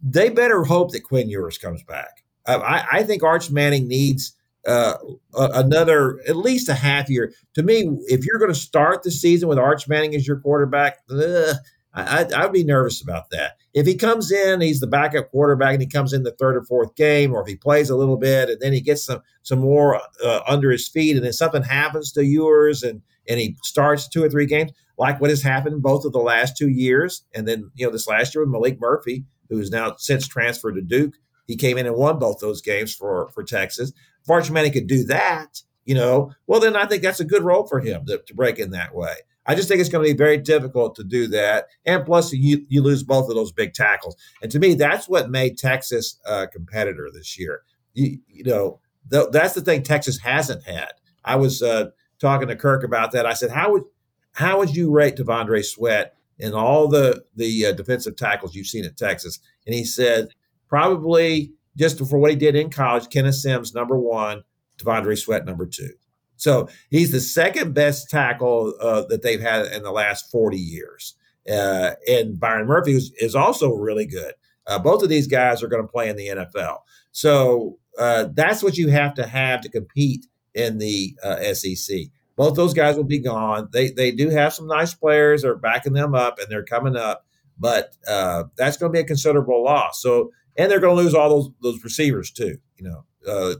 they 0.02 0.30
better 0.30 0.64
hope 0.64 0.92
that 0.92 1.04
Quinn 1.04 1.28
Ewers 1.28 1.58
comes 1.58 1.82
back. 1.82 2.24
I, 2.46 2.86
I 2.92 3.02
think 3.02 3.22
Arch 3.22 3.50
Manning 3.50 3.88
needs 3.88 4.34
uh, 4.66 4.94
another 5.34 6.20
at 6.28 6.36
least 6.36 6.68
a 6.68 6.74
half 6.74 7.08
year. 7.08 7.32
To 7.54 7.62
me, 7.62 7.90
if 8.06 8.24
you're 8.24 8.38
going 8.38 8.52
to 8.52 8.58
start 8.58 9.02
the 9.02 9.10
season 9.10 9.48
with 9.48 9.58
Arch 9.58 9.88
Manning 9.88 10.14
as 10.14 10.26
your 10.26 10.40
quarterback, 10.40 10.98
ugh, 11.10 11.56
I, 11.94 12.26
would 12.42 12.52
be 12.52 12.64
nervous 12.64 13.02
about 13.02 13.30
that. 13.30 13.56
If 13.74 13.86
he 13.86 13.94
comes 13.94 14.30
in, 14.30 14.60
he's 14.60 14.80
the 14.80 14.86
backup 14.86 15.30
quarterback, 15.30 15.72
and 15.72 15.82
he 15.82 15.88
comes 15.88 16.12
in 16.12 16.22
the 16.22 16.32
third 16.32 16.56
or 16.56 16.62
fourth 16.64 16.94
game, 16.94 17.34
or 17.34 17.42
if 17.42 17.48
he 17.48 17.56
plays 17.56 17.90
a 17.90 17.96
little 17.96 18.16
bit, 18.16 18.48
and 18.48 18.60
then 18.60 18.72
he 18.72 18.80
gets 18.80 19.04
some 19.04 19.20
some 19.42 19.58
more 19.58 20.00
uh, 20.24 20.40
under 20.46 20.70
his 20.70 20.88
feet, 20.88 21.16
and 21.16 21.24
then 21.24 21.32
something 21.32 21.62
happens 21.62 22.12
to 22.12 22.24
Ewers, 22.24 22.82
and 22.82 23.02
and 23.28 23.38
he 23.38 23.56
starts 23.62 24.08
two 24.08 24.24
or 24.24 24.30
three 24.30 24.46
games, 24.46 24.72
like 24.96 25.20
what 25.20 25.30
has 25.30 25.42
happened 25.42 25.82
both 25.82 26.04
of 26.04 26.12
the 26.12 26.18
last 26.18 26.56
two 26.56 26.68
years, 26.68 27.24
and 27.34 27.46
then 27.46 27.70
you 27.74 27.86
know 27.86 27.92
this 27.92 28.08
last 28.08 28.34
year 28.34 28.44
with 28.44 28.54
Maalik 28.54 28.80
Murphy, 28.80 29.24
who's 29.48 29.70
now 29.70 29.94
since 29.98 30.26
transferred 30.26 30.74
to 30.74 30.82
Duke. 30.82 31.14
He 31.46 31.56
came 31.56 31.78
in 31.78 31.86
and 31.86 31.96
won 31.96 32.18
both 32.18 32.40
those 32.40 32.60
games 32.60 32.94
for 32.94 33.28
for 33.34 33.42
Texas. 33.42 33.92
If 34.22 34.30
Arch 34.30 34.52
could 34.52 34.86
do 34.86 35.04
that, 35.04 35.62
you 35.84 35.94
know, 35.94 36.32
well 36.46 36.60
then 36.60 36.76
I 36.76 36.86
think 36.86 37.02
that's 37.02 37.20
a 37.20 37.24
good 37.24 37.42
role 37.42 37.66
for 37.66 37.80
him 37.80 38.06
to, 38.06 38.18
to 38.26 38.34
break 38.34 38.58
in 38.58 38.70
that 38.70 38.94
way. 38.94 39.14
I 39.48 39.54
just 39.54 39.66
think 39.66 39.80
it's 39.80 39.88
going 39.88 40.06
to 40.06 40.12
be 40.12 40.16
very 40.16 40.36
difficult 40.36 40.94
to 40.96 41.04
do 41.04 41.26
that. 41.28 41.68
And 41.86 42.04
plus, 42.04 42.34
you, 42.34 42.66
you 42.68 42.82
lose 42.82 43.02
both 43.02 43.30
of 43.30 43.34
those 43.34 43.50
big 43.50 43.72
tackles. 43.72 44.14
And 44.42 44.52
to 44.52 44.58
me, 44.58 44.74
that's 44.74 45.08
what 45.08 45.30
made 45.30 45.56
Texas 45.56 46.20
a 46.26 46.46
competitor 46.46 47.08
this 47.10 47.38
year. 47.38 47.62
You, 47.94 48.18
you 48.28 48.44
know, 48.44 48.80
th- 49.10 49.28
that's 49.32 49.54
the 49.54 49.62
thing 49.62 49.82
Texas 49.82 50.18
hasn't 50.18 50.64
had. 50.64 50.92
I 51.24 51.36
was 51.36 51.62
uh, 51.62 51.86
talking 52.18 52.48
to 52.48 52.56
Kirk 52.56 52.84
about 52.84 53.12
that. 53.12 53.26
I 53.26 53.34
said, 53.34 53.50
how 53.50 53.72
would 53.72 53.84
how 54.32 54.58
would 54.58 54.74
you 54.74 54.90
rate 54.90 55.16
T'Vondre 55.16 55.64
Sweat 55.64 56.14
in 56.38 56.54
all 56.54 56.88
the 56.88 57.24
the 57.36 57.66
uh, 57.66 57.72
defensive 57.72 58.16
tackles 58.16 58.54
you've 58.54 58.66
seen 58.66 58.84
at 58.84 58.96
Texas? 58.96 59.38
And 59.66 59.74
he 59.74 59.84
said 59.84 60.28
probably 60.68 61.52
just 61.76 61.98
for 62.06 62.18
what 62.18 62.30
he 62.30 62.36
did 62.36 62.56
in 62.56 62.70
college, 62.70 63.08
Kenneth 63.10 63.36
Sims 63.36 63.74
number 63.74 63.98
one, 63.98 64.42
T'Vondre 64.78 65.16
Sweat 65.16 65.44
number 65.44 65.66
two. 65.66 65.90
So 66.36 66.68
he's 66.90 67.10
the 67.10 67.20
second 67.20 67.74
best 67.74 68.10
tackle 68.10 68.74
uh, 68.80 69.02
that 69.08 69.22
they've 69.22 69.40
had 69.40 69.66
in 69.66 69.82
the 69.82 69.90
last 69.90 70.30
40 70.30 70.56
years. 70.56 71.14
Uh, 71.50 71.92
and 72.08 72.38
Byron 72.38 72.66
Murphy 72.66 72.92
is, 72.92 73.12
is 73.18 73.34
also 73.34 73.72
really 73.72 74.06
good. 74.06 74.34
Uh, 74.66 74.78
both 74.78 75.02
of 75.02 75.08
these 75.08 75.26
guys 75.26 75.62
are 75.62 75.68
going 75.68 75.82
to 75.82 75.88
play 75.88 76.08
in 76.08 76.16
the 76.16 76.28
NFL. 76.28 76.78
So 77.10 77.78
uh, 77.98 78.28
that's 78.34 78.62
what 78.62 78.76
you 78.76 78.88
have 78.88 79.14
to 79.14 79.26
have 79.26 79.60
to 79.62 79.68
compete 79.68 80.26
in 80.58 80.78
the 80.78 81.16
uh, 81.22 81.54
SEC. 81.54 81.96
Both 82.36 82.54
those 82.54 82.74
guys 82.74 82.96
will 82.96 83.04
be 83.04 83.18
gone. 83.18 83.68
They 83.72 83.90
they 83.90 84.10
do 84.12 84.28
have 84.30 84.54
some 84.54 84.66
nice 84.66 84.94
players. 84.94 85.42
They're 85.42 85.56
backing 85.56 85.92
them 85.92 86.14
up, 86.14 86.38
and 86.38 86.46
they're 86.50 86.64
coming 86.64 86.96
up. 86.96 87.24
but 87.58 87.96
uh, 88.06 88.44
that's 88.56 88.76
going 88.76 88.92
to 88.92 88.96
be 88.96 89.00
a 89.00 89.04
considerable 89.04 89.64
loss. 89.64 90.00
So, 90.00 90.30
and 90.56 90.70
they're 90.70 90.80
going 90.80 90.96
to 90.96 91.02
lose 91.02 91.14
all 91.14 91.28
those 91.28 91.50
those 91.60 91.84
receivers 91.84 92.30
too. 92.30 92.58
You 92.76 92.88
know, 92.88 93.04
uh, 93.28 93.54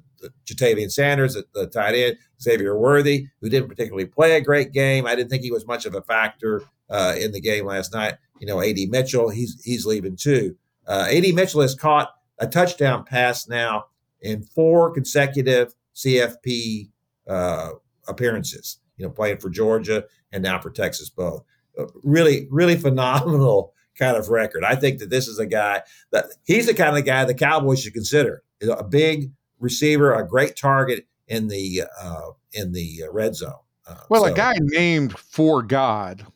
Ja'Tavion 0.47 0.93
Sanders, 0.93 1.35
the, 1.35 1.45
the 1.55 1.67
tight 1.67 1.95
end, 1.95 2.17
Xavier 2.41 2.79
Worthy, 2.79 3.27
who 3.41 3.49
didn't 3.49 3.69
particularly 3.69 4.07
play 4.07 4.37
a 4.37 4.41
great 4.41 4.73
game. 4.73 5.07
I 5.07 5.15
didn't 5.17 5.31
think 5.31 5.43
he 5.43 5.53
was 5.53 5.67
much 5.67 5.87
of 5.87 5.95
a 5.95 6.03
factor 6.03 6.63
uh, 6.89 7.15
in 7.19 7.33
the 7.33 7.41
game 7.41 7.67
last 7.67 7.93
night. 7.93 8.15
You 8.41 8.47
know, 8.47 8.61
AD 8.63 8.79
Mitchell, 8.89 9.31
he's 9.31 9.61
he's 9.65 9.87
leaving 9.87 10.17
too. 10.17 10.57
Uh, 10.87 11.07
AD 11.11 11.35
Mitchell 11.35 11.63
has 11.63 11.75
caught 11.75 12.11
a 12.39 12.47
touchdown 12.47 13.05
pass 13.05 13.49
now 13.49 13.87
in 14.21 14.43
four 14.43 14.93
consecutive 14.93 15.75
CFP 15.99 16.91
uh, 17.29 17.71
appearances. 18.07 18.79
You 18.97 19.07
know, 19.07 19.13
playing 19.13 19.39
for 19.39 19.49
Georgia 19.49 20.05
and 20.33 20.43
now 20.43 20.59
for 20.59 20.71
Texas 20.71 21.09
both. 21.09 21.45
Uh, 21.79 21.87
really, 22.03 22.49
really 22.51 22.77
phenomenal 22.77 23.73
kind 23.97 24.17
of 24.17 24.29
record. 24.29 24.65
I 24.65 24.75
think 24.75 24.99
that 24.99 25.11
this 25.11 25.29
is 25.29 25.39
a 25.39 25.47
guy 25.47 25.83
that 26.11 26.27
he's 26.45 26.67
the 26.67 26.75
kind 26.75 26.97
of 26.97 27.05
guy 27.05 27.25
the 27.25 27.35
Cowboys 27.35 27.83
should 27.83 27.95
consider. 27.95 28.43
A 28.63 28.83
big 28.83 29.31
receiver, 29.61 30.15
a 30.15 30.27
great 30.27 30.57
target 30.57 31.07
in 31.29 31.49
the 31.49 31.85
uh, 32.01 32.31
in 32.53 32.73
the 32.73 33.03
red 33.13 33.37
zone. 33.37 33.53
Uh, 33.87 33.97
well, 34.09 34.25
so. 34.25 34.33
a 34.33 34.35
guy 34.35 34.55
named 34.61 35.17
for 35.17 35.63
God 35.63 36.27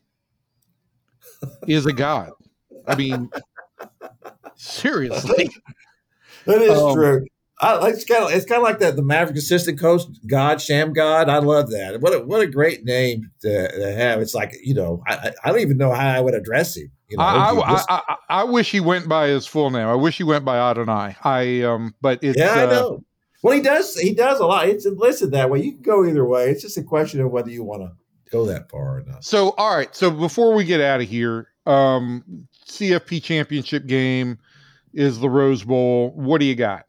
is 1.67 1.87
a 1.87 1.93
god. 1.93 2.31
I 2.87 2.95
mean, 2.95 3.31
seriously, 4.55 5.51
that 6.47 6.63
is 6.63 6.79
um, 6.79 6.95
true. 6.95 7.27
I, 7.61 7.89
it's 7.89 8.05
kind 8.05 8.25
of 8.25 8.33
it's 8.33 8.45
kind 8.45 8.59
of 8.59 8.65
like 8.65 8.81
that 8.81 8.97
the 8.97 9.03
Maverick 9.03 9.37
assistant 9.37 9.79
coach 9.79 10.03
God 10.27 10.59
Shammgod. 10.59 11.29
I 11.29 11.39
love 11.39 11.71
that. 11.71 12.01
What 12.01 12.15
a, 12.15 12.21
what 12.21 12.41
a 12.41 12.47
great 12.47 12.85
name 12.85 13.31
to, 13.43 13.69
to 13.69 13.93
have. 13.93 14.21
It's 14.21 14.35
like 14.35 14.55
you 14.63 14.75
know 14.75 15.03
I, 15.07 15.33
I 15.45 15.51
don't 15.51 15.61
even 15.61 15.77
know 15.77 15.93
how 15.93 16.09
I 16.09 16.21
would 16.21 16.35
address 16.35 16.77
him. 16.77 16.91
You 17.09 17.19
know, 17.19 17.25
I, 17.25 17.73
just, 17.73 17.91
I, 17.91 18.17
I, 18.31 18.45
wish 18.45 18.71
he 18.71 18.81
went 18.81 19.07
by 19.07 19.29
his 19.29 19.47
full 19.47 19.69
name. 19.69 19.87
I 19.87 19.95
wish 19.95 20.17
he 20.17 20.25
went 20.25 20.47
by 20.47 20.57
Adonai. 20.57 21.15
I 21.23 21.61
I 21.61 21.61
um, 21.61 21.95
but 22.01 22.21
it's 22.23 22.39
yeah, 22.39 22.55
I 22.55 22.67
uh, 22.67 22.71
know. 22.71 23.05
Well, 23.43 23.55
he 23.55 23.61
does. 23.61 23.99
He 23.99 24.15
does 24.15 24.41
a 24.41 24.47
lot. 24.47 24.69
It's 24.69 24.87
listed 24.87 25.33
that 25.33 25.51
way. 25.51 25.61
You 25.61 25.73
can 25.73 25.83
go 25.83 26.07
either 26.07 26.25
way. 26.25 26.51
It's 26.51 26.63
just 26.63 26.79
a 26.79 26.83
question 26.83 27.21
of 27.21 27.31
whether 27.31 27.51
you 27.51 27.65
want 27.65 27.83
to 27.83 27.93
go 28.31 28.47
that 28.47 28.71
far 28.71 28.99
or 28.99 29.03
not. 29.07 29.25
So, 29.25 29.51
all 29.59 29.77
right. 29.77 29.95
So 29.95 30.11
before 30.11 30.55
we 30.55 30.65
get 30.65 30.81
out 30.81 31.01
of 31.01 31.09
here, 31.09 31.49
um, 31.67 32.47
CFP 32.67 33.23
championship 33.23 33.87
game 33.87 34.39
is 34.95 35.21
the 35.21 35.29
Rose 35.29 35.65
Bowl. 35.65 36.13
What 36.15 36.39
do 36.39 36.47
you 36.47 36.55
got? 36.55 36.87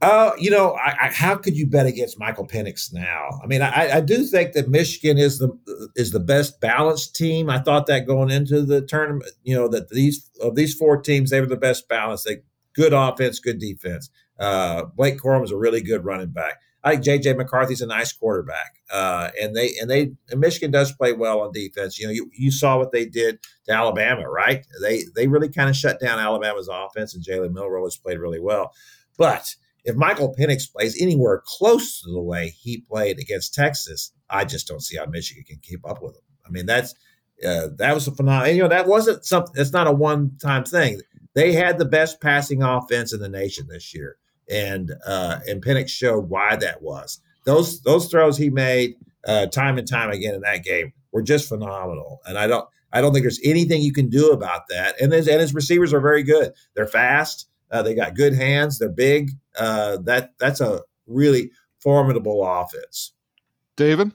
Uh, 0.00 0.30
you 0.38 0.48
know, 0.48 0.74
I, 0.74 1.06
I, 1.06 1.08
how 1.08 1.34
could 1.34 1.56
you 1.56 1.66
bet 1.66 1.86
against 1.86 2.20
Michael 2.20 2.46
Penix 2.46 2.92
now? 2.92 3.40
I 3.42 3.46
mean, 3.48 3.62
I, 3.62 3.96
I, 3.96 4.00
do 4.00 4.24
think 4.24 4.52
that 4.52 4.68
Michigan 4.68 5.18
is 5.18 5.40
the 5.40 5.50
is 5.96 6.12
the 6.12 6.20
best 6.20 6.60
balanced 6.60 7.16
team. 7.16 7.50
I 7.50 7.58
thought 7.58 7.86
that 7.86 8.06
going 8.06 8.30
into 8.30 8.62
the 8.62 8.80
tournament, 8.80 9.32
you 9.42 9.56
know, 9.56 9.66
that 9.66 9.88
these 9.88 10.30
of 10.40 10.54
these 10.54 10.72
four 10.72 11.00
teams, 11.00 11.30
they 11.30 11.40
were 11.40 11.48
the 11.48 11.56
best 11.56 11.88
balanced. 11.88 12.26
They 12.26 12.42
good 12.74 12.92
offense, 12.92 13.40
good 13.40 13.58
defense. 13.58 14.08
Uh, 14.38 14.84
Blake 14.84 15.18
is 15.24 15.50
a 15.50 15.56
really 15.56 15.80
good 15.80 16.04
running 16.04 16.30
back. 16.30 16.60
I 16.84 16.92
think 16.96 17.04
JJ 17.04 17.36
McCarthy's 17.36 17.80
a 17.80 17.86
nice 17.86 18.12
quarterback, 18.12 18.80
uh, 18.92 19.30
and 19.40 19.56
they 19.56 19.74
and 19.80 19.90
they 19.90 20.12
and 20.30 20.38
Michigan 20.38 20.70
does 20.70 20.92
play 20.92 21.12
well 21.12 21.40
on 21.40 21.50
defense. 21.50 21.98
You 21.98 22.06
know, 22.06 22.12
you, 22.12 22.30
you 22.32 22.52
saw 22.52 22.78
what 22.78 22.92
they 22.92 23.04
did 23.04 23.40
to 23.64 23.72
Alabama, 23.72 24.30
right? 24.30 24.64
They 24.80 25.02
they 25.16 25.26
really 25.26 25.48
kind 25.48 25.68
of 25.68 25.74
shut 25.74 25.98
down 25.98 26.20
Alabama's 26.20 26.68
offense, 26.72 27.14
and 27.14 27.24
Jalen 27.24 27.52
Milroe 27.52 27.84
has 27.84 27.96
played 27.96 28.18
really 28.18 28.38
well. 28.38 28.72
But 29.16 29.56
if 29.88 29.96
Michael 29.96 30.34
Penix 30.34 30.70
plays 30.70 31.00
anywhere 31.00 31.42
close 31.44 32.02
to 32.02 32.10
the 32.10 32.20
way 32.20 32.50
he 32.50 32.82
played 32.82 33.18
against 33.18 33.54
Texas, 33.54 34.12
I 34.30 34.44
just 34.44 34.68
don't 34.68 34.82
see 34.82 34.96
how 34.96 35.06
Michigan 35.06 35.44
can 35.44 35.58
keep 35.62 35.88
up 35.88 36.02
with 36.02 36.16
him. 36.16 36.22
I 36.46 36.50
mean, 36.50 36.66
that's 36.66 36.94
uh, 37.46 37.68
that 37.76 37.94
was 37.94 38.06
a 38.08 38.12
phenomenal. 38.12 38.54
You 38.54 38.62
know, 38.62 38.68
that 38.68 38.86
wasn't 38.86 39.24
something. 39.24 39.54
It's 39.56 39.72
not 39.72 39.86
a 39.86 39.92
one 39.92 40.36
time 40.40 40.64
thing. 40.64 41.00
They 41.34 41.52
had 41.52 41.78
the 41.78 41.84
best 41.84 42.20
passing 42.20 42.62
offense 42.62 43.12
in 43.12 43.20
the 43.20 43.28
nation 43.28 43.66
this 43.68 43.94
year 43.94 44.16
and 44.48 44.92
uh, 45.06 45.40
and 45.46 45.64
Penix 45.64 45.88
showed 45.88 46.28
why 46.28 46.56
that 46.56 46.82
was. 46.82 47.20
Those 47.44 47.80
those 47.82 48.08
throws 48.08 48.36
he 48.36 48.50
made 48.50 48.96
uh, 49.26 49.46
time 49.46 49.78
and 49.78 49.88
time 49.88 50.10
again 50.10 50.34
in 50.34 50.40
that 50.42 50.64
game 50.64 50.92
were 51.12 51.22
just 51.22 51.48
phenomenal, 51.48 52.20
and 52.26 52.38
I 52.38 52.46
don't 52.46 52.68
I 52.92 53.00
don't 53.00 53.12
think 53.12 53.24
there's 53.24 53.40
anything 53.44 53.82
you 53.82 53.92
can 53.92 54.08
do 54.08 54.30
about 54.30 54.68
that. 54.68 55.00
And 55.00 55.12
his 55.12 55.28
and 55.28 55.40
his 55.40 55.54
receivers 55.54 55.92
are 55.92 56.00
very 56.00 56.22
good. 56.22 56.52
They're 56.74 56.86
fast. 56.86 57.46
Uh, 57.70 57.82
they 57.82 57.94
got 57.94 58.14
good 58.14 58.34
hands. 58.34 58.78
They're 58.78 58.88
big. 58.88 59.30
Uh, 59.58 59.98
that 60.04 60.32
that's 60.38 60.60
a 60.60 60.80
really 61.06 61.50
formidable 61.80 62.46
offense. 62.46 63.12
David, 63.76 64.12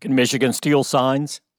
can 0.00 0.14
Michigan 0.14 0.52
steal 0.52 0.84
signs? 0.84 1.40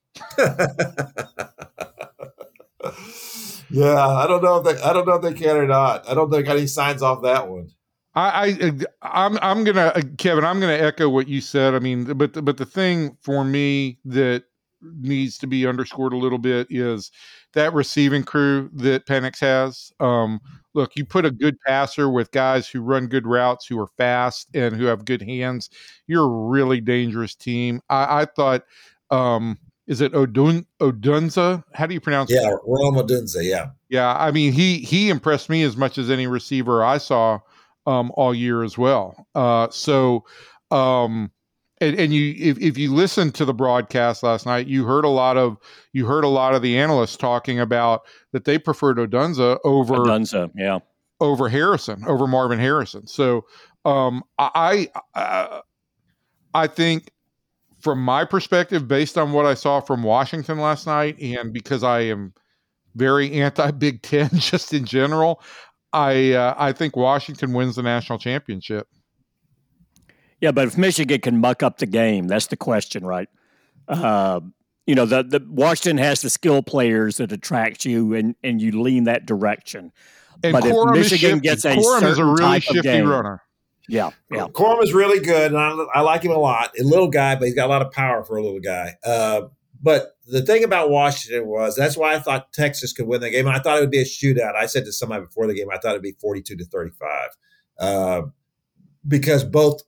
Yeah, 3.71 4.07
I 4.07 4.25
don't 4.27 4.43
know 4.43 4.57
if 4.57 4.63
they. 4.63 4.81
I 4.81 4.93
don't 4.93 5.07
know 5.07 5.15
if 5.15 5.21
they 5.21 5.33
can 5.33 5.55
or 5.55 5.67
not. 5.67 6.09
I 6.09 6.13
don't 6.13 6.31
think 6.31 6.45
got 6.45 6.57
any 6.57 6.67
signs 6.67 7.01
off 7.03 7.21
that 7.23 7.47
one. 7.47 7.69
I, 8.15 8.57
I 8.61 8.71
I'm 9.03 9.37
I'm 9.41 9.63
gonna 9.63 9.91
uh, 9.95 10.01
Kevin. 10.17 10.43
I'm 10.43 10.59
gonna 10.59 10.73
echo 10.73 11.07
what 11.07 11.27
you 11.27 11.39
said. 11.41 11.75
I 11.75 11.79
mean, 11.79 12.05
but 12.05 12.43
but 12.43 12.57
the 12.57 12.65
thing 12.65 13.15
for 13.21 13.43
me 13.43 13.99
that 14.05 14.43
needs 14.81 15.37
to 15.39 15.47
be 15.47 15.67
underscored 15.67 16.13
a 16.13 16.17
little 16.17 16.39
bit 16.39 16.67
is 16.69 17.11
that 17.53 17.73
receiving 17.73 18.23
crew 18.23 18.69
that 18.73 19.05
Penix 19.05 19.39
has. 19.39 19.91
Um, 19.99 20.39
look, 20.73 20.95
you 20.95 21.05
put 21.05 21.25
a 21.25 21.31
good 21.31 21.57
passer 21.65 22.09
with 22.09 22.31
guys 22.31 22.67
who 22.67 22.81
run 22.81 23.07
good 23.07 23.25
routes, 23.25 23.65
who 23.65 23.79
are 23.79 23.89
fast, 23.97 24.47
and 24.53 24.75
who 24.75 24.85
have 24.85 25.05
good 25.05 25.21
hands. 25.21 25.69
You're 26.07 26.25
a 26.25 26.47
really 26.47 26.81
dangerous 26.81 27.35
team. 27.35 27.81
I, 27.89 28.21
I 28.21 28.25
thought 28.25 28.63
um, 29.11 29.57
is 29.87 30.01
it 30.01 30.13
Odun 30.13 30.65
Odunze? 30.79 31.63
How 31.73 31.87
do 31.87 31.93
you 31.93 31.99
pronounce 31.99 32.31
yeah, 32.31 32.47
it? 32.47 32.59
Rome 32.65 32.95
Odunze, 32.95 33.43
yeah. 33.43 33.71
Yeah, 33.89 34.15
I 34.15 34.31
mean 34.31 34.53
he 34.53 34.77
he 34.77 35.09
impressed 35.09 35.49
me 35.49 35.63
as 35.63 35.75
much 35.75 35.97
as 35.97 36.11
any 36.11 36.27
receiver 36.27 36.83
I 36.83 36.99
saw 36.99 37.39
um, 37.87 38.11
all 38.13 38.33
year 38.33 38.63
as 38.63 38.77
well. 38.77 39.27
Uh, 39.33 39.67
so 39.71 40.25
um, 40.69 41.31
and, 41.81 41.97
and 41.99 42.13
you 42.13 42.35
if, 42.37 42.59
if 42.59 42.77
you 42.77 42.93
listened 42.93 43.35
to 43.35 43.45
the 43.45 43.53
broadcast 43.53 44.23
last 44.23 44.45
night, 44.45 44.67
you 44.67 44.85
heard 44.85 45.05
a 45.05 45.09
lot 45.09 45.37
of 45.37 45.57
you 45.93 46.05
heard 46.05 46.23
a 46.23 46.29
lot 46.29 46.53
of 46.53 46.61
the 46.61 46.77
analysts 46.77 47.17
talking 47.17 47.59
about 47.59 48.01
that 48.31 48.45
they 48.45 48.57
preferred 48.57 48.97
Odunze 48.97 49.59
over 49.63 49.95
Odunze, 49.95 50.51
yeah, 50.55 50.79
over 51.19 51.49
Harrison, 51.49 52.03
over 52.05 52.27
Marvin 52.27 52.59
Harrison. 52.59 53.07
So 53.07 53.45
um, 53.85 54.23
I, 54.37 54.89
I 55.15 55.61
I 56.53 56.67
think 56.67 57.11
from 57.79 58.01
my 58.01 58.25
perspective, 58.25 58.87
based 58.87 59.17
on 59.17 59.31
what 59.31 59.45
I 59.45 59.53
saw 59.53 59.79
from 59.79 60.03
Washington 60.03 60.59
last 60.59 60.85
night, 60.85 61.19
and 61.21 61.53
because 61.53 61.83
I 61.83 62.01
am 62.01 62.33
very 62.95 63.31
anti 63.33 63.71
Big 63.77 64.01
Ten 64.01 64.29
just 64.33 64.73
in 64.73 64.85
general, 64.85 65.41
I 65.93 66.33
uh, 66.33 66.55
I 66.57 66.73
think 66.73 66.95
Washington 66.95 67.53
wins 67.53 67.75
the 67.77 67.83
national 67.83 68.19
championship. 68.19 68.87
Yeah, 70.41 70.51
but 70.51 70.67
if 70.67 70.77
Michigan 70.77 71.19
can 71.21 71.39
muck 71.39 71.63
up 71.63 71.79
the 71.79 71.85
game, 71.85 72.27
that's 72.27 72.47
the 72.47 72.57
question, 72.57 73.05
right? 73.05 73.29
Uh, 73.87 74.39
you 74.85 74.95
know, 74.95 75.05
the, 75.05 75.23
the 75.23 75.45
Washington 75.49 75.97
has 75.97 76.21
the 76.21 76.29
skill 76.29 76.63
players 76.63 77.17
that 77.17 77.31
attract 77.31 77.85
you, 77.85 78.13
and 78.13 78.35
and 78.43 78.61
you 78.61 78.81
lean 78.81 79.03
that 79.03 79.25
direction. 79.25 79.91
And 80.43 80.53
but 80.53 80.63
Corum 80.63 80.95
if 80.95 81.11
Michigan 81.11 81.39
gets 81.39 81.65
a 81.65 81.75
Corum 81.75 82.03
is 82.03 82.17
a 82.17 82.25
really 82.25 82.59
shifty 82.59 82.81
game, 82.81 83.07
runner. 83.07 83.41
Yeah, 83.87 84.11
yeah. 84.31 84.47
Corum 84.47 84.81
is 84.81 84.93
really 84.93 85.19
good, 85.19 85.51
and 85.51 85.59
I, 85.59 85.71
I, 85.95 86.01
like 86.01 86.23
him 86.23 86.31
a 86.31 86.37
lot. 86.37 86.71
A 86.79 86.83
little 86.83 87.09
guy, 87.09 87.35
but 87.35 87.45
he's 87.45 87.55
got 87.55 87.65
a 87.65 87.69
lot 87.69 87.81
of 87.81 87.91
power 87.91 88.23
for 88.23 88.37
a 88.37 88.43
little 88.43 88.59
guy. 88.59 88.95
Uh, 89.03 89.41
but 89.81 90.15
the 90.27 90.41
thing 90.41 90.63
about 90.63 90.89
Washington 90.89 91.47
was 91.47 91.75
that's 91.75 91.97
why 91.97 92.15
I 92.15 92.19
thought 92.19 92.53
Texas 92.53 92.93
could 92.93 93.07
win 93.07 93.21
the 93.21 93.29
game. 93.29 93.47
I 93.47 93.59
thought 93.59 93.77
it 93.77 93.81
would 93.81 93.91
be 93.91 94.01
a 94.01 94.05
shootout. 94.05 94.55
I 94.55 94.67
said 94.67 94.85
to 94.85 94.93
somebody 94.93 95.25
before 95.25 95.47
the 95.47 95.53
game, 95.53 95.69
I 95.71 95.77
thought 95.77 95.91
it'd 95.91 96.01
be 96.01 96.15
forty-two 96.19 96.55
to 96.55 96.65
thirty-five, 96.65 97.29
uh, 97.79 98.21
because 99.07 99.43
both 99.43 99.81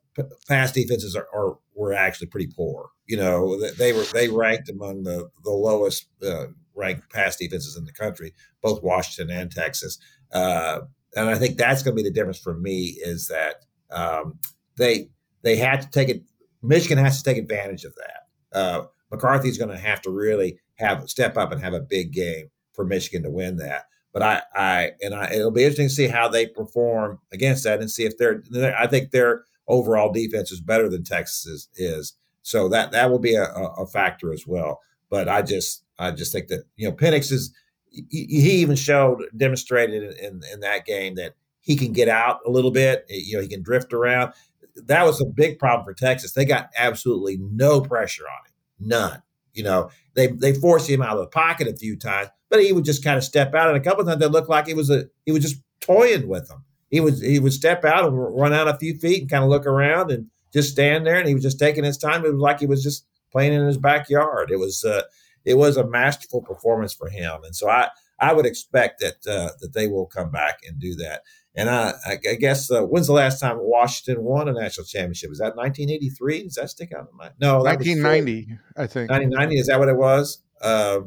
pass 0.47 0.71
defenses 0.71 1.15
are, 1.15 1.27
are, 1.33 1.57
were 1.75 1.93
actually 1.93 2.27
pretty 2.27 2.51
poor. 2.55 2.89
You 3.07 3.17
know, 3.17 3.59
they 3.77 3.93
were 3.93 4.03
they 4.13 4.29
ranked 4.29 4.69
among 4.69 5.03
the 5.03 5.29
the 5.43 5.51
lowest 5.51 6.07
uh, 6.23 6.47
ranked 6.75 7.11
pass 7.11 7.35
defenses 7.35 7.75
in 7.77 7.85
the 7.85 7.93
country, 7.93 8.33
both 8.61 8.83
Washington 8.83 9.35
and 9.35 9.51
Texas. 9.51 9.97
Uh, 10.31 10.81
and 11.15 11.29
I 11.29 11.35
think 11.35 11.57
that's 11.57 11.83
going 11.83 11.95
to 11.95 12.01
be 12.01 12.07
the 12.07 12.13
difference 12.13 12.39
for 12.39 12.53
me 12.53 12.97
is 13.01 13.27
that 13.27 13.65
um, 13.91 14.39
they 14.77 15.09
they 15.43 15.57
had 15.57 15.81
to 15.81 15.89
take 15.89 16.09
it. 16.09 16.23
Michigan 16.61 16.97
has 16.97 17.21
to 17.21 17.29
take 17.29 17.41
advantage 17.41 17.83
of 17.83 17.93
that. 17.95 18.57
Uh, 18.57 18.85
McCarthy's 19.11 19.57
going 19.57 19.71
to 19.71 19.77
have 19.77 20.01
to 20.01 20.11
really 20.11 20.59
have 20.75 21.09
step 21.09 21.37
up 21.37 21.51
and 21.51 21.61
have 21.61 21.73
a 21.73 21.81
big 21.81 22.13
game 22.13 22.49
for 22.73 22.85
Michigan 22.85 23.23
to 23.23 23.29
win 23.29 23.57
that. 23.57 23.85
But 24.13 24.23
I, 24.23 24.41
I 24.55 24.91
and 25.01 25.13
I, 25.13 25.31
it'll 25.33 25.51
be 25.51 25.63
interesting 25.63 25.87
to 25.87 25.93
see 25.93 26.07
how 26.07 26.27
they 26.27 26.47
perform 26.47 27.19
against 27.31 27.63
that 27.63 27.79
and 27.79 27.89
see 27.89 28.03
if 28.03 28.17
they're. 28.17 28.43
I 28.77 28.87
think 28.87 29.11
their 29.11 29.45
overall 29.67 30.11
defense 30.11 30.51
is 30.51 30.61
better 30.61 30.89
than 30.89 31.03
Texas 31.03 31.69
is, 31.75 32.13
so 32.41 32.69
that 32.69 32.91
that 32.91 33.09
will 33.09 33.19
be 33.19 33.35
a, 33.35 33.45
a 33.45 33.85
factor 33.87 34.33
as 34.33 34.45
well. 34.47 34.79
But 35.09 35.27
I 35.27 35.41
just, 35.41 35.83
I 35.99 36.11
just 36.11 36.31
think 36.31 36.47
that 36.47 36.63
you 36.75 36.89
know 36.89 36.95
Penix 36.95 37.31
is. 37.31 37.53
He, 37.93 38.25
he 38.29 38.51
even 38.61 38.77
showed, 38.77 39.21
demonstrated 39.35 40.01
in, 40.01 40.25
in, 40.25 40.41
in 40.53 40.59
that 40.61 40.85
game 40.85 41.15
that 41.15 41.35
he 41.59 41.75
can 41.75 41.91
get 41.91 42.07
out 42.07 42.39
a 42.45 42.49
little 42.49 42.71
bit. 42.71 43.05
You 43.09 43.35
know, 43.35 43.41
he 43.41 43.49
can 43.49 43.61
drift 43.61 43.91
around. 43.91 44.33
That 44.75 45.03
was 45.05 45.19
a 45.19 45.25
big 45.25 45.59
problem 45.59 45.83
for 45.85 45.93
Texas. 45.93 46.31
They 46.31 46.45
got 46.45 46.69
absolutely 46.77 47.37
no 47.41 47.81
pressure 47.81 48.23
on 48.23 48.45
him, 48.45 48.87
none. 48.87 49.21
You 49.53 49.63
know, 49.63 49.89
they 50.13 50.27
they 50.27 50.53
forced 50.53 50.89
him 50.89 51.01
out 51.01 51.17
of 51.17 51.19
the 51.19 51.27
pocket 51.27 51.67
a 51.67 51.75
few 51.75 51.97
times, 51.97 52.29
but 52.49 52.63
he 52.63 52.71
would 52.71 52.85
just 52.85 53.03
kind 53.03 53.17
of 53.17 53.23
step 53.23 53.53
out, 53.53 53.67
and 53.67 53.77
a 53.77 53.81
couple 53.81 54.03
times 54.05 54.23
it 54.23 54.31
looked 54.31 54.49
like 54.49 54.67
he 54.67 54.73
was 54.73 54.89
a 54.89 55.05
he 55.25 55.31
was 55.31 55.43
just 55.43 55.61
toying 55.81 56.27
with 56.27 56.47
them. 56.47 56.63
He 56.91 56.99
would 56.99 57.15
he 57.15 57.39
would 57.39 57.53
step 57.53 57.83
out 57.83 58.05
and 58.05 58.17
run 58.17 58.53
out 58.53 58.67
a 58.67 58.77
few 58.77 58.97
feet 58.97 59.21
and 59.21 59.29
kind 59.29 59.43
of 59.43 59.49
look 59.49 59.65
around 59.65 60.11
and 60.11 60.27
just 60.53 60.71
stand 60.71 61.07
there, 61.07 61.17
and 61.17 61.27
he 61.27 61.33
was 61.33 61.43
just 61.43 61.57
taking 61.57 61.83
his 61.83 61.97
time. 61.97 62.25
It 62.25 62.33
was 62.33 62.41
like 62.41 62.59
he 62.59 62.67
was 62.67 62.83
just 62.83 63.05
playing 63.31 63.53
in 63.53 63.65
his 63.65 63.77
backyard. 63.77 64.51
It 64.51 64.59
was 64.59 64.83
uh, 64.83 65.03
it 65.45 65.55
was 65.55 65.77
a 65.77 65.87
masterful 65.87 66.41
performance 66.41 66.93
for 66.93 67.09
him, 67.09 67.43
and 67.43 67.55
so 67.55 67.69
I 67.69 67.87
I 68.19 68.33
would 68.33 68.45
expect 68.45 68.99
that 68.99 69.31
uh, 69.31 69.51
that 69.61 69.73
they 69.73 69.87
will 69.87 70.05
come 70.05 70.29
back 70.29 70.59
and 70.67 70.79
do 70.79 70.93
that. 70.95 71.21
And 71.55 71.69
I, 71.69 71.93
I 72.07 72.35
guess 72.35 72.71
uh, 72.71 72.83
when's 72.83 73.07
the 73.07 73.13
last 73.13 73.39
time 73.41 73.57
Washington 73.59 74.23
won 74.23 74.47
a 74.47 74.53
national 74.53 74.85
championship? 74.85 75.31
Is 75.31 75.39
that 75.39 75.57
1983? 75.57 76.43
Does 76.43 76.55
that 76.55 76.69
stick 76.69 76.93
out 76.93 77.09
in 77.11 77.17
my 77.17 77.25
mind? 77.25 77.35
no? 77.41 77.61
1990, 77.61 78.57
I 78.77 78.87
think. 78.87 79.09
1990 79.09 79.59
is 79.59 79.67
that 79.67 79.77
what 79.77 79.89
it 79.89 79.97
was? 79.97 80.41
Uh, 80.61 81.01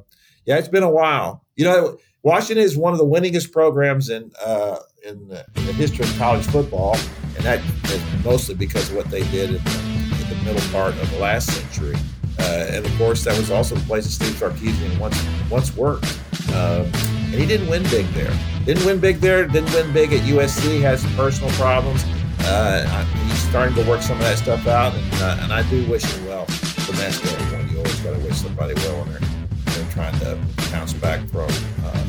yeah, 0.45 0.59
it's 0.59 0.69
been 0.69 0.83
a 0.83 0.91
while. 0.91 1.47
You 1.57 1.65
know, 1.65 1.99
Washington 2.25 2.65
is 2.65 2.75
one 2.75 2.95
of 2.95 2.99
the 2.99 3.05
winningest 3.05 3.53
programs 3.53 4.09
in 4.09 4.33
uh, 4.43 4.79
in, 5.07 5.29
the, 5.29 5.45
in, 5.57 5.67
the, 5.67 5.73
history 5.75 6.07
of 6.07 6.17
college 6.17 6.47
football, 6.47 6.97
and 7.37 7.45
that 7.45 7.61
is 7.91 8.25
mostly 8.25 8.55
because 8.55 8.89
of 8.89 8.97
what 8.97 9.11
they 9.11 9.23
did 9.25 9.51
in 9.51 9.63
the, 9.63 10.23
in 10.23 10.29
the 10.31 10.43
middle 10.43 10.71
part 10.73 10.95
of 10.95 11.11
the 11.11 11.19
last 11.19 11.51
century. 11.51 11.95
Uh, 12.39 12.67
and 12.71 12.87
of 12.87 12.97
course, 12.97 13.25
that 13.25 13.37
was 13.37 13.51
also 13.51 13.75
the 13.75 13.85
place 13.85 14.05
that 14.05 14.13
Steve 14.13 14.37
Sarkisian 14.37 14.99
once 14.99 15.23
once 15.51 15.77
worked. 15.77 16.19
Um, 16.55 16.91
and 17.29 17.35
he 17.35 17.45
didn't 17.45 17.69
win 17.69 17.83
big 17.85 18.07
there. 18.15 18.33
Didn't 18.65 18.87
win 18.87 19.01
big 19.01 19.19
there. 19.19 19.47
Didn't 19.47 19.75
win 19.75 19.93
big 19.93 20.15
at 20.15 20.21
USC. 20.23 20.81
Has 20.81 21.03
some 21.03 21.15
personal 21.17 21.51
problems. 21.53 22.05
Uh, 22.41 23.05
he's 23.27 23.39
starting 23.51 23.75
to 23.75 23.87
work 23.87 24.01
some 24.01 24.17
of 24.17 24.23
that 24.23 24.39
stuff 24.39 24.67
out, 24.67 24.95
and, 24.95 25.15
uh, 25.15 25.39
and 25.43 25.53
I 25.53 25.63
do 25.69 25.87
wish 25.91 26.05
him 26.05 26.27
well 26.27 26.47
from 26.47 26.97
that 26.97 27.13
standpoint. 27.13 27.71
You 27.71 27.79
always 27.79 28.01
got 28.01 28.13
to 28.15 28.19
wish 28.21 28.37
somebody 28.37 28.73
well 28.77 29.05
when 29.05 29.13
they're, 29.13 29.75
they're 29.75 29.93
trying 29.93 30.19
to 30.21 30.39
bounce 30.71 30.95
back 30.95 31.21
from 31.29 31.49
uh, 31.85 32.05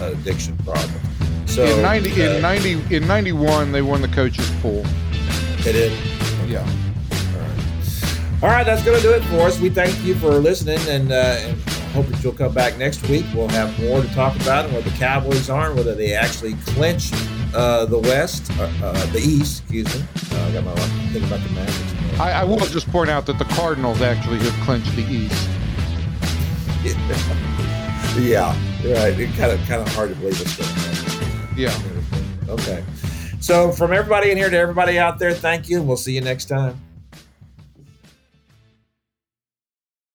addiction 0.00 0.56
problem. 0.58 1.00
So 1.46 1.64
in 1.64 1.82
ninety, 1.82 2.20
in 2.20 2.36
uh, 2.36 2.40
ninety, 2.40 2.72
in 2.94 3.06
ninety 3.06 3.32
one, 3.32 3.72
they 3.72 3.82
won 3.82 4.02
the 4.02 4.08
coaches 4.08 4.50
pool. 4.60 4.84
They 5.62 5.72
did. 5.72 5.92
Yeah. 6.46 6.60
All 6.60 7.40
right. 7.40 8.42
All 8.42 8.48
right, 8.48 8.64
that's 8.64 8.84
going 8.84 8.96
to 8.96 9.02
do 9.02 9.12
it 9.12 9.22
for 9.24 9.40
us. 9.40 9.58
We 9.58 9.70
thank 9.70 10.02
you 10.04 10.14
for 10.14 10.30
listening, 10.30 10.78
and, 10.88 11.10
uh, 11.10 11.36
and 11.40 11.60
hope 11.90 12.06
that 12.06 12.22
you'll 12.22 12.32
come 12.32 12.54
back 12.54 12.78
next 12.78 13.08
week. 13.08 13.26
We'll 13.34 13.48
have 13.48 13.78
more 13.80 14.00
to 14.00 14.08
talk 14.14 14.36
about 14.40 14.66
and 14.66 14.74
where 14.74 14.82
the 14.82 14.90
Cowboys 14.90 15.50
are 15.50 15.68
and 15.68 15.76
whether 15.76 15.94
they 15.94 16.12
actually 16.14 16.54
clinch 16.66 17.10
uh, 17.54 17.86
the 17.86 17.98
West, 17.98 18.50
uh, 18.58 18.70
uh, 18.82 19.06
the 19.06 19.18
East, 19.18 19.62
excuse 19.62 19.92
me. 19.94 20.04
Uh, 20.32 20.46
I 20.46 20.52
got 20.52 20.64
my 20.64 20.74
thinking 20.74 21.24
about 21.24 21.40
the 21.40 21.48
Mavericks. 21.50 22.20
I, 22.20 22.32
I, 22.32 22.44
will 22.44 22.58
just 22.58 22.88
point 22.90 23.10
out 23.10 23.26
that 23.26 23.38
the 23.38 23.44
Cardinals 23.46 24.02
actually 24.02 24.38
have 24.38 24.52
clinched 24.64 24.94
the 24.96 25.02
East. 25.02 25.48
yeah, 28.18 28.54
right. 28.84 29.18
It's 29.18 29.36
kind 29.36 29.52
of 29.52 29.60
kind 29.66 29.82
of 29.82 29.88
hard 29.94 30.10
to 30.10 30.14
believe 30.16 30.40
it's 30.40 30.56
going 30.56 30.70
on. 30.70 31.56
Yeah. 31.56 31.76
Okay. 32.48 32.84
So 33.40 33.72
from 33.72 33.92
everybody 33.92 34.30
in 34.30 34.36
here 34.36 34.50
to 34.50 34.56
everybody 34.56 34.98
out 34.98 35.18
there, 35.18 35.32
thank 35.32 35.68
you, 35.68 35.78
and 35.78 35.88
we'll 35.88 35.96
see 35.96 36.12
you 36.12 36.20
next 36.20 36.46
time. 36.46 36.80